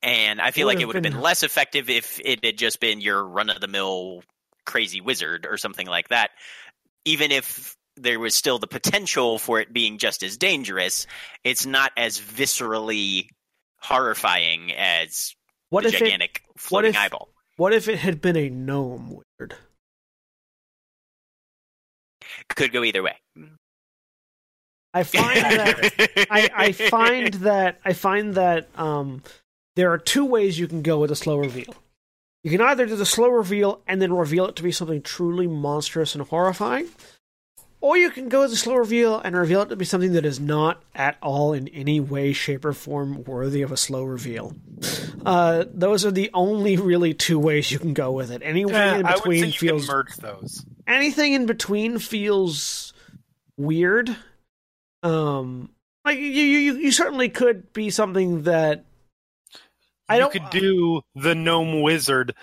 And 0.02 0.40
I 0.40 0.50
feel 0.50 0.66
like 0.66 0.80
it 0.80 0.84
would 0.84 0.96
have 0.96 1.02
been, 1.02 1.14
been 1.14 1.22
less 1.22 1.42
effective 1.42 1.88
if 1.88 2.20
it 2.22 2.44
had 2.44 2.58
just 2.58 2.78
been 2.78 3.00
your 3.00 3.24
run 3.24 3.48
of 3.48 3.60
the 3.60 3.68
mill 3.68 4.22
crazy 4.66 5.00
wizard 5.00 5.46
or 5.48 5.56
something 5.56 5.86
like 5.86 6.08
that. 6.08 6.30
Even 7.06 7.32
if 7.32 7.76
there 7.96 8.20
was 8.20 8.34
still 8.34 8.58
the 8.58 8.66
potential 8.66 9.38
for 9.38 9.60
it 9.60 9.72
being 9.72 9.98
just 9.98 10.22
as 10.22 10.36
dangerous, 10.36 11.06
it's 11.42 11.64
not 11.64 11.92
as 11.96 12.20
viscerally 12.20 13.28
horrifying 13.80 14.72
as 14.72 15.34
what 15.70 15.84
the 15.84 15.90
gigantic 15.90 16.42
it, 16.44 16.60
floating 16.60 16.92
what 16.92 16.96
if, 16.96 17.02
eyeball. 17.02 17.28
What 17.56 17.72
if 17.72 17.88
it 17.88 17.98
had 17.98 18.20
been 18.20 18.36
a 18.36 18.48
gnome 18.48 19.10
wizard? 19.10 19.56
Could 22.54 22.72
go 22.72 22.82
either 22.84 23.02
way. 23.02 23.16
I 24.92 25.02
find 25.02 25.36
that 25.36 26.26
I, 26.30 26.50
I, 26.54 26.72
find 26.90 27.34
that 27.34 27.80
I 27.84 27.92
find 27.92 28.34
that 28.34 28.68
um, 28.78 29.22
there 29.76 29.92
are 29.92 29.98
two 29.98 30.24
ways 30.24 30.58
you 30.58 30.68
can 30.68 30.82
go 30.82 30.98
with 30.98 31.10
a 31.10 31.16
slow 31.16 31.36
reveal. 31.38 31.74
You 32.44 32.50
can 32.50 32.60
either 32.60 32.86
do 32.86 32.94
the 32.94 33.06
slow 33.06 33.28
reveal 33.28 33.80
and 33.86 34.00
then 34.00 34.12
reveal 34.12 34.46
it 34.46 34.56
to 34.56 34.62
be 34.62 34.70
something 34.70 35.02
truly 35.02 35.46
monstrous 35.46 36.14
and 36.14 36.24
horrifying, 36.24 36.88
or 37.84 37.98
you 37.98 38.08
can 38.08 38.30
go 38.30 38.40
with 38.40 38.50
the 38.50 38.56
slow 38.56 38.76
reveal 38.76 39.18
and 39.18 39.36
reveal 39.36 39.60
it 39.60 39.68
to 39.68 39.76
be 39.76 39.84
something 39.84 40.14
that 40.14 40.24
is 40.24 40.40
not 40.40 40.82
at 40.94 41.18
all 41.20 41.52
in 41.52 41.68
any 41.68 42.00
way, 42.00 42.32
shape, 42.32 42.64
or 42.64 42.72
form 42.72 43.22
worthy 43.24 43.60
of 43.60 43.70
a 43.70 43.76
slow 43.76 44.02
reveal. 44.04 44.56
Uh, 45.26 45.66
those 45.70 46.02
are 46.06 46.10
the 46.10 46.30
only 46.32 46.78
really 46.78 47.12
two 47.12 47.38
ways 47.38 47.70
you 47.70 47.78
can 47.78 47.92
go 47.92 48.10
with 48.10 48.30
it. 48.30 48.40
Anything 48.42 48.74
uh, 48.74 48.96
in 49.00 49.06
between 49.06 49.52
feels 49.52 49.86
merge 49.86 50.16
those. 50.16 50.64
Anything 50.86 51.34
in 51.34 51.44
between 51.44 51.98
feels 51.98 52.94
weird. 53.58 54.16
Um, 55.02 55.68
like 56.06 56.16
you, 56.16 56.24
you, 56.24 56.76
you 56.76 56.90
certainly 56.90 57.28
could 57.28 57.70
be 57.74 57.90
something 57.90 58.44
that 58.44 58.86
I 60.08 60.20
don't. 60.20 60.32
You 60.32 60.40
could 60.40 60.48
do 60.48 61.02
the 61.16 61.34
gnome 61.34 61.82
wizard 61.82 62.34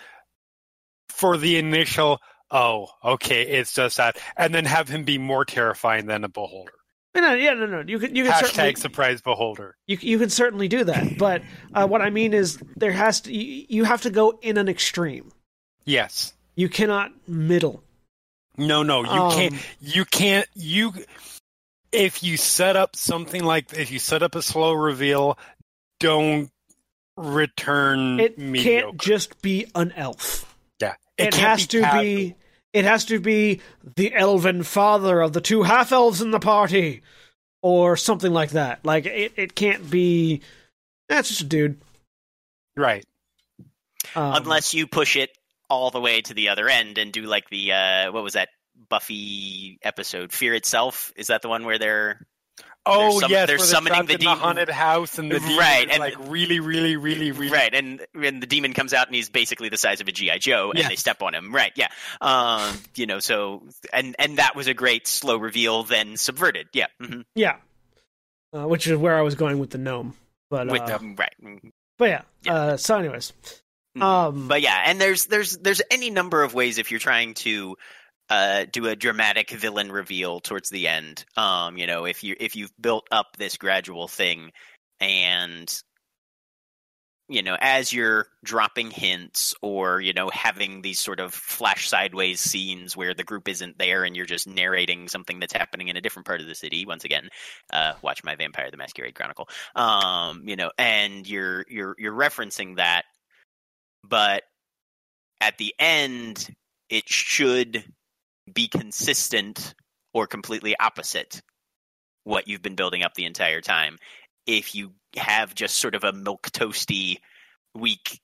for 1.09 1.35
the 1.35 1.57
initial 1.57 2.19
oh, 2.51 2.87
okay, 3.03 3.43
it's 3.43 3.73
just 3.73 3.97
that, 3.97 4.17
and 4.37 4.53
then 4.53 4.65
have 4.65 4.89
him 4.89 5.03
be 5.03 5.17
more 5.17 5.45
terrifying 5.45 6.05
than 6.05 6.23
a 6.23 6.29
beholder. 6.29 6.73
No, 7.13 7.33
yeah, 7.33 7.53
no, 7.53 7.65
no. 7.65 7.83
You 7.85 7.99
can, 7.99 8.15
you 8.15 8.23
could 8.23 8.31
hashtag 8.31 8.45
certainly, 8.45 8.75
surprise 8.75 9.21
beholder. 9.21 9.75
You 9.85 9.97
you 9.99 10.17
could 10.17 10.31
certainly 10.31 10.67
do 10.67 10.85
that, 10.85 11.17
but 11.17 11.41
uh, 11.73 11.85
what 11.87 12.01
I 12.01 12.09
mean 12.09 12.33
is 12.33 12.57
there 12.75 12.91
has 12.91 13.21
to 13.21 13.33
you, 13.33 13.65
you 13.67 13.83
have 13.83 14.03
to 14.03 14.09
go 14.09 14.39
in 14.41 14.57
an 14.57 14.69
extreme. 14.69 15.31
Yes. 15.83 16.33
You 16.55 16.69
cannot 16.69 17.11
middle. 17.27 17.83
No, 18.57 18.83
no, 18.83 19.03
you 19.03 19.09
um, 19.09 19.31
can't. 19.31 19.55
You 19.81 20.05
can't. 20.05 20.47
You 20.53 20.93
if 21.91 22.23
you 22.23 22.37
set 22.37 22.75
up 22.75 22.95
something 22.95 23.43
like 23.43 23.73
if 23.73 23.91
you 23.91 23.99
set 23.99 24.23
up 24.23 24.35
a 24.35 24.41
slow 24.41 24.73
reveal, 24.73 25.37
don't 25.99 26.49
return. 27.17 28.19
It 28.19 28.37
mediocre. 28.37 28.87
can't 28.87 29.01
just 29.01 29.41
be 29.41 29.65
an 29.75 29.93
elf. 29.95 30.55
Yeah, 30.79 30.95
it, 31.17 31.27
it 31.27 31.33
has 31.35 31.67
be 31.67 31.81
to 31.81 31.91
be. 32.01 32.35
It 32.73 32.85
has 32.85 33.05
to 33.05 33.19
be 33.19 33.61
the 33.95 34.13
elven 34.13 34.63
father 34.63 35.21
of 35.21 35.33
the 35.33 35.41
two 35.41 35.63
half 35.63 35.91
elves 35.91 36.21
in 36.21 36.31
the 36.31 36.39
party, 36.39 37.01
or 37.61 37.97
something 37.97 38.31
like 38.31 38.51
that. 38.51 38.85
Like 38.85 39.05
it, 39.05 39.33
it 39.35 39.55
can't 39.55 39.89
be. 39.89 40.41
That's 41.09 41.29
just 41.29 41.41
a 41.41 41.45
dude. 41.45 41.79
Right. 42.75 43.05
Um, 44.15 44.33
Unless 44.35 44.73
you 44.73 44.87
push 44.87 45.15
it 45.15 45.29
all 45.69 45.91
the 45.91 45.99
way 45.99 46.21
to 46.21 46.33
the 46.33 46.49
other 46.49 46.67
end 46.67 46.97
and 46.97 47.11
do 47.11 47.23
like 47.23 47.49
the 47.49 47.73
uh, 47.73 48.11
what 48.11 48.23
was 48.23 48.33
that 48.33 48.49
Buffy 48.89 49.79
episode, 49.83 50.31
Fear 50.31 50.55
Itself? 50.55 51.11
Is 51.15 51.27
that 51.27 51.41
the 51.41 51.49
one 51.49 51.65
where 51.65 51.77
they're 51.77 52.25
Oh 52.83 53.19
some, 53.19 53.29
yes, 53.29 53.47
they're 53.47 53.59
summoning 53.59 54.07
the, 54.07 54.17
demon. 54.17 54.37
the 54.37 54.41
haunted 54.41 54.69
house, 54.69 55.19
and 55.19 55.31
the 55.31 55.39
demon 55.39 55.57
right, 55.57 55.87
and 55.87 55.99
like 55.99 56.15
really, 56.27 56.59
really, 56.59 56.95
really, 56.95 57.31
really 57.31 57.51
right. 57.51 57.71
And 57.73 58.03
and 58.15 58.41
the 58.41 58.47
demon 58.47 58.73
comes 58.73 58.91
out, 58.91 59.05
and 59.05 59.15
he's 59.15 59.29
basically 59.29 59.69
the 59.69 59.77
size 59.77 60.01
of 60.01 60.07
a 60.07 60.11
GI 60.11 60.39
Joe, 60.39 60.71
and 60.71 60.79
yes. 60.79 60.89
they 60.89 60.95
step 60.95 61.21
on 61.21 61.35
him. 61.35 61.53
Right, 61.53 61.71
yeah. 61.75 61.89
Um, 62.21 62.75
you 62.95 63.05
know, 63.05 63.19
so 63.19 63.61
and 63.93 64.15
and 64.17 64.39
that 64.39 64.55
was 64.55 64.65
a 64.65 64.73
great 64.73 65.05
slow 65.05 65.37
reveal, 65.37 65.83
then 65.83 66.17
subverted. 66.17 66.69
Yeah, 66.73 66.87
mm-hmm. 66.99 67.21
yeah. 67.35 67.57
Uh, 68.53 68.67
which 68.67 68.87
is 68.87 68.97
where 68.97 69.15
I 69.15 69.21
was 69.21 69.35
going 69.35 69.59
with 69.59 69.69
the 69.69 69.77
gnome, 69.77 70.15
but 70.49 70.67
with 70.67 70.81
uh, 70.81 70.97
them, 70.97 71.15
right. 71.15 71.35
But 71.99 72.09
yeah. 72.09 72.21
yeah. 72.41 72.53
Uh, 72.53 72.77
so, 72.77 72.97
anyways, 72.97 73.31
mm-hmm. 73.95 74.01
um, 74.01 74.47
but 74.47 74.61
yeah, 74.61 74.83
and 74.87 74.99
there's 74.99 75.25
there's 75.25 75.55
there's 75.57 75.83
any 75.91 76.09
number 76.09 76.41
of 76.41 76.55
ways 76.55 76.79
if 76.79 76.89
you're 76.89 76.99
trying 76.99 77.35
to 77.35 77.77
uh, 78.31 78.65
do 78.71 78.87
a 78.87 78.95
dramatic 78.95 79.51
villain 79.51 79.91
reveal 79.91 80.39
towards 80.39 80.69
the 80.69 80.87
end. 80.87 81.25
Um, 81.35 81.77
you 81.77 81.85
know, 81.85 82.05
if 82.05 82.23
you 82.23 82.37
if 82.39 82.55
you've 82.55 82.71
built 82.79 83.05
up 83.11 83.35
this 83.37 83.57
gradual 83.57 84.07
thing, 84.07 84.51
and 85.01 85.69
you 87.27 87.41
know, 87.41 87.57
as 87.59 87.91
you're 87.91 88.27
dropping 88.41 88.89
hints 88.89 89.53
or 89.61 89.99
you 89.99 90.13
know 90.13 90.29
having 90.33 90.81
these 90.81 90.97
sort 90.97 91.19
of 91.19 91.33
flash 91.33 91.89
sideways 91.89 92.39
scenes 92.39 92.95
where 92.95 93.13
the 93.13 93.25
group 93.25 93.49
isn't 93.49 93.77
there 93.77 94.05
and 94.05 94.15
you're 94.15 94.25
just 94.25 94.47
narrating 94.47 95.09
something 95.09 95.41
that's 95.41 95.53
happening 95.53 95.89
in 95.89 95.97
a 95.97 96.01
different 96.01 96.25
part 96.25 96.39
of 96.39 96.47
the 96.47 96.55
city. 96.55 96.85
Once 96.85 97.03
again, 97.03 97.27
uh, 97.73 97.93
watch 98.01 98.23
my 98.23 98.37
Vampire 98.37 98.71
the 98.71 98.77
Masquerade 98.77 99.13
Chronicle. 99.13 99.49
Um, 99.75 100.43
you 100.47 100.55
know, 100.55 100.71
and 100.77 101.27
you're 101.27 101.65
you're 101.67 101.95
you're 101.97 102.15
referencing 102.15 102.77
that, 102.77 103.03
but 104.07 104.43
at 105.41 105.57
the 105.57 105.75
end, 105.77 106.47
it 106.89 107.09
should 107.09 107.83
be 108.51 108.67
consistent 108.67 109.73
or 110.13 110.27
completely 110.27 110.75
opposite 110.77 111.41
what 112.23 112.47
you've 112.47 112.61
been 112.61 112.75
building 112.75 113.03
up 113.03 113.13
the 113.13 113.25
entire 113.25 113.61
time. 113.61 113.97
If 114.45 114.75
you 114.75 114.93
have 115.15 115.55
just 115.55 115.75
sort 115.75 115.95
of 115.95 116.03
a 116.03 116.13
milk 116.13 116.49
toasty 116.51 117.17
weak 117.75 118.19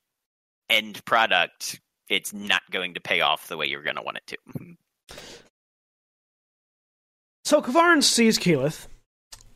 end 0.69 1.03
product, 1.06 1.80
it's 2.10 2.34
not 2.34 2.61
going 2.72 2.95
to 2.95 3.02
pay 3.02 3.22
off 3.22 3.48
the 3.48 3.57
way 3.57 3.68
you're 3.68 3.84
going 3.84 3.95
to 3.95 4.02
want 4.02 4.18
it 4.18 4.27
to. 4.27 4.38
So 7.45 7.61
K'Varn 7.61 8.03
sees 8.03 8.38
Keyleth, 8.38 8.88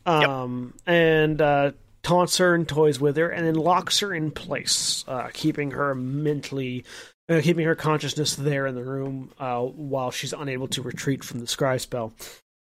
um, 0.06 0.72
yep. 0.86 0.94
and 0.94 1.42
uh, 1.42 1.72
taunts 2.02 2.38
her 2.38 2.54
and 2.54 2.66
toys 2.66 2.98
with 2.98 3.16
her, 3.18 3.28
and 3.28 3.46
then 3.46 3.54
locks 3.54 3.98
her 4.00 4.14
in 4.14 4.30
place, 4.30 5.04
uh, 5.06 5.28
keeping 5.32 5.72
her 5.72 5.94
mentally 5.94 6.84
uh, 7.28 7.40
keeping 7.42 7.66
her 7.66 7.74
consciousness 7.74 8.36
there 8.36 8.66
in 8.66 8.74
the 8.74 8.84
room 8.84 9.32
uh, 9.38 9.60
while 9.60 10.10
she's 10.10 10.32
unable 10.32 10.68
to 10.68 10.82
retreat 10.82 11.24
from 11.24 11.40
the 11.40 11.46
scry 11.46 11.80
spell. 11.80 12.12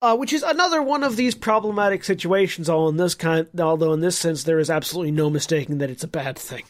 Uh, 0.00 0.16
which 0.16 0.32
is 0.32 0.44
another 0.44 0.80
one 0.80 1.02
of 1.02 1.16
these 1.16 1.34
problematic 1.34 2.04
situations. 2.04 2.68
All 2.68 2.88
in 2.88 2.96
this 2.96 3.16
kind, 3.16 3.48
although 3.58 3.92
in 3.92 4.00
this 4.00 4.16
sense 4.16 4.44
there 4.44 4.60
is 4.60 4.70
absolutely 4.70 5.10
no 5.10 5.28
mistaking 5.28 5.78
that 5.78 5.90
it's 5.90 6.04
a 6.04 6.08
bad 6.08 6.38
thing. 6.38 6.62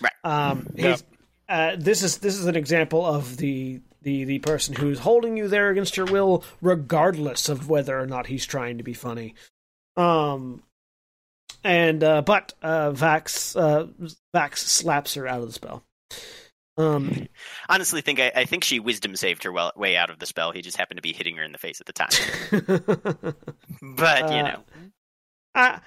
Right. 0.00 0.12
Um, 0.22 0.68
yep. 0.76 1.00
Uh, 1.48 1.76
this 1.76 2.04
is 2.04 2.18
this 2.18 2.38
is 2.38 2.46
an 2.46 2.54
example 2.54 3.04
of 3.04 3.36
the 3.38 3.80
the 4.02 4.24
the 4.24 4.38
person 4.38 4.76
who's 4.76 5.00
holding 5.00 5.36
you 5.36 5.48
there 5.48 5.70
against 5.70 5.96
your 5.96 6.06
will, 6.06 6.44
regardless 6.60 7.48
of 7.48 7.68
whether 7.68 7.98
or 7.98 8.06
not 8.06 8.26
he's 8.26 8.46
trying 8.46 8.78
to 8.78 8.84
be 8.84 8.94
funny. 8.94 9.34
Um, 9.96 10.62
and 11.64 12.02
uh, 12.02 12.22
but 12.22 12.54
uh, 12.62 12.92
Vax 12.92 13.56
uh, 13.60 13.88
Vax 14.34 14.58
slaps 14.58 15.14
her 15.14 15.26
out 15.26 15.40
of 15.40 15.46
the 15.46 15.52
spell. 15.52 15.82
Um, 16.76 17.28
honestly, 17.68 18.00
think 18.00 18.20
I, 18.20 18.32
I, 18.34 18.44
think 18.44 18.64
she 18.64 18.80
wisdom 18.80 19.14
saved 19.16 19.44
her 19.44 19.52
well, 19.52 19.72
way 19.76 19.96
out 19.96 20.10
of 20.10 20.18
the 20.18 20.26
spell. 20.26 20.52
He 20.52 20.62
just 20.62 20.76
happened 20.76 20.98
to 20.98 21.02
be 21.02 21.12
hitting 21.12 21.36
her 21.36 21.42
in 21.42 21.52
the 21.52 21.58
face 21.58 21.80
at 21.80 21.86
the 21.86 21.92
time. 21.92 23.34
but 23.96 24.30
you 24.30 24.38
uh, 24.38 24.42
know, 24.42 24.62
I, 25.54 25.80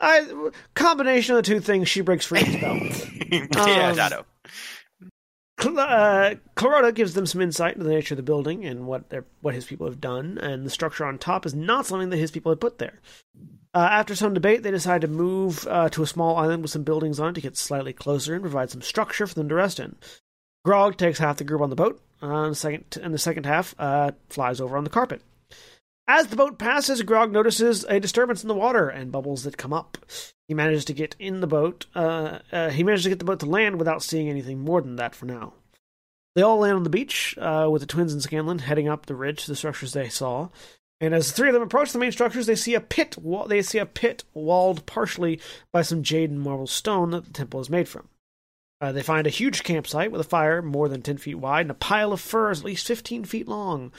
I 0.00 0.50
combination 0.74 1.36
of 1.36 1.44
the 1.44 1.50
two 1.50 1.60
things, 1.60 1.88
she 1.88 2.00
breaks 2.00 2.26
free 2.26 2.40
of 2.40 2.46
the 2.46 2.52
spell. 2.52 3.66
yeah, 3.66 4.18
um, 4.18 4.24
uh, 5.76 6.34
Clarota 6.56 6.94
gives 6.94 7.14
them 7.14 7.26
some 7.26 7.40
insight 7.40 7.74
into 7.74 7.84
the 7.84 7.90
nature 7.90 8.14
of 8.14 8.16
the 8.16 8.22
building 8.22 8.64
and 8.64 8.86
what 8.86 9.10
their 9.10 9.24
what 9.40 9.54
his 9.54 9.66
people 9.66 9.86
have 9.86 10.00
done, 10.00 10.38
and 10.38 10.64
the 10.64 10.70
structure 10.70 11.04
on 11.04 11.18
top 11.18 11.44
is 11.44 11.54
not 11.54 11.86
something 11.86 12.10
that 12.10 12.16
his 12.16 12.30
people 12.30 12.52
had 12.52 12.60
put 12.60 12.78
there. 12.78 13.00
Uh, 13.78 13.88
after 13.92 14.16
some 14.16 14.34
debate, 14.34 14.64
they 14.64 14.72
decide 14.72 15.02
to 15.02 15.06
move 15.06 15.64
uh, 15.68 15.88
to 15.88 16.02
a 16.02 16.06
small 16.06 16.36
island 16.36 16.62
with 16.62 16.70
some 16.72 16.82
buildings 16.82 17.20
on 17.20 17.30
it 17.30 17.34
to 17.34 17.40
get 17.40 17.56
slightly 17.56 17.92
closer 17.92 18.34
and 18.34 18.42
provide 18.42 18.68
some 18.68 18.82
structure 18.82 19.24
for 19.24 19.34
them 19.34 19.48
to 19.48 19.54
rest 19.54 19.78
in. 19.78 19.94
Grog 20.64 20.96
takes 20.96 21.20
half 21.20 21.36
the 21.36 21.44
group 21.44 21.60
on 21.60 21.70
the 21.70 21.76
boat, 21.76 22.02
uh, 22.20 22.26
and, 22.26 22.50
the 22.50 22.56
second, 22.56 22.98
and 23.00 23.14
the 23.14 23.18
second 23.18 23.46
half 23.46 23.76
uh, 23.78 24.10
flies 24.30 24.60
over 24.60 24.76
on 24.76 24.82
the 24.82 24.90
carpet. 24.90 25.22
As 26.08 26.26
the 26.26 26.34
boat 26.34 26.58
passes, 26.58 27.02
Grog 27.02 27.30
notices 27.30 27.84
a 27.84 28.00
disturbance 28.00 28.42
in 28.42 28.48
the 28.48 28.54
water 28.54 28.88
and 28.88 29.12
bubbles 29.12 29.44
that 29.44 29.56
come 29.56 29.72
up. 29.72 29.96
He 30.48 30.54
manages 30.54 30.84
to 30.86 30.92
get 30.92 31.14
in 31.20 31.40
the 31.40 31.46
boat. 31.46 31.86
Uh, 31.94 32.40
uh, 32.50 32.70
he 32.70 32.82
manages 32.82 33.04
to 33.04 33.10
get 33.10 33.20
the 33.20 33.24
boat 33.24 33.38
to 33.38 33.46
land 33.46 33.78
without 33.78 34.02
seeing 34.02 34.28
anything 34.28 34.58
more 34.58 34.82
than 34.82 34.96
that 34.96 35.14
for 35.14 35.26
now. 35.26 35.52
They 36.34 36.42
all 36.42 36.58
land 36.58 36.74
on 36.74 36.82
the 36.82 36.90
beach, 36.90 37.36
with 37.36 37.80
the 37.80 37.86
twins 37.86 38.12
and 38.12 38.20
Scanlan 38.20 38.58
heading 38.58 38.88
up 38.88 39.06
the 39.06 39.14
ridge 39.14 39.44
to 39.44 39.52
the 39.52 39.56
structures 39.56 39.92
they 39.92 40.08
saw. 40.08 40.48
And 41.00 41.14
as 41.14 41.30
three 41.30 41.48
of 41.48 41.54
them 41.54 41.62
approach 41.62 41.92
the 41.92 41.98
main 41.98 42.10
structures, 42.12 42.46
they 42.46 42.56
see 42.56 42.74
a 42.74 42.80
pit. 42.80 43.16
They 43.46 43.62
see 43.62 43.78
a 43.78 43.86
pit 43.86 44.24
walled 44.34 44.84
partially 44.84 45.40
by 45.72 45.82
some 45.82 46.02
jade 46.02 46.30
and 46.30 46.40
marble 46.40 46.66
stone 46.66 47.12
that 47.12 47.24
the 47.24 47.32
temple 47.32 47.60
is 47.60 47.70
made 47.70 47.88
from. 47.88 48.08
Uh, 48.80 48.92
they 48.92 49.02
find 49.02 49.26
a 49.26 49.30
huge 49.30 49.62
campsite 49.62 50.10
with 50.10 50.20
a 50.20 50.24
fire 50.24 50.62
more 50.62 50.88
than 50.88 51.02
ten 51.02 51.18
feet 51.18 51.36
wide 51.36 51.62
and 51.62 51.70
a 51.70 51.74
pile 51.74 52.12
of 52.12 52.20
furs 52.20 52.60
at 52.60 52.64
least 52.64 52.86
fifteen 52.86 53.24
feet 53.24 53.48
long. 53.48 53.92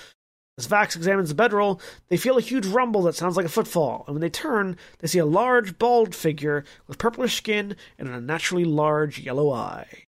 As 0.57 0.67
Vax 0.67 0.97
examines 0.97 1.29
the 1.29 1.35
bedroll, 1.35 1.79
they 2.09 2.17
feel 2.17 2.37
a 2.37 2.41
huge 2.41 2.65
rumble 2.65 3.03
that 3.03 3.15
sounds 3.15 3.37
like 3.37 3.45
a 3.45 3.49
footfall, 3.49 4.03
and 4.05 4.13
when 4.13 4.21
they 4.21 4.29
turn, 4.29 4.75
they 4.97 5.07
see 5.07 5.19
a 5.19 5.25
large, 5.25 5.77
bald 5.77 6.13
figure 6.13 6.65
with 6.85 6.97
purplish 6.97 7.37
skin 7.37 7.77
and 7.97 8.09
an 8.09 8.13
unnaturally 8.13 8.65
large 8.65 9.19
yellow 9.19 9.51
eye. 9.51 10.03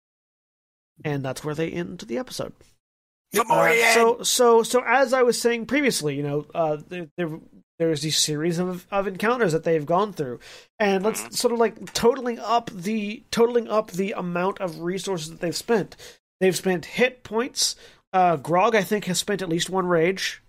And 1.05 1.23
that's 1.23 1.45
where 1.45 1.55
they 1.55 1.71
end 1.71 2.01
the 2.01 2.17
episode. 2.17 2.55
Uh, 3.37 3.75
so, 3.95 4.23
so, 4.23 4.63
so 4.63 4.83
as 4.87 5.13
I 5.13 5.23
was 5.23 5.41
saying 5.41 5.67
previously, 5.67 6.17
you 6.17 6.23
know, 6.23 6.47
uh, 6.55 6.79
there, 6.89 7.09
there, 7.17 7.29
there's 7.79 8.03
these 8.03 8.19
series 8.19 8.59
of, 8.59 8.87
of 8.91 9.07
encounters 9.07 9.53
that 9.53 9.65
they've 9.65 9.85
gone 9.85 10.13
through, 10.13 10.41
and 10.79 11.05
let's 11.05 11.23
mm-hmm. 11.23 11.33
sort 11.33 11.53
of 11.53 11.59
like 11.59 11.93
totaling 11.93 12.39
up 12.39 12.71
the 12.71 13.23
totaling 13.31 13.69
up 13.69 13.91
the 13.91 14.13
amount 14.13 14.61
of 14.61 14.81
resources 14.81 15.31
that 15.31 15.41
they've 15.41 15.57
spent. 15.57 15.97
They've 16.41 16.57
spent 16.57 16.87
hit 16.87 17.23
points. 17.23 17.77
Uh, 18.13 18.37
Grog, 18.37 18.75
I 18.75 18.83
think, 18.83 19.05
has 19.05 19.19
spent 19.19 19.43
at 19.43 19.49
least 19.49 19.71
one 19.71 19.87
rage. 19.87 20.43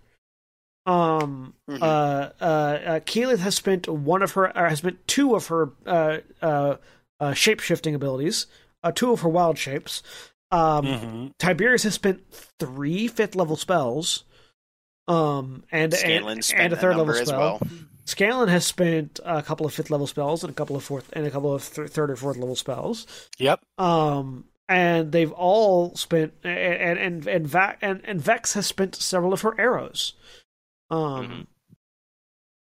Um, 0.86 1.54
mm-hmm. 1.68 1.82
uh, 1.82 1.86
uh, 1.86 2.44
uh 2.44 3.00
Keyleth 3.00 3.38
has 3.38 3.54
spent 3.54 3.86
one 3.86 4.22
of 4.22 4.32
her, 4.32 4.50
has 4.54 4.78
spent 4.78 5.06
two 5.06 5.34
of 5.36 5.48
her 5.48 5.70
uh, 5.86 6.18
uh, 6.40 6.76
uh 7.20 7.34
shape 7.34 7.60
shifting 7.60 7.94
abilities, 7.94 8.46
uh, 8.82 8.90
two 8.90 9.12
of 9.12 9.20
her 9.20 9.28
wild 9.28 9.58
shapes. 9.58 10.02
Um, 10.50 10.84
mm-hmm. 10.84 11.26
Tiberius 11.38 11.84
has 11.84 11.94
spent 11.94 12.22
three 12.58 13.08
fifth 13.08 13.34
level 13.34 13.56
spells. 13.56 14.24
Um, 15.08 15.64
and 15.72 15.92
and, 15.94 16.52
and 16.54 16.72
a 16.72 16.76
third 16.76 16.96
level 16.96 17.14
spell. 17.14 17.38
Well. 17.38 17.60
Scanlan 18.04 18.48
has 18.48 18.66
spent 18.66 19.20
a 19.24 19.42
couple 19.42 19.66
of 19.66 19.72
fifth 19.72 19.90
level 19.90 20.06
spells 20.06 20.42
and 20.42 20.50
a 20.50 20.54
couple 20.54 20.76
of 20.76 20.82
fourth 20.82 21.10
and 21.12 21.26
a 21.26 21.30
couple 21.30 21.54
of 21.54 21.62
th- 21.72 21.90
third 21.90 22.10
or 22.10 22.16
fourth 22.16 22.36
level 22.36 22.56
spells. 22.56 23.06
Yep. 23.38 23.60
Um, 23.78 24.44
and 24.68 25.12
they've 25.12 25.32
all 25.32 25.94
spent 25.96 26.32
and 26.44 26.98
and 26.98 27.26
and 27.26 27.46
Va- 27.46 27.76
and, 27.80 28.00
and 28.04 28.20
Vex 28.20 28.54
has 28.54 28.66
spent 28.66 28.94
several 28.96 29.32
of 29.32 29.42
her 29.42 29.58
arrows. 29.60 30.14
Um, 30.90 30.98
mm-hmm. 31.00 31.40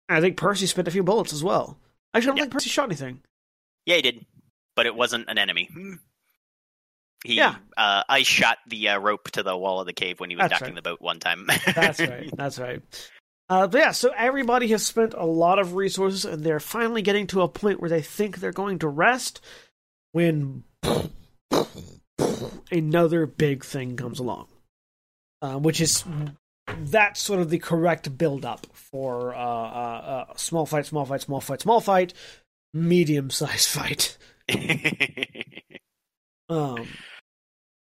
I 0.09 0.21
think 0.21 0.37
Percy 0.37 0.67
spent 0.67 0.89
a 0.89 0.91
few 0.91 1.03
bullets 1.03 1.33
as 1.33 1.43
well. 1.43 1.79
Actually, 2.13 2.27
I 2.27 2.31
don't 2.31 2.37
yep. 2.37 2.45
think 2.45 2.53
Percy 2.53 2.71
shot 2.71 2.85
anything. 2.85 3.21
Yeah, 3.87 3.97
he 3.97 4.03
did, 4.03 4.27
but 4.77 4.87
it 4.87 4.95
wasn't 4.95 5.29
an 5.29 5.39
enemy. 5.39 5.71
He 7.25 7.37
yeah. 7.37 7.57
uh, 7.77 8.03
I 8.09 8.23
shot 8.23 8.59
the 8.67 8.91
uh, 8.91 8.99
rope 8.99 9.31
to 9.33 9.43
the 9.43 9.57
wall 9.57 9.81
of 9.81 9.87
the 9.87 9.93
cave 9.93 10.21
when 10.21 10.31
he 10.31 10.37
was 10.37 10.45
That's 10.45 10.61
docking 10.61 10.75
right. 10.75 10.83
the 10.83 10.91
boat 10.91 11.01
one 11.01 11.21
time. 11.21 11.47
That's 11.75 12.01
right. 12.01 12.31
That's 12.35 12.59
right. 12.59 12.83
Uh, 13.49 13.67
but 13.67 13.79
yeah, 13.79 13.91
so 13.91 14.13
everybody 14.17 14.69
has 14.69 14.87
spent 14.87 15.13
a 15.13 15.27
lot 15.27 15.59
of 15.59 15.75
resources, 15.75 16.25
and 16.25 16.45
they're 16.45 16.61
finally 16.61 17.03
getting 17.03 17.27
to 17.27 17.43
a 17.43 17.49
point 17.49 17.81
where 17.81 17.91
they 17.91 18.01
think 18.01 18.39
they're 18.39 18.53
going 18.53 18.79
to 18.79 18.89
rest. 18.89 19.41
When 20.13 20.65
another 22.71 23.27
big 23.27 23.65
thing 23.65 23.97
comes 23.97 24.19
along, 24.19 24.49
uh, 25.43 25.59
which 25.59 25.81
is 25.81 26.05
that's 26.79 27.21
sort 27.21 27.41
of 27.41 27.51
the 27.51 27.59
correct 27.59 28.17
build 28.17 28.45
up 28.45 28.67
for 28.73 29.35
uh, 29.35 29.39
uh, 29.39 30.27
uh, 30.31 30.37
small 30.37 30.67
fight, 30.67 30.87
small 30.87 31.05
fight, 31.05 31.23
small 31.23 31.41
fight, 31.41 31.61
small 31.61 31.81
fight, 31.81 32.15
medium 32.73 33.31
sized 33.31 33.69
fight. 33.69 34.17
um, 36.51 36.87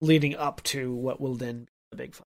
leading 0.01 0.37
up 0.37 0.63
to 0.65 0.93
what 0.95 1.21
will 1.21 1.35
then 1.35 1.65
be 1.65 1.71
the 1.91 1.97
big 1.97 2.15
fight. 2.15 2.25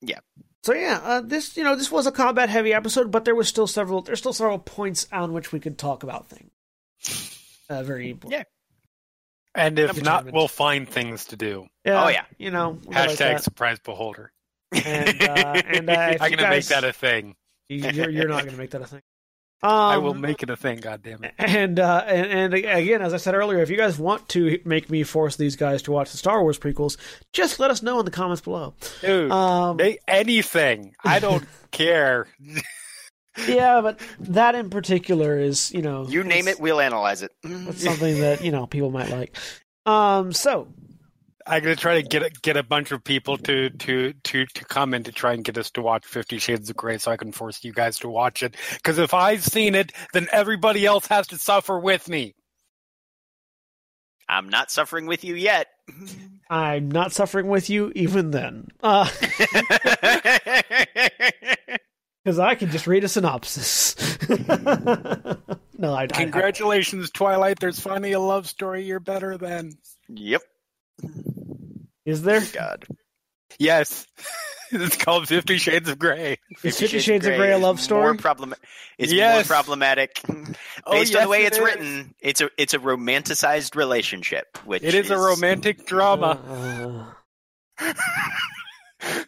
Yeah. 0.00 0.18
So 0.64 0.74
yeah, 0.74 1.00
uh, 1.02 1.20
this 1.22 1.56
you 1.56 1.64
know 1.64 1.74
this 1.76 1.90
was 1.90 2.06
a 2.06 2.12
combat 2.12 2.48
heavy 2.48 2.72
episode, 2.74 3.10
but 3.10 3.24
there 3.24 3.34
was 3.34 3.48
still 3.48 3.66
several 3.66 4.02
there's 4.02 4.18
still 4.18 4.32
several 4.32 4.58
points 4.58 5.06
on 5.12 5.32
which 5.32 5.50
we 5.52 5.60
could 5.60 5.78
talk 5.78 6.02
about 6.02 6.28
things. 6.28 6.50
Uh, 7.70 7.82
very 7.82 8.10
important. 8.10 8.40
Yeah. 8.40 8.44
And 9.54 9.78
if 9.78 10.02
not, 10.02 10.30
we'll 10.30 10.46
find 10.48 10.88
things 10.88 11.26
to 11.26 11.36
do. 11.36 11.66
Yeah, 11.84 12.04
Oh, 12.04 12.08
yeah. 12.08 12.24
you 12.38 12.50
know 12.50 12.74
Hashtag 12.86 13.34
like 13.34 13.42
surprise 13.42 13.78
beholder. 13.80 14.30
And, 14.72 15.22
uh, 15.22 15.62
and, 15.66 15.88
uh, 15.90 15.92
I'm 16.20 16.30
gonna 16.30 16.36
guys- 16.36 16.50
make 16.50 16.64
that 16.66 16.84
a 16.84 16.92
thing. 16.92 17.34
you're 17.68 18.10
you're 18.10 18.28
not 18.28 18.42
going 18.42 18.52
to 18.54 18.58
make 18.58 18.70
that 18.70 18.82
a 18.82 18.86
thing. 18.86 19.02
Um, 19.60 19.70
I 19.72 19.98
will 19.98 20.14
make 20.14 20.42
it 20.44 20.50
a 20.50 20.56
thing. 20.56 20.78
God 20.78 21.02
damn 21.02 21.24
it! 21.24 21.34
And, 21.36 21.80
uh, 21.80 22.04
and 22.06 22.26
and 22.26 22.54
again, 22.54 23.02
as 23.02 23.12
I 23.12 23.16
said 23.16 23.34
earlier, 23.34 23.58
if 23.60 23.70
you 23.70 23.76
guys 23.76 23.98
want 23.98 24.28
to 24.30 24.60
make 24.64 24.88
me 24.88 25.02
force 25.02 25.34
these 25.34 25.56
guys 25.56 25.82
to 25.82 25.90
watch 25.92 26.12
the 26.12 26.16
Star 26.16 26.42
Wars 26.42 26.58
prequels, 26.60 26.96
just 27.32 27.58
let 27.58 27.70
us 27.72 27.82
know 27.82 27.98
in 27.98 28.04
the 28.04 28.10
comments 28.12 28.40
below. 28.40 28.74
Dude, 29.00 29.32
Um, 29.32 29.76
make 29.78 29.98
anything. 30.06 30.94
I 31.04 31.18
don't 31.18 31.44
care. 31.72 32.28
yeah, 33.48 33.80
but 33.80 33.98
that 34.20 34.54
in 34.54 34.70
particular 34.70 35.38
is 35.38 35.72
you 35.72 35.82
know 35.82 36.06
you 36.08 36.22
name 36.22 36.46
it, 36.48 36.60
we'll 36.60 36.80
analyze 36.80 37.22
it. 37.22 37.32
It's 37.42 37.82
something 37.82 38.20
that 38.20 38.44
you 38.44 38.52
know 38.52 38.66
people 38.66 38.90
might 38.90 39.10
like. 39.10 39.36
Um, 39.86 40.32
so 40.32 40.68
I'm 41.48 41.62
gonna 41.62 41.76
try 41.76 42.00
to 42.00 42.06
get 42.06 42.22
a, 42.22 42.30
get 42.42 42.56
a 42.56 42.62
bunch 42.62 42.92
of 42.92 43.02
people 43.02 43.38
to 43.38 43.70
to 43.70 44.12
to 44.12 44.46
to 44.46 44.64
come 44.64 44.92
and 44.94 45.04
to 45.06 45.12
try 45.12 45.32
and 45.32 45.42
get 45.42 45.56
us 45.56 45.70
to 45.72 45.82
watch 45.82 46.04
Fifty 46.04 46.38
Shades 46.38 46.68
of 46.68 46.76
Grey, 46.76 46.98
so 46.98 47.10
I 47.10 47.16
can 47.16 47.32
force 47.32 47.64
you 47.64 47.72
guys 47.72 47.98
to 48.00 48.08
watch 48.08 48.42
it. 48.42 48.54
Because 48.74 48.98
if 48.98 49.14
I've 49.14 49.42
seen 49.42 49.74
it, 49.74 49.92
then 50.12 50.28
everybody 50.30 50.84
else 50.84 51.06
has 51.06 51.26
to 51.28 51.38
suffer 51.38 51.78
with 51.78 52.08
me. 52.08 52.34
I'm 54.28 54.50
not 54.50 54.70
suffering 54.70 55.06
with 55.06 55.24
you 55.24 55.34
yet. 55.34 55.68
I'm 56.50 56.90
not 56.90 57.12
suffering 57.12 57.48
with 57.48 57.70
you 57.70 57.92
even 57.94 58.30
then, 58.30 58.68
uh, 58.82 59.08
because 62.24 62.38
I 62.38 62.54
can 62.56 62.70
just 62.70 62.86
read 62.86 63.04
a 63.04 63.08
synopsis. 63.08 63.96
no, 65.78 65.94
I, 65.94 66.02
I, 66.02 66.06
Congratulations, 66.08 67.10
Twilight. 67.10 67.58
There's 67.58 67.80
finally 67.80 68.12
a 68.12 68.20
love 68.20 68.46
story 68.46 68.84
you're 68.84 69.00
better 69.00 69.38
than. 69.38 69.72
yep. 70.08 70.42
Is 72.04 72.22
there? 72.22 72.42
God. 72.52 72.84
Yes, 73.58 74.06
it's 74.72 74.96
called 74.96 75.26
Fifty 75.28 75.58
Shades 75.58 75.88
of 75.88 75.98
Grey. 75.98 76.38
Is 76.62 76.78
Fifty 76.78 76.98
Shades 77.00 77.26
of 77.26 77.34
Grey 77.36 77.52
a 77.52 77.56
is 77.56 77.62
love 77.62 77.76
More 77.76 77.82
story? 77.82 78.16
problem- 78.18 78.54
it's 78.98 79.12
Yes. 79.12 79.48
more 79.48 79.56
problematic. 79.56 80.20
Oh, 80.86 80.92
Based 80.92 81.14
on 81.16 81.24
the 81.24 81.28
way 81.28 81.42
it 81.44 81.48
it's 81.48 81.58
is. 81.58 81.64
written, 81.64 82.14
it's 82.20 82.40
a 82.40 82.48
it's 82.56 82.72
a 82.72 82.78
romanticized 82.78 83.74
relationship, 83.76 84.46
which 84.64 84.82
It 84.82 84.94
is 84.94 85.10
a 85.10 85.18
romantic 85.18 85.84
drama. 85.86 87.14
Uh, 87.78 87.92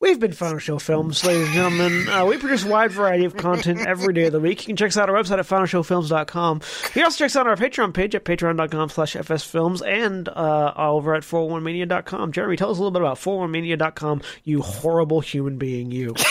We've 0.00 0.20
been 0.20 0.32
Final 0.32 0.60
Show 0.60 0.78
Films, 0.78 1.24
ladies 1.24 1.46
and 1.46 1.54
gentlemen. 1.54 2.08
Uh, 2.08 2.24
we 2.24 2.38
produce 2.38 2.64
a 2.64 2.68
wide 2.68 2.92
variety 2.92 3.24
of 3.24 3.36
content 3.36 3.84
every 3.84 4.14
day 4.14 4.26
of 4.26 4.32
the 4.32 4.38
week. 4.38 4.60
You 4.60 4.66
can 4.66 4.76
check 4.76 4.88
us 4.88 4.96
out 4.96 5.08
on 5.10 5.16
our 5.16 5.20
website 5.20 5.40
at 5.40 5.46
finalshowfilms.com. 5.46 6.60
You 6.84 6.90
can 6.90 7.02
also 7.04 7.18
check 7.18 7.26
us 7.26 7.34
out 7.36 7.48
on 7.48 7.50
our 7.50 7.56
Patreon 7.56 7.92
page 7.92 8.14
at 8.14 8.24
patreon.com 8.24 8.90
slash 8.90 9.16
fsfilms 9.16 9.84
and 9.84 10.28
uh, 10.28 10.72
over 10.76 11.16
at 11.16 11.24
411mania.com. 11.24 12.30
Jeremy, 12.30 12.56
tell 12.56 12.70
us 12.70 12.78
a 12.78 12.80
little 12.80 12.92
bit 12.92 13.02
about 13.02 13.16
411mania.com, 13.16 14.22
you 14.44 14.62
horrible 14.62 15.18
human 15.18 15.58
being, 15.58 15.90
you. 15.90 16.14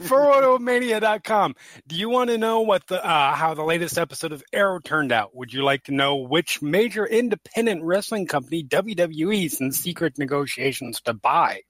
411mania.com. 0.00 1.54
Do 1.86 1.96
you 1.96 2.08
want 2.08 2.30
to 2.30 2.38
know 2.38 2.60
what 2.60 2.86
the 2.86 3.04
uh, 3.04 3.34
how 3.34 3.54
the 3.54 3.62
latest 3.64 3.98
episode 3.98 4.32
of 4.32 4.42
Arrow 4.52 4.78
turned 4.80 5.12
out? 5.12 5.34
Would 5.34 5.52
you 5.52 5.62
like 5.62 5.84
to 5.84 5.92
know 5.92 6.16
which 6.16 6.62
major 6.62 7.06
independent 7.06 7.82
wrestling 7.82 8.26
company 8.26 8.62
WWE 8.64 9.46
is 9.46 9.60
in 9.60 9.72
secret 9.72 10.18
negotiations 10.18 11.00
to 11.02 11.14
buy? 11.14 11.62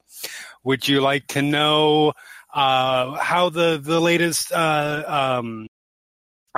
Would 0.64 0.88
you 0.88 1.00
like 1.00 1.26
to 1.28 1.42
know 1.42 2.12
uh, 2.52 3.14
how 3.14 3.48
the 3.50 3.78
the 3.82 4.00
latest 4.00 4.52
uh, 4.52 5.04
um, 5.38 5.68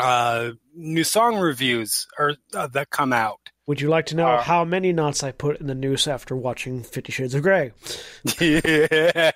uh, 0.01 0.51
new 0.75 1.05
song 1.05 1.37
reviews 1.39 2.07
are 2.19 2.35
uh, 2.55 2.67
that 2.69 2.91
come 2.91 3.13
out? 3.13 3.39
Would 3.69 3.81
you 3.81 3.89
like 3.89 4.07
to 4.07 4.17
know 4.17 4.27
Uh, 4.27 4.43
how 4.43 4.65
many 4.65 4.93
knots 4.93 5.23
I 5.23 5.31
put 5.31 5.61
in 5.61 5.69
the 5.69 5.75
noose 5.75 6.09
after 6.09 6.35
watching 6.35 6.83
Fifty 6.83 7.13
Shades 7.13 7.35
of 7.35 7.43
Grey? 7.43 7.73
yeah. 8.41 9.31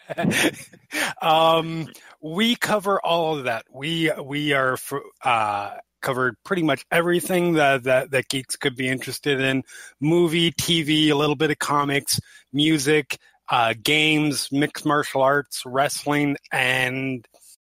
um, 1.23 1.87
we 2.35 2.57
cover 2.57 3.01
all 3.01 3.39
of 3.39 3.45
that. 3.45 3.65
We 3.73 4.11
we 4.23 4.53
are 4.53 4.77
uh, 5.25 5.75
covered 6.03 6.37
pretty 6.45 6.63
much 6.63 6.85
everything 6.91 7.55
that, 7.55 7.85
that 7.85 8.11
that 8.11 8.29
geeks 8.29 8.57
could 8.57 8.77
be 8.77 8.89
interested 8.89 9.41
in: 9.41 9.63
movie, 10.01 10.53
TV, 10.53 11.11
a 11.11 11.15
little 11.15 11.37
bit 11.37 11.51
of 11.51 11.59
comics, 11.59 12.21
music, 12.53 13.19
uh, 13.49 13.75
games, 13.81 14.49
mixed 14.51 14.85
martial 14.85 15.23
arts, 15.23 15.63
wrestling, 15.65 16.37
and 16.53 17.27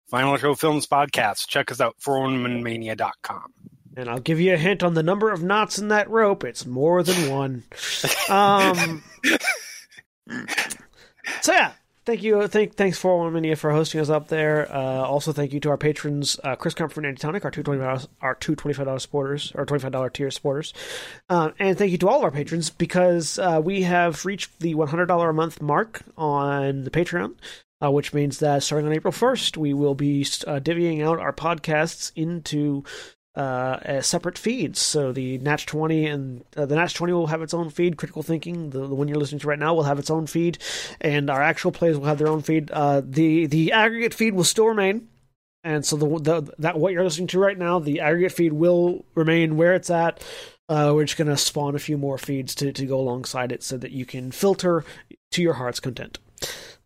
Final 0.09 0.37
Show 0.37 0.55
Films 0.55 0.87
podcast. 0.87 1.47
Check 1.49 1.71
us 1.71 1.81
out, 1.81 1.97
411mania.com. 2.05 3.53
And 3.97 4.09
I'll 4.09 4.21
give 4.21 4.41
you 4.41 4.55
a 4.55 4.59
hint 4.59 4.83
on 4.83 4.95
the 4.95 5.03
number 5.03 5.31
of 5.31 5.43
knots 5.43 5.79
in 5.79 5.89
that 5.89 6.09
rope. 6.09 6.45
It's 6.45 6.65
more 6.65 7.03
than 7.03 7.31
one. 7.31 7.65
Um, 8.31 9.03
so 11.43 11.53
yeah, 11.53 11.73
thank 12.05 12.23
you. 12.23 12.47
Thank 12.49 12.75
thanks 12.75 12.99
for 12.99 13.19
one 13.19 13.33
Mania 13.33 13.57
for 13.57 13.71
hosting 13.71 14.01
us 14.01 14.11
up 14.11 14.29
there. 14.29 14.71
Uh, 14.73 15.03
also, 15.03 15.33
thank 15.33 15.53
you 15.53 15.61
to 15.61 15.71
our 15.71 15.77
patrons, 15.77 16.39
uh, 16.45 16.57
Chris 16.57 16.75
Comfort 16.75 17.01
and 17.05 17.07
Antitonic, 17.07 17.45
our 17.45 17.51
two 17.51 17.63
twenty 17.63 17.81
five 17.81 18.07
our 18.21 18.35
two 18.35 18.55
twenty 18.55 18.75
five 18.75 18.87
dollars 18.87 19.03
supporters 19.03 19.53
or 19.55 19.65
twenty 19.65 19.83
five 19.83 19.93
dollar 19.93 20.11
tier 20.11 20.31
supporters, 20.31 20.73
uh, 21.29 21.51
and 21.59 21.79
thank 21.79 21.93
you 21.93 21.99
to 21.99 22.09
all 22.09 22.19
of 22.19 22.25
our 22.25 22.31
patrons 22.31 22.71
because 22.71 23.39
uh, 23.39 23.61
we 23.63 23.83
have 23.83 24.25
reached 24.25 24.61
the 24.61 24.75
one 24.75 24.89
hundred 24.89 25.07
dollar 25.07 25.31
a 25.31 25.35
month 25.35 25.61
mark 25.61 26.03
on 26.17 26.85
the 26.85 26.91
Patreon. 26.91 27.35
Uh, 27.85 27.91
which 27.91 28.15
means 28.15 28.39
that 28.39 28.63
starting 28.63 28.87
on 28.87 28.93
April 28.93 29.13
1st, 29.13 29.57
we 29.57 29.75
will 29.75 29.97
be 29.97 30.21
uh, 30.47 30.61
divvying 30.61 31.05
out 31.05 31.19
our 31.19 31.33
podcasts 31.33 32.13
into 32.15 32.85
uh, 33.35 33.79
as 33.83 34.07
separate 34.07 34.37
feeds. 34.39 34.81
So 34.81 35.13
the 35.13 35.39
Natch 35.39 35.67
20 35.67 36.07
and 36.07 36.45
uh, 36.57 36.67
the 36.67 36.77
Natch 36.77 36.95
20 36.95 37.13
will 37.13 37.27
have 37.29 37.43
its 37.43 37.55
own 37.55 37.71
feed. 37.71 37.97
Critical 37.97 38.23
Thinking, 38.23 38.71
the, 38.71 38.87
the 38.87 38.95
one 38.95 39.09
you're 39.09 39.19
listening 39.19 39.41
to 39.41 39.49
right 39.49 39.59
now, 39.59 39.75
will 39.75 39.85
have 39.85 39.99
its 39.99 40.11
own 40.11 40.27
feed, 40.27 40.59
and 41.01 41.31
our 41.31 41.43
actual 41.43 41.73
plays 41.73 41.97
will 41.97 42.07
have 42.07 42.19
their 42.19 42.29
own 42.29 42.43
feed. 42.43 42.71
Uh, 42.71 43.03
the 43.05 43.47
the 43.47 43.73
aggregate 43.73 44.15
feed 44.15 44.35
will 44.35 44.45
still 44.45 44.67
remain. 44.67 45.09
And 45.65 45.87
so 45.87 45.97
the, 45.97 46.07
the 46.19 46.55
that 46.59 46.79
what 46.79 46.93
you're 46.93 47.05
listening 47.05 47.29
to 47.29 47.39
right 47.39 47.59
now, 47.59 47.79
the 47.79 48.01
aggregate 48.01 48.33
feed 48.33 48.53
will 48.53 49.05
remain 49.15 49.57
where 49.57 49.75
it's 49.75 49.91
at. 49.91 50.23
Uh, 50.69 50.93
we're 50.95 51.05
just 51.05 51.19
going 51.19 51.29
to 51.29 51.37
spawn 51.37 51.75
a 51.75 51.79
few 51.79 51.99
more 51.99 52.19
feeds 52.19 52.55
to, 52.55 52.73
to 52.73 52.87
go 52.87 52.99
alongside 52.99 53.53
it 53.53 53.63
so 53.63 53.77
that 53.77 53.91
you 53.91 54.07
can 54.07 54.33
filter 54.33 54.85
to 55.31 55.43
your 55.43 55.55
heart's 55.55 55.81
content. 55.81 56.19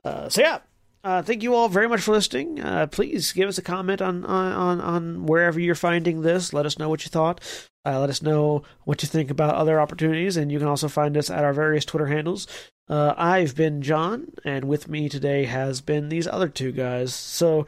Uh, 0.05 0.29
so 0.29 0.41
yeah, 0.41 0.59
uh, 1.07 1.23
thank 1.23 1.45
you 1.45 1.55
all 1.55 1.69
very 1.69 1.89
much 1.89 2.01
for 2.01 2.11
listening. 2.11 2.61
Uh, 2.61 2.89
please 2.89 3.33
give 3.33 3.49
us 3.49 3.59
a 3.59 3.63
comment 3.63 4.03
on, 4.03 4.25
on 4.25 4.81
on 4.81 5.27
wherever 5.27 5.61
you're 5.61 5.77
finding 5.77 6.23
this. 6.23 6.53
Let 6.53 6.67
us 6.67 6.81
know 6.81 6.89
what 6.89 7.05
you 7.05 7.11
thought. 7.11 7.41
Uh, 7.87 8.01
let 8.01 8.11
us 8.11 8.23
know 8.23 8.65
what 8.83 9.01
you 9.03 9.09
think 9.09 9.31
about 9.31 9.55
other 9.55 9.81
opportunities, 9.81 10.37
and 10.37 10.51
you 10.51 10.59
can 10.59 10.67
also 10.67 10.89
find 10.89 11.17
us 11.17 11.31
at 11.31 11.45
our 11.45 11.53
various 11.53 11.85
Twitter 11.85 12.07
handles. 12.07 12.49
Uh, 12.89 13.15
I've 13.17 13.55
been 13.55 13.83
John, 13.83 14.33
and 14.45 14.65
with 14.65 14.89
me 14.89 15.09
today 15.09 15.45
has 15.45 15.81
been 15.81 16.09
these 16.09 16.27
other 16.27 16.49
two 16.49 16.73
guys. 16.73 17.15
So 17.15 17.67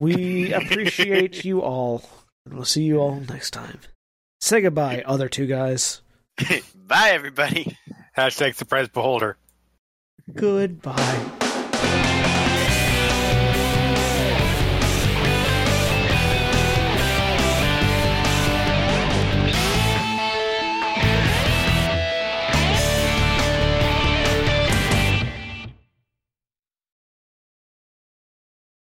we 0.00 0.52
appreciate 0.52 1.44
you 1.44 1.62
all, 1.62 2.02
and 2.44 2.54
we'll 2.54 2.64
see 2.64 2.82
you 2.82 2.98
all 2.98 3.20
next 3.20 3.52
time. 3.52 3.78
Say 4.40 4.62
goodbye, 4.62 5.04
other 5.06 5.28
two 5.28 5.46
guys. 5.46 6.02
Bye, 6.74 7.10
everybody. 7.12 7.78
Hashtag 8.18 8.56
surprise 8.56 8.88
beholder. 8.88 9.36
Goodbye. 10.34 11.43